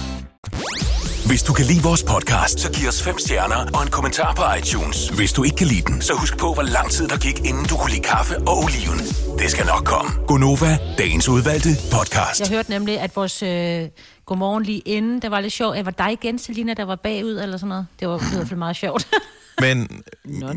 Hvis 1.31 1.43
du 1.43 1.53
kan 1.53 1.65
lide 1.65 1.83
vores 1.83 2.03
podcast, 2.03 2.59
så 2.59 2.71
giv 2.71 2.87
os 2.87 3.03
fem 3.03 3.17
stjerner 3.19 3.61
og 3.75 3.83
en 3.83 3.89
kommentar 3.89 4.33
på 4.35 4.43
iTunes. 4.59 5.09
Hvis 5.09 5.33
du 5.33 5.43
ikke 5.43 5.55
kan 5.55 5.67
lide 5.67 5.81
den, 5.81 6.01
så 6.01 6.13
husk 6.13 6.37
på, 6.37 6.53
hvor 6.53 6.63
lang 6.63 6.91
tid 6.91 7.07
der 7.07 7.17
gik, 7.17 7.37
inden 7.49 7.65
du 7.65 7.75
kunne 7.77 7.91
lide 7.91 8.01
kaffe 8.03 8.37
og 8.37 8.57
oliven. 8.63 8.99
Det 9.39 9.51
skal 9.51 9.65
nok 9.65 9.83
komme. 9.85 10.11
Gonova, 10.27 10.77
dagens 10.97 11.29
udvalgte 11.29 11.69
podcast. 11.91 12.39
Jeg 12.39 12.49
hørte 12.49 12.69
nemlig, 12.69 12.99
at 12.99 13.15
vores 13.15 13.43
øh, 13.43 13.89
godmorgen 14.25 14.63
lige 14.63 14.79
inden, 14.79 15.21
der 15.21 15.29
var 15.29 15.39
lidt 15.41 15.53
sjovt. 15.53 15.77
at 15.77 15.85
var 15.85 15.91
dig 15.91 16.11
igen, 16.11 16.39
Selina, 16.39 16.73
der 16.73 16.85
var 16.85 16.95
bagud 16.95 17.37
eller 17.43 17.57
sådan 17.57 17.69
noget. 17.69 17.87
Det 17.99 18.07
var 18.07 18.17
i 18.17 18.35
hvert 18.35 18.47
fald 18.47 18.59
meget 18.59 18.75
sjovt. 18.75 19.07
Men, 19.63 20.03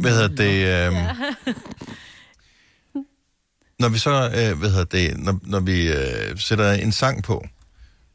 hvad 0.01 0.11
hedder 0.11 0.29
det... 0.29 0.55
Øh, 0.87 0.93
når 3.79 3.89
vi 3.89 3.99
så, 3.99 4.11
øh, 4.11 4.59
hvad 4.59 4.70
hedder 4.70 4.85
det, 4.85 5.18
når, 5.18 5.39
når 5.43 5.61
vi 5.61 5.93
øh, 5.93 6.39
sætter 6.39 6.72
en 6.72 6.93
sang 6.93 7.22
på, 7.22 7.45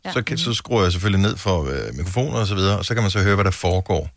ja. 0.05 0.11
så, 0.13 0.21
kan, 0.21 0.37
så 0.37 0.53
skruer 0.53 0.83
jeg 0.83 0.91
selvfølgelig 0.91 1.21
ned 1.29 1.37
for 1.37 1.63
øh, 1.69 1.95
mikrofoner 1.95 2.39
og 2.39 2.47
så 2.47 2.55
videre, 2.55 2.77
og 2.77 2.85
så 2.85 2.93
kan 2.93 3.03
man 3.03 3.11
så 3.11 3.19
høre, 3.23 3.35
hvad 3.35 3.45
der 3.45 3.51
foregår 3.51 4.09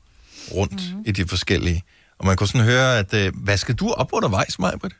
rundt 0.54 0.72
mm-hmm. 0.90 1.02
i 1.06 1.12
de 1.12 1.28
forskellige. 1.28 1.82
Og 2.18 2.26
man 2.26 2.36
kunne 2.36 2.48
sådan 2.48 2.66
høre, 2.66 2.98
at 2.98 3.14
øh, 3.14 3.32
hvad 3.36 3.56
skal 3.56 3.74
du 3.74 3.90
op 3.90 4.08
undervejs, 4.12 4.58
Majbrit? 4.58 4.92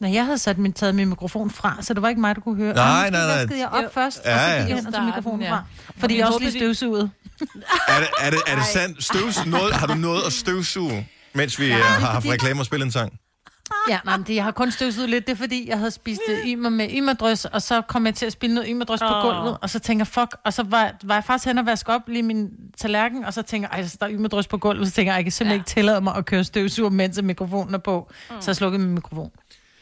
Når 0.00 0.08
jeg 0.08 0.24
havde 0.24 0.38
sat 0.38 0.58
min, 0.58 0.72
taget 0.72 0.94
min 0.94 1.08
mikrofon 1.08 1.50
fra, 1.50 1.76
så 1.80 1.94
det 1.94 2.02
var 2.02 2.08
ikke 2.08 2.20
mig, 2.20 2.34
der 2.34 2.40
kunne 2.40 2.56
høre. 2.56 2.74
Nej, 2.74 3.10
nej, 3.10 3.26
nej. 3.26 3.36
vaskede 3.36 3.58
jeg 3.60 3.68
op 3.68 3.82
Jo. 3.82 3.88
først, 3.94 4.20
Ja, 4.24 4.34
og 4.34 4.40
så 4.40 4.46
ja. 4.46 4.60
gik 4.60 4.68
jeg 4.68 4.76
hen 4.76 4.86
og 4.86 4.92
tog 4.94 5.04
mikrofonen 5.04 5.40
Ja. 5.42 5.52
fra. 5.52 5.64
Fordi 5.98 6.14
Jeg 6.14 6.18
jeg 6.18 6.26
også 6.26 6.38
lige 6.38 6.52
de- 6.52 6.58
støvsuget. 6.58 7.10
Er 7.88 7.98
det, 7.98 8.08
er 8.20 8.30
det, 8.30 8.38
er 8.46 8.54
det 8.56 8.64
sandt? 8.64 9.04
Støvs, 9.04 9.46
noget, 9.46 9.74
har 9.74 9.86
du 9.86 9.94
noget 9.94 10.22
at 10.26 10.32
støvsuge, 10.32 11.08
mens 11.34 11.58
vi 11.58 11.66
ja, 11.66 11.76
har 11.82 12.06
haft 12.10 12.26
reklamer 12.26 12.60
og 12.60 12.66
spillet 12.66 12.84
en 12.86 12.92
sang? 12.92 13.12
Ja, 13.88 13.98
nej, 14.04 14.16
men 14.16 14.26
det, 14.26 14.34
jeg 14.34 14.44
har 14.44 14.50
kun 14.50 14.70
støvsuget 14.70 15.10
lidt. 15.10 15.26
Det 15.26 15.32
er 15.32 15.36
fordi, 15.36 15.68
jeg 15.68 15.78
havde 15.78 15.90
spist 15.90 16.20
øh, 16.28 16.46
ymer 16.46 16.68
med 16.68 16.88
ymerdrøs, 16.92 17.44
og 17.44 17.62
så 17.62 17.80
kom 17.80 18.06
jeg 18.06 18.14
til 18.14 18.26
at 18.26 18.32
spille 18.32 18.54
noget 18.54 18.68
ymerdrøs 18.70 19.02
oh. 19.02 19.08
på 19.08 19.28
gulvet, 19.28 19.58
og 19.62 19.70
så 19.70 19.78
tænker 19.78 20.04
fuck, 20.04 20.36
og 20.44 20.52
så 20.52 20.62
var, 20.62 20.92
var 21.04 21.14
jeg 21.14 21.24
faktisk 21.24 21.46
hen 21.46 21.58
og 21.58 21.66
vaske 21.66 21.92
op 21.92 22.08
lige 22.08 22.22
min 22.22 22.50
tallerken, 22.76 23.24
og 23.24 23.34
så 23.34 23.42
tænker 23.42 23.68
jeg, 23.76 23.90
der 24.00 24.06
er 24.06 24.10
ymerdrøs 24.12 24.46
på 24.46 24.58
gulvet, 24.58 24.88
så 24.88 24.92
tænker 24.92 25.12
jeg, 25.12 25.16
jeg 25.16 25.24
kan 25.24 25.32
simpelthen 25.32 25.58
ja. 25.58 25.60
ikke 25.60 25.68
tillade 25.68 26.00
mig 26.00 26.14
at 26.16 26.24
køre 26.24 26.44
støvsuger, 26.44 26.90
mens 26.90 27.22
mikrofonen 27.22 27.74
er 27.74 27.78
på. 27.78 28.10
Mm. 28.30 28.40
Så 28.40 28.50
jeg 28.50 28.56
slukkede 28.56 28.82
min 28.82 28.94
mikrofon. 28.94 29.30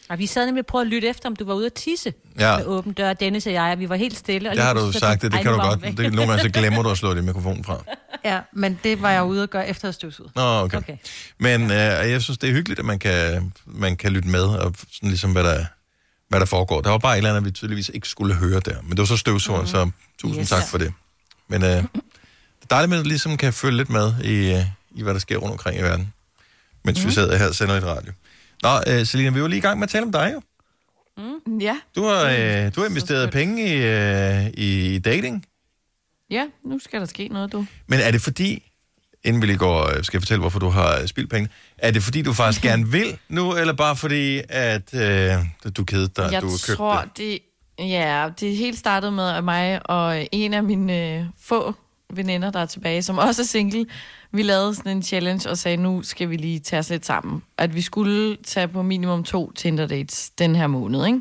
Og 0.09 0.19
vi 0.19 0.27
sad 0.27 0.47
nemlig 0.47 0.63
og 0.63 0.67
prøvede 0.67 0.87
at 0.87 0.91
lytte 0.93 1.09
efter, 1.09 1.29
om 1.29 1.37
du 1.37 1.45
var 1.45 1.55
ude 1.55 1.67
at 1.67 1.73
tisse 1.73 2.13
Ja. 2.39 2.57
med 2.57 2.67
åben 2.67 2.93
dør. 2.93 3.13
Dennis 3.13 3.47
og 3.47 3.53
jeg, 3.53 3.73
og 3.73 3.79
vi 3.79 3.89
var 3.89 3.97
helt 3.97 4.17
stille. 4.19 4.51
Og 4.51 4.57
Det 4.57 4.65
har 4.65 4.75
du 4.75 4.93
så 4.93 4.99
sagt, 4.99 5.23
det, 5.23 5.33
det 5.33 5.43
kan 5.43 5.53
du 5.53 5.59
godt. 5.59 5.83
væk. 5.83 5.97
Det, 5.97 6.13
nogle 6.15 6.31
gange 6.33 6.43
så 6.43 6.49
glemmer 6.61 6.83
du 6.83 6.91
at 6.91 6.99
slå 6.99 7.15
din 7.15 7.25
mikrofon 7.25 7.65
fra. 7.65 7.85
Ja, 8.25 8.41
men 8.53 8.79
det 8.85 9.03
var 9.03 9.11
jeg 9.11 9.25
ude 9.25 9.43
at 9.43 9.51
gøre 9.51 9.69
efter 9.69 9.89
at 9.89 9.95
støvsuget. 9.95 10.33
Nå, 10.37 10.43
okay. 10.43 10.77
okay. 10.79 10.97
Men 11.39 11.63
øh, 11.63 11.77
jeg 11.77 12.23
synes, 12.23 12.39
det 12.39 12.49
er 12.49 12.53
hyggeligt, 12.53 12.79
at 12.81 12.87
man 12.87 12.99
kan, 12.99 13.53
man 13.67 13.97
kan 13.97 14.13
lytte 14.13 14.29
med, 14.29 14.43
og 14.45 14.75
sådan 14.93 15.09
ligesom, 15.09 15.33
hvad 15.33 15.45
der, 15.45 15.65
hvad 16.29 16.41
der 16.41 16.47
foregår. 16.47 16.81
Der 16.81 16.91
var 16.91 16.99
bare 16.99 17.13
et 17.13 17.17
eller 17.17 17.31
andet, 17.31 17.45
vi 17.45 17.51
tydeligvis 17.51 17.91
ikke 17.95 18.09
skulle 18.09 18.35
høre 18.35 18.61
der. 18.61 18.77
Men 18.83 18.91
det 18.91 18.99
var 18.99 19.05
så 19.05 19.17
støvsuger, 19.17 19.61
mm. 19.61 19.67
så 19.67 19.91
tusind 20.19 20.41
Yes. 20.43 20.49
tak 20.49 20.63
for 20.69 20.79
det. 20.79 20.93
Men 21.49 21.63
øh, 21.63 21.69
det 21.71 21.79
er 22.63 22.67
dejligt, 22.71 22.93
at 22.93 22.99
man 22.99 23.07
ligesom 23.07 23.37
kan 23.37 23.53
følge 23.53 23.77
lidt 23.77 23.91
med 23.91 24.13
i, 24.25 24.53
øh, 24.55 24.63
i 24.95 25.03
hvad 25.03 25.15
der 25.15 25.21
sker 25.21 25.37
rundt 25.37 25.53
omkring 25.53 25.79
i 25.79 25.83
verden. 25.83 26.13
Mens 26.85 27.01
mm. 27.03 27.07
vi 27.09 27.15
sidder 27.15 27.37
her 27.37 27.49
og 27.49 27.55
sender 27.55 27.75
lidt 27.75 27.85
radio. 27.85 28.13
Nå, 28.63 28.69
øh, 28.87 29.07
Selina, 29.07 29.31
vi 29.31 29.43
var 29.43 29.49
lige 29.49 29.59
i 29.59 29.61
gang 29.61 29.79
med 29.79 29.87
at 29.87 29.91
tale 29.91 30.05
om 30.05 30.13
dig 30.13 30.33
jo. 30.35 30.41
Mm. 31.19 31.59
Ja. 31.59 31.77
Du 31.97 32.05
har, 32.05 32.25
øh, 32.25 32.75
du 32.75 32.81
har 32.81 32.89
investeret 32.89 33.31
penge 33.31 33.67
i, 33.67 33.83
øh, 33.83 34.47
i 34.55 34.99
dating. 34.99 35.47
Ja, 36.31 36.47
nu 36.65 36.79
skal 36.79 37.01
der 37.01 37.07
ske 37.07 37.29
noget, 37.29 37.53
du. 37.53 37.67
Men 37.87 38.01
er 38.01 38.11
det 38.11 38.21
fordi, 38.21 38.73
inden 39.25 39.43
vi 39.43 39.47
lige 39.47 39.59
går, 39.59 39.97
øh, 39.97 40.05
skal 40.05 40.17
jeg 40.17 40.23
fortælle, 40.23 40.41
hvorfor 40.41 40.59
du 40.59 40.69
har 40.69 41.07
spildt 41.07 41.31
penge, 41.31 41.49
er 41.79 41.91
det 41.91 42.03
fordi, 42.03 42.23
du 42.23 42.33
faktisk 42.33 42.63
gerne 42.69 42.89
vil 42.89 43.19
nu, 43.29 43.55
eller 43.57 43.73
bare 43.73 43.97
fordi, 43.97 44.41
at 44.49 44.95
øh, 44.95 45.33
du 45.77 45.85
kedede 45.85 46.09
dig, 46.17 46.33
jeg 46.33 46.43
du 46.43 46.49
købte 46.49 46.75
tror, 46.77 47.01
det? 47.01 47.17
det... 47.17 47.39
Ja, 47.79 48.29
det 48.41 48.57
helt 48.57 48.79
startede 48.79 49.13
med 49.13 49.29
at 49.29 49.45
mig 49.45 49.91
og 49.91 50.29
en 50.33 50.55
af 50.55 50.63
mine 50.63 51.19
øh, 51.19 51.25
få 51.43 51.75
veninder, 52.13 52.51
der 52.51 52.61
er 52.61 52.67
tilbage, 52.67 53.03
som 53.03 53.19
også 53.19 53.43
er 53.43 53.47
single. 53.47 53.87
Vi 54.33 54.43
lavede 54.43 54.75
sådan 54.75 54.97
en 54.97 55.03
challenge 55.03 55.51
og 55.51 55.59
sagde, 55.59 55.77
nu 55.77 56.03
skal 56.03 56.31
vi 56.31 56.37
lige 56.37 56.61
tage 56.61 56.81
os 56.81 56.91
lidt 56.91 57.07
sammen. 57.07 57.43
At 57.59 57.75
vi 57.75 57.81
skulle 57.81 58.37
tage 58.37 58.69
på 58.69 58.83
minimum 58.83 59.25
to 59.25 59.53
Tinder 59.53 59.87
dates 59.87 60.31
den 60.31 60.57
her 60.57 60.67
måned, 60.67 61.07
ikke? 61.07 61.21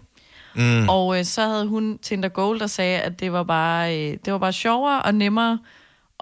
Mm. 0.55 0.89
Og 0.89 1.19
øh, 1.19 1.25
så 1.25 1.47
havde 1.47 1.67
hun 1.67 1.97
Tinder 1.97 2.29
Gold, 2.29 2.59
der 2.59 2.67
sagde, 2.67 2.99
at 2.99 3.19
det 3.19 3.31
var 3.31 3.43
bare, 3.43 3.97
øh, 3.97 4.17
det 4.25 4.33
var 4.33 4.39
bare 4.39 4.53
sjovere 4.53 5.01
og 5.01 5.15
nemmere 5.15 5.59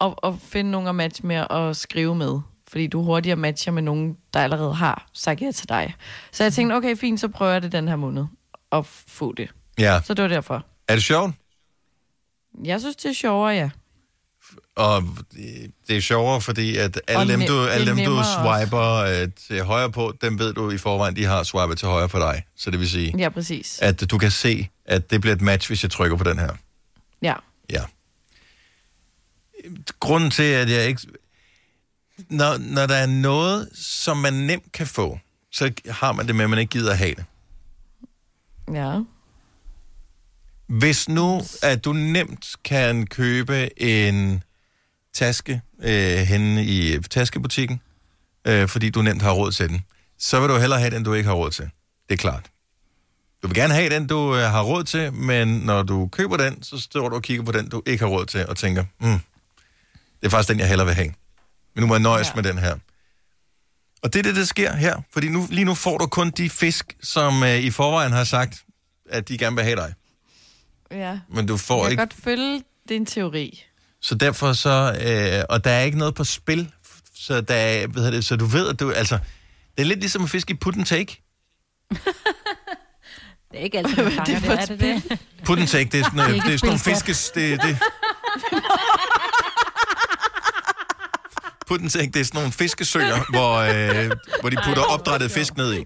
at, 0.01 0.13
at 0.23 0.33
finde 0.39 0.71
nogen 0.71 0.87
at 0.87 0.95
matche 0.95 1.27
med 1.27 1.41
og 1.49 1.75
skrive 1.75 2.15
med. 2.15 2.39
Fordi 2.67 2.87
du 2.87 3.03
hurtigere 3.03 3.35
matcher 3.35 3.71
med 3.73 3.81
nogen, 3.81 4.17
der 4.33 4.39
allerede 4.39 4.73
har 4.73 5.07
sagt 5.13 5.41
ja 5.41 5.51
til 5.51 5.69
dig. 5.69 5.95
Så 6.31 6.43
jeg 6.43 6.53
tænkte, 6.53 6.73
okay, 6.73 6.95
fint, 6.97 7.19
så 7.19 7.27
prøver 7.27 7.51
jeg 7.51 7.61
det 7.61 7.71
den 7.71 7.87
her 7.87 7.95
måned 7.95 8.25
at 8.71 8.85
få 8.85 9.33
det. 9.33 9.49
Ja. 9.79 10.01
Så 10.03 10.13
det 10.13 10.23
var 10.23 10.29
derfor. 10.29 10.65
Er 10.87 10.93
det 10.93 11.03
sjovt? 11.03 11.33
Jeg 12.63 12.79
synes, 12.79 12.95
det 12.95 13.09
er 13.09 13.13
sjovere, 13.13 13.51
ja. 13.53 13.69
Og 14.75 15.03
det 15.87 15.97
er 15.97 16.01
sjovere, 16.01 16.41
fordi 16.41 16.77
at 16.77 17.01
alle 17.07 17.21
Og 17.33 17.39
dem, 17.39 17.47
du, 17.47 17.65
alle 17.67 17.85
dem, 17.87 17.95
du 17.97 18.01
nemmere 18.01 18.19
også. 18.19 18.59
swiper 18.65 18.95
øh, 18.95 19.27
til 19.47 19.63
højre 19.63 19.91
på, 19.91 20.13
dem 20.21 20.39
ved 20.39 20.53
du 20.53 20.71
i 20.71 20.77
forvejen, 20.77 21.15
de 21.15 21.25
har 21.25 21.43
swipet 21.43 21.77
til 21.77 21.87
højre 21.87 22.09
på 22.09 22.19
dig. 22.19 22.43
Så 22.55 22.71
det 22.71 22.79
vil 22.79 22.89
sige, 22.89 23.17
Ja, 23.17 23.29
præcis. 23.29 23.79
at 23.81 24.11
du 24.11 24.17
kan 24.17 24.31
se, 24.31 24.69
at 24.85 25.09
det 25.11 25.21
bliver 25.21 25.35
et 25.35 25.41
match, 25.41 25.69
hvis 25.69 25.83
jeg 25.83 25.91
trykker 25.91 26.17
på 26.17 26.23
den 26.23 26.39
her. 26.39 26.49
Ja. 27.21 27.33
Ja. 27.69 27.83
Grunden 29.99 30.31
til, 30.31 30.43
at 30.43 30.69
jeg 30.69 30.87
ikke... 30.87 31.01
Når, 32.29 32.57
når 32.57 32.85
der 32.85 32.95
er 32.95 33.05
noget, 33.05 33.69
som 33.75 34.17
man 34.17 34.33
nemt 34.33 34.71
kan 34.71 34.87
få, 34.87 35.19
så 35.51 35.71
har 35.89 36.11
man 36.11 36.27
det 36.27 36.35
med, 36.35 36.43
at 36.43 36.49
man 36.49 36.59
ikke 36.59 36.69
gider 36.71 36.91
at 36.91 36.97
have 36.97 37.15
det. 37.15 37.25
Ja. 38.73 38.99
Hvis 40.67 41.09
nu, 41.09 41.41
at 41.63 41.85
du 41.85 41.93
nemt 41.93 42.55
kan 42.63 43.07
købe 43.07 43.81
en 43.81 44.43
taske 45.13 45.61
øh, 45.83 46.17
henne 46.17 46.65
i 46.65 46.99
taskebutikken, 46.99 47.81
øh, 48.47 48.67
fordi 48.67 48.89
du 48.89 49.01
nemt 49.01 49.21
har 49.21 49.31
råd 49.31 49.51
til 49.51 49.69
den, 49.69 49.81
så 50.19 50.39
vil 50.39 50.49
du 50.49 50.57
hellere 50.57 50.79
have 50.79 50.91
den, 50.91 51.03
du 51.03 51.13
ikke 51.13 51.27
har 51.27 51.35
råd 51.35 51.51
til. 51.51 51.69
Det 52.09 52.13
er 52.13 52.17
klart. 52.17 52.49
Du 53.43 53.47
vil 53.47 53.55
gerne 53.55 53.73
have 53.73 53.89
den, 53.89 54.07
du 54.07 54.35
øh, 54.35 54.41
har 54.41 54.61
råd 54.63 54.83
til, 54.83 55.13
men 55.13 55.47
når 55.47 55.83
du 55.83 56.07
køber 56.07 56.37
den, 56.37 56.63
så 56.63 56.79
står 56.79 57.09
du 57.09 57.15
og 57.15 57.21
kigger 57.21 57.43
på 57.43 57.51
den, 57.51 57.69
du 57.69 57.81
ikke 57.85 58.03
har 58.03 58.11
råd 58.11 58.25
til, 58.25 58.47
og 58.47 58.57
tænker, 58.57 58.83
mm, 58.99 59.19
det 60.19 60.25
er 60.25 60.29
faktisk 60.29 60.49
den, 60.49 60.59
jeg 60.59 60.67
hellere 60.67 60.85
vil 60.87 60.95
have. 60.95 61.13
Men 61.75 61.81
nu 61.81 61.87
må 61.87 61.93
jeg 61.93 62.01
nøjes 62.01 62.27
ja. 62.27 62.35
med 62.35 62.43
den 62.43 62.57
her. 62.57 62.75
Og 64.03 64.13
det 64.13 64.19
er 64.19 64.23
det, 64.23 64.35
der 64.35 64.45
sker 64.45 64.75
her. 64.75 65.01
Fordi 65.13 65.29
nu, 65.29 65.47
lige 65.49 65.65
nu 65.65 65.73
får 65.73 65.97
du 65.97 66.05
kun 66.05 66.31
de 66.31 66.49
fisk, 66.49 66.95
som 67.01 67.43
øh, 67.43 67.59
i 67.59 67.71
forvejen 67.71 68.11
har 68.11 68.23
sagt, 68.23 68.65
at 69.09 69.29
de 69.29 69.37
gerne 69.37 69.55
vil 69.55 69.65
have 69.65 69.75
dig. 69.75 69.93
Ja. 70.91 71.19
Men 71.29 71.45
du 71.45 71.57
får 71.57 71.75
jeg 71.75 71.83
kan 71.83 71.91
ikke... 71.91 72.01
godt 72.01 72.23
følge 72.23 72.63
din 72.89 73.05
teori. 73.05 73.63
Så 74.03 74.15
derfor 74.15 74.53
så... 74.53 74.97
Øh, 75.01 75.43
og 75.49 75.63
der 75.63 75.71
er 75.71 75.81
ikke 75.81 75.97
noget 75.97 76.15
på 76.15 76.23
spil. 76.23 76.71
Så, 77.15 77.41
der 77.41 77.55
er, 77.55 77.87
hvad 77.87 78.03
hedder 78.03 78.17
det, 78.17 78.25
så 78.25 78.35
du 78.35 78.45
ved, 78.45 78.69
at 78.69 78.79
du... 78.79 78.91
Altså, 78.91 79.17
det 79.77 79.83
er 79.83 79.87
lidt 79.87 79.99
ligesom 79.99 80.23
at 80.23 80.29
fiske 80.29 80.51
i 80.51 80.57
put 80.57 80.75
and 80.75 80.85
take. 80.85 81.21
Det 83.51 83.59
er 83.59 83.63
ikke 83.63 83.77
altid, 83.77 84.03
man 84.03 84.05
er 84.19 84.39
fanger 84.39 84.65
det 84.65 84.79
det, 84.79 84.89
er 84.89 84.93
et 84.93 85.03
det 85.03 85.09
det? 85.09 85.19
Put 85.45 85.59
and 85.59 85.67
take, 85.67 85.89
det 85.91 85.99
er 85.99 86.03
sådan, 86.03 86.19
Det 86.19 86.25
er 86.25 86.35
øh, 86.35 86.45
det 86.45 86.53
er 86.53 86.57
sådan 86.57 86.67
nogle 86.67 86.79
fiskes... 86.79 87.31
Det, 87.35 87.61
det. 87.61 87.77
Put 91.67 91.81
and 91.81 91.89
take, 91.89 92.11
det 92.11 92.19
er 92.19 92.23
sådan 92.23 92.37
nogle 92.39 92.51
fiskesøer, 92.51 93.19
hvor, 93.29 93.53
øh, 93.57 94.11
hvor 94.41 94.49
de 94.49 94.57
putter 94.65 94.83
opdrættet 94.83 95.31
fisk 95.31 95.57
ned 95.57 95.73
i. 95.73 95.85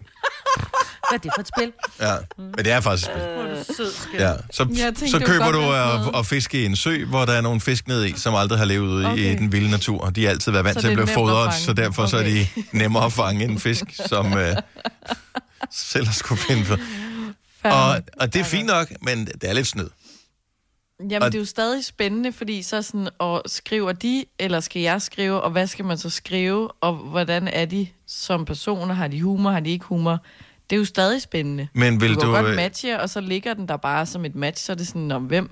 Hvad 1.09 1.19
er 1.19 1.21
det 1.21 1.31
for 1.35 1.41
et 1.41 1.47
spil? 1.47 1.71
Ja, 2.01 2.13
men 2.37 2.53
det 2.65 2.71
er 2.71 2.79
faktisk 2.79 3.07
et 3.09 3.13
spil. 3.13 3.23
Hvor 3.33 3.43
er 3.43 3.55
du 3.65 3.73
sød, 3.77 3.91
skat. 3.91 4.21
Ja, 4.21 4.33
så, 4.51 4.63
Jeg 4.63 4.85
tænkte, 4.85 5.09
så 5.09 5.19
det 5.19 5.27
var 5.27 5.33
køber 5.33 5.45
godt 5.45 5.55
du 5.55 5.61
sådan 5.61 5.93
at, 5.95 5.99
noget. 6.05 6.19
at 6.19 6.25
fiske 6.25 6.61
i 6.61 6.65
en 6.65 6.75
sø, 6.75 7.05
hvor 7.05 7.25
der 7.25 7.33
er 7.33 7.41
nogle 7.41 7.61
fisk 7.61 7.87
ned 7.87 8.05
i, 8.05 8.13
som 8.17 8.35
aldrig 8.35 8.59
har 8.59 8.65
levet 8.65 8.87
ude 8.87 9.05
okay. 9.05 9.17
i 9.17 9.25
Okay. 9.31 9.37
den 9.37 9.51
vilde 9.51 9.71
natur. 9.71 10.09
De 10.09 10.23
har 10.23 10.29
altid 10.29 10.51
været 10.51 10.65
vant 10.65 10.75
Så 10.75 10.81
til 10.81 10.87
at 10.87 10.97
det 10.97 11.01
er 11.01 11.05
blive 11.05 11.15
nemt 11.15 11.29
at 11.29 11.33
fodret, 11.33 11.53
fange. 11.53 11.65
så 11.65 11.73
derfor 11.73 12.01
okay. 12.03 12.09
så 12.09 12.17
er 12.17 12.23
de 12.23 12.47
nemmere 12.81 13.05
at 13.05 13.13
fange 13.13 13.43
en 13.45 13.59
fisk, 13.59 13.83
som 14.05 14.37
øh, 14.37 14.55
selv 15.71 16.05
har 16.05 16.13
skulle 16.13 16.41
finde 16.41 16.65
for. 16.65 16.77
Og, 17.63 18.01
og 18.19 18.33
det 18.33 18.39
er 18.39 18.43
fint 18.43 18.67
nok, 18.67 18.91
men 19.01 19.25
det 19.25 19.43
er 19.43 19.53
lidt 19.53 19.67
snyd. 19.67 19.87
Jamen, 20.99 21.21
Og- 21.23 21.31
det 21.31 21.37
er 21.37 21.41
jo 21.41 21.45
stadig 21.45 21.85
spændende, 21.85 22.33
fordi 22.33 22.63
så 22.63 22.81
sådan, 22.81 23.09
og 23.19 23.43
skriver 23.45 23.91
de, 23.91 24.25
eller 24.39 24.59
skal 24.59 24.81
jeg 24.81 25.01
skrive, 25.01 25.41
og 25.41 25.51
hvad 25.51 25.67
skal 25.67 25.85
man 25.85 25.97
så 25.97 26.09
skrive, 26.09 26.71
og 26.81 26.93
hvordan 26.93 27.47
er 27.47 27.65
de 27.65 27.87
som 28.07 28.45
personer? 28.45 28.93
Har 28.93 29.07
de 29.07 29.21
humor, 29.21 29.51
har 29.51 29.59
de 29.59 29.69
ikke 29.69 29.85
humor? 29.85 30.19
Det 30.69 30.75
er 30.75 30.79
jo 30.79 30.85
stadig 30.85 31.21
spændende. 31.21 31.67
Men 31.73 32.01
vil 32.01 32.13
du 32.13 32.19
kan 32.19 32.27
du, 32.27 32.35
godt 32.35 32.45
øh, 32.45 32.55
matche, 32.55 32.99
og 32.99 33.09
så 33.09 33.21
ligger 33.21 33.53
den 33.53 33.67
der 33.67 33.77
bare 33.77 34.05
som 34.05 34.25
et 34.25 34.35
match, 34.35 34.65
så 34.65 34.71
er 34.71 34.75
det 34.75 34.87
sådan, 34.87 35.11
om 35.11 35.23
hvem 35.23 35.49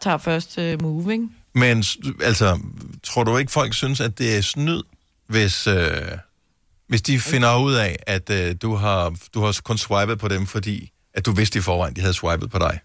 tager 0.00 0.18
første 0.18 0.76
move, 0.76 1.12
ikke? 1.12 1.28
Men 1.54 1.84
altså, 2.22 2.58
tror 3.02 3.24
du 3.24 3.36
ikke, 3.36 3.52
folk 3.52 3.74
synes, 3.74 4.00
at 4.00 4.18
det 4.18 4.36
er 4.36 4.40
snyd, 4.40 4.82
hvis, 5.26 5.66
øh, 5.66 6.10
hvis 6.86 7.02
de 7.02 7.20
finder 7.20 7.62
ud 7.62 7.74
af, 7.74 7.96
at 8.06 8.30
øh, 8.30 8.54
du, 8.62 8.74
har, 8.74 9.16
du 9.34 9.40
har 9.40 9.60
kun 9.64 9.78
swipet 9.78 10.18
på 10.18 10.28
dem, 10.28 10.46
fordi 10.46 10.92
at 11.14 11.26
du 11.26 11.32
vidste 11.32 11.58
i 11.58 11.62
forvejen, 11.62 11.96
de 11.96 12.00
havde 12.00 12.14
swipet 12.14 12.50
på 12.50 12.58
dig? 12.58 12.80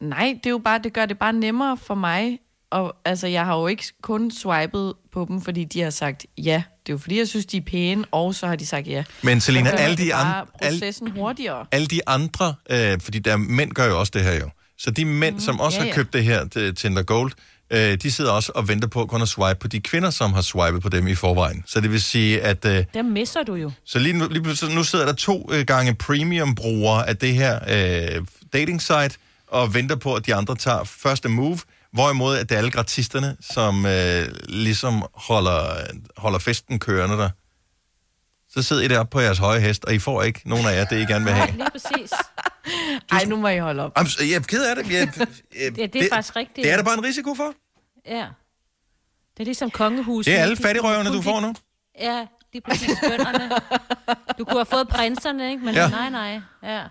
Nej, 0.00 0.34
det 0.36 0.46
er 0.46 0.50
jo 0.50 0.58
bare, 0.58 0.78
det 0.78 0.92
gør 0.92 1.06
det 1.06 1.18
bare 1.18 1.32
nemmere 1.32 1.76
for 1.76 1.94
mig. 1.94 2.38
Og 2.70 2.96
altså, 3.04 3.26
jeg 3.26 3.44
har 3.44 3.56
jo 3.56 3.66
ikke 3.66 3.84
kun 4.02 4.30
swipet 4.30 4.92
på 5.12 5.26
dem, 5.28 5.40
fordi 5.40 5.64
de 5.64 5.80
har 5.80 5.90
sagt 5.90 6.26
ja. 6.38 6.62
Det 6.86 6.92
er 6.92 6.94
jo 6.94 6.98
fordi, 6.98 7.18
jeg 7.18 7.28
synes, 7.28 7.46
de 7.46 7.56
er 7.56 7.60
pæne, 7.60 8.04
og 8.10 8.34
så 8.34 8.46
har 8.46 8.56
de 8.56 8.66
sagt 8.66 8.86
ja. 8.86 9.04
Men 9.22 9.40
Selina, 9.40 9.70
Så 9.70 9.76
alle 9.76 9.96
det 9.96 10.06
de 10.06 10.10
bare 10.10 10.20
andre- 10.24 10.46
alle- 10.60 10.80
processen 10.80 11.10
hurtigere. 11.10 11.66
alle 11.72 11.86
de 11.86 12.00
andre, 12.08 12.54
øh, 12.70 13.00
fordi 13.00 13.18
der 13.18 13.36
mænd 13.36 13.72
gør 13.72 13.86
jo 13.86 13.98
også 14.00 14.10
det 14.14 14.22
her 14.24 14.34
jo. 14.34 14.50
Så 14.78 14.90
de 14.90 15.04
mænd, 15.04 15.34
mm, 15.34 15.40
som 15.40 15.60
også 15.60 15.76
ja, 15.78 15.82
har 15.82 15.88
ja. 15.88 15.94
købt 15.94 16.12
det 16.12 16.24
her 16.24 16.48
til 16.48 16.74
Tinder 16.74 17.02
Gold, 17.02 17.32
øh, 17.70 17.94
de 18.02 18.10
sidder 18.10 18.30
også 18.32 18.52
og 18.54 18.68
venter 18.68 18.88
på 18.88 19.06
kun 19.06 19.22
at 19.22 19.28
swipe 19.28 19.58
på 19.60 19.68
de 19.68 19.80
kvinder, 19.80 20.10
som 20.10 20.32
har 20.32 20.42
swipet 20.42 20.82
på 20.82 20.88
dem 20.88 21.06
i 21.06 21.14
forvejen. 21.14 21.62
Så 21.66 21.80
det 21.80 21.90
vil 21.92 22.00
sige, 22.02 22.40
at 22.42 22.64
øh, 22.64 22.84
Dem 22.94 23.04
misser 23.04 23.42
du 23.42 23.54
jo. 23.54 23.70
så 23.84 23.98
lige 23.98 24.12
nu, 24.12 24.28
lige 24.30 24.42
pludselig- 24.42 24.74
nu 24.74 24.84
sidder 24.84 25.06
der 25.06 25.12
to 25.12 25.48
øh, 25.52 25.64
gange 25.66 25.94
premium-brugere 25.94 27.08
af 27.08 27.16
det 27.16 27.34
her 27.34 27.58
øh, 28.16 28.24
dating 28.52 28.82
site 28.82 29.10
og 29.46 29.74
venter 29.74 29.96
på, 29.96 30.14
at 30.14 30.26
de 30.26 30.34
andre 30.34 30.56
tager 30.56 30.84
første 30.84 31.28
move, 31.28 31.58
hvorimod 31.96 32.36
at 32.36 32.48
det 32.48 32.54
er 32.54 32.58
alle 32.58 32.70
gratisterne, 32.70 33.36
som 33.40 33.86
øh, 33.86 34.28
ligesom 34.48 35.04
holder, 35.14 35.60
holder 36.16 36.38
festen 36.38 36.78
kørende 36.78 37.16
der. 37.16 37.30
Så 38.48 38.62
sidder 38.62 38.82
I 38.82 38.88
deroppe 38.88 39.10
på 39.10 39.20
jeres 39.20 39.38
høje 39.38 39.60
hest, 39.60 39.84
og 39.84 39.94
I 39.94 39.98
får 39.98 40.22
ikke 40.22 40.40
nogen 40.44 40.66
af 40.66 40.76
jer, 40.76 40.84
det 40.84 40.96
I 41.02 41.04
gerne 41.12 41.24
vil 41.24 41.34
have. 41.34 41.50
Lige 41.52 41.70
præcis. 41.70 42.12
Ej, 43.12 43.24
nu 43.24 43.36
må 43.36 43.48
I 43.48 43.58
holde 43.58 43.82
op. 43.82 43.92
Jamen, 43.96 44.10
jeg 44.20 44.36
er 44.36 44.40
ked 44.40 44.64
af 44.70 44.76
det. 44.76 44.92
Jeg, 44.92 45.08
jeg, 45.18 45.78
Ja, 45.78 45.86
det 45.86 45.96
er 46.04 46.08
faktisk 46.12 46.36
rigtigt. 46.36 46.64
Det 46.64 46.72
er 46.72 46.76
der 46.76 46.84
bare 46.84 46.98
en 46.98 47.04
risiko 47.04 47.34
for. 47.34 47.52
Ja. 48.06 48.26
Det 49.36 49.40
er 49.42 49.44
ligesom 49.44 49.70
kongehus. 49.70 50.24
Det 50.24 50.34
er 50.38 50.42
alle 50.42 50.56
fattigrøverne, 50.56 51.10
du 51.12 51.22
får 51.22 51.40
nu. 51.40 51.54
Ja, 52.00 52.26
de 52.52 52.58
er 52.58 52.60
præcis 52.68 52.90
bønderne. 53.02 53.50
Du 54.38 54.44
kunne 54.44 54.58
have 54.58 54.66
fået 54.66 54.88
prinserne, 54.88 55.50
ikke? 55.50 55.64
Men 55.64 55.74
ja. 55.74 55.88
nej, 55.88 56.10
nej. 56.10 56.40
Ja. 56.62 56.82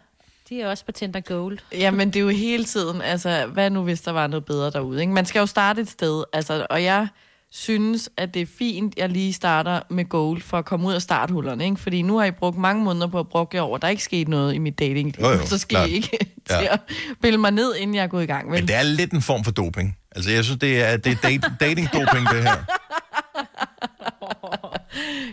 De 0.50 0.62
er 0.62 0.70
også 0.70 0.86
på 0.86 0.92
Tinder 0.92 1.20
Gold. 1.20 1.58
Jamen, 1.72 2.08
det 2.08 2.16
er 2.16 2.24
jo 2.24 2.30
hele 2.30 2.66
tiden, 2.66 3.02
altså, 3.02 3.46
hvad 3.54 3.70
nu, 3.70 3.84
hvis 3.84 4.02
der 4.02 4.12
var 4.12 4.28
noget 4.28 4.46
bedre 4.46 4.72
derude, 4.72 5.02
ikke? 5.02 5.14
Man 5.14 5.26
skal 5.26 5.40
jo 5.40 5.46
starte 5.46 5.82
et 5.82 5.90
sted, 5.90 6.24
altså, 6.34 6.68
og 6.70 6.84
jeg 6.84 7.08
synes, 7.52 8.10
at 8.18 8.34
det 8.34 8.42
er 8.42 8.46
fint, 8.58 8.94
jeg 8.98 9.10
lige 9.10 9.34
starter 9.34 9.80
med 9.90 10.06
gold 10.10 10.42
for 10.42 10.58
at 10.58 10.66
komme 10.66 10.88
ud 10.88 10.94
af 10.94 11.02
starthullerne, 11.02 11.66
ikke? 11.66 11.78
Fordi 11.78 12.02
nu 12.02 12.18
har 12.18 12.26
I 12.26 12.32
brugt 12.32 12.58
mange 12.58 12.84
måneder 12.84 13.08
på 13.08 13.20
at 13.20 13.28
bruge 13.30 13.48
jer 13.54 13.62
over. 13.62 13.78
Der 13.78 13.88
er 13.88 13.92
ikke 13.92 14.04
sket 14.04 14.28
noget 14.28 14.54
i 14.54 14.58
mit 14.58 14.80
dating. 14.80 15.16
Jo, 15.22 15.30
jo, 15.30 15.46
så 15.46 15.58
skal 15.58 15.76
klart. 15.76 15.90
I 15.90 15.94
ikke 15.94 16.18
Ja. 16.50 16.60
til 16.60 16.68
at 16.72 16.80
pille 17.22 17.38
mig 17.40 17.52
ned, 17.52 17.76
inden 17.76 17.96
jeg 17.96 18.04
er 18.04 18.08
gået 18.08 18.24
i 18.24 18.26
gang. 18.26 18.52
Vel? 18.52 18.60
Men 18.60 18.68
det 18.68 18.76
er 18.76 18.84
lidt 18.84 19.12
en 19.12 19.22
form 19.22 19.44
for 19.44 19.52
doping. 19.52 19.98
Altså, 20.16 20.32
jeg 20.32 20.44
synes, 20.44 20.60
det 20.60 20.84
er, 20.84 20.98
det 20.98 21.12
er 21.12 21.16
date, 21.16 21.48
dating-doping, 21.66 22.30
det 22.34 22.44
her. 22.44 22.64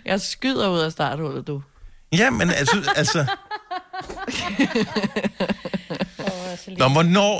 Jeg 0.04 0.20
skyder 0.20 0.68
ud 0.68 0.78
af 0.78 0.92
starthullet, 0.92 1.46
du. 1.46 1.62
Ja, 2.12 2.30
men 2.30 2.50
altså... 2.50 2.92
altså 2.96 3.26
Nå, 6.78 6.88
hvornår, 6.88 7.34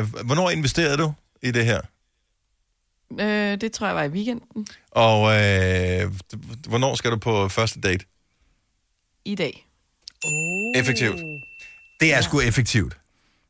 øh, 0.00 0.24
hvornår 0.26 0.50
investerede 0.50 0.96
du 0.96 1.12
i 1.42 1.50
det 1.50 1.64
her? 1.64 1.80
Øh, 3.20 3.60
det 3.60 3.72
tror 3.72 3.86
jeg 3.86 3.96
var 3.96 4.02
i 4.04 4.08
weekenden 4.08 4.66
Og 4.90 5.20
øh, 5.32 6.12
hvornår 6.68 6.94
skal 6.94 7.10
du 7.10 7.16
på 7.16 7.48
første 7.48 7.80
date? 7.80 8.04
i 9.24 9.34
dag. 9.34 9.66
Effektivt. 10.76 11.20
Det 12.00 12.14
er 12.14 12.20
sgu 12.20 12.40
effektivt. 12.40 12.96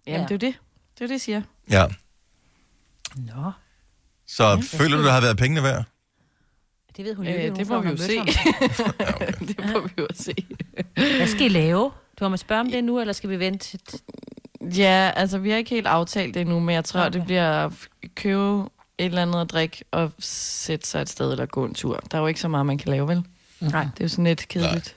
Jamen, 0.06 0.20
Ja. 0.20 0.26
det 0.26 0.30
er 0.42 0.46
jo 0.48 0.52
det. 0.52 0.58
Det 0.98 1.04
er 1.04 1.06
det, 1.06 1.10
jeg 1.14 1.20
siger. 1.20 1.42
Ja. 1.70 1.84
Nå. 3.16 3.50
Så 4.26 4.44
ja, 4.44 4.56
føler 4.56 4.96
du, 4.96 5.04
der 5.04 5.12
har 5.12 5.20
været 5.20 5.36
pengene 5.36 5.62
værd? 5.62 5.84
Det 6.96 7.04
ved 7.04 7.14
hun 7.14 7.26
Øh, 7.26 7.34
jo 7.34 7.38
ikke. 7.38 7.56
det 7.56 7.66
hun 7.66 7.76
må 7.76 7.82
vi 7.82 7.88
jo 7.88 7.96
se. 7.96 8.16
det 9.48 9.72
må 9.72 9.80
vi 9.80 9.92
jo 9.98 10.06
se. 10.14 10.34
Hvad 10.94 11.26
skal 11.26 11.42
I 11.46 11.48
lave? 11.48 11.90
Du 12.18 12.24
har 12.24 12.28
mig 12.28 12.38
spørge 12.38 12.60
om 12.60 12.70
det 12.70 12.84
nu, 12.84 13.00
eller 13.00 13.12
skal 13.12 13.30
vi 13.30 13.38
vente. 13.38 13.78
Ja, 14.60 15.12
altså 15.16 15.38
vi 15.38 15.50
har 15.50 15.56
ikke 15.56 15.70
helt 15.70 15.86
aftalt 15.86 16.34
det 16.34 16.40
endnu, 16.40 16.60
men 16.60 16.74
jeg 16.74 16.84
tror, 16.84 17.00
okay. 17.00 17.12
det 17.12 17.24
bliver 17.24 17.64
at 17.66 17.72
købe 18.14 18.62
et 18.98 19.04
eller 19.04 19.22
andet 19.22 19.40
at 19.40 19.50
drikke 19.50 19.84
og 19.90 20.12
sætte 20.18 20.86
sig 20.86 21.02
et 21.02 21.08
sted 21.08 21.32
eller 21.32 21.46
gå 21.46 21.64
en 21.64 21.74
tur. 21.74 22.00
Der 22.10 22.18
er 22.18 22.22
jo 22.22 22.26
ikke 22.26 22.40
så 22.40 22.48
meget, 22.48 22.66
man 22.66 22.78
kan 22.78 22.90
lave, 22.90 23.08
vel? 23.08 23.22
Nej. 23.60 23.82
Det 23.82 24.00
er 24.00 24.04
jo 24.04 24.08
sådan 24.08 24.24
lidt 24.24 24.48
kedeligt. 24.48 24.96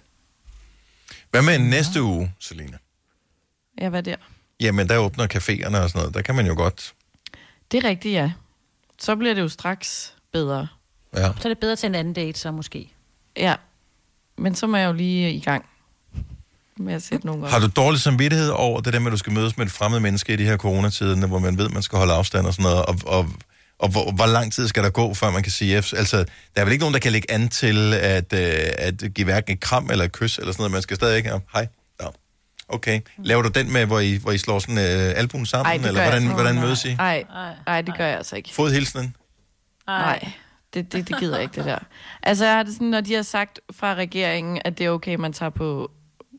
Hvad 1.32 1.42
med 1.42 1.60
næste 1.60 2.04
uge, 2.04 2.34
Selina? 2.40 2.78
Ja, 3.82 3.90
hvad 3.90 4.04
der? 4.04 4.16
Jamen, 4.60 4.90
der 4.90 4.98
åbner 4.98 5.28
caféerne 5.28 5.78
og 5.78 5.90
sådan 5.90 6.00
noget. 6.00 6.14
Der 6.14 6.22
kan 6.22 6.36
man 6.36 6.48
jo 6.48 6.56
godt... 6.56 6.94
Det 7.72 7.84
er 7.84 7.90
rigtigt, 7.90 8.14
ja. 8.14 8.32
Så 9.00 9.16
bliver 9.16 9.34
det 9.34 9.42
jo 9.42 9.50
straks 9.50 10.16
bedre. 10.32 10.68
Ja. 11.16 11.34
Så 11.40 11.42
er 11.44 11.50
det 11.50 11.60
bedre 11.60 11.76
til 11.76 11.88
en 11.88 11.96
anden 11.96 12.14
date, 12.14 12.40
så 12.40 12.52
måske. 12.52 12.94
Ja. 13.38 13.56
Men 14.38 14.56
så 14.56 14.68
må 14.68 14.78
jeg 14.78 14.88
jo 14.88 14.94
lige 14.94 15.34
i 15.34 15.40
gang 15.40 15.66
med 16.78 16.94
at 16.94 17.04
sætte 17.04 17.26
nogle 17.26 17.44
op. 17.44 17.52
Har 17.52 17.60
du 17.60 17.68
dårlig 17.68 18.02
samvittighed 18.02 18.50
over 18.50 18.82
det 18.82 18.94
der 18.94 19.00
med, 19.00 19.08
at 19.08 19.12
du 19.12 19.18
skal 19.18 19.34
mødes 19.34 19.58
med 19.58 19.66
et 19.66 19.72
fremmed 19.72 20.00
menneske 20.00 20.34
i 20.34 20.36
de 20.36 20.46
her 20.46 20.58
coronatider, 20.58 21.28
hvor 21.28 21.40
man 21.40 21.58
ved, 21.58 21.66
at 21.66 21.74
man 21.74 21.84
skal 21.84 21.98
holde 21.98 22.14
afstand 22.14 22.48
og 22.48 22.54
sådan 22.54 22.64
noget, 22.64 22.86
og, 22.86 22.96
og, 23.06 23.30
og 23.80 23.90
hvor, 23.90 24.12
hvor 24.12 24.26
lang 24.26 24.54
tid 24.54 24.68
skal 24.68 24.84
der 24.84 24.90
gå, 24.90 25.14
før 25.14 25.32
man 25.32 25.44
kan 25.44 25.52
sige? 25.52 25.76
Altså, 25.76 26.18
der 26.56 26.62
er 26.62 26.64
vel 26.64 26.72
ikke 26.72 26.82
nogen, 26.82 26.94
der 26.94 27.00
kan 27.00 27.12
lægge 27.12 27.32
an 27.32 27.50
til 27.50 27.94
at, 27.94 28.34
øh, 28.34 28.50
at 28.78 29.04
give 29.16 29.26
hverken 29.26 29.54
et 29.54 29.60
kram 29.60 29.90
eller 29.92 30.06
et 30.06 30.12
kys 30.12 30.38
eller 30.38 30.52
sådan 30.52 30.62
noget. 30.62 30.72
Man 30.72 30.82
skal 30.82 30.96
stadig 30.96 31.18
ikke 31.18 31.30
have, 31.30 31.42
hej, 31.54 31.68
ja. 32.02 32.08
Okay. 32.70 33.02
Laver 33.18 33.42
du 33.42 33.50
den 33.50 33.74
med, 33.74 33.86
hvor 33.86 34.00
I, 34.00 34.16
hvor 34.16 34.32
I 34.32 34.38
slår 34.38 34.60
sådan 34.60 34.78
øh, 34.78 35.14
albuen 35.20 35.46
sammen, 35.46 35.82
Ej, 35.82 35.88
eller 35.88 36.04
hvordan, 36.04 36.28
hvordan 36.28 36.56
mødes 36.56 36.86
I? 36.86 36.94
Nej, 36.94 37.24
nej, 37.66 37.82
det 37.82 37.98
gør 37.98 38.06
jeg 38.06 38.18
altså 38.18 38.36
ikke. 38.36 38.54
Fodhilsenen? 38.54 39.16
Nej, 39.88 40.32
det, 40.74 40.94
det, 40.94 41.08
det 41.08 41.20
gider 41.20 41.36
jeg 41.36 41.44
ikke, 41.44 41.56
det 41.56 41.66
der. 41.66 41.80
Altså, 42.24 42.46
jeg 42.46 42.56
har 42.56 42.64
det 42.64 42.74
sådan, 42.74 42.88
når 42.88 43.02
de 43.02 43.14
har 43.14 43.22
sagt 43.22 43.60
fra 43.72 43.96
regeringen, 43.96 44.62
at 44.66 44.78
det 44.78 44.86
er 44.86 44.90
okay, 44.90 45.16
man 45.16 45.34
tager 45.34 45.50
på, 45.50 45.92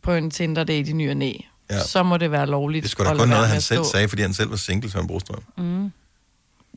på 0.03 0.12
en 0.12 0.30
Tinder-date 0.30 0.90
i 0.90 0.92
ny 0.92 1.11
og 1.11 1.16
næ, 1.16 1.32
Ja. 1.70 1.76
ja. 1.76 1.82
så 1.84 2.03
må 2.03 2.16
det 2.16 2.30
være 2.30 2.46
lovligt. 2.46 2.82
Det 2.82 2.90
skulle 2.90 3.11
da 3.11 3.16
kun 3.16 3.28
noget, 3.28 3.48
han 3.48 3.61
selv 3.61 3.84
stå. 3.84 3.90
sagde, 3.92 4.09
fordi 4.09 4.22
han 4.22 4.34
selv 4.34 4.50
var 4.50 4.57
single, 4.57 4.90
Søren 4.90 5.07
Brostrøm. 5.07 5.42
Mm. 5.59 5.92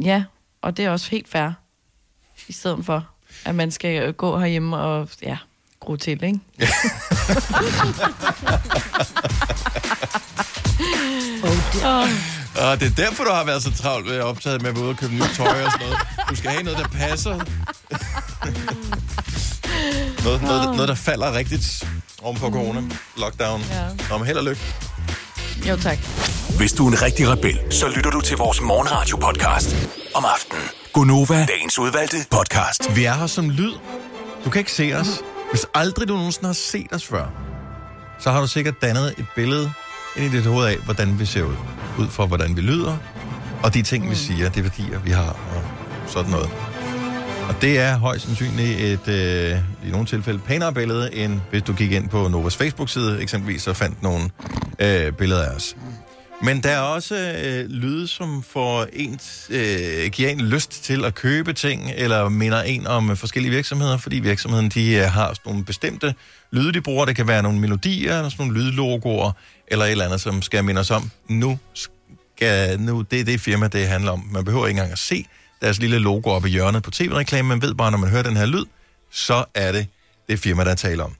Ja, 0.04 0.24
og 0.62 0.78
det 0.78 0.86
er 0.86 0.90
også 0.90 1.12
helt 1.12 1.30
fair. 1.30 1.50
I 2.48 2.54
stedet 2.54 2.86
for, 2.86 3.08
at 3.46 3.56
man 3.56 3.72
skal 3.72 4.14
gå 4.14 4.40
herhjemme 4.40 4.78
og 4.78 5.10
ja, 5.24 5.38
gro 5.80 5.96
til, 5.96 6.24
ikke? 6.24 6.40
oh, 11.86 12.10
Og 12.70 12.80
det 12.80 12.88
er 12.92 12.96
derfor, 12.98 13.24
du 13.24 13.30
har 13.32 13.44
været 13.46 13.64
så 13.64 13.72
travlt 13.74 14.06
med 14.08 14.20
optaget 14.20 14.62
med 14.62 14.70
at 14.70 14.76
være 14.76 14.84
ude 14.84 14.92
og 14.92 14.98
købe 14.98 15.14
nyt 15.14 15.22
tøj 15.36 15.64
og 15.64 15.72
sådan 15.72 15.88
noget. 15.88 15.98
Du 16.30 16.36
skal 16.36 16.52
have 16.52 16.64
noget, 16.64 16.80
der 16.80 16.88
passer. 16.88 17.36
noget, 20.26 20.42
noget, 20.42 20.76
noget, 20.76 20.88
der 20.88 20.96
falder 20.96 21.34
rigtigt 21.34 21.88
oven 22.26 22.40
på 22.40 22.50
corona. 22.52 22.82
Lockdown. 23.18 23.62
Ja. 23.72 23.88
Nå, 24.10 24.18
men 24.18 24.28
held 24.28 24.38
og 24.38 24.44
lykke. 24.44 24.62
Jo, 25.70 25.78
tak. 25.78 25.98
Hvis 26.58 26.74
du 26.74 26.88
er 26.88 26.92
en 26.92 27.02
rigtig 27.02 27.30
rebel, 27.30 27.60
så 27.70 27.88
lytter 27.96 28.12
du 28.12 28.22
til 28.22 28.38
vores 28.38 28.62
morgenradio-podcast 28.62 29.76
om 30.16 30.26
aftenen. 30.26 30.64
Gunova, 30.94 31.46
dagens 31.46 31.80
udvalgte 31.80 32.18
podcast. 32.32 32.96
Vi 32.96 33.06
er 33.06 33.14
her 33.14 33.28
som 33.28 33.50
lyd, 33.50 33.74
Du 34.46 34.50
kan 34.50 34.60
ikke 34.60 34.72
se 34.72 34.94
os. 34.94 35.08
Hvis 35.52 35.66
aldrig 35.74 36.08
du 36.08 36.14
nogensinde 36.14 36.48
har 36.48 36.54
set 36.54 36.88
os 36.92 37.06
før, 37.06 37.26
så 38.20 38.32
har 38.32 38.42
du 38.42 38.48
sikkert 38.48 38.82
dannet 38.82 39.14
et 39.18 39.26
billede 39.36 39.72
ind 40.16 40.34
i 40.34 40.38
dit 40.38 40.46
hoved 40.46 40.66
af, 40.68 40.78
hvordan 40.78 41.20
vi 41.20 41.26
ser 41.26 41.44
ud. 41.44 41.56
Ud 42.00 42.08
fra, 42.10 42.26
hvordan 42.26 42.56
vi 42.56 42.62
lyder, 42.62 42.98
og 43.64 43.74
de 43.74 43.82
ting, 43.82 44.10
vi 44.10 44.16
siger, 44.16 44.50
de 44.50 44.64
værdier, 44.64 45.00
vi 45.00 45.12
har, 45.12 45.30
og 45.30 45.64
sådan 46.08 46.32
noget. 46.32 46.50
Og 47.50 47.62
det 47.62 47.80
er 47.80 47.98
højst 47.98 48.26
sandsynligt 48.26 48.80
et, 48.80 49.08
øh, 49.08 49.88
i 49.88 49.92
nogle 49.92 50.06
tilfælde, 50.06 50.40
pænere 50.40 50.74
billede, 50.74 51.16
end 51.16 51.40
hvis 51.52 51.64
du 51.64 51.74
gik 51.74 51.92
ind 51.92 52.10
på 52.10 52.28
Novas 52.28 52.58
Facebook-side 52.58 53.22
eksempelvis, 53.22 53.68
og 53.68 53.76
fandt 53.76 54.04
nogle 54.04 54.30
øh, 54.80 55.12
billeder 55.12 55.44
af 55.44 55.56
os. 55.56 55.76
Men 56.44 56.64
der 56.64 56.70
er 56.70 56.80
også 56.80 57.16
øh, 57.46 57.70
lyde, 57.70 58.08
som 58.08 58.44
får 58.44 58.88
en, 58.94 59.20
øh, 59.50 60.10
giver 60.12 60.30
en 60.30 60.42
lyst 60.42 60.84
til 60.84 61.06
at 61.06 61.16
købe 61.16 61.54
ting, 61.54 61.92
eller 61.96 62.30
minder 62.30 62.62
en 62.62 62.88
om 62.88 63.10
øh, 63.10 63.18
forskellige 63.18 63.52
virksomheder, 63.52 63.98
fordi 63.98 64.20
virksomheden 64.20 64.70
de, 64.70 64.94
øh, 64.94 65.04
har 65.04 65.28
sådan 65.28 65.42
nogle 65.46 65.66
bestemte 65.66 66.16
lyde, 66.52 66.74
de 66.74 66.82
bruger. 66.82 67.06
Det 67.06 67.16
kan 67.16 67.28
være 67.28 67.44
nogle 67.44 67.60
melodier, 67.60 68.18
eller 68.18 68.30
sådan 68.30 68.48
nogle 68.48 68.62
lydlogoer, 68.62 69.32
eller 69.68 69.86
et 69.86 69.92
eller 69.92 70.06
andet, 70.06 70.22
som 70.22 70.42
skal 70.42 70.64
minde 70.64 70.82
os 70.82 70.92
om, 70.92 71.12
nu 71.30 71.60
skal, 71.74 72.80
nu, 72.80 73.02
det 73.02 73.20
er 73.20 73.24
det 73.24 73.42
firma, 73.42 73.68
det 73.68 73.88
handler 73.88 74.12
om. 74.12 74.30
Man 74.32 74.46
behøver 74.46 74.68
ikke 74.68 74.78
engang 74.78 74.92
at 74.92 75.00
se 75.00 75.26
deres 75.62 75.80
lille 75.80 76.00
logo 76.00 76.30
oppe 76.30 76.50
i 76.50 76.52
hjørnet 76.52 76.84
på 76.84 76.92
tv-reklamen. 76.92 77.50
Man 77.50 77.62
ved 77.62 77.76
bare, 77.76 77.92
når 77.92 77.98
man 77.98 78.10
hører 78.10 78.24
den 78.24 78.38
her 78.38 78.46
lyd, 78.46 78.66
så 79.12 79.46
er 79.54 79.72
det 79.72 79.88
det 80.30 80.40
firma, 80.40 80.64
der 80.64 80.76
taler 80.76 81.04
om. 81.04 81.16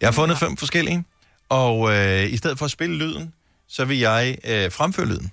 Jeg 0.00 0.06
har 0.06 0.12
fundet 0.12 0.38
fem 0.38 0.56
forskellige, 0.56 1.04
og 1.48 1.94
øh, 1.94 2.32
i 2.32 2.36
stedet 2.36 2.58
for 2.58 2.64
at 2.64 2.70
spille 2.70 2.96
lyden, 2.96 3.32
så 3.68 3.84
vil 3.84 3.98
jeg 3.98 4.38
øh, 4.44 4.72
fremføre 4.72 5.06
lyden. 5.06 5.32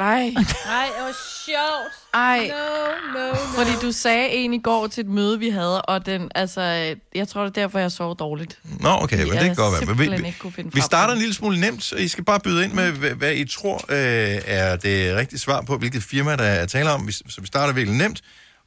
Ej. 0.00 0.32
Nej, 0.66 0.86
det 0.96 1.04
var 1.04 1.16
sjovt. 1.44 1.92
Ej. 2.14 2.48
No, 2.48 3.20
no, 3.20 3.28
no. 3.28 3.34
Fordi 3.34 3.70
du 3.82 3.92
sagde 3.92 4.28
en 4.28 4.54
i 4.54 4.58
går 4.58 4.86
til 4.86 5.00
et 5.00 5.10
møde, 5.10 5.38
vi 5.38 5.48
havde, 5.48 5.82
og 5.82 6.06
den, 6.06 6.30
altså, 6.34 6.62
jeg 7.14 7.28
tror, 7.28 7.40
det 7.40 7.56
er 7.56 7.62
derfor, 7.62 7.78
jeg 7.78 7.92
sov 7.92 8.16
dårligt. 8.18 8.58
Nå, 8.80 8.88
okay, 8.88 9.18
men 9.24 9.32
det 9.32 9.40
kan 9.40 9.54
godt 9.54 9.86
være. 9.86 9.94
Men 9.94 10.22
vi, 10.22 10.26
ikke 10.26 10.38
kunne 10.38 10.52
finde 10.52 10.72
vi 10.74 10.80
starter 10.80 11.12
en 11.12 11.18
lille 11.18 11.34
smule 11.34 11.60
nemt, 11.60 11.84
så 11.84 11.96
I 11.96 12.08
skal 12.08 12.24
bare 12.24 12.40
byde 12.40 12.64
ind 12.64 12.72
med, 12.72 12.92
hvad, 12.92 13.10
hvad 13.10 13.34
I 13.34 13.44
tror 13.44 13.84
øh, 13.88 14.38
er 14.46 14.76
det 14.76 15.16
rigtige 15.16 15.38
svar 15.38 15.62
på, 15.62 15.76
hvilket 15.76 16.02
firma, 16.02 16.36
der 16.36 16.44
er 16.44 16.66
tale 16.66 16.90
om. 16.90 17.10
Så 17.10 17.40
vi 17.40 17.46
starter 17.46 17.72
virkelig 17.72 17.98
nemt. 17.98 18.20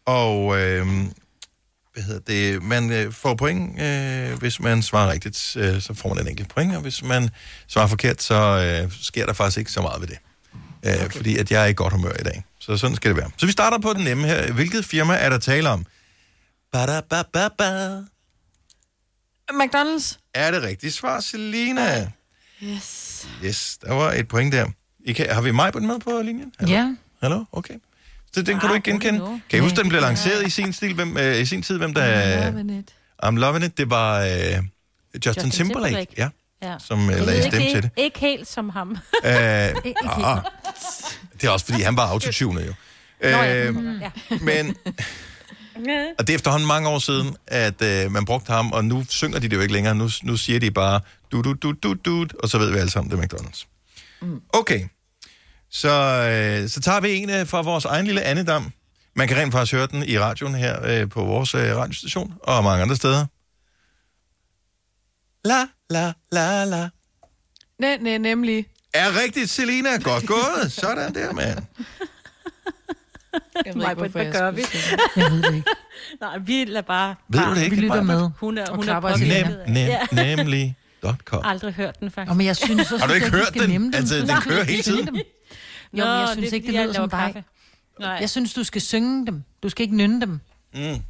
Og 0.05 0.59
øh, 0.59 0.87
hvad 1.93 2.03
hedder 2.03 2.19
det? 2.27 2.63
Man 2.63 2.91
øh, 2.91 3.13
får 3.13 3.35
point, 3.35 3.81
øh, 3.81 4.39
hvis 4.39 4.59
man 4.59 4.81
svarer 4.81 5.11
rigtigt, 5.11 5.55
øh, 5.59 5.81
så 5.81 5.93
får 5.93 6.09
man 6.09 6.23
en 6.23 6.27
enkelt 6.27 6.49
point, 6.49 6.75
og 6.75 6.81
hvis 6.81 7.03
man 7.03 7.29
svarer 7.67 7.87
forkert, 7.87 8.21
så 8.21 8.35
øh, 8.35 8.91
sker 9.01 9.25
der 9.25 9.33
faktisk 9.33 9.57
ikke 9.57 9.71
så 9.71 9.81
meget 9.81 10.01
ved 10.01 10.07
det. 10.07 10.17
Øh, 10.85 10.93
okay. 10.93 11.09
Fordi 11.09 11.37
at 11.37 11.51
jeg 11.51 11.63
er 11.63 11.67
i 11.67 11.73
godt 11.73 11.93
humør 11.93 12.11
i 12.19 12.23
dag. 12.23 12.43
Så 12.59 12.77
sådan 12.77 12.95
skal 12.95 13.09
det 13.09 13.17
være. 13.17 13.31
Så 13.37 13.45
vi 13.45 13.51
starter 13.51 13.77
på 13.77 13.93
den 13.93 14.03
nemme 14.03 14.27
her. 14.27 14.51
Hvilket 14.51 14.85
firma 14.85 15.15
er 15.15 15.29
der 15.29 15.37
tale 15.37 15.69
om? 15.69 15.85
Ba-da-ba-ba-ba. 16.71 17.99
McDonald's. 19.51 20.17
Er 20.33 20.51
det 20.51 20.63
rigtigt 20.63 20.93
svar, 20.93 21.19
Selina? 21.19 22.11
Yes. 22.63 23.27
Yes, 23.45 23.77
der 23.77 23.93
var 23.93 24.11
et 24.11 24.27
point 24.27 24.53
der. 24.53 24.65
I 25.05 25.13
kan, 25.13 25.29
har 25.29 25.41
vi 25.41 25.51
mig 25.51 25.71
med 25.81 25.99
på 25.99 26.21
linjen? 26.25 26.53
Hallo? 26.59 26.73
Ja. 26.73 26.95
Hallo? 27.21 27.45
Okay. 27.51 27.73
Så 28.33 28.41
den 28.41 28.59
kan 28.59 28.69
du 28.69 28.75
ikke 28.75 28.91
genkende. 28.91 29.41
Kan 29.49 29.59
I 29.59 29.61
huske, 29.61 29.75
den 29.77 29.89
blev 29.89 30.01
lanceret 30.01 30.47
i 30.47 30.49
sin, 30.49 30.73
stil, 30.73 30.93
hvem, 30.93 31.17
øh, 31.17 31.39
i 31.41 31.45
sin 31.45 31.61
tid, 31.61 31.77
hvem 31.77 31.93
der... 31.93 32.51
Loving 32.51 32.79
it. 32.79 32.93
I'm 33.23 33.35
loving 33.35 33.65
it. 33.65 33.77
Det 33.77 33.89
var 33.89 34.19
øh, 34.21 34.29
Justin, 34.29 34.63
Justin 35.25 35.51
Timberlake, 35.51 35.95
Timberlake. 35.95 36.13
ja, 36.17 36.29
Ja. 36.63 36.75
som 36.79 37.09
øh, 37.09 37.15
ved 37.17 37.25
lagde 37.25 37.37
ikke, 37.45 37.49
stemme 37.57 37.69
til 37.73 37.83
det. 37.83 37.89
Ikke 37.97 38.19
helt 38.19 38.47
som 38.47 38.69
ham. 38.69 38.89
Øh, 39.25 39.67
Ikke 39.85 39.85
helt. 39.85 40.25
ah, 40.25 40.41
det 41.33 41.43
er 41.43 41.49
også, 41.49 41.65
fordi 41.65 41.81
han 41.81 41.97
var 41.97 42.07
autotunet 42.07 42.67
jo. 42.67 42.73
Nå, 43.21 43.27
ja. 43.29 43.65
Øh, 43.67 43.75
Mm. 43.75 43.99
Ja. 44.01 44.11
men, 44.41 44.75
og 46.19 46.27
det 46.27 46.29
er 46.29 46.35
efterhånden 46.35 46.67
mange 46.67 46.89
år 46.89 46.99
siden, 46.99 47.35
at 47.47 47.81
øh, 47.81 48.11
man 48.11 48.25
brugte 48.25 48.51
ham, 48.53 48.71
og 48.71 48.85
nu 48.85 49.05
synger 49.09 49.39
de 49.39 49.49
det 49.49 49.55
jo 49.55 49.61
ikke 49.61 49.73
længere. 49.73 49.95
Nu, 49.95 50.09
nu 50.23 50.37
siger 50.37 50.59
de 50.59 50.71
bare, 50.71 51.01
du, 51.31 51.41
du, 51.41 51.53
du, 51.53 51.71
du, 51.71 51.93
du, 51.93 52.27
og 52.43 52.49
så 52.49 52.57
ved 52.57 52.71
vi 52.71 52.77
alle 52.77 52.91
sammen, 52.91 53.11
det 53.11 53.19
er 53.19 53.37
McDonald's. 53.37 53.67
Okay, 54.53 54.87
så, 55.71 55.89
øh, 55.91 56.69
så 56.69 56.81
tager 56.81 56.99
vi 56.99 57.09
en 57.15 57.29
øh, 57.29 57.47
fra 57.47 57.61
vores 57.61 57.85
egen 57.85 58.05
lille 58.05 58.21
andedam. 58.21 58.71
Man 59.15 59.27
kan 59.27 59.37
rent 59.37 59.51
faktisk 59.51 59.73
høre 59.73 59.87
den 59.87 60.03
i 60.03 60.19
radioen 60.19 60.55
her 60.55 60.85
øh, 60.85 61.09
på 61.09 61.23
vores 61.23 61.55
øh, 61.55 61.75
radiostation, 61.77 62.33
og 62.43 62.63
mange 62.63 62.81
andre 62.81 62.95
steder. 62.95 63.25
La, 65.45 65.65
la, 65.93 66.13
la, 66.31 66.65
la. 66.65 66.89
Nej, 67.79 67.97
nej, 68.01 68.17
nemlig. 68.17 68.65
Er 68.93 69.21
rigtigt, 69.23 69.49
Selina. 69.49 69.89
Godt 69.97 70.27
gået. 70.27 70.71
Sådan 70.71 71.13
der, 71.15 71.33
mand. 71.33 71.59
Jeg 73.65 73.75
ved 73.75 73.81
ikke, 73.81 73.93
hvorfor 73.93 74.07
hvad 74.07 74.23
jeg 74.23 74.33
gør 74.33 74.51
vi? 74.51 74.61
Jeg 75.15 75.31
ved 75.31 75.41
det 75.43 75.55
ikke. 75.55 75.69
Nej, 76.21 76.37
vi 76.37 76.65
lader 76.65 76.81
bare... 76.81 77.15
Ved 77.29 77.39
du 77.39 77.55
det 77.55 77.63
ikke? 77.63 77.75
Vi 77.75 77.81
lytter 77.81 78.01
med. 78.01 78.29
Hun 78.39 78.57
er, 78.57 78.65
Og 78.69 78.75
hun 78.75 78.89
er 78.89 78.99
påvirket 78.99 79.33
af- 79.33 79.69
Nem, 79.69 79.75
Ja. 79.87 79.99
nemlig 80.11 80.77
.com. 81.25 81.41
Aldrig 81.43 81.73
hørt 81.73 81.99
den, 81.99 82.11
faktisk. 82.11 82.29
Og 82.31 82.37
men 82.37 82.45
jeg 82.45 82.55
synes 82.55 82.79
også, 82.91 82.97
Har 82.97 83.07
du 83.07 83.13
ikke 83.13 83.29
hørt 83.31 83.53
den? 83.53 83.69
dem. 83.69 83.91
Altså, 83.95 84.15
den 84.15 84.25
Nej, 84.27 84.39
kører 84.41 84.63
hele 84.63 84.83
tiden. 84.83 85.07
dem. 85.07 85.15
Jo, 85.15 85.21
men 85.91 85.99
jeg 86.07 86.21
Nå, 86.21 86.27
synes 86.33 86.49
det 86.49 86.51
er 86.51 86.53
ikke, 86.55 86.67
det 86.77 86.81
lyder 86.83 86.93
som 86.93 87.09
dig. 87.09 87.43
Nej. 87.99 88.09
Jeg 88.09 88.29
synes, 88.29 88.53
du 88.53 88.63
skal 88.63 88.81
synge 88.81 89.25
dem. 89.25 89.43
Du 89.63 89.69
skal 89.69 89.83
ikke 89.83 89.95
nynne 89.95 90.21
dem. 90.21 90.39
Mm. 90.73 91.03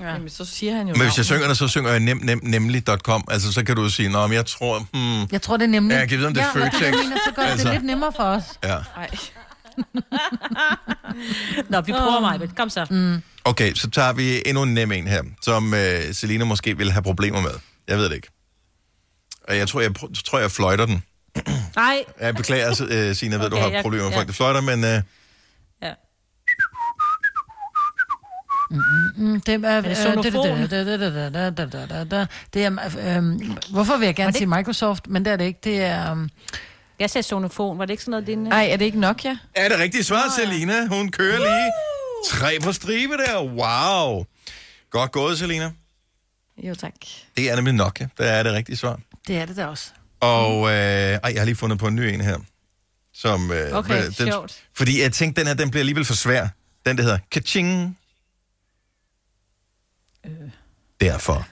Ja. 0.00 0.08
Jamen, 0.12 0.28
så 0.28 0.44
siger 0.44 0.76
han 0.76 0.88
jo 0.88 0.94
Men 0.94 1.02
hvis 1.02 1.16
jeg 1.16 1.24
synger 1.24 1.48
det, 1.48 1.56
så 1.58 1.68
synger 1.68 1.90
jeg 1.90 2.00
nem, 2.00 2.20
nem, 2.22 2.40
nemlig.com. 2.42 3.24
Altså, 3.30 3.52
så 3.52 3.64
kan 3.64 3.76
du 3.76 3.88
sige, 3.90 4.08
nå, 4.08 4.26
men 4.26 4.34
jeg 4.36 4.46
tror, 4.46 4.78
hmm, 4.92 5.28
Jeg 5.32 5.42
tror, 5.42 5.56
det 5.56 5.64
er 5.64 5.68
nemlig. 5.68 5.94
Ja, 5.94 5.98
jeg 6.00 6.08
kan 6.08 6.18
vide, 6.18 6.26
om 6.28 6.34
det 6.34 6.42
er 6.42 6.46
ja, 6.58 6.64
Føtex. 6.66 6.80
Mener, 6.82 7.16
så 7.26 7.32
gør 7.36 7.42
det 7.42 7.50
Altså. 7.50 7.66
det 7.68 7.74
lidt 7.74 7.84
nemmere 7.84 8.12
for 8.16 8.22
os. 8.22 8.42
ja. 8.64 8.76
Ej. 8.96 9.08
Nå, 11.70 11.80
vi 11.80 11.92
prøver 11.92 12.20
mig, 12.20 12.40
men 12.40 12.48
kom 12.56 12.70
så. 12.70 12.86
Mm. 12.90 13.22
Okay, 13.44 13.74
så 13.74 13.90
tager 13.90 14.12
vi 14.12 14.42
endnu 14.46 14.62
en 14.62 14.74
nem 14.74 14.92
en 14.92 15.06
her, 15.06 15.22
som 15.42 15.74
øh, 15.74 16.14
Selina 16.14 16.44
måske 16.44 16.76
vil 16.76 16.92
have 16.92 17.02
problemer 17.02 17.40
med. 17.40 17.50
Jeg 17.88 17.98
ved 17.98 18.04
det 18.04 18.14
ikke. 18.14 18.28
Og 19.48 19.56
jeg 19.56 19.68
tror, 19.68 19.80
jeg, 19.80 19.90
pr- 19.98 20.22
tror, 20.24 20.38
jeg 20.38 20.50
fløjter 20.50 20.86
den. 20.86 21.02
Nej. 21.76 22.04
Jeg 22.20 22.34
beklager, 22.34 22.86
øh, 22.90 23.14
Signe, 23.16 23.32
jeg 23.34 23.40
ved, 23.42 23.50
du 23.50 23.56
Okay, 23.56 23.64
har 23.64 23.70
jeg- 23.72 23.82
problemer 23.82 24.04
med 24.04 24.12
ja. 24.12 24.18
folk, 24.18 24.26
der 24.26 24.32
fløjter, 24.34 24.60
men 24.60 24.84
øh, 24.84 25.02
er, 32.64 33.16
øhm, 33.18 33.40
hvorfor 33.70 33.96
vil 33.96 34.06
jeg 34.06 34.14
gerne 34.14 34.32
det- 34.32 34.38
sige 34.38 34.46
Microsoft, 34.46 35.06
men 35.08 35.24
det 35.24 35.32
er 35.32 35.36
det 35.36 35.44
ikke. 35.44 35.60
Det 35.64 35.82
er, 35.84 36.10
øhm, 36.10 36.28
Jeg 36.98 37.10
sagde 37.10 37.22
sonofon. 37.22 37.78
Var 37.78 37.84
det 37.84 37.90
ikke 37.92 38.02
sådan 38.02 38.10
noget, 38.10 38.26
din... 38.26 38.46
Ej, 38.52 38.68
er 38.70 38.76
det 38.76 38.84
ikke 38.84 39.00
Nokia? 39.00 39.38
er 39.54 39.68
det 39.68 39.78
rigtige 39.78 40.04
svar, 40.04 40.22
Selina? 40.38 40.86
Hun 40.86 41.10
kører 41.10 41.38
lige 41.38 41.72
tre 42.30 42.58
på 42.62 42.72
stribe 42.72 43.12
der. 43.16 43.42
Wow. 43.42 44.24
Godt 44.90 45.12
gået, 45.12 45.38
Selina. 45.38 45.70
Jo, 46.62 46.74
tak. 46.74 46.92
Det 47.36 47.50
er 47.50 47.56
nemlig 47.56 47.74
Nokia, 47.74 48.08
der 48.18 48.24
er 48.24 48.42
det 48.42 48.52
rigtige 48.52 48.76
svar. 48.76 49.00
det 49.26 49.36
er 49.38 49.44
det 49.46 49.56
der 49.56 49.66
også. 49.66 49.90
Og 50.20 50.68
øh, 50.68 50.74
ej, 50.74 51.20
jeg 51.24 51.40
har 51.40 51.44
lige 51.44 51.56
fundet 51.56 51.78
på 51.78 51.86
en 51.86 51.94
ny 51.96 52.00
en 52.00 52.20
her. 52.20 52.38
Som, 53.14 53.52
øh, 53.52 53.72
Okay, 53.72 54.04
den, 54.04 54.12
sjovt. 54.12 54.62
Fordi 54.76 55.02
jeg 55.02 55.12
tænkte, 55.12 55.40
den 55.40 55.48
her 55.48 55.54
den 55.54 55.70
bliver 55.70 55.80
alligevel 55.80 56.04
for 56.04 56.14
svær. 56.14 56.48
Den, 56.86 56.96
der 56.96 57.02
hedder 57.02 57.18
Kaching. 57.32 57.98
Øh. 60.26 60.50
Derfor. 61.00 61.46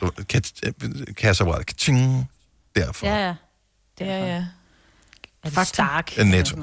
Du, 0.00 0.10
kat- 0.28 1.14
Kasseapparat. 1.16 1.66
Kaching. 1.66 2.30
Derfor. 2.76 3.06
Ja, 3.06 3.16
ja. 3.26 3.34
Ja, 4.00 4.26
ja. 4.26 4.46
Er 5.44 5.50
det. 5.50 5.66
Stark? 5.66 6.16
Netto. 6.16 6.56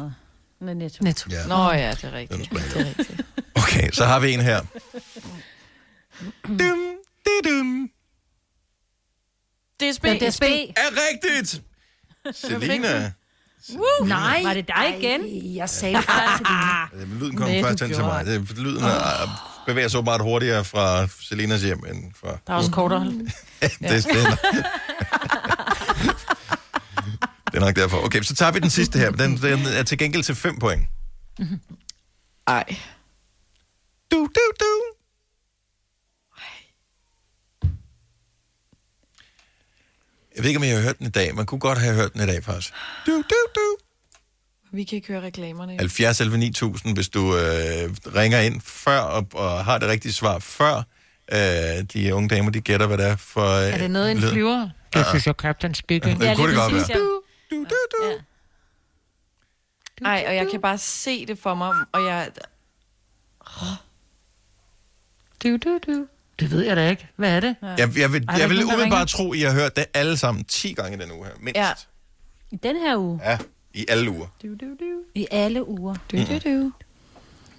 Nej, 0.60 0.74
netto. 0.74 1.04
Netto. 1.04 1.30
Ja. 1.32 1.48
Nå 1.48 1.72
ja, 1.72 1.92
det 1.92 2.04
er 2.04 2.12
rigtigt. 2.12 2.50
Det 2.52 2.76
er 2.82 2.86
rigtigt. 2.86 3.22
Okay, 3.56 3.92
så 3.92 4.06
har 4.06 4.20
vi 4.20 4.34
en 4.34 4.40
her. 4.42 4.62
dum, 6.60 6.96
di, 7.26 7.50
dum. 7.50 7.90
DSB. 9.80 10.04
Ja, 10.06 10.30
DSB. 10.30 10.42
Er 10.44 10.90
rigtigt! 11.12 11.62
Selina. 12.32 13.12
Woo! 13.74 14.06
Nej. 14.08 14.42
Var 14.44 14.54
det 14.54 14.68
dig 14.68 14.96
igen? 15.00 15.22
Ej, 15.22 15.56
Jeg 15.56 15.70
sagde 15.70 15.96
dig. 15.96 16.04
Øh, 16.94 17.20
Lyden 17.22 17.38
kom 17.38 17.48
først 17.48 17.82
hen 17.82 17.94
til 17.94 18.04
mig. 18.04 18.26
Det, 18.26 18.58
lyden 18.58 18.84
er, 18.84 19.62
bevæger 19.66 19.88
sig 19.88 19.98
åbenbart 19.98 20.22
hurtigere 20.22 20.66
fra 20.66 21.08
Selinas 21.22 21.62
hjem 21.62 21.84
end 21.92 22.14
fra... 22.22 22.28
Der 22.48 22.54
er 22.54 22.58
også 22.58 22.72
kortere. 22.72 23.04
det, 23.06 23.32
det, 23.62 23.92
er, 23.92 24.02
det 27.52 27.56
er 27.56 27.60
nok 27.60 27.76
derfor. 27.76 28.06
Okay, 28.06 28.22
så 28.22 28.36
tager 28.36 28.52
vi 28.52 28.60
den 28.60 28.70
sidste 28.70 29.00
her. 29.00 29.12
Den, 29.12 29.38
den 29.38 29.66
er 29.66 29.84
til 29.84 29.98
gengæld 29.98 30.24
til 30.24 30.36
5 30.36 30.60
point. 30.60 30.84
Ej. 32.48 32.64
Du, 34.12 34.18
du, 34.36 34.42
du. 34.60 34.82
Jeg 40.36 40.44
ved 40.44 40.50
ikke, 40.50 40.58
om 40.58 40.64
jeg 40.64 40.76
har 40.76 40.84
hørt 40.84 41.00
den 41.00 41.08
i 41.08 41.10
dag. 41.10 41.36
Man 41.36 41.46
kunne 41.46 41.60
godt 41.60 41.78
have 41.78 41.96
hørt 41.96 42.14
den 42.14 42.22
i 42.22 42.26
dag, 42.26 42.44
faktisk. 42.44 42.74
Du, 43.06 43.12
du, 43.12 43.36
du. 43.56 43.78
Vi 44.72 44.84
kan 44.84 44.96
ikke 44.96 45.08
høre 45.08 45.22
reklamerne. 45.22 45.78
70 45.80 46.22
11 46.22 46.38
9000, 46.38 46.94
hvis 46.96 47.10
du 47.10 47.36
øh, 47.36 47.42
ringer 48.16 48.40
ind 48.40 48.62
før 48.62 49.00
og, 49.00 49.28
og 49.34 49.66
har 49.66 49.78
det 49.78 49.88
rigtige 49.90 50.14
svar 50.14 50.40
før. 50.40 50.84
Øh, 51.32 51.84
de 51.94 52.16
unge 52.16 52.30
damer, 52.30 52.52
de 52.52 52.62
gætter, 52.62 52.88
hvad 52.88 52.98
det 52.98 53.06
er 53.06 53.16
for... 53.16 53.52
Øh, 53.58 53.74
Er 53.74 53.78
det 53.78 53.92
noget, 53.92 54.12
en 54.12 54.22
flyver? 54.22 54.70
Det 54.94 55.06
synes 55.08 55.28
jeg, 55.28 55.36
Captain 55.36 55.74
Speaking. 55.76 56.20
Det 56.22 56.36
kunne 56.38 56.48
det 56.52 56.58
godt 56.58 56.74
være. 56.74 56.86
Ja. 56.90 56.94
Du, 57.00 57.22
du, 57.52 57.76
du. 57.92 58.06
Ja. 60.02 60.06
Ej, 60.06 60.26
og 60.28 60.36
jeg 60.36 60.48
kan 60.52 60.62
bare 60.62 60.78
se 60.78 61.26
det 61.26 61.40
for 61.40 61.56
mig, 61.56 61.74
og 61.92 62.06
jeg... 62.06 62.30
Du, 65.44 65.58
du, 65.58 65.80
du. 65.88 66.08
Det 66.40 66.52
ved 66.52 66.66
jeg 66.66 66.76
da 66.76 66.90
ikke. 66.90 67.08
Hvad 67.16 67.36
er 67.36 67.40
det? 67.40 67.56
Jeg, 67.62 67.78
jeg 67.78 68.14
vil, 68.14 68.26
Ej, 68.30 68.36
jeg 68.40 68.50
vil 68.50 68.60
er 68.60 68.64
umiddelbart 68.66 69.08
tro, 69.08 69.32
at 69.32 69.38
I 69.40 69.42
har 69.42 69.54
hørt 69.54 69.76
det 69.76 69.86
alle 69.94 70.18
sammen 70.18 70.44
10 70.44 70.74
gange 70.74 70.98
den 70.98 71.12
uge 71.12 71.26
her. 71.26 71.32
Mindst. 71.40 71.56
Ja. 71.60 71.68
I 72.52 72.56
den 72.56 72.76
her 72.76 72.98
uge. 72.98 73.20
Ja, 73.24 73.38
i 73.74 73.86
alle 73.90 74.12
uger. 74.12 74.28
I 75.16 75.28
alle 75.32 75.68
uger. 75.68 75.96
Du, 76.12 76.18
du, 76.18 76.24
du. 76.46 76.72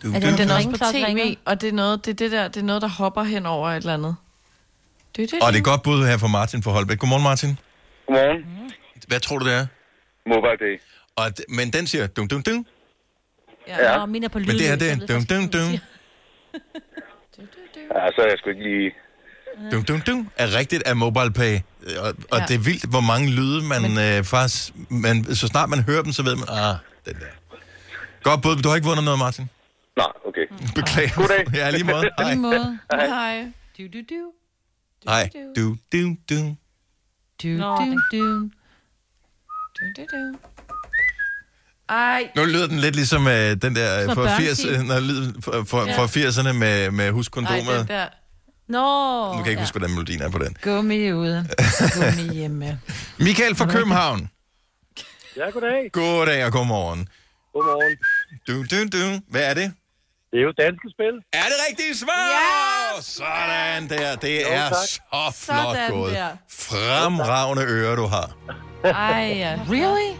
Du, 0.02 0.12
Er 0.14 0.20
du, 0.20 0.26
det, 0.26 0.38
den 0.38 0.48
du. 0.48 0.52
er 0.52 0.56
også 0.56 0.70
på 0.70 0.76
tv, 0.76 1.36
og 1.44 1.60
det 1.60 1.68
er, 1.68 1.72
noget, 1.72 2.04
det, 2.04 2.10
er 2.10 2.14
det, 2.14 2.32
der, 2.32 2.48
det 2.48 2.56
er 2.60 2.64
noget, 2.64 2.82
der 2.82 2.88
hopper 2.88 3.22
hen 3.22 3.46
over 3.46 3.70
et 3.70 3.76
eller 3.76 3.94
andet. 3.94 4.16
Du, 5.16 5.22
du, 5.22 5.38
Og 5.42 5.52
det 5.52 5.58
er 5.58 5.62
godt 5.62 5.82
bud 5.82 6.06
her 6.06 6.16
fra 6.18 6.26
Martin 6.26 6.62
fra 6.62 6.70
Holbæk. 6.70 6.98
Godmorgen, 6.98 7.22
Martin. 7.22 7.58
Godmorgen. 8.06 8.44
Hvad 9.08 9.20
tror 9.20 9.38
du, 9.38 9.44
det 9.46 9.54
er? 9.54 9.66
Mobile 10.26 10.56
Day. 10.60 10.80
Og, 11.16 11.30
men 11.48 11.72
den 11.72 11.86
siger 11.86 12.06
dum 12.06 12.28
dum 12.28 12.42
dum. 12.42 12.66
Ja. 13.68 13.96
Nå, 13.98 14.06
min 14.06 14.24
er 14.24 14.28
på 14.28 14.38
lyd. 14.38 14.46
Men 14.46 14.56
det 14.56 14.66
her, 14.66 14.76
det 14.76 14.90
er 14.90 14.96
dum 15.06 15.24
dum 15.24 15.48
dum. 15.48 15.78
Ja, 17.94 18.10
så 18.14 18.18
er 18.22 18.28
jeg 18.28 18.38
sgu 18.38 18.50
ikke 18.50 18.62
lige... 18.62 18.94
Dum 19.72 19.84
dum 19.84 20.00
dum 20.00 20.28
er 20.36 20.54
rigtigt 20.58 20.82
af 20.86 20.96
mobile 20.96 21.32
pay. 21.32 21.54
Og, 21.98 22.14
og 22.30 22.38
Ja. 22.38 22.44
det 22.48 22.54
er 22.54 22.58
vildt, 22.58 22.90
hvor 22.90 23.00
mange 23.00 23.30
lyde 23.30 23.64
man 23.64 23.82
men... 23.82 23.98
øh, 23.98 24.24
faktisk... 24.24 24.72
Man, 24.90 25.24
så 25.24 25.46
snart 25.46 25.68
man 25.70 25.82
hører 25.82 26.02
dem, 26.02 26.12
så 26.12 26.22
ved 26.22 26.36
man, 26.36 26.48
ah, 26.48 26.74
den 27.06 27.14
der. 27.14 27.32
Godt 28.22 28.42
bud. 28.42 28.56
Du 28.62 28.68
har 28.68 28.76
ikke 28.76 28.88
vundet 28.88 29.04
noget, 29.04 29.18
Martin. 29.18 29.50
Nej, 29.96 30.06
okay. 30.28 30.46
Beklager. 30.74 31.14
Goddag. 31.16 31.44
Ja, 31.54 31.70
lige 31.70 31.84
måde. 31.84 32.10
Hej. 32.18 32.28
Lige 32.30 32.40
måde. 32.42 32.78
Hej. 32.92 33.06
Hej. 33.06 33.52
Du, 33.78 33.82
du, 33.92 33.98
du. 34.10 34.32
Hej. 35.08 35.30
Du, 35.56 35.76
du, 35.92 35.98
du. 36.30 36.56
Du, 37.42 37.48
du, 37.58 37.96
du. 38.12 38.50
Du, 39.76 39.84
du, 39.96 40.02
du. 40.12 40.36
Ej. 41.88 42.28
Nu 42.36 42.44
lyder 42.44 42.66
den 42.66 42.78
lidt 42.78 42.94
ligesom 42.96 43.26
øh, 43.28 43.56
den 43.62 43.76
der 43.76 44.02
øh, 44.08 44.14
fra, 44.14 44.38
80, 44.38 44.62
børnetid. 44.62 44.70
øh, 44.80 44.80
når, 44.82 45.00
lyd, 45.00 45.32
fra, 45.44 45.62
fra, 45.62 45.86
Ja. 45.88 45.98
fra 45.98 46.06
80'erne 46.06 46.52
med, 46.52 46.90
med 46.90 47.04
Ej, 47.04 47.10
huskondomet. 47.10 47.78
den 47.78 47.88
der. 47.88 48.06
Nå. 48.68 49.26
Nu 49.32 49.36
kan 49.36 49.44
jeg 49.44 49.50
ikke 49.50 49.62
huske, 49.62 49.78
hvordan 49.78 49.94
melodien 49.94 50.22
er 50.22 50.30
på 50.30 50.38
den. 50.38 50.56
Gummi 50.62 51.12
ude. 51.12 51.48
Gummi 51.94 52.34
hjemme. 52.38 52.80
Michael 53.18 53.56
fra 53.56 53.66
København. 53.66 54.30
Ja, 55.36 55.50
goddag. 55.50 55.90
Goddag 55.92 56.44
og 56.46 56.52
godmorgen. 56.52 57.08
Godmorgen. 57.52 57.96
Du, 58.48 58.54
du, 58.62 58.98
du. 58.98 59.20
Hvad 59.30 59.42
er 59.50 59.54
det? 59.54 59.72
Det 60.30 60.38
er 60.38 60.42
jo 60.42 60.52
danske 60.58 60.88
spil. 60.96 61.14
Er 61.32 61.42
det 61.42 61.56
rigtigt 61.70 61.98
svar? 61.98 62.28
Ja! 62.36 63.02
Sådan 63.02 63.88
der. 63.88 64.16
Det 64.16 64.40
Jo, 64.42 64.46
er 64.50 64.68
tak. 64.68 64.72
så 64.72 65.32
flot 65.44 65.76
Sådan 65.76 65.90
gået. 65.90 66.12
der. 66.12 66.28
Fremragende 66.50 67.62
ører, 67.64 67.96
du 67.96 68.06
har. 68.06 68.36
Ej, 68.84 69.34
ja. 69.36 69.58
Really? 69.70 70.16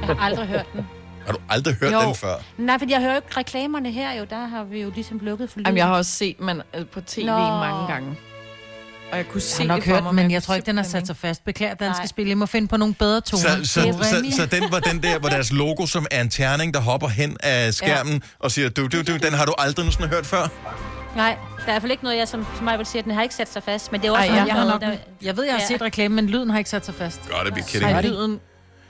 Jeg 0.00 0.06
har 0.16 0.24
aldrig 0.24 0.46
hørt 0.46 0.66
den. 0.72 0.86
Har 1.26 1.32
du 1.32 1.38
aldrig 1.48 1.74
hørt 1.80 1.92
Jo. 1.92 2.00
den 2.00 2.14
før? 2.14 2.34
Nej, 2.58 2.78
fordi 2.78 2.92
jeg 2.92 3.00
hører 3.00 3.12
jo 3.12 3.16
ikke 3.16 3.36
reklamerne 3.36 3.90
her 3.92 4.12
jo. 4.12 4.24
Der 4.30 4.46
har 4.46 4.64
vi 4.64 4.82
jo 4.82 4.90
ligesom 4.94 5.18
lukket 5.22 5.50
for 5.50 5.58
lyd. 5.58 5.64
Jamen, 5.66 5.78
jeg 5.78 5.86
har 5.86 5.94
også 5.94 6.10
set 6.10 6.40
man 6.40 6.62
øh, 6.74 6.86
på 6.86 7.00
tv 7.00 7.26
Nå. 7.26 7.32
mange 7.38 7.92
gange. 7.92 8.16
Og 9.12 9.16
jeg 9.16 9.26
kunne 9.28 9.34
Jeg 9.38 9.42
se 9.42 9.62
har 9.62 9.68
nok 9.68 9.76
det 9.76 9.84
for 9.84 9.94
hørt, 9.94 10.02
mig, 10.02 10.14
men 10.14 10.30
jeg 10.30 10.42
tror 10.42 10.54
ikke, 10.54 10.66
den 10.66 10.76
har 10.76 10.84
sat 10.84 11.06
sig 11.06 11.16
fast. 11.16 11.44
Beklager, 11.44 11.74
danske 11.74 12.00
Nej. 12.00 12.06
spil. 12.06 12.26
Jeg 12.28 12.38
må 12.38 12.46
finde 12.46 12.68
på 12.68 12.76
nogle 12.76 12.94
bedre 12.94 13.20
toner. 13.20 13.42
Så, 13.42 13.64
så, 13.64 13.80
så, 14.02 14.36
så, 14.36 14.46
den 14.46 14.64
var 14.72 14.80
den 14.80 15.02
der, 15.02 15.18
hvor 15.18 15.28
deres 15.28 15.52
logo 15.52 15.86
som 15.86 16.06
er 16.10 16.20
en 16.20 16.30
terning, 16.30 16.74
der 16.74 16.80
hopper 16.80 17.08
hen 17.08 17.36
af 17.40 17.74
skærmen 17.74 18.12
ja. 18.12 18.18
og 18.38 18.50
siger, 18.50 18.68
du, 18.68 18.86
du, 18.86 19.02
du, 19.02 19.16
den 19.16 19.32
har 19.32 19.44
du 19.44 19.54
aldrig 19.58 19.84
nogensinde 19.84 20.08
hørt 20.08 20.26
før? 20.26 20.48
Nej, 21.16 21.36
der 21.56 21.62
er 21.62 21.62
i 21.62 21.64
hvert 21.64 21.82
fald 21.82 21.92
ikke 21.92 22.04
noget, 22.04 22.16
jeg 22.18 22.28
som, 22.28 22.46
som 22.56 22.64
mig 22.64 22.78
vil 22.78 22.86
sige, 22.86 22.98
at 22.98 23.04
den 23.04 23.14
har 23.14 23.22
ikke 23.22 23.34
sat 23.34 23.52
sig 23.52 23.62
fast. 23.62 23.92
Men 23.92 24.00
det 24.00 24.06
er 24.08 24.12
også 24.12 24.22
Ej, 24.22 24.28
noget, 24.28 24.46
jeg, 24.46 24.54
har 24.54 24.64
noget, 24.64 24.80
nok, 24.82 24.90
der- 24.90 24.96
jeg 25.22 25.36
ved, 25.36 25.44
jeg 25.44 25.54
har 25.54 25.60
Ja. 25.60 25.66
set 25.66 25.82
reklame, 25.82 26.14
men 26.14 26.26
lyden 26.26 26.50
har 26.50 26.58
ikke 26.58 26.70
sat 26.70 26.84
sig 26.86 26.94
fast. 26.94 27.20
God, 27.30 27.44
det 27.44 27.54
be 27.54 27.60
kidding 27.68 27.92
Ej, 27.92 28.02
lyden 28.02 28.40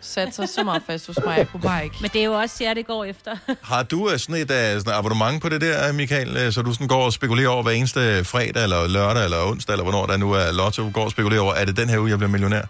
satte 0.06 0.32
sig 0.32 0.48
så 0.48 0.62
meget 0.64 0.82
fast 0.86 1.06
hos 1.06 1.18
mig, 1.24 1.38
jeg 1.38 1.48
kunne 1.48 1.60
bare 1.60 1.84
ikke. 1.84 1.96
Men 2.00 2.10
det 2.12 2.20
er 2.20 2.24
jo 2.24 2.32
også 2.32 2.64
jer, 2.64 2.74
det 2.74 2.86
går 2.86 3.04
efter. 3.04 3.36
Har 3.72 3.82
du 3.82 4.10
øh, 4.10 4.18
sådan 4.18 4.34
et 4.34 4.50
uh, 4.50 4.80
sådan 4.80 4.92
abonnement 4.92 5.42
på 5.42 5.48
det 5.48 5.60
der, 5.60 5.92
Michael, 5.92 6.36
øh, 6.36 6.52
så 6.52 6.62
du 6.62 6.72
sådan 6.72 6.88
går 6.88 7.04
og 7.04 7.12
spekulerer 7.12 7.48
over 7.48 7.62
hver 7.62 7.72
eneste 7.72 8.24
fredag, 8.24 8.62
eller 8.62 8.88
lørdag, 8.88 9.24
eller 9.24 9.50
onsdag, 9.50 9.72
eller 9.72 9.84
hvornår 9.84 10.06
der 10.06 10.16
nu 10.16 10.32
er 10.32 10.52
lotto, 10.52 10.90
går 10.92 11.04
og 11.04 11.10
spekulerer 11.10 11.40
over, 11.40 11.54
er 11.54 11.64
det 11.64 11.76
den 11.76 11.88
her 11.88 11.98
uge, 11.98 12.10
jeg 12.10 12.18
bliver 12.18 12.30
millionær? 12.30 12.62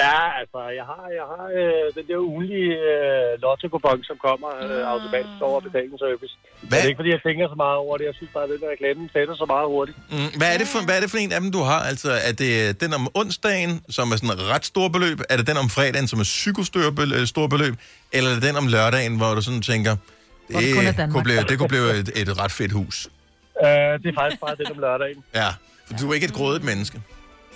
Ja, 0.00 0.18
altså, 0.40 0.60
jeg 0.78 0.86
har, 0.92 1.04
jeg 1.18 1.26
har 1.32 1.44
øh, 1.58 1.86
den 1.98 2.04
der 2.10 2.18
ugenlige 2.30 2.72
øh, 2.92 3.30
lotto-kupon, 3.42 3.98
som 4.10 4.16
kommer 4.26 4.50
øh, 4.64 4.82
automatisk 4.92 5.38
over 5.48 5.60
betalingsservice. 5.66 6.34
Hvad? 6.68 6.78
Det 6.78 6.84
er 6.84 6.88
ikke, 6.90 7.00
fordi 7.02 7.12
jeg 7.16 7.22
tænker 7.28 7.44
så 7.54 7.58
meget 7.64 7.76
over 7.84 7.94
det. 7.98 8.04
Jeg 8.10 8.14
synes 8.18 8.30
bare, 8.36 8.44
at 8.46 8.50
den 8.54 8.60
der 8.62 8.70
reklame 8.74 9.00
sætter 9.16 9.34
så 9.42 9.46
meget 9.54 9.66
hurtigt. 9.74 9.96
Mm, 10.14 10.30
hvad, 10.38 10.48
er 10.54 10.58
det 10.62 10.68
for, 10.72 10.80
hvad 10.86 10.96
er 10.98 11.02
det 11.04 11.10
for 11.14 11.18
en 11.24 11.32
af 11.36 11.40
dem, 11.44 11.50
du 11.58 11.62
har? 11.70 11.80
Altså, 11.92 12.10
er 12.28 12.34
det 12.42 12.80
den 12.82 12.90
om 12.98 13.04
onsdagen, 13.20 13.72
som 13.96 14.04
er 14.12 14.16
sådan 14.16 14.32
et 14.38 14.42
ret 14.54 14.64
stor 14.72 14.86
beløb? 14.94 15.18
Er 15.32 15.36
det 15.40 15.46
den 15.50 15.56
om 15.64 15.68
fredagen, 15.76 16.06
som 16.12 16.18
er 16.24 16.28
psykostort 16.36 16.94
beløb, 17.00 17.26
stor 17.34 17.46
beløb? 17.54 17.74
Eller 18.16 18.28
er 18.30 18.34
det 18.34 18.42
den 18.48 18.56
om 18.62 18.66
lørdagen, 18.74 19.16
hvor 19.20 19.30
du 19.38 19.42
sådan 19.48 19.62
tænker, 19.72 19.94
det 20.48 20.56
det, 20.58 21.10
kunne 21.12 21.24
blive, 21.28 21.42
det 21.50 21.54
kunne 21.58 21.72
blive 21.74 21.88
et, 22.00 22.08
et 22.20 22.30
ret 22.40 22.52
fedt 22.52 22.72
hus? 22.72 22.96
Øh, 23.64 23.68
det 24.02 24.08
er 24.12 24.16
faktisk 24.20 24.40
bare 24.40 24.54
det 24.58 24.70
om 24.70 24.78
lørdagen. 24.78 25.24
Ja, 25.34 25.48
for 25.86 25.94
du 26.00 26.10
er 26.10 26.14
ikke 26.14 26.26
et 26.26 26.32
grådigt 26.32 26.64
menneske. 26.64 27.00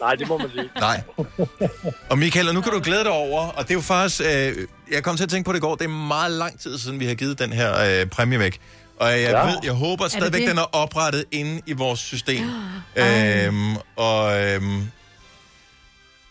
Nej, 0.01 0.15
det 0.15 0.29
må 0.29 0.39
man 0.39 0.51
sige. 0.51 0.69
Nej. 0.81 1.03
Og 2.11 2.19
Michael, 2.19 2.49
og 2.49 2.55
nu 2.55 2.61
kan 2.61 2.73
du 2.73 2.81
glæde 2.85 3.05
dig 3.05 3.13
over, 3.13 3.41
og 3.49 3.63
det 3.65 3.71
er 3.71 3.75
jo 3.75 3.81
faktisk, 3.81 4.21
øh, 4.21 4.67
jeg 4.93 5.03
kom 5.05 5.17
til 5.17 5.25
at 5.25 5.31
tænke 5.31 5.47
på 5.47 5.53
det 5.53 5.59
i 5.59 5.61
går, 5.61 5.75
det 5.75 5.85
er 5.85 5.89
meget 5.89 6.31
lang 6.33 6.61
tid 6.61 6.79
siden, 6.79 7.01
vi 7.01 7.07
har 7.07 7.15
givet 7.15 7.39
den 7.39 7.53
her 7.53 8.01
øh, 8.01 8.07
præmie 8.07 8.39
væk. 8.39 8.61
Og 9.01 9.11
jeg, 9.11 9.21
Ja. 9.21 9.47
ved, 9.47 9.57
jeg 9.65 9.73
håber 9.73 10.09
stadigvæk, 10.09 10.41
det? 10.41 10.49
den 10.51 10.59
er 10.59 10.75
oprettet 10.77 11.25
inde 11.33 11.61
i 11.67 11.73
vores 11.73 12.01
system. 12.01 12.45
øhm, 12.97 13.77
og, 13.97 14.45
øhm, 14.45 14.83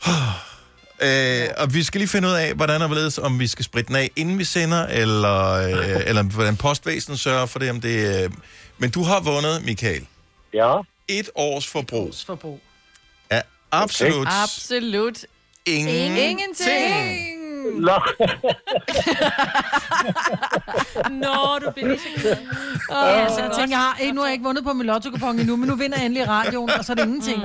øh, 1.02 1.48
og 1.58 1.74
vi 1.74 1.84
skal 1.84 2.00
lige 2.00 2.08
finde 2.10 2.28
ud 2.28 2.34
af, 2.34 2.54
hvordan 2.54 2.82
og 2.82 2.88
hvorledes, 2.88 3.18
om 3.18 3.40
vi 3.40 3.48
skal 3.48 3.66
spritte 3.66 3.88
den 3.88 3.96
af, 3.96 4.10
inden 4.16 4.40
vi 4.40 4.44
sender, 4.44 4.86
eller, 4.88 5.52
øh, 5.52 6.02
eller 6.10 6.24
hvordan 6.24 6.58
postvæsenet 6.58 7.20
sørger 7.20 7.46
for 7.46 7.60
det. 7.60 7.70
Om 7.70 7.82
det 7.82 8.24
øh. 8.24 8.30
Men 8.78 8.90
du 8.92 9.04
har 9.04 9.20
vundet, 9.20 9.66
Michael, 9.66 10.06
Ja. 10.54 10.78
et 11.08 11.30
års 11.36 11.68
forbrug 11.68 12.14
Forbrug. 12.26 12.62
Absolut 13.72 14.28
Absolut 14.44 15.26
ingen 15.66 16.18
ingenting. 16.18 17.42
Nå. 17.80 17.92
Nå, 21.24 21.60
du 21.60 21.72
bliver 21.72 21.88
lige 21.88 22.00
så. 22.22 22.38
Oh, 22.90 23.24
altså, 23.24 23.42
jeg 23.44 23.52
tænker, 23.60 23.78
jeg 24.00 24.12
nu 24.12 24.22
har 24.22 24.28
jeg 24.28 24.34
ikke 24.34 24.44
vundet 24.46 24.64
på 24.64 24.74
min 24.74 24.88
lotto 24.88 25.10
endnu, 25.10 25.56
men 25.56 25.70
nu 25.70 25.76
vinder 25.76 25.98
jeg 25.98 26.06
endelig 26.06 26.28
radioen, 26.28 26.70
og 26.70 26.86
så 26.86 26.92
er 26.94 26.96
det 26.96 27.04
ingenting. 27.04 27.42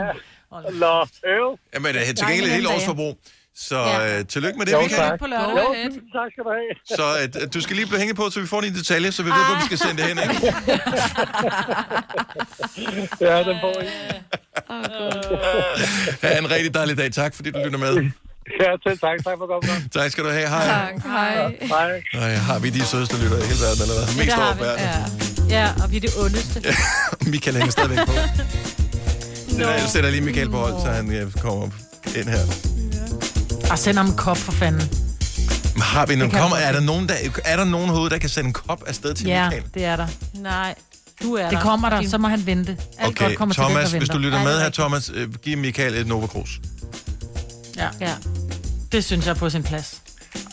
Nå, 0.72 1.06
øv. 1.26 1.58
Jamen, 1.74 1.94
det 1.94 2.08
er 2.08 2.14
til 2.14 2.26
gengæld 2.26 2.46
et 2.46 2.52
helt 2.52 2.66
års 2.66 2.84
forbrug. 2.84 3.18
Så 3.68 3.78
Ja. 3.78 4.18
øh, 4.18 4.24
tillykke 4.26 4.58
med 4.58 4.66
det, 4.66 4.72
Jo, 4.72 4.80
Michael. 4.80 5.10
tak. 5.10 5.18
På 5.18 5.26
lørdag. 5.26 5.48
Jo, 5.56 5.74
tak 6.16 6.28
skal 6.32 6.44
du 6.44 6.50
have. 6.58 6.70
Så 6.98 7.04
øh, 7.44 7.52
du 7.54 7.60
skal 7.60 7.76
lige 7.76 7.86
blive 7.86 7.98
hængende 7.98 8.16
på, 8.22 8.30
så 8.30 8.40
vi 8.40 8.46
får 8.46 8.60
dine 8.60 8.76
detaljer, 8.78 9.10
så 9.10 9.22
vi 9.22 9.28
ved, 9.30 9.44
hvor 9.48 9.54
vi 9.60 9.64
skal 9.64 9.78
sende 9.78 9.96
det 10.02 10.04
hen. 10.08 10.18
Ikke? 10.18 10.54
Ja, 13.20 13.38
den 13.38 13.56
får 13.60 13.82
I. 13.82 13.86
Ha' 16.22 16.38
en 16.38 16.50
rigtig 16.50 16.74
dejlig 16.74 16.98
dag. 16.98 17.12
Tak, 17.12 17.34
fordi 17.34 17.50
du 17.50 17.58
lytter 17.64 17.78
med. 17.78 17.94
Ja, 18.60 18.70
selv 18.86 18.98
tak. 18.98 19.18
Tak 19.24 19.36
for 19.38 19.46
godt. 19.46 19.92
Tak 19.92 20.10
skal 20.10 20.24
du 20.24 20.28
have. 20.30 20.48
Hej. 20.48 20.66
Tak, 20.66 21.02
hej. 21.02 21.54
Hej. 21.60 22.02
Ej, 22.14 22.34
har 22.34 22.58
vi 22.58 22.70
de 22.70 22.84
sødeste 22.84 23.16
lytter 23.22 23.36
i 23.38 23.42
hele 23.50 23.60
verden, 23.66 23.82
eller 23.82 23.94
hvad? 23.94 24.06
Mest 24.06 24.18
det 24.26 24.32
har 24.32 24.44
over 24.46 24.54
vi. 24.54 24.60
verden. 24.60 25.48
Ja, 25.50 25.68
og 25.82 25.92
vi 25.92 25.96
er 25.96 26.00
det 26.00 26.10
ondeste. 26.24 26.58
Michael 27.30 27.56
hænger 27.56 27.70
stadigvæk 27.72 27.98
på. 28.06 28.12
Så 29.48 29.70
jeg 29.70 29.88
sætter 29.88 30.10
lige 30.10 30.22
Michael 30.22 30.50
på 30.50 30.56
hold, 30.56 30.74
så 30.84 30.88
han 30.90 31.12
øh, 31.14 31.32
kommer 31.32 31.68
ind 32.16 32.28
her. 32.28 32.44
Og 33.70 33.78
send 33.78 33.96
ham 33.96 34.06
en 34.06 34.16
kop 34.16 34.36
for 34.36 34.52
fanden. 34.52 34.90
Har 35.82 36.06
vi 36.06 36.16
nogen, 36.16 36.30
kommer, 36.32 36.56
er, 36.56 36.72
der 36.72 36.80
nogen, 36.80 37.08
der, 37.08 37.14
er 37.44 37.56
der 37.56 37.64
nogen 37.64 37.90
herude, 37.90 38.10
der 38.10 38.18
kan 38.18 38.28
sende 38.28 38.46
en 38.46 38.52
kop 38.52 38.82
afsted 38.86 39.14
til 39.14 39.26
Ja, 39.26 39.44
Michael? 39.44 39.64
det 39.74 39.84
er 39.84 39.96
der. 39.96 40.06
Nej, 40.34 40.74
du 41.22 41.34
er 41.34 41.42
Det 41.42 41.52
der. 41.52 41.60
kommer 41.62 41.90
der, 41.90 42.08
så 42.08 42.18
må 42.18 42.28
han 42.28 42.46
vente. 42.46 42.76
Alt 42.98 43.08
Okay, 43.08 43.24
godt 43.26 43.38
kommer 43.38 43.54
til 43.54 43.62
Thomas, 43.62 43.90
der 43.90 43.98
hvis 43.98 44.08
du 44.08 44.18
lytter 44.18 44.38
med 44.42 44.52
det 44.52 44.58
er 44.58 44.62
her. 44.62 44.70
Thomas, 44.70 45.10
øh, 45.14 45.34
giv 45.34 45.58
Michael 45.58 45.94
et 45.94 46.06
Nova 46.06 46.26
Cruz. 46.26 46.50
Ja, 47.76 47.88
Ja. 48.00 48.12
det 48.92 49.04
synes 49.04 49.26
jeg 49.26 49.30
er 49.30 49.34
på 49.38 49.50
sin 49.50 49.62
plads. 49.62 50.00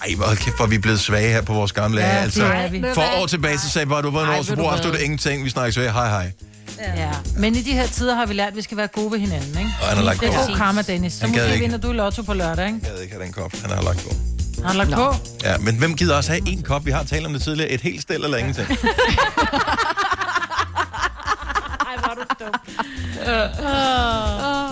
Ej, 0.08 0.14
hvor 0.16 0.26
kæft, 0.36 0.56
hvor 0.56 0.66
er 0.66 0.70
vi 0.70 0.78
blevet 0.78 1.00
svage 1.00 1.30
her 1.30 1.42
på 1.42 1.54
vores 1.54 1.72
gamle 1.72 2.02
Ja, 2.02 2.08
det 2.16 2.22
Altså, 2.24 2.44
er 2.46 2.70
vi. 2.70 2.84
for 2.94 3.04
år 3.22 3.26
tilbage, 3.26 3.58
så 3.60 3.70
sagde 3.70 3.96
jeg, 3.96 4.04
du 4.04 4.12
var 4.12 4.24
en 4.24 4.40
år 4.40 4.44
så 4.44 4.56
du 4.56 4.68
hvad? 4.70 4.78
stod 4.78 4.92
det 4.92 5.00
ingenting. 5.02 5.44
Vi 5.44 5.50
snakkes 5.50 5.78
ved. 5.78 5.90
Hej, 5.90 6.10
hej. 6.10 6.32
Ja. 6.80 7.10
Men 7.38 7.56
i 7.56 7.62
de 7.62 7.74
her 7.74 7.88
tider 7.88 8.16
har 8.16 8.26
vi 8.26 8.34
lært, 8.34 8.48
at 8.48 8.56
vi 8.56 8.62
skal 8.62 8.78
være 8.78 8.88
gode 8.88 9.12
ved 9.12 9.20
hinanden, 9.20 9.58
ikke? 9.58 9.72
Og 9.82 9.88
han 9.88 9.98
har 9.98 10.04
lagt 10.04 10.20
det 10.22 10.30
er 10.34 10.48
god 10.48 10.56
karma, 10.56 10.82
Dennis. 10.82 11.14
Så 11.14 11.28
måske 11.28 11.46
ikke. 11.48 11.60
vinder 11.60 11.78
du 11.78 11.92
i 11.92 11.94
lotto 11.96 12.22
på 12.22 12.34
lørdag, 12.34 12.66
ikke? 12.68 12.80
Jeg 12.84 12.94
ved 12.94 13.02
ikke 13.02 13.14
have 13.16 13.26
den 13.26 13.34
kop, 13.34 13.52
han 13.62 13.70
har 13.72 13.82
lagt 13.82 14.00
på. 14.04 14.10
Har 14.62 14.68
han 14.68 14.78
lagt 14.78 14.92
på? 14.92 15.16
Ja, 15.44 15.58
men 15.58 15.76
hvem 15.78 15.96
gider 15.96 16.16
også 16.16 16.32
have 16.32 16.48
en 16.50 16.64
kop? 16.64 16.86
Vi 16.86 16.92
har 16.92 17.04
talt 17.04 17.26
om 17.26 17.34
det 17.34 17.42
tidligere. 17.42 17.70
Et 17.72 17.82
helt 17.82 18.02
stel 18.02 18.24
eller 18.24 18.38
ingenting. 18.38 18.68
Ej, 21.88 21.96
hvor 22.00 22.10
er 22.10 22.16
du 22.16 22.24
dum. 22.40 22.54
Ah, 23.28 23.50
ja. 23.60 24.67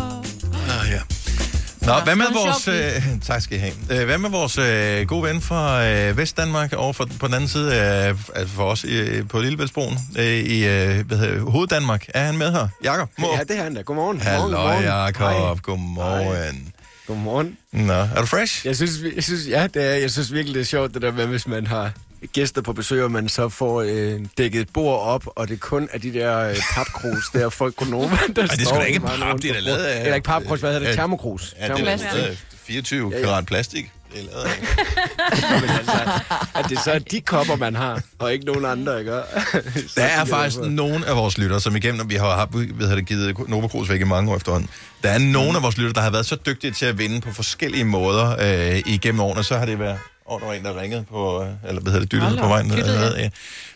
Nå, 1.85 1.93
hvad 2.03 2.15
med 2.15 2.25
vores... 2.33 2.67
Øh, 2.67 3.01
tak 3.27 3.41
skal 3.41 3.57
I 3.57 3.59
have. 3.59 3.73
Øh, 3.91 4.05
hvad 4.05 4.17
med 4.17 4.29
vores 4.29 4.57
øh, 4.57 5.07
gode 5.07 5.23
ven 5.23 5.41
fra 5.41 5.87
øh, 5.87 6.17
Vestdanmark 6.17 6.73
over 6.73 6.93
for, 6.93 7.07
på 7.19 7.27
den 7.27 7.35
anden 7.35 7.49
side 7.49 7.73
af 7.75 8.07
altså 8.35 8.55
for 8.55 8.63
os 8.63 8.85
øh, 8.87 9.27
på 9.27 9.39
Lillebæltsbroen 9.39 9.97
øh, 10.17 10.25
i 10.25 10.65
øh, 10.65 11.07
hvad 11.07 11.17
hedder, 11.17 11.51
Hoveddanmark? 11.51 12.05
Er 12.13 12.25
han 12.25 12.37
med 12.37 12.51
her? 12.51 12.67
Jakob? 12.83 13.09
Ja, 13.19 13.39
det 13.47 13.59
er 13.59 13.63
han 13.63 13.73
da. 13.73 13.81
Godmorgen. 13.81 14.21
Hallo, 14.21 14.41
Godmorgen. 14.43 14.83
Jakob. 14.83 15.21
Hej. 15.21 15.55
Godmorgen. 15.61 16.73
Godmorgen. 17.07 17.57
Nå, 17.71 17.93
er 17.93 18.19
du 18.19 18.25
fresh? 18.25 18.67
Jeg 18.67 18.75
synes, 18.75 18.91
jeg 19.15 19.23
synes, 19.23 19.47
ja, 19.47 19.67
det 19.73 19.91
er, 19.91 19.95
jeg 19.95 20.11
synes 20.11 20.33
virkelig, 20.33 20.55
det 20.55 20.61
er 20.61 20.65
sjovt, 20.65 20.93
det 20.93 21.01
der 21.01 21.11
med, 21.11 21.25
hvis 21.25 21.47
man 21.47 21.67
har 21.67 21.91
gæster 22.33 22.61
på 22.61 22.73
besøg, 22.73 23.03
og 23.03 23.11
man 23.11 23.29
så 23.29 23.49
får 23.49 23.81
øh, 23.81 24.19
dækket 24.37 24.61
et 24.61 24.69
bord 24.73 25.01
op, 25.01 25.23
og 25.27 25.47
det 25.47 25.59
kun 25.59 25.89
er 25.91 25.97
de 25.97 26.13
der 26.13 26.39
øh, 26.49 26.55
papkrus, 26.73 27.29
der 27.33 27.49
folk 27.49 27.75
kunne 27.75 27.91
der 28.01 28.07
det 28.47 28.67
er 28.67 28.73
da 28.75 28.81
ikke 28.81 28.99
pap, 28.99 29.41
det 29.41 29.57
er 29.57 29.59
lavet 29.61 29.77
af- 29.77 30.01
Eller 30.01 30.15
ikke 30.15 30.25
papkrus, 30.25 30.59
hvad 30.59 30.73
hedder 30.73 30.87
det? 30.87 30.95
Ja, 30.95 31.01
Termokrus. 31.01 31.55
Ja, 31.59 31.63
det 31.63 31.71
er 31.71 31.75
Termokrus. 31.75 32.01
lavet 32.13 32.27
af 32.27 32.37
24 32.65 33.11
karat 33.23 33.45
plastik. 33.45 33.91
Det 34.13 34.21
er 34.21 34.25
lavet 34.31 34.45
af. 34.45 35.61
Men 35.61 35.69
altså, 35.69 36.21
at 36.55 36.65
det 36.69 36.79
så 36.83 36.91
er 36.91 36.99
de 36.99 37.21
kopper, 37.21 37.55
man 37.55 37.75
har, 37.75 38.01
og 38.19 38.33
ikke 38.33 38.45
nogen 38.45 38.65
andre, 38.65 38.99
ikke? 38.99 39.11
Der 39.97 40.03
er 40.03 40.25
faktisk 40.25 40.61
nogle 40.61 41.07
af 41.07 41.15
vores 41.15 41.37
lyttere, 41.37 41.61
som 41.61 41.75
igennem, 41.75 42.09
vi 42.09 42.15
har 42.15 42.35
haft, 42.35 42.49
ved 42.53 42.95
det, 42.95 43.05
givet 43.07 43.49
Nova 43.49 43.67
Cruz 43.67 43.89
væk 43.89 44.01
i 44.01 44.03
mange 44.03 44.31
år 44.31 44.35
efterhånden. 44.35 44.69
Der 45.03 45.09
er 45.09 45.17
nogle 45.17 45.55
af 45.57 45.63
vores 45.63 45.77
lyttere, 45.77 45.93
der 45.93 46.01
har 46.01 46.09
været 46.09 46.25
så 46.25 46.37
dygtige 46.45 46.71
til 46.71 46.85
at 46.85 46.97
vinde 46.97 47.21
på 47.21 47.33
forskellige 47.33 47.83
måder 47.85 48.35
øh, 48.75 48.81
igennem 48.85 49.19
årene. 49.21 49.43
Så 49.43 49.57
har 49.57 49.65
det 49.65 49.79
været... 49.79 49.97
Åh, 50.29 50.39
der 50.41 50.45
var 50.47 50.53
en, 50.53 50.63
der 50.65 50.81
ringede 50.81 51.03
på, 51.09 51.41
øh, 51.43 51.49
eller 51.67 51.81
hvad 51.81 51.91
hedder 51.91 52.05
det, 52.05 52.11
dyttede 52.11 52.37
på 52.41 52.47
vejen. 52.47 52.69
dyttede, 52.69 52.99
ned, 52.99 53.15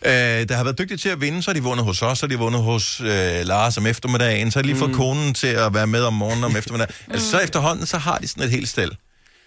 ja. 0.03 0.39
øh, 0.41 0.49
der 0.49 0.55
har 0.55 0.63
været 0.63 0.77
dygtige 0.77 0.97
til 0.97 1.09
at 1.09 1.21
vinde, 1.21 1.43
så 1.43 1.49
har 1.51 1.53
de 1.53 1.63
vundet 1.63 1.85
hos 1.85 2.01
os, 2.01 2.19
så 2.19 2.26
har 2.26 2.30
de 2.30 2.38
vundet 2.39 2.61
hos 2.63 3.01
øh, 3.01 3.07
Lars 3.43 3.77
om 3.77 3.85
eftermiddagen, 3.85 4.51
så 4.51 4.59
har 4.59 4.61
de 4.61 4.67
lige 4.67 4.77
fået 4.77 4.91
Mm. 4.91 4.97
konen 4.97 5.34
til 5.34 5.47
at 5.47 5.73
være 5.73 5.88
med 5.88 6.03
om 6.03 6.13
morgenen 6.13 6.43
om 6.43 6.55
eftermiddagen. 6.55 6.93
Altså, 7.09 7.31
så 7.31 7.39
efterhånden, 7.39 7.85
så 7.85 7.97
har 7.97 8.17
de 8.17 8.27
sådan 8.27 8.43
et 8.43 8.49
helt 8.51 8.69
sted. 8.69 8.89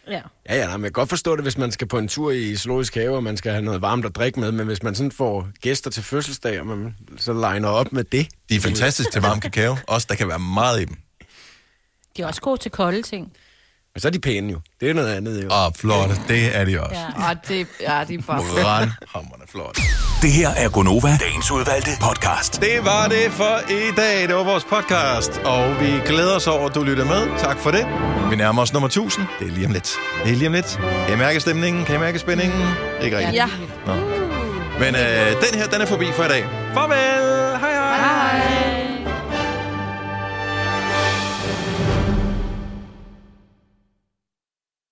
Ja. 0.08 0.20
Ja, 0.48 0.56
ja, 0.56 0.66
nej, 0.66 0.76
men 0.76 0.84
jeg 0.84 0.88
kan 0.88 1.00
godt 1.00 1.08
forstå 1.08 1.36
det, 1.36 1.44
hvis 1.44 1.58
man 1.58 1.72
skal 1.72 1.88
på 1.88 1.98
en 1.98 2.08
tur 2.08 2.30
i 2.30 2.56
zoologisk 2.56 2.94
have, 2.94 3.16
og 3.16 3.22
man 3.22 3.36
skal 3.36 3.52
have 3.52 3.64
noget 3.64 3.82
varmt 3.82 4.04
at 4.06 4.16
drikke 4.16 4.40
med, 4.40 4.52
men 4.52 4.66
hvis 4.66 4.82
man 4.82 4.94
sådan 4.94 5.12
får 5.12 5.48
gæster 5.60 5.90
til 5.90 6.02
fødselsdag, 6.02 6.60
og 6.60 6.66
man 6.66 6.94
så 7.18 7.32
legner 7.32 7.68
op 7.68 7.92
med 7.92 8.04
det. 8.04 8.28
De 8.48 8.56
er 8.56 8.60
fantastiske 8.60 9.12
til 9.12 9.22
varm 9.22 9.40
kakao. 9.40 9.76
Også, 9.86 10.06
der 10.10 10.14
kan 10.14 10.28
være 10.28 10.38
meget 10.38 10.82
i 10.82 10.84
dem. 10.84 10.96
De 12.16 12.22
er 12.22 12.26
også 12.26 12.40
gode 12.40 12.60
til 12.60 12.70
kolde 12.70 13.02
ting. 13.02 13.32
Men 13.94 14.00
så 14.00 14.08
er 14.08 14.12
de 14.12 14.18
pæne 14.18 14.52
jo. 14.52 14.58
Det 14.80 14.90
er 14.90 14.94
noget 14.94 15.14
andet 15.14 15.44
jo. 15.44 15.48
Og 15.50 15.72
flotte, 15.76 16.14
det 16.28 16.56
er 16.56 16.64
de 16.64 16.80
også. 16.80 16.94
Ja, 17.18 17.30
og 17.30 17.36
det, 17.48 17.66
ja, 17.80 18.04
de 18.08 18.14
er 18.14 18.22
bare 18.26 18.42
fedt. 18.42 18.62
Brandhamrende 18.62 19.46
flot. 19.48 19.78
Det 20.22 20.32
her 20.32 20.48
er 20.48 20.68
Gonova, 20.68 21.16
dagens 21.20 21.50
udvalgte 21.50 21.90
podcast. 22.00 22.60
Det 22.60 22.84
var 22.84 23.08
det 23.08 23.32
for 23.32 23.58
i 23.70 23.94
dag. 23.96 24.28
Det 24.28 24.34
var 24.34 24.42
vores 24.44 24.64
podcast, 24.64 25.32
og 25.44 25.80
vi 25.80 25.90
glæder 26.06 26.36
os 26.36 26.46
over, 26.46 26.68
at 26.68 26.74
du 26.74 26.82
lytter 26.82 27.04
med. 27.04 27.38
Tak 27.38 27.58
for 27.58 27.70
det. 27.70 27.86
Vi 28.30 28.36
nærmer 28.36 28.62
os 28.62 28.72
nummer 28.72 28.86
1000. 28.88 29.26
Det 29.40 29.46
er 29.48 29.52
lige 29.52 29.66
om 29.66 29.72
lidt. 29.72 29.94
Det 30.24 30.32
er 30.32 30.36
lige 30.36 30.46
om 30.48 30.52
lidt. 30.52 30.80
Kan 31.06 31.14
I 31.14 31.18
mærke 31.18 31.40
stemningen? 31.40 31.84
Kan 31.84 31.94
I 31.94 31.98
mærke 31.98 32.18
spændingen? 32.18 32.62
Ikke 33.02 33.16
rigtigt. 33.18 33.36
Ja. 33.36 33.46
Nå. 33.86 33.94
Men 34.78 34.94
øh, 34.94 35.26
den 35.50 35.58
her, 35.58 35.66
den 35.72 35.80
er 35.80 35.86
forbi 35.86 36.06
for 36.16 36.24
i 36.24 36.28
dag. 36.28 36.44
Farvel! 36.74 37.58
Hej! 37.60 38.71